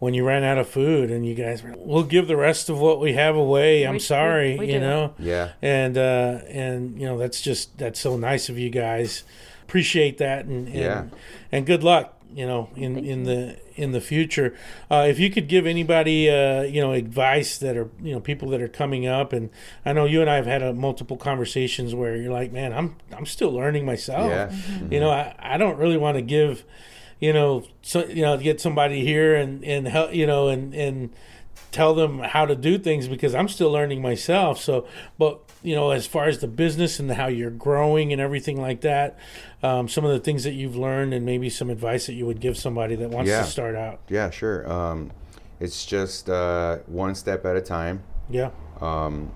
when 0.00 0.12
you 0.12 0.24
ran 0.26 0.42
out 0.44 0.58
of 0.58 0.68
food, 0.68 1.10
and 1.10 1.24
you 1.24 1.34
guys 1.34 1.62
were, 1.62 1.72
"We'll 1.78 2.02
give 2.02 2.26
the 2.26 2.36
rest 2.36 2.68
of 2.68 2.78
what 2.78 3.00
we 3.00 3.14
have 3.14 3.36
away." 3.36 3.84
I'm 3.86 3.94
We- 3.94 3.98
sorry, 4.00 4.52
we- 4.54 4.58
we 4.58 4.66
you 4.66 4.80
do. 4.80 4.80
know. 4.80 5.14
Yeah. 5.18 5.52
And 5.62 5.96
uh, 5.96 6.40
and 6.48 7.00
you 7.00 7.06
know 7.06 7.16
that's 7.16 7.40
just 7.40 7.78
that's 7.78 8.00
so 8.00 8.16
nice 8.16 8.48
of 8.48 8.58
you 8.58 8.68
guys. 8.68 9.22
Appreciate 9.62 10.18
that, 10.18 10.44
and 10.44 10.66
and, 10.66 10.76
Yeah. 10.76 11.04
and 11.50 11.64
good 11.64 11.82
luck. 11.82 12.13
You 12.34 12.46
know, 12.46 12.70
in 12.74 12.98
in 12.98 13.24
the 13.24 13.58
in 13.76 13.92
the 13.92 14.00
future, 14.00 14.56
uh, 14.90 15.06
if 15.08 15.18
you 15.18 15.30
could 15.30 15.48
give 15.48 15.66
anybody 15.66 16.28
uh, 16.28 16.62
you 16.62 16.80
know 16.80 16.92
advice 16.92 17.58
that 17.58 17.76
are 17.76 17.88
you 18.02 18.12
know 18.12 18.20
people 18.20 18.48
that 18.50 18.60
are 18.60 18.68
coming 18.68 19.06
up, 19.06 19.32
and 19.32 19.50
I 19.84 19.92
know 19.92 20.04
you 20.04 20.20
and 20.20 20.28
I 20.28 20.36
have 20.36 20.46
had 20.46 20.62
uh 20.62 20.72
multiple 20.72 21.16
conversations 21.16 21.94
where 21.94 22.16
you're 22.16 22.32
like, 22.32 22.52
man, 22.52 22.72
I'm 22.72 22.96
I'm 23.16 23.26
still 23.26 23.52
learning 23.52 23.86
myself. 23.86 24.30
Yeah. 24.30 24.52
You 24.90 25.00
know, 25.00 25.10
I, 25.10 25.34
I 25.38 25.56
don't 25.56 25.78
really 25.78 25.96
want 25.96 26.16
to 26.16 26.22
give, 26.22 26.64
you 27.20 27.32
know, 27.32 27.64
so 27.82 28.04
you 28.06 28.22
know, 28.22 28.36
get 28.36 28.60
somebody 28.60 29.04
here 29.04 29.34
and 29.36 29.64
and 29.64 29.86
help, 29.86 30.12
you 30.12 30.26
know, 30.26 30.48
and 30.48 30.74
and 30.74 31.10
tell 31.74 31.92
them 31.92 32.20
how 32.20 32.46
to 32.46 32.54
do 32.54 32.78
things 32.78 33.08
because 33.08 33.34
I'm 33.34 33.48
still 33.48 33.70
learning 33.70 34.00
myself. 34.00 34.60
So, 34.60 34.86
but 35.18 35.40
you 35.62 35.74
know, 35.74 35.90
as 35.90 36.06
far 36.06 36.26
as 36.26 36.38
the 36.38 36.46
business 36.46 37.00
and 37.00 37.10
how 37.10 37.26
you're 37.26 37.50
growing 37.50 38.12
and 38.12 38.20
everything 38.20 38.60
like 38.60 38.82
that, 38.82 39.18
um, 39.64 39.88
some 39.88 40.04
of 40.04 40.10
the 40.12 40.20
things 40.20 40.44
that 40.44 40.52
you've 40.52 40.76
learned 40.76 41.14
and 41.14 41.24
maybe 41.24 41.48
some 41.48 41.70
advice 41.70 42.06
that 42.06 42.12
you 42.12 42.26
would 42.26 42.38
give 42.38 42.56
somebody 42.56 42.94
that 42.96 43.08
wants 43.08 43.30
Yeah. 43.30 43.42
to 43.42 43.46
start 43.50 43.74
out. 43.74 44.00
Yeah, 44.10 44.28
sure. 44.28 44.70
Um, 44.70 45.10
it's 45.58 45.86
just 45.86 46.28
uh, 46.28 46.78
one 46.86 47.14
step 47.14 47.46
at 47.46 47.56
a 47.56 47.62
time. 47.62 48.02
Yeah. 48.28 48.50
Um, 48.82 49.32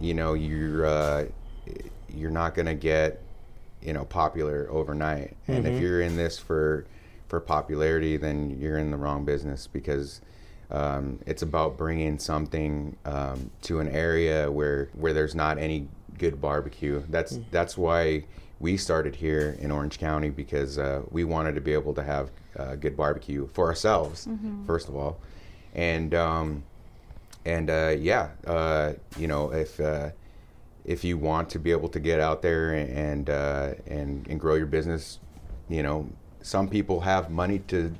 you 0.00 0.14
know, 0.14 0.34
you're 0.34 0.86
uh, 0.86 1.24
you're 2.14 2.30
not 2.30 2.54
gonna 2.54 2.74
get 2.76 3.20
you 3.82 3.92
know 3.92 4.04
popular 4.04 4.68
overnight, 4.70 5.36
and 5.48 5.66
if 5.66 5.80
you're 5.80 6.02
in 6.02 6.16
this 6.16 6.38
for 6.38 6.86
for 7.26 7.40
popularity, 7.40 8.16
then 8.16 8.58
you're 8.60 8.78
in 8.78 8.92
the 8.92 8.96
wrong 8.96 9.24
business 9.24 9.66
because 9.66 10.20
um, 10.70 11.18
it's 11.26 11.42
about 11.42 11.76
bringing 11.76 12.18
something 12.18 12.96
um, 13.04 13.50
to 13.62 13.80
an 13.80 13.88
area 13.88 14.50
where 14.50 14.88
where 14.94 15.12
there's 15.12 15.34
not 15.34 15.58
any 15.58 15.88
good 16.16 16.40
barbecue. 16.40 17.02
That's 17.08 17.40
that's 17.50 17.76
why 17.76 18.24
we 18.60 18.76
started 18.76 19.14
here 19.14 19.56
in 19.60 19.70
Orange 19.70 19.98
County 19.98 20.30
because 20.30 20.78
uh, 20.78 21.02
we 21.10 21.24
wanted 21.24 21.54
to 21.54 21.60
be 21.60 21.72
able 21.72 21.94
to 21.94 22.02
have 22.02 22.30
uh, 22.58 22.74
good 22.74 22.96
barbecue 22.96 23.46
for 23.48 23.66
ourselves 23.68 24.26
first 24.66 24.88
of 24.88 24.96
all, 24.96 25.18
and 25.74 26.14
um, 26.14 26.62
and 27.44 27.70
uh, 27.70 27.94
yeah, 27.98 28.30
uh, 28.46 28.92
you 29.16 29.28
know 29.28 29.52
if 29.52 29.78
uh, 29.80 30.10
if 30.84 31.04
you 31.04 31.18
want 31.18 31.50
to 31.50 31.58
be 31.58 31.70
able 31.70 31.88
to 31.90 32.00
get 32.00 32.18
out 32.20 32.42
there 32.42 32.72
and 32.74 33.30
uh, 33.30 33.74
and 33.86 34.26
and 34.28 34.40
grow 34.40 34.54
your 34.54 34.66
business, 34.66 35.18
you 35.68 35.82
know, 35.82 36.08
some 36.42 36.68
people 36.68 37.00
have 37.00 37.30
money 37.30 37.60
to 37.68 37.94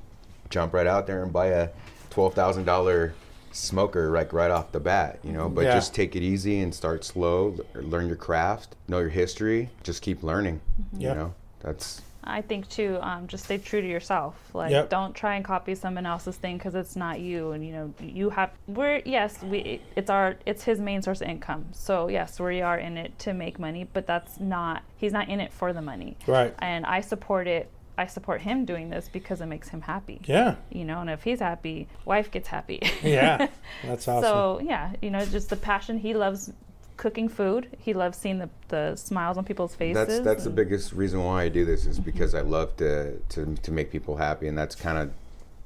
jump 0.51 0.73
right 0.73 0.87
out 0.87 1.07
there 1.07 1.23
and 1.23 1.33
buy 1.33 1.47
a 1.47 1.69
twelve 2.11 2.35
thousand 2.35 2.65
dollar 2.65 3.15
smoker 3.53 4.11
like 4.11 4.33
right 4.33 4.51
off 4.51 4.73
the 4.73 4.81
bat, 4.81 5.19
you 5.23 5.33
know. 5.33 5.49
But 5.49 5.65
Yeah. 5.65 5.75
just 5.75 5.95
take 5.95 6.15
it 6.17 6.23
easy 6.23 6.61
and 6.61 6.75
start 6.75 7.05
slow. 7.05 7.55
Learn 7.75 8.07
your 8.07 8.17
craft, 8.17 8.77
know 8.89 8.99
your 8.99 9.09
history. 9.11 9.71
Just 9.83 10.03
keep 10.03 10.23
learning. 10.23 10.61
Yeah. 10.97 11.09
You 11.11 11.15
know, 11.15 11.35
that's 11.61 12.03
i 12.25 12.43
think 12.43 12.69
too 12.69 12.99
um, 13.01 13.27
just 13.29 13.45
stay 13.45 13.57
true 13.57 13.81
to 13.81 13.89
yourself 13.89 14.35
like 14.53 14.71
Yep. 14.73 14.91
don't 14.91 15.15
try 15.15 15.37
and 15.37 15.45
copy 15.45 15.75
someone 15.75 16.05
else's 16.05 16.37
thing 16.37 16.59
because 16.59 16.75
it's 16.75 16.97
not 16.97 17.21
you 17.21 17.53
and 17.53 17.65
you 17.65 17.73
know 17.73 17.95
you 18.03 18.29
have 18.31 18.51
we're 18.67 19.01
yes 19.07 19.41
we 19.43 19.81
it's 19.97 20.11
our 20.11 20.35
it's 20.45 20.65
his 20.65 20.79
main 20.81 21.01
source 21.01 21.21
of 21.23 21.29
income 21.29 21.65
so 21.73 22.09
yes 22.09 22.39
we 22.41 22.61
are 22.61 22.77
in 22.77 22.99
it 22.99 23.17
to 23.21 23.33
make 23.33 23.59
money 23.59 23.89
but 23.95 24.07
that's 24.07 24.41
not 24.41 24.83
he's 24.97 25.13
not 25.13 25.29
in 25.29 25.41
it 25.41 25.53
for 25.53 25.73
the 25.73 25.81
money 25.81 26.17
Right. 26.27 26.53
and 26.59 26.85
i 26.87 27.01
support 27.01 27.47
it 27.47 27.71
i 27.99 28.07
support 28.07 28.41
him 28.41 28.65
doing 28.65 28.89
this 28.89 29.09
because 29.13 29.41
it 29.41 29.47
makes 29.47 29.69
him 29.69 29.83
happy 29.83 30.21
Yeah. 30.25 30.55
you 30.71 30.85
know 30.85 31.01
and 31.01 31.11
if 31.11 31.23
he's 31.25 31.41
happy 31.41 31.89
wife 32.05 32.31
gets 32.31 32.49
happy 32.49 32.81
Yeah. 33.03 33.49
That's 33.85 34.09
awesome. 34.09 34.23
So 34.23 34.61
yeah, 34.63 34.93
you 35.03 35.11
know, 35.11 35.25
just 35.27 35.51
the 35.51 35.57
passion 35.57 35.99
he 35.99 36.15
loves 36.15 36.53
cooking 36.97 37.29
food. 37.29 37.69
He 37.79 37.93
loves 37.95 38.19
seeing 38.19 38.39
the, 38.39 38.51
the 38.69 38.97
smiles 38.97 39.39
on 39.39 39.45
people's 39.45 39.75
faces. 39.75 40.07
That's 40.07 40.21
that's 40.21 40.45
the 40.45 40.51
biggest 40.51 40.93
reason 40.93 41.23
why 41.25 41.45
I 41.45 41.49
do 41.49 41.65
this 41.65 41.87
is 41.87 41.99
because 42.01 42.35
I 42.35 42.41
love 42.41 42.77
to 42.79 43.19
to 43.35 43.55
to 43.55 43.71
make 43.73 43.91
people 43.91 44.17
happy, 44.17 44.49
and 44.49 44.57
that's 44.59 44.75
kind 44.75 44.99
of 44.99 45.13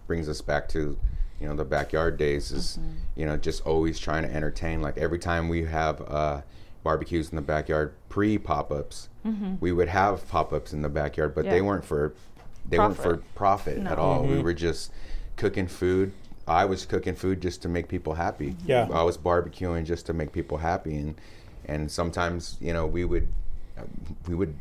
brings 0.06 0.28
us 0.28 0.40
back 0.42 0.68
to 0.70 0.98
you 1.40 1.46
know 1.48 1.56
the 1.56 1.64
backyard 1.64 2.18
days 2.18 2.52
is 2.52 2.78
you 3.16 3.24
know 3.26 3.36
just 3.36 3.64
always 3.66 3.98
trying 3.98 4.24
to 4.24 4.32
entertain. 4.34 4.82
Like 4.82 4.98
every 4.98 5.18
time 5.18 5.48
we 5.48 5.64
have 5.64 6.00
uh, 6.02 6.42
barbecues 6.82 7.30
in 7.30 7.36
the 7.36 7.42
backyard 7.42 7.94
pre 8.08 8.38
pop 8.38 8.72
ups, 8.72 9.08
mm-hmm. 9.24 9.54
we 9.60 9.72
would 9.72 9.88
have 9.88 10.28
pop 10.28 10.52
ups 10.52 10.72
in 10.72 10.82
the 10.82 10.88
backyard, 10.88 11.34
but 11.34 11.44
Yeah. 11.44 11.52
they 11.52 11.62
weren't 11.62 11.84
for 11.84 12.14
they 12.68 12.78
weren't 12.78 12.96
for 12.96 13.16
Profit. 13.16 13.34
profit 13.34 13.78
at 13.78 13.96
No. 13.98 14.02
all. 14.02 14.22
We 14.22 14.34
mm-hmm. 14.34 14.42
were 14.42 14.54
just 14.54 14.92
cooking 15.36 15.66
food. 15.66 16.12
I 16.46 16.64
was 16.64 16.86
cooking 16.86 17.14
food 17.14 17.40
just 17.40 17.60
to 17.62 17.68
make 17.68 17.88
people 17.88 18.14
happy. 18.14 18.54
Yeah. 18.66 18.88
I 18.92 19.02
was 19.02 19.18
barbecuing 19.18 19.84
just 19.84 20.06
to 20.06 20.12
make 20.12 20.32
people 20.32 20.58
happy, 20.58 20.96
and 20.96 21.14
and 21.66 21.90
sometimes 21.90 22.56
you 22.60 22.72
know 22.72 22.86
we 22.86 23.04
would 23.04 23.28
we 24.28 24.34
would 24.34 24.54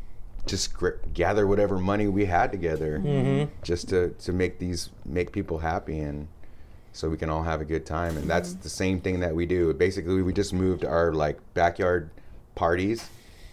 just 0.46 0.74
gr- 0.74 1.00
gather 1.14 1.46
whatever 1.46 1.78
money 1.78 2.08
we 2.08 2.24
had 2.24 2.50
together 2.50 2.98
mm-hmm. 2.98 3.52
just 3.62 3.88
to 3.90 4.10
to 4.10 4.32
make 4.32 4.58
these 4.58 4.90
make 5.04 5.32
people 5.32 5.58
happy 5.58 6.00
and 6.00 6.26
so 6.92 7.08
we 7.08 7.16
can 7.16 7.28
all 7.30 7.42
have 7.42 7.60
a 7.60 7.64
good 7.64 7.86
time 7.86 8.16
and 8.16 8.28
that's 8.28 8.54
the 8.54 8.68
same 8.68 9.00
thing 9.00 9.20
that 9.20 9.34
we 9.34 9.46
do 9.46 9.72
basically 9.74 10.22
we 10.22 10.32
just 10.32 10.52
moved 10.52 10.84
our 10.84 11.12
like 11.12 11.38
backyard 11.54 12.10
parties 12.54 13.08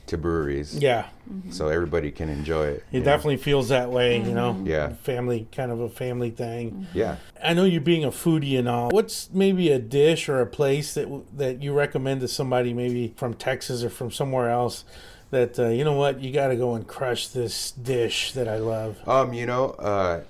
to 0.07 0.17
breweries 0.17 0.75
Yeah, 0.75 1.05
so 1.51 1.67
everybody 1.67 2.09
can 2.11 2.29
enjoy 2.29 2.65
it 2.65 2.73
it 2.77 2.83
you 2.91 2.99
know? 2.99 3.05
definitely 3.05 3.37
feels 3.37 3.69
that 3.69 3.91
way. 3.91 4.17
You 4.17 4.33
know, 4.33 4.59
Yeah. 4.65 4.93
family 5.03 5.47
kind 5.51 5.71
of 5.71 5.79
a 5.81 5.87
family 5.89 6.31
thing. 6.31 6.87
yeah 6.95 7.17
I 7.43 7.53
know 7.53 7.63
you're 7.63 7.79
being 7.79 8.03
a 8.03 8.09
foodie 8.09 8.57
and 8.57 8.67
all. 8.67 8.89
What's 8.89 9.29
maybe 9.31 9.69
a 9.71 9.77
dish 9.77 10.27
or 10.27 10.41
a 10.41 10.47
place 10.47 10.95
that 10.95 11.07
that 11.37 11.61
you 11.61 11.73
recommend 11.73 12.21
to 12.21 12.27
somebody 12.27 12.73
maybe 12.73 13.13
from 13.17 13.35
Texas 13.35 13.83
or 13.83 13.91
from 13.91 14.09
somewhere 14.09 14.49
else 14.49 14.83
that 15.29 15.59
uh, 15.59 15.67
you 15.67 15.83
know 15.83 15.93
what 15.93 16.19
you 16.21 16.33
got 16.33 16.47
to 16.47 16.55
go 16.55 16.73
and 16.73 16.87
crush 16.87 17.27
this 17.27 17.69
dish 17.69 18.31
that 18.31 18.47
I 18.47 18.57
love. 18.57 18.97
Um, 19.07 19.31
you 19.33 19.45
know, 19.45 19.69
uh, 19.77 20.21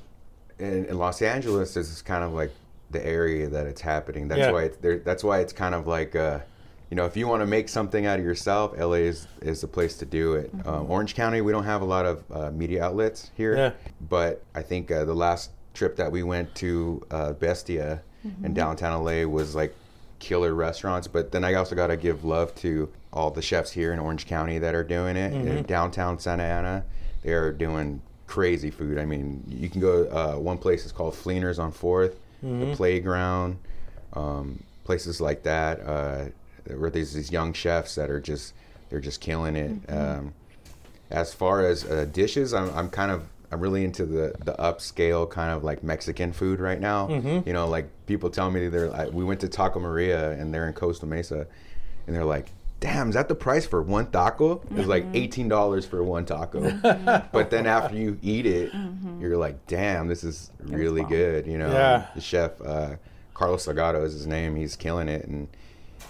in, 0.59 0.87
in 0.87 0.97
Los 0.97 1.21
Angeles, 1.21 1.73
this 1.73 1.89
is 1.89 2.01
kind 2.01 2.25
of 2.25 2.33
like 2.33 2.51
the 2.91 3.05
area 3.05 3.47
that 3.49 3.67
it's 3.67 3.81
happening. 3.81 4.27
That's 4.27 4.39
Yeah. 4.39 4.51
why 4.51 4.63
it's 4.63 4.77
there. 4.77 4.97
That's 4.99 5.23
why 5.23 5.39
it's 5.39 5.53
kind 5.53 5.75
of 5.75 5.87
like, 5.87 6.15
uh, 6.15 6.39
you 6.89 6.95
know, 6.95 7.05
if 7.05 7.15
you 7.15 7.27
want 7.27 7.41
to 7.41 7.45
make 7.45 7.69
something 7.69 8.05
out 8.05 8.19
of 8.19 8.25
yourself, 8.25 8.73
LA 8.77 8.97
is 9.07 9.27
is 9.41 9.61
the 9.61 9.67
place 9.67 9.97
to 9.97 10.05
do 10.05 10.33
it. 10.33 10.51
Um, 10.65 10.89
Orange 10.89 11.15
County, 11.15 11.41
we 11.41 11.51
don't 11.51 11.65
have 11.65 11.81
a 11.81 11.85
lot 11.85 12.05
of 12.05 12.23
uh, 12.31 12.51
media 12.51 12.83
outlets 12.83 13.31
here, 13.35 13.55
Yeah. 13.55 13.71
but 14.09 14.41
I 14.55 14.61
think 14.63 14.91
uh, 14.91 15.05
the 15.05 15.13
last 15.13 15.51
trip 15.73 15.95
that 15.97 16.11
we 16.11 16.23
went 16.23 16.53
to 16.55 17.05
uh, 17.11 17.33
Bestia 17.33 18.01
in 18.43 18.53
downtown 18.53 19.03
LA 19.05 19.23
was 19.25 19.55
like 19.55 19.73
killer 20.17 20.53
restaurants. 20.53 21.07
But 21.07 21.31
then 21.31 21.43
I 21.45 21.53
also 21.53 21.75
got 21.75 21.87
to 21.87 21.95
give 21.97 22.25
love 22.25 22.53
to 22.55 22.89
all 23.13 23.31
the 23.31 23.41
chefs 23.41 23.71
here 23.71 23.93
in 23.93 23.99
Orange 23.99 24.25
County 24.25 24.57
that 24.59 24.75
are 24.75 24.83
doing 24.83 25.15
it. 25.15 25.31
In 25.33 25.63
downtown 25.63 26.19
Santa 26.19 26.43
Ana, 26.43 26.83
they 27.21 27.31
are 27.33 27.51
doing 27.53 28.01
crazy 28.27 28.71
food. 28.71 28.97
I 28.97 29.05
mean, 29.05 29.43
you 29.47 29.69
can 29.69 29.79
go. 29.79 30.03
Uh, 30.05 30.39
one 30.39 30.57
place 30.57 30.85
is 30.85 30.91
called 30.91 31.13
Fleeners 31.13 31.59
on 31.59 31.71
4th 32.43 32.69
the 32.69 32.75
Playground, 32.75 33.57
um, 34.13 34.63
places 34.83 35.19
like 35.21 35.43
that. 35.43 35.79
Uh, 35.81 36.25
where 36.77 36.89
there's 36.89 37.13
these 37.13 37.31
young 37.31 37.51
chefs 37.53 37.95
that 37.95 38.09
are 38.09 38.19
just 38.19 38.53
they're 38.89 38.99
just 38.99 39.21
killing 39.21 39.55
it. 39.55 39.91
Um, 39.91 40.33
as 41.09 41.33
far 41.33 41.65
as 41.65 41.83
uh, 41.85 42.05
dishes, 42.11 42.53
I'm, 42.53 42.69
I'm 42.75 42.89
kind 42.89 43.11
of 43.11 43.23
I'm 43.51 43.59
really 43.59 43.83
into 43.83 44.05
the 44.05 44.35
the 44.43 44.53
upscale 44.59 45.27
kind 45.29 45.51
of 45.51 45.63
like 45.63 45.83
Mexican 45.83 46.31
food 46.33 46.59
right 46.59 46.79
now. 46.79 47.07
You 47.47 47.53
know, 47.53 47.67
like 47.67 47.89
people 48.05 48.29
tell 48.29 48.51
me 48.51 48.67
they're 48.67 48.93
I, 48.95 49.07
we 49.07 49.23
went 49.23 49.39
to 49.41 49.49
Taco 49.49 49.79
Maria 49.79 50.31
and 50.33 50.53
they're 50.53 50.67
in 50.67 50.73
Costa 50.73 51.05
Mesa, 51.05 51.47
and 52.07 52.15
they're 52.15 52.25
like. 52.25 52.47
Damn, 52.79 53.09
is 53.09 53.15
that 53.15 53.27
the 53.27 53.35
price 53.35 53.65
for 53.65 53.81
one 53.81 54.09
taco? 54.09 54.61
It's 54.71 54.87
like 54.87 55.05
eighteen 55.13 55.49
dollars 55.49 55.85
for 55.85 56.01
one 56.03 56.25
taco. 56.25 56.71
but 57.33 57.49
then 57.49 57.67
after 57.67 57.95
you 57.95 58.17
eat 58.21 58.45
it, 58.45 58.71
you're 59.19 59.35
like, 59.37 59.67
damn, 59.67 60.07
this 60.07 60.23
is 60.23 60.51
really 60.61 61.03
good. 61.03 61.45
You 61.45 61.57
know, 61.57 61.71
Yeah. 61.71 62.05
the 62.15 62.21
chef 62.21 62.61
uh, 62.61 62.95
Carlos 63.33 63.65
Salgado 63.65 64.03
is 64.05 64.13
his 64.13 64.27
name. 64.27 64.55
He's 64.55 64.77
killing 64.77 65.09
it, 65.09 65.25
and 65.25 65.49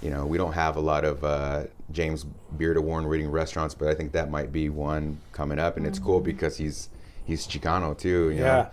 you 0.04 0.12
know 0.12 0.28
we 0.28 0.38
don't 0.38 0.54
have 0.54 0.76
a 0.76 0.80
lot 0.82 1.06
of 1.06 1.24
uh, 1.24 1.64
James 1.92 2.26
Beard 2.56 2.78
Award 2.78 3.06
winning 3.08 3.32
restaurants, 3.32 3.74
but 3.74 3.88
I 3.88 3.96
think 3.96 4.12
that 4.12 4.30
might 4.30 4.52
be 4.52 4.70
one 4.70 5.20
coming 5.32 5.58
up, 5.58 5.76
and 5.76 5.88
it's 5.88 5.98
cool 5.98 6.20
because 6.20 6.58
he's 6.58 6.90
he's 7.26 7.48
Chicano 7.48 7.98
too. 7.98 8.30
You 8.30 8.42
Yeah. 8.42 8.44
know? 8.44 8.70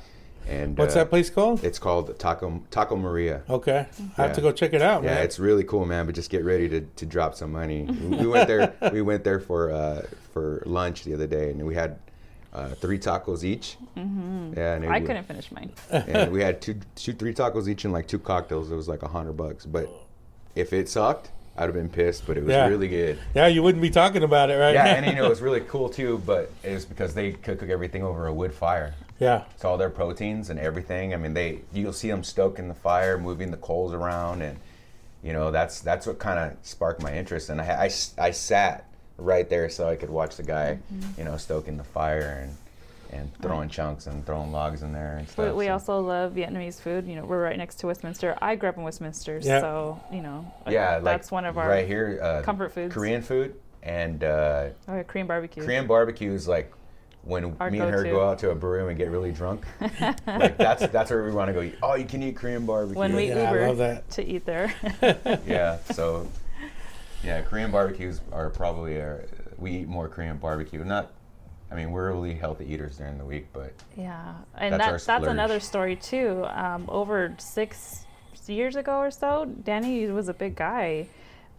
And 0.49 0.79
What's 0.79 0.95
uh, 0.95 1.01
that 1.01 1.11
place 1.11 1.29
called? 1.29 1.65
It's 1.65 1.79
called 1.79 2.17
Taco 2.19 2.63
Taco 2.71 2.97
Maria. 2.97 3.43
Okay, 3.51 3.87
I 4.17 4.23
have 4.23 4.33
to 4.35 4.41
go 4.41 4.53
check 4.53 4.73
it 4.75 4.83
out. 4.83 5.03
Man. 5.03 5.11
Yeah, 5.11 5.15
man. 5.17 5.25
it's 5.25 5.39
really 5.39 5.65
cool, 5.65 5.85
man. 5.87 6.07
But 6.07 6.15
just 6.15 6.31
get 6.31 6.45
ready 6.45 6.69
to, 6.69 6.81
to 6.83 7.07
drop 7.07 7.35
some 7.35 7.51
money. 7.53 7.83
we 7.83 8.17
we 8.19 8.27
went 8.27 8.47
there. 8.47 8.73
We 8.93 9.03
went 9.03 9.25
there 9.25 9.41
for 9.41 9.71
uh, 9.73 10.03
for 10.33 10.63
lunch 10.67 11.03
the 11.05 11.15
other 11.15 11.27
day, 11.27 11.51
and 11.51 11.67
we 11.67 11.75
had 11.75 11.99
uh, 12.53 12.69
three 12.71 12.99
tacos 12.99 13.43
each. 13.43 13.77
Mm-hmm. 13.97 14.53
Yeah, 14.57 14.75
and 14.75 14.85
I 14.87 15.01
wa- 15.01 15.07
couldn't 15.07 15.25
finish 15.25 15.51
mine. 15.51 15.73
and 15.91 16.31
we 16.33 16.41
had 16.49 16.63
two, 16.63 16.79
two, 16.95 17.13
three 17.13 17.35
tacos 17.35 17.67
each 17.69 17.85
and 17.85 17.93
like 17.93 18.07
two 18.07 18.19
cocktails. 18.21 18.71
It 18.71 18.77
was 18.77 18.89
like 18.89 19.03
a 19.03 19.09
hundred 19.09 19.33
bucks. 19.33 19.67
But 19.67 19.89
if 20.55 20.73
it 20.73 20.89
sucked, 20.89 21.33
I'd 21.57 21.65
have 21.65 21.75
been 21.75 21.89
pissed. 21.91 22.25
But 22.27 22.37
it 22.39 22.45
was 22.45 22.53
Yeah. 22.53 22.69
really 22.69 22.89
good. 22.89 23.19
yeah, 23.35 23.49
you 23.49 23.63
wouldn't 23.65 23.83
be 23.83 23.91
talking 23.91 24.23
about 24.23 24.51
it, 24.51 24.55
right? 24.55 24.75
Yeah, 24.75 24.87
and 24.95 25.07
you 25.07 25.15
know 25.15 25.25
it 25.27 25.29
was 25.29 25.41
really 25.43 25.61
cool 25.63 25.89
too. 25.89 26.23
But 26.25 26.53
it 26.63 26.73
was 26.73 26.85
because 26.85 27.15
they 27.15 27.33
could 27.33 27.59
cook 27.59 27.69
everything 27.69 28.05
over 28.05 28.29
a 28.29 28.33
wood 28.33 28.55
fire. 28.55 28.95
Yeah, 29.19 29.45
So 29.57 29.69
all 29.71 29.79
their 29.79 29.91
proteins 29.91 30.51
and 30.51 30.59
everything. 30.59 31.15
I 31.15 31.17
mean, 31.17 31.35
they 31.35 31.61
you'll 31.73 31.93
see 31.93 32.09
them 32.11 32.23
stoking 32.25 32.69
the 32.69 32.75
fire, 32.75 33.17
moving 33.19 33.51
the 33.51 33.57
coals 33.57 33.93
around, 33.93 34.43
and 34.43 34.59
you 35.23 35.33
know 35.33 35.51
that's 35.51 35.81
that's 35.81 36.07
what 36.07 36.19
kind 36.19 36.39
of 36.39 36.57
sparked 36.67 37.03
my 37.03 37.15
interest. 37.17 37.49
And 37.51 37.61
I 37.61 37.91
I 38.19 38.31
sat 38.31 38.85
right 39.19 39.49
there 39.49 39.69
so 39.71 39.89
I 39.89 39.97
could 39.97 40.11
watch 40.11 40.37
the 40.37 40.43
guy, 40.43 40.79
you 41.17 41.25
know, 41.25 41.37
stoking 41.37 41.77
the 41.77 41.85
fire 41.85 42.41
and 42.43 42.57
and 43.13 43.33
throwing 43.41 43.69
chunks 43.69 44.09
and 44.09 44.27
throwing 44.27 44.51
logs 44.51 44.83
in 44.83 44.93
there 44.93 45.13
and 45.19 45.27
We, 45.29 45.33
stuff. 45.33 45.55
we 45.55 45.67
so- 45.67 45.73
also 45.73 46.01
love 46.01 46.33
Vietnamese 46.33 46.81
food. 46.81 47.07
You 47.07 47.15
know, 47.17 47.25
we're 47.25 47.41
right 47.43 47.57
next 47.57 47.77
to 47.77 47.87
Westminster. 47.87 48.37
I 48.43 48.57
grew 48.57 48.69
up 48.69 48.77
in 48.77 48.83
Westminster, 48.83 49.39
Yeah. 49.43 49.61
so 49.61 50.01
you 50.13 50.23
know, 50.23 50.53
yeah, 50.69 50.95
like 50.97 51.05
that's 51.05 51.31
one 51.31 51.45
of 51.47 51.57
our 51.57 51.69
right 51.69 51.87
here 51.87 52.19
uh, 52.21 52.43
comfort 52.43 52.73
foods. 52.73 52.93
Korean 52.93 53.23
food 53.23 53.55
and 53.83 54.23
uh, 54.25 54.69
oh, 54.89 55.03
Korean 55.05 55.27
barbecue. 55.29 55.63
Korean 55.65 55.87
barbecue 55.87 56.33
is 56.33 56.47
like 56.49 56.73
when 57.27 57.57
Our 57.59 57.71
me 57.71 57.81
and 57.81 57.91
her 57.91 58.05
go-to. 58.05 58.11
go 58.11 58.29
out 58.29 58.39
to 58.39 58.51
a 58.51 58.55
brewery 58.55 58.89
and 58.89 58.97
get 58.97 59.11
really 59.11 59.33
drunk. 59.33 59.65
like 60.27 60.57
that's 60.57 60.87
that's 60.89 61.11
where 61.11 61.25
we 61.25 61.33
want 61.33 61.49
to 61.49 61.53
go. 61.53 61.77
Oh, 61.83 61.95
you 61.97 62.05
can 62.05 62.23
eat 62.23 62.37
Korean 62.37 62.65
barbecue. 62.65 62.99
when 62.99 63.15
we 63.17 63.29
Yeah, 63.29 63.51
I 63.51 63.53
Uber 63.53 63.67
love 63.69 63.79
that. 63.79 64.09
to 64.13 64.25
eat 64.25 64.47
there. 64.47 64.73
yeah. 65.47 65.79
So, 65.93 66.29
yeah, 67.25 67.43
Korean 67.43 67.71
barbecues 67.73 68.21
are 68.33 68.49
probably 68.49 69.01
our, 69.01 69.25
we 69.59 69.73
eat 69.79 69.89
more 69.89 70.09
Korean 70.09 70.37
barbecue. 70.37 70.85
Not, 70.85 71.11
I 71.71 71.75
mean, 71.75 71.91
we're 71.91 72.13
really 72.13 72.35
healthy 72.35 72.73
eaters 72.73 72.97
during 72.99 73.19
the 73.19 73.25
week, 73.25 73.49
but 73.53 73.73
Yeah, 73.97 74.35
and 74.55 74.75
That's 74.75 74.85
our 74.85 74.99
that, 74.99 75.07
that's 75.07 75.27
another 75.27 75.59
story 75.59 75.97
too. 75.97 76.47
Um, 76.49 76.85
over 76.89 77.35
six 77.39 78.05
years 78.47 78.77
ago 78.77 78.99
or 78.99 79.11
so, 79.11 79.47
Danny 79.65 80.07
was 80.07 80.29
a 80.29 80.35
big 80.35 80.55
guy, 80.55 81.09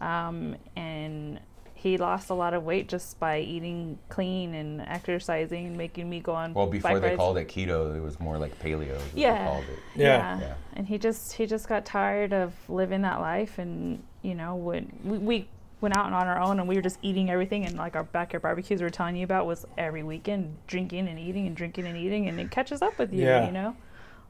um, 0.00 0.56
and 0.76 1.38
he 1.80 1.96
lost 1.96 2.28
a 2.28 2.34
lot 2.34 2.54
of 2.54 2.64
weight 2.64 2.88
just 2.88 3.20
by 3.20 3.38
eating 3.38 3.96
clean 4.08 4.52
and 4.54 4.80
exercising 4.80 5.66
and 5.68 5.76
making 5.78 6.10
me 6.10 6.18
go 6.18 6.34
on. 6.34 6.52
well, 6.52 6.66
before 6.66 6.90
bike 6.94 7.00
they 7.02 7.08
rides. 7.10 7.18
called 7.18 7.38
it 7.38 7.46
keto, 7.46 7.96
it 7.96 8.00
was 8.02 8.18
more 8.18 8.36
like 8.36 8.58
paleo. 8.58 8.96
Is 8.96 9.12
they 9.12 9.20
Yeah. 9.20 9.46
called 9.46 9.62
it. 9.64 9.78
Yeah. 9.94 10.40
Yeah. 10.40 10.54
and 10.74 10.88
he 10.88 10.98
just 10.98 11.34
he 11.34 11.46
just 11.46 11.68
got 11.68 11.84
tired 11.86 12.32
of 12.32 12.52
living 12.68 13.02
that 13.02 13.20
life, 13.20 13.58
and 13.58 14.02
you 14.22 14.34
know 14.34 14.56
when 14.56 14.92
we, 15.04 15.18
we 15.18 15.48
went 15.80 15.96
out 15.96 16.06
on 16.06 16.12
our 16.26 16.40
own 16.40 16.58
and 16.58 16.68
we 16.68 16.74
were 16.74 16.82
just 16.82 16.98
eating 17.00 17.30
everything, 17.30 17.64
and 17.64 17.76
like 17.76 17.94
our 17.94 18.02
backyard 18.02 18.42
barbecues 18.42 18.80
we 18.80 18.84
were 18.84 18.90
telling 18.90 19.14
you 19.14 19.22
about 19.22 19.46
was 19.46 19.64
every 19.78 20.02
weekend 20.02 20.56
drinking 20.66 21.06
and 21.06 21.16
eating 21.20 21.46
and 21.46 21.54
drinking 21.56 21.86
and 21.86 21.96
eating, 21.96 22.26
and 22.28 22.40
it 22.40 22.50
catches 22.50 22.82
up 22.82 22.98
with 22.98 23.12
you, 23.12 23.24
Yeah. 23.24 23.46
you 23.46 23.52
know. 23.52 23.76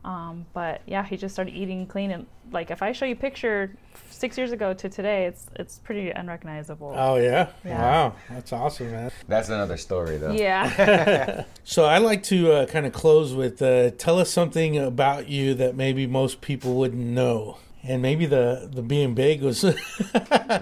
Um, 0.05 0.45
but 0.53 0.83
yeah, 0.87 1.03
he 1.05 1.17
just 1.17 1.35
started 1.35 1.55
eating 1.55 1.87
clean, 1.87 2.11
and 2.11 2.27
like 2.53 2.71
if 2.71 2.83
I 2.83 2.93
show 2.93 3.07
you 3.07 3.15
a 3.15 3.17
picture 3.17 3.75
six 4.19 4.37
years 4.37 4.53
ago 4.53 4.75
to 4.75 4.89
today, 4.89 5.27
it's 5.27 5.47
it's 5.57 5.79
pretty 5.79 6.11
unrecognizable. 6.11 6.93
Oh 6.97 7.17
yeah. 7.17 7.49
Yeah. 7.65 7.81
Wow, 7.81 8.15
that's 8.31 8.53
awesome, 8.53 8.91
man. 8.91 9.11
That's 9.29 9.49
another 9.49 9.77
story, 9.77 10.17
though. 10.19 10.33
Yeah. 10.33 11.45
So 11.65 11.85
I 11.85 11.99
like 11.99 12.23
to 12.25 12.53
uh, 12.53 12.67
kind 12.67 12.87
of 12.87 12.93
close 12.95 13.35
with 13.35 13.61
uh, 13.61 13.91
tell 13.99 14.19
us 14.19 14.31
something 14.31 14.79
about 14.79 15.29
you 15.29 15.53
that 15.55 15.77
maybe 15.77 16.07
most 16.07 16.41
people 16.41 16.75
wouldn't 16.77 17.05
know, 17.05 17.59
and 17.83 18.01
maybe 18.03 18.25
the 18.27 18.69
the 18.73 18.83
being 18.83 19.15
big 19.15 19.43
was. 19.43 19.65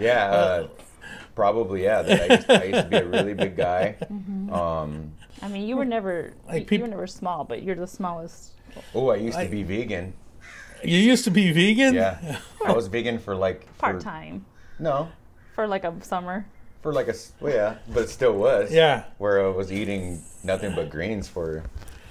Yeah. 0.01 0.31
Uh, 0.31 0.69
probably, 1.35 1.85
yeah. 1.85 2.03
That 2.03 2.31
I, 2.31 2.35
used, 2.35 2.51
I 2.51 2.65
used 2.65 2.83
to 2.85 2.89
be 2.89 2.97
a 2.97 3.07
really 3.07 3.35
big 3.35 3.57
guy. 3.57 3.97
Um, 4.51 5.13
I 5.43 5.49
mean, 5.49 5.67
you 5.69 5.77
were 5.77 5.85
never 5.85 6.33
Like 6.49 6.61
you, 6.61 6.67
peop- 6.67 6.81
were 6.83 6.89
never 6.89 7.07
small, 7.07 7.45
but 7.45 7.63
you're 7.63 7.77
the 7.77 7.87
smallest. 7.87 8.53
oh, 8.95 9.09
I 9.11 9.17
used 9.17 9.37
Like- 9.37 9.49
to 9.49 9.57
be 9.57 9.63
vegan. 9.63 10.13
You 10.85 10.99
used 10.99 11.25
to 11.25 11.31
be 11.31 11.53
vegan. 11.53 11.95
Yeah. 11.95 12.39
I 12.65 12.73
was 12.73 12.87
vegan 12.95 13.19
for 13.19 13.35
like. 13.35 13.67
Part 13.79 14.01
time 14.01 14.45
No. 14.79 15.09
for 15.55 15.67
like 15.67 15.85
a 15.85 15.95
summer. 16.03 16.47
For 16.83 16.93
like 16.93 17.09
a 17.09 17.15
Well, 17.41 17.53
yeah. 17.53 17.77
But 17.93 18.05
it 18.05 18.11
still 18.11 18.35
was. 18.35 18.73
Yeah. 18.73 19.05
Where 19.19 19.45
I 19.45 19.49
was 19.49 19.73
eating 19.73 20.23
nothing 20.45 20.75
but 20.75 20.91
greens 20.91 21.29
for, 21.29 21.65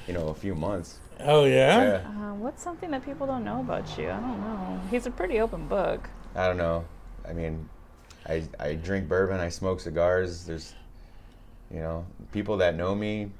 you 0.08 0.14
know, 0.14 0.28
a 0.30 0.34
few 0.34 0.56
months. 0.56 1.00
Oh 1.22 1.46
yeah. 1.46 1.84
Yeah. 1.84 2.08
Uh, 2.32 2.34
what's 2.36 2.62
something 2.62 2.92
that 2.92 3.06
people 3.06 3.26
don't 3.28 3.44
know 3.46 3.62
about 3.62 3.98
you? 3.98 4.10
I 4.10 4.20
don't 4.20 4.42
know. 4.42 4.82
He's 4.92 5.06
a 5.06 5.12
pretty 5.12 5.40
open 5.40 5.68
book. 5.68 6.10
I 6.36 6.48
don't 6.48 6.58
know. 6.58 6.84
I 7.28 7.32
mean, 7.34 7.70
I 8.28 8.44
I 8.60 8.74
drink 8.74 9.08
bourbon. 9.08 9.40
I 9.40 9.48
smoke 9.50 9.80
cigars. 9.80 10.46
There's, 10.46 10.74
you 11.72 11.80
know, 11.80 12.06
people 12.34 12.58
that 12.58 12.76
know 12.76 12.94
me 12.94 13.32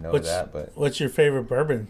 know 0.00 0.10
What's- 0.10 0.26
that. 0.28 0.52
But 0.52 0.72
What's 0.74 0.98
your 0.98 1.08
favorite 1.08 1.44
bourbon? 1.44 1.86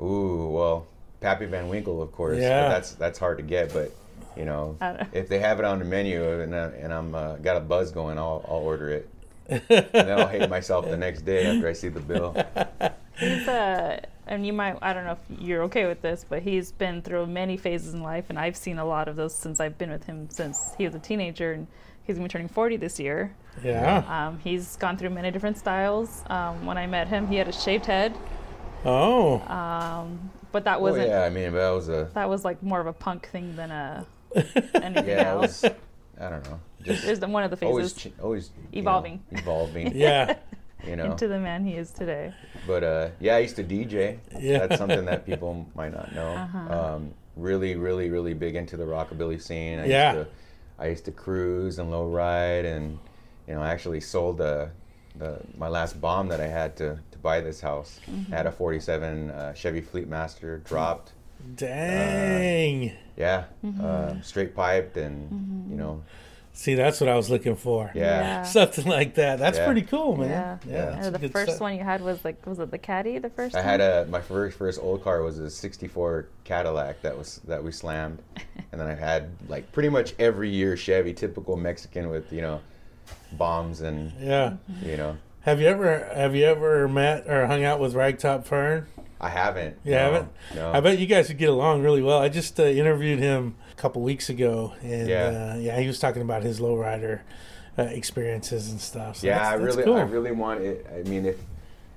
ooh, 0.00 0.48
well, 0.50 0.86
Pappy 1.20 1.46
Van 1.46 1.68
Winkle, 1.68 2.00
of 2.02 2.12
course. 2.12 2.36
but 2.36 2.42
Yeah. 2.42 2.68
that's 2.68 2.92
that's 2.94 3.18
hard 3.18 3.38
to 3.38 3.42
get. 3.44 3.72
But 3.72 3.92
you 4.36 4.44
know, 4.44 4.76
I 4.80 4.92
don't- 4.92 5.08
if 5.14 5.28
they 5.28 5.38
have 5.40 5.58
it 5.58 5.64
on 5.64 5.78
the 5.78 5.84
menu 5.84 6.40
and 6.40 6.54
I, 6.54 6.66
and 6.68 6.92
I'm 6.92 7.14
uh, 7.14 7.36
got 7.36 7.56
a 7.56 7.60
buzz 7.60 7.90
going, 7.92 8.18
I'll 8.18 8.44
I'll 8.48 8.56
order 8.56 8.90
it. 8.90 9.08
and 9.48 9.62
then 9.68 10.10
I'll 10.18 10.28
hate 10.28 10.48
myself 10.48 10.88
the 10.88 10.96
next 10.96 11.22
day 11.22 11.46
after 11.46 11.66
I 11.68 11.72
see 11.72 11.88
the 11.88 12.00
bill. 12.00 12.34
He's 13.18 13.48
uh, 13.48 14.00
and 14.26 14.46
you 14.46 14.52
might 14.52 14.78
I 14.80 14.92
don't 14.92 15.04
know 15.04 15.12
if 15.28 15.40
you're 15.42 15.62
okay 15.64 15.86
with 15.86 16.00
this, 16.02 16.24
but 16.28 16.42
he's 16.42 16.70
been 16.72 17.02
through 17.02 17.26
many 17.26 17.56
phases 17.56 17.92
in 17.94 18.02
life, 18.02 18.26
and 18.30 18.38
I've 18.38 18.56
seen 18.56 18.78
a 18.78 18.84
lot 18.84 19.08
of 19.08 19.16
those 19.16 19.34
since 19.34 19.58
I've 19.60 19.76
been 19.76 19.90
with 19.90 20.04
him 20.04 20.28
since 20.30 20.72
he 20.78 20.86
was 20.86 20.94
a 20.94 20.98
teenager, 21.00 21.52
and 21.52 21.66
he's 22.04 22.16
gonna 22.16 22.28
be 22.28 22.32
turning 22.32 22.48
40 22.48 22.76
this 22.76 22.98
year. 23.00 23.34
Yeah. 23.64 24.04
Um, 24.08 24.38
he's 24.38 24.76
gone 24.76 24.96
through 24.96 25.10
many 25.10 25.30
different 25.32 25.58
styles. 25.58 26.22
Um, 26.30 26.64
when 26.64 26.78
I 26.78 26.86
met 26.86 27.08
him, 27.08 27.26
he 27.26 27.36
had 27.36 27.48
a 27.48 27.52
shaved 27.52 27.86
head, 27.86 28.14
Oh. 28.84 29.40
um, 29.48 30.30
but 30.52 30.64
that 30.64 30.78
Oh 30.78 30.82
wasn't 30.82 31.08
yeah, 31.08 31.22
I 31.22 31.30
mean, 31.30 31.52
but 31.52 31.58
that 31.58 31.70
was 31.70 31.88
a 31.88 32.10
that 32.14 32.28
was 32.28 32.44
like 32.44 32.62
more 32.62 32.80
of 32.80 32.86
a 32.86 32.92
punk 32.92 33.28
thing 33.28 33.56
than 33.56 33.70
a 33.70 34.06
anything 34.34 35.06
yeah, 35.08 35.20
it 35.20 35.26
else. 35.26 35.62
was. 35.62 35.72
I 36.20 36.28
don't 36.28 36.44
know, 36.50 36.60
just 36.82 37.04
There's 37.06 37.18
the, 37.20 37.28
one 37.28 37.44
of 37.44 37.50
the 37.58 37.66
always 37.66 37.92
phases 37.92 38.12
ch- 38.12 38.20
always 38.22 38.50
you 38.72 38.82
know, 38.82 38.90
Evolving. 38.90 39.22
evolving. 39.30 39.92
yeah. 39.96 40.36
You 40.86 40.96
know, 40.96 41.12
into 41.12 41.28
the 41.28 41.38
man 41.38 41.62
he 41.66 41.74
is 41.74 41.90
today. 41.90 42.32
But 42.66 42.82
uh, 42.82 43.08
yeah, 43.20 43.36
I 43.36 43.40
used 43.40 43.56
to 43.56 43.62
DJ. 43.62 44.16
Yeah. 44.38 44.60
That's 44.66 44.78
something 44.78 45.04
that 45.04 45.26
people 45.26 45.66
might 45.74 45.92
not 45.92 46.14
know. 46.14 46.28
Uh-huh. 46.28 46.94
Um, 46.94 47.12
really, 47.36 47.76
really, 47.76 48.08
really 48.08 48.32
big 48.32 48.56
into 48.56 48.78
the 48.78 48.84
rockabilly 48.84 49.42
scene. 49.42 49.78
I 49.78 49.84
Yeah. 49.84 50.12
Used 50.14 50.24
to, 50.28 50.32
I 50.82 50.86
used 50.88 51.04
to 51.04 51.12
cruise 51.12 51.78
and 51.78 51.90
low 51.90 52.08
ride, 52.08 52.64
and 52.64 52.98
you 53.46 53.52
know, 53.56 53.60
I 53.60 53.68
actually 53.68 54.00
sold 54.00 54.38
the, 54.38 54.70
the 55.20 55.38
my 55.56 55.68
last 55.68 56.00
bomb 56.00 56.26
that 56.28 56.40
I 56.40 56.46
had 56.48 56.76
to, 56.78 56.98
to 57.12 57.18
buy 57.18 57.40
this 57.40 57.60
house. 57.60 58.00
I 58.32 58.34
had 58.36 58.46
a 58.46 58.52
'47 58.52 59.30
uh, 59.30 59.54
Chevy 59.54 59.80
Fleetmaster 59.82 60.64
dropped. 60.64 61.12
Dang. 61.56 62.92
Yeah, 63.16 63.44
uh, 63.82 64.14
straight 64.22 64.54
piped, 64.54 64.96
and 64.96 65.70
you 65.70 65.76
know, 65.76 66.02
See, 66.52 66.74
that's 66.74 67.00
what 67.00 67.08
I 67.08 67.14
was 67.16 67.30
looking 67.30 67.54
for. 67.54 67.90
yeah. 67.94 68.42
Something 68.42 68.86
like 68.86 69.14
that. 69.14 69.38
That's 69.38 69.56
Yeah. 69.58 69.66
pretty 69.66 69.82
cool, 69.82 70.16
man. 70.16 70.28
Yeah. 70.30 70.58
Yeah. 70.66 70.84
that's 70.90 71.06
And 71.06 71.14
the 71.16 71.28
first 71.28 71.52
stuff. 71.52 71.60
one 71.60 71.74
you 71.76 71.84
had 71.84 72.00
was 72.02 72.22
like 72.24 72.44
was 72.46 72.58
it 72.58 72.70
the 72.70 72.78
caddy 72.78 73.18
the 73.18 73.30
first 73.30 73.54
I 73.54 73.58
one? 73.58 73.66
had 73.68 73.80
a 73.80 74.06
my 74.10 74.20
first 74.20 74.58
first 74.58 74.80
old 74.82 75.02
car 75.04 75.22
was 75.22 75.38
a 75.38 75.48
'64 75.50 76.26
Cadillac 76.44 77.00
that 77.02 77.16
was 77.16 77.40
that 77.46 77.62
we 77.62 77.72
slammed, 77.72 78.18
and 78.72 78.80
then 78.80 78.88
I 78.88 78.94
had 78.94 79.30
like 79.48 79.70
pretty 79.72 79.88
much 79.90 80.14
every 80.18 80.50
year 80.50 80.76
Chevy, 80.76 81.14
typical 81.14 81.56
Mexican 81.56 82.08
with 82.10 82.32
you 82.32 82.40
know 82.42 82.60
bombs 83.32 83.80
and 83.80 84.12
Yeah. 84.20 84.54
you 84.82 84.96
know 84.96 85.16
Have 85.42 85.60
you 85.60 85.66
ever 85.68 86.10
have 86.14 86.34
you 86.34 86.44
ever 86.44 86.86
met 86.88 87.26
or 87.28 87.46
hung 87.46 87.64
out 87.64 87.80
with 87.80 87.94
Ragtop 87.94 88.44
Fern? 88.44 88.86
I 89.22 89.28
haven't. 89.28 89.76
You 89.84 89.92
no, 89.92 89.98
haven't? 89.98 90.28
No. 90.54 90.72
I 90.72 90.80
bet 90.80 90.98
you 90.98 91.06
guys 91.06 91.28
would 91.28 91.36
get 91.38 91.50
along 91.50 91.82
really 91.82 92.02
well. 92.02 92.18
I 92.18 92.28
just 92.30 92.58
uh, 92.58 92.62
interviewed 92.64 93.18
him 93.18 93.54
a 93.70 93.74
couple 93.74 94.00
weeks 94.02 94.30
ago, 94.30 94.72
and 94.82 95.08
Yeah. 95.08 95.52
uh, 95.54 95.58
yeah, 95.58 95.78
he 95.78 95.86
was 95.86 95.98
talking 95.98 96.22
about 96.22 96.42
his 96.42 96.58
lowrider 96.58 97.20
uh, 97.78 97.82
experiences 97.82 98.70
and 98.70 98.80
stuff. 98.80 99.18
So 99.18 99.26
yeah, 99.26 99.36
that's, 99.38 99.48
I 99.48 99.56
that's 99.58 99.76
really 99.76 99.84
cool. 99.84 99.96
I 99.96 100.02
really 100.02 100.32
want 100.32 100.62
it. 100.62 100.86
I 100.94 101.06
mean, 101.08 101.26
if 101.26 101.36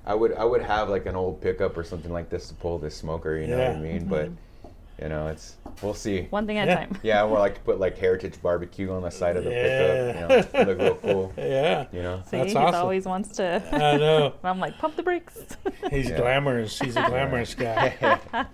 I 0.06 0.14
would 0.14 0.34
I 0.34 0.44
would 0.44 0.60
have 0.62 0.90
like 0.90 1.06
an 1.06 1.16
old 1.16 1.40
pickup 1.40 1.76
or 1.78 1.84
something 1.84 2.12
like 2.12 2.28
this 2.28 2.48
to 2.48 2.54
pull 2.54 2.78
this 2.78 2.94
smoker. 2.94 3.38
You 3.38 3.46
know 3.46 3.56
what 3.58 3.68
I 3.68 3.72
Yeah. 3.72 3.78
mean? 3.80 4.04
But 4.04 4.28
you 5.02 5.08
know, 5.08 5.26
it's 5.28 5.56
we'll 5.82 5.94
see. 5.94 6.28
One 6.30 6.46
thing 6.46 6.58
at 6.58 6.68
Yeah. 6.68 6.74
a 6.74 6.76
time. 6.86 6.98
Yeah, 7.02 7.24
or 7.24 7.38
like 7.38 7.54
to 7.56 7.60
put 7.62 7.80
like 7.80 7.98
Heritage 7.98 8.40
Barbecue 8.40 8.90
on 8.92 9.02
the 9.02 9.10
side 9.10 9.36
of 9.36 9.44
the 9.44 9.50
Yeah. 9.50 10.12
pickup. 10.28 10.52
You 10.54 10.58
know, 10.60 10.64
look 10.72 10.78
real 10.78 10.94
cool. 10.96 11.32
yeah, 11.38 11.86
You 11.92 12.02
know. 12.02 12.22
See, 12.26 12.36
That's 12.38 12.52
he 12.52 12.56
awesome. 12.58 12.80
always 12.80 13.04
wants 13.06 13.30
to. 13.36 13.62
I 13.72 13.96
know. 13.96 14.34
I'm 14.44 14.60
like, 14.60 14.78
pump 14.78 14.96
the 14.96 15.02
brakes. 15.02 15.38
He's 15.90 16.08
Yeah. 16.10 16.16
glamorous. 16.18 16.78
He's 16.78 16.96
a 16.96 17.02
glamorous 17.02 17.54
guy. 17.54 18.46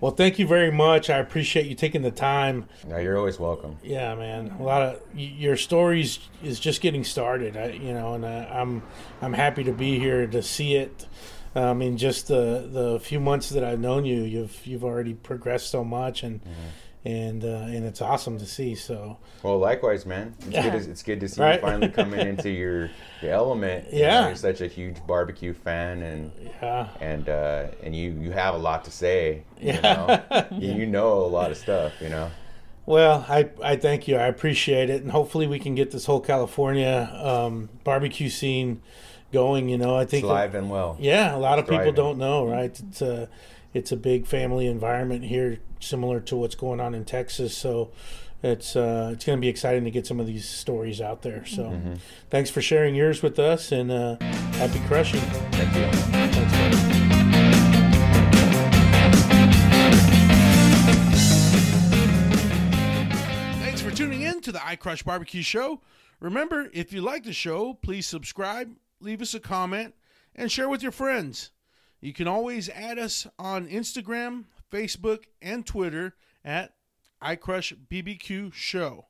well, 0.00 0.12
thank 0.12 0.38
you 0.38 0.46
very 0.46 0.70
much. 0.70 1.08
I 1.08 1.18
appreciate 1.18 1.66
you 1.66 1.74
taking 1.74 2.02
the 2.02 2.10
time. 2.10 2.66
No, 2.86 2.98
you're 2.98 3.16
always 3.16 3.38
welcome. 3.40 3.76
Yeah, 3.82 4.14
man. 4.16 4.54
A 4.58 4.62
lot 4.62 4.82
of 4.82 5.00
y- 5.14 5.32
your 5.36 5.56
stories 5.56 6.18
is 6.42 6.60
just 6.60 6.80
getting 6.82 7.04
started. 7.04 7.56
I, 7.56 7.68
you 7.70 7.94
know, 7.94 8.14
and 8.14 8.24
uh, 8.24 8.46
I'm 8.52 8.82
I'm 9.22 9.32
happy 9.32 9.64
to 9.64 9.72
be 9.72 9.98
here 9.98 10.26
to 10.26 10.42
see 10.42 10.74
it. 10.76 11.06
Um, 11.56 11.82
in 11.82 11.96
just 11.96 12.26
the 12.28 12.68
the 12.70 12.98
few 13.00 13.20
months 13.20 13.48
that 13.50 13.62
I've 13.62 13.78
known 13.80 14.04
you, 14.04 14.22
you've 14.22 14.66
you've 14.66 14.84
already 14.84 15.14
progressed 15.14 15.70
so 15.70 15.84
much, 15.84 16.22
and 16.24 16.40
and 17.04 17.44
uh, 17.44 17.48
and 17.68 17.84
it's 17.84 18.00
awesome 18.02 18.38
to 18.38 18.46
see. 18.46 18.74
So 18.74 19.18
Well, 19.42 19.58
likewise, 19.58 20.04
man. 20.06 20.34
It's, 20.40 20.48
Yeah. 20.48 20.70
good, 20.70 20.82
to, 20.84 20.90
it's 20.90 21.02
good 21.02 21.20
to 21.20 21.28
see 21.28 21.40
Right. 21.42 21.56
you 21.56 21.60
finally 21.60 21.88
coming 21.90 22.26
into 22.26 22.48
your, 22.62 22.90
your 23.22 23.32
element. 23.32 23.92
You 23.92 24.00
know, 24.00 24.04
Yeah. 24.08 24.26
you're 24.28 24.36
such 24.36 24.62
a 24.62 24.66
huge 24.66 24.96
barbecue 25.06 25.52
fan, 25.52 26.02
and 26.02 26.32
yeah, 26.62 26.88
and 27.00 27.28
uh, 27.28 27.66
and 27.82 27.94
you 27.94 28.10
you 28.20 28.32
have 28.32 28.54
a 28.54 28.58
lot 28.58 28.84
to 28.86 28.90
say. 28.90 29.42
You 29.60 29.74
Yeah. 29.74 29.80
know, 30.30 30.46
you, 30.58 30.72
you 30.72 30.86
know 30.86 31.12
a 31.20 31.28
lot 31.28 31.50
of 31.52 31.56
stuff. 31.56 31.92
You 32.00 32.08
know. 32.08 32.30
Well, 32.86 33.24
I, 33.28 33.48
I 33.62 33.76
thank 33.76 34.08
you. 34.08 34.16
I 34.16 34.26
appreciate 34.26 34.90
it, 34.90 35.02
and 35.02 35.10
hopefully 35.12 35.46
we 35.46 35.58
can 35.58 35.74
get 35.74 35.90
this 35.90 36.04
whole 36.06 36.20
California 36.20 37.10
um, 37.22 37.68
barbecue 37.84 38.28
scene 38.28 38.82
going. 39.34 39.68
You 39.68 39.76
know, 39.76 39.96
I 39.96 40.02
It's 40.02 40.10
think 40.12 40.24
live 40.24 40.54
and 40.54 40.70
well. 40.70 40.96
Yeah, 40.98 41.36
a 41.36 41.38
lot 41.38 41.58
of 41.58 41.66
people 41.66 41.78
thriving. 41.78 41.94
don't 41.94 42.18
know, 42.18 42.46
right? 42.46 42.80
It's 42.88 43.02
a 43.02 43.28
it's 43.74 43.92
a 43.92 43.96
big 43.96 44.26
family 44.26 44.66
environment 44.66 45.24
here, 45.24 45.58
similar 45.80 46.20
to 46.20 46.36
what's 46.36 46.54
going 46.54 46.80
on 46.80 46.94
in 46.94 47.04
Texas. 47.04 47.54
So 47.56 47.90
it's 48.42 48.76
uh, 48.76 49.10
it's 49.12 49.24
going 49.26 49.36
to 49.36 49.40
be 49.40 49.48
exciting 49.48 49.84
to 49.84 49.90
get 49.90 50.06
some 50.06 50.20
of 50.20 50.26
these 50.26 50.48
stories 50.48 51.00
out 51.00 51.20
there. 51.22 51.44
So 51.44 51.64
Mm-hmm. 51.64 51.94
thanks 52.30 52.48
for 52.50 52.62
sharing 52.62 52.94
yours 52.94 53.22
with 53.22 53.38
us, 53.38 53.72
and 53.72 53.90
uh, 53.90 54.16
happy 54.60 54.80
crushing. 54.86 55.20
Thank 55.52 55.74
you. 55.74 56.94
Thanks. 57.14 57.54
Thanks 63.60 63.80
for 63.80 63.90
tuning 63.90 64.22
in 64.22 64.40
to 64.42 64.52
the 64.52 64.58
iCrush 64.58 65.04
Barbecue 65.04 65.42
Show. 65.42 65.80
Remember, 66.20 66.68
if 66.72 66.92
you 66.92 67.00
like 67.00 67.24
the 67.24 67.32
show, 67.32 67.74
please 67.74 68.06
subscribe, 68.06 68.70
leave 69.04 69.22
us 69.22 69.34
a 69.34 69.40
comment, 69.40 69.94
and 70.34 70.50
share 70.50 70.68
with 70.68 70.82
your 70.82 70.92
friends. 70.92 71.50
You 72.00 72.12
can 72.12 72.26
always 72.26 72.68
add 72.68 72.98
us 72.98 73.26
on 73.38 73.68
Instagram, 73.68 74.44
Facebook, 74.70 75.24
and 75.40 75.64
Twitter 75.64 76.14
at 76.44 76.74
iCrush 77.22 77.76
BBQ 77.90 78.52
Show. 78.52 79.06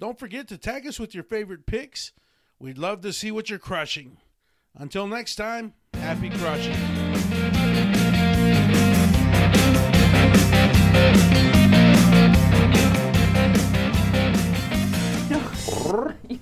Don't 0.00 0.18
forget 0.18 0.48
to 0.48 0.58
tag 0.58 0.86
us 0.86 0.98
with 0.98 1.14
your 1.14 1.24
favorite 1.24 1.66
picks. 1.66 2.12
We'd 2.58 2.78
love 2.78 3.00
to 3.02 3.12
see 3.12 3.30
what 3.30 3.50
you're 3.50 3.58
crushing. 3.58 4.18
Until 4.74 5.06
next 5.06 5.36
time, 5.36 5.74
happy 5.92 6.30
crushing. 6.30 7.03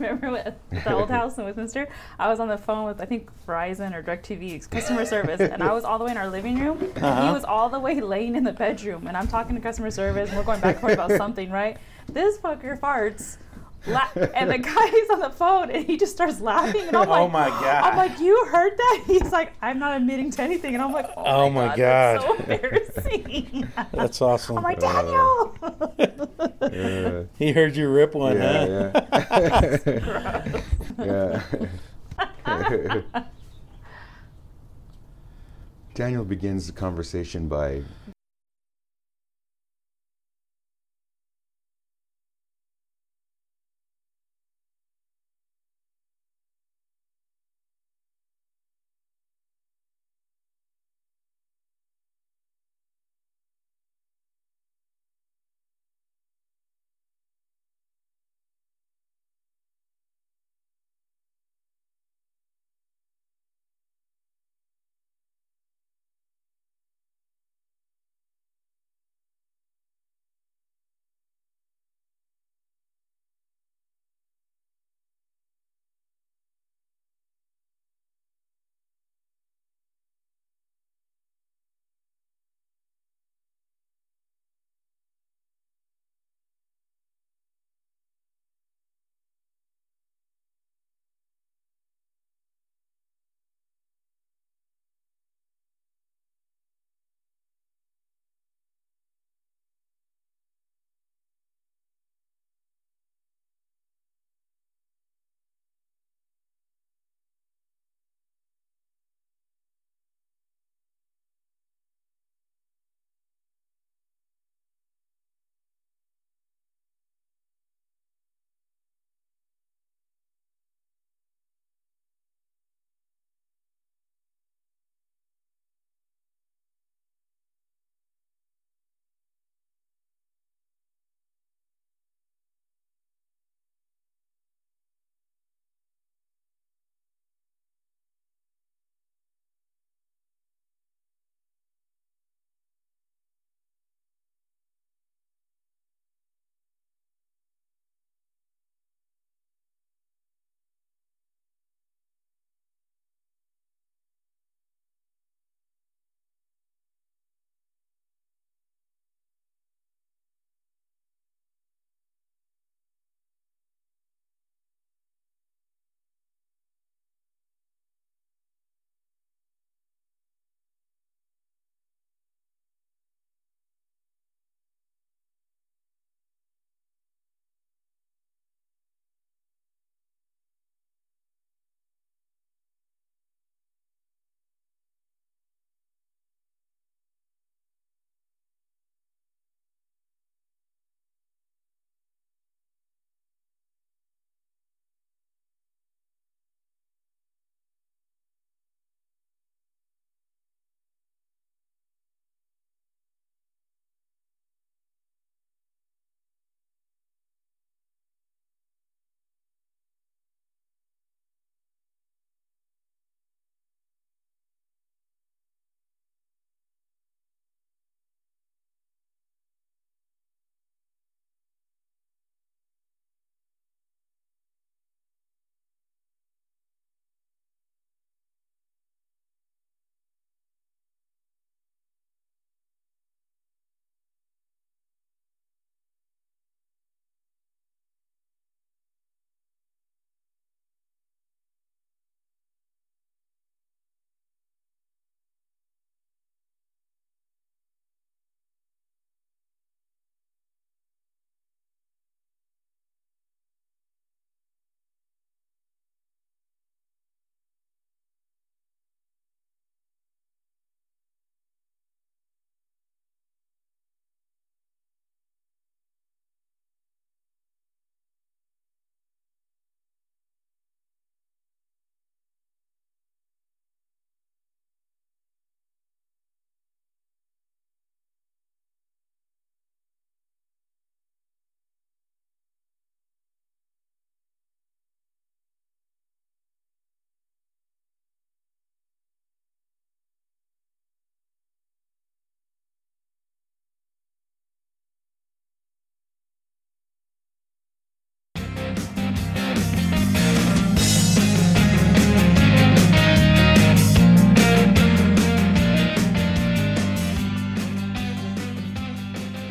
Remember 0.03 0.31
with 0.31 0.85
the 0.85 0.95
old 0.95 1.11
house 1.19 1.39
in 1.39 1.45
Westminster? 1.45 1.89
I 2.19 2.29
was 2.29 2.41
on 2.41 2.49
the 2.49 2.59
phone 2.59 2.87
with 2.87 3.01
I 3.01 3.05
think 3.05 3.31
Verizon 3.47 3.95
or 3.95 4.03
DirecTV 4.03 4.69
customer 4.71 5.05
service, 5.05 5.41
and 5.41 5.63
I 5.63 5.73
was 5.73 5.85
all 5.85 5.99
the 5.99 6.05
way 6.05 6.11
in 6.11 6.17
our 6.17 6.29
living 6.29 6.59
room. 6.59 6.93
Uh-huh. 6.97 7.27
He 7.27 7.33
was 7.33 7.45
all 7.45 7.69
the 7.69 7.79
way 7.79 8.01
laying 8.01 8.37
in 8.37 8.45
the 8.45 8.53
bedroom, 8.53 9.07
and 9.07 9.17
I'm 9.17 9.29
talking 9.29 9.55
to 9.57 9.63
customer 9.63 9.91
service, 9.91 10.29
and 10.29 10.39
we're 10.39 10.45
going 10.45 10.61
back 10.61 10.77
and 10.77 10.81
forth 10.81 10.95
about 10.95 11.11
something, 11.17 11.51
right? 11.51 11.79
This 12.09 12.39
fucker 12.39 12.79
farts. 12.79 13.37
La- 13.87 14.09
and 14.35 14.51
the 14.51 14.59
guy's 14.59 15.11
on 15.11 15.19
the 15.21 15.31
phone 15.31 15.71
and 15.71 15.85
he 15.85 15.97
just 15.97 16.13
starts 16.13 16.41
laughing 16.41 16.87
and 16.87 16.97
I'm 16.97 17.09
Oh 17.09 17.29
my 17.29 17.49
God. 17.49 17.65
I'm 17.85 17.97
like, 17.97 18.19
you 18.21 18.45
heard 18.47 18.77
that? 18.77 19.03
He's 19.07 19.33
like, 19.33 19.53
I'm 19.61 19.79
not 19.79 19.97
admitting 19.97 20.31
to 20.33 20.43
anything, 20.43 20.75
and 20.75 20.83
I'm 20.83 20.93
like, 20.93 21.11
oh, 21.17 21.23
Oh 21.25 21.51
my 21.51 21.69
my 21.69 21.77
god, 21.77 22.21
that's 22.21 22.25
so 22.25 22.35
embarrassing. 22.37 23.69
That's 23.93 24.23
awesome. 24.23 24.59
I'm 24.59 24.65
like, 24.65 24.79
Daniel. 24.79 25.57
Yeah. 26.73 27.23
he 27.39 27.53
heard 27.53 27.77
you 27.77 27.89
rip 27.89 28.15
one, 28.15 28.37
Yeah. 28.37 28.91
huh? 29.05 30.43
Yeah. 30.99 31.43
yeah. 32.45 33.25
Daniel 35.95 36.25
begins 36.25 36.67
the 36.67 36.73
conversation 36.73 37.49
by 37.49 37.83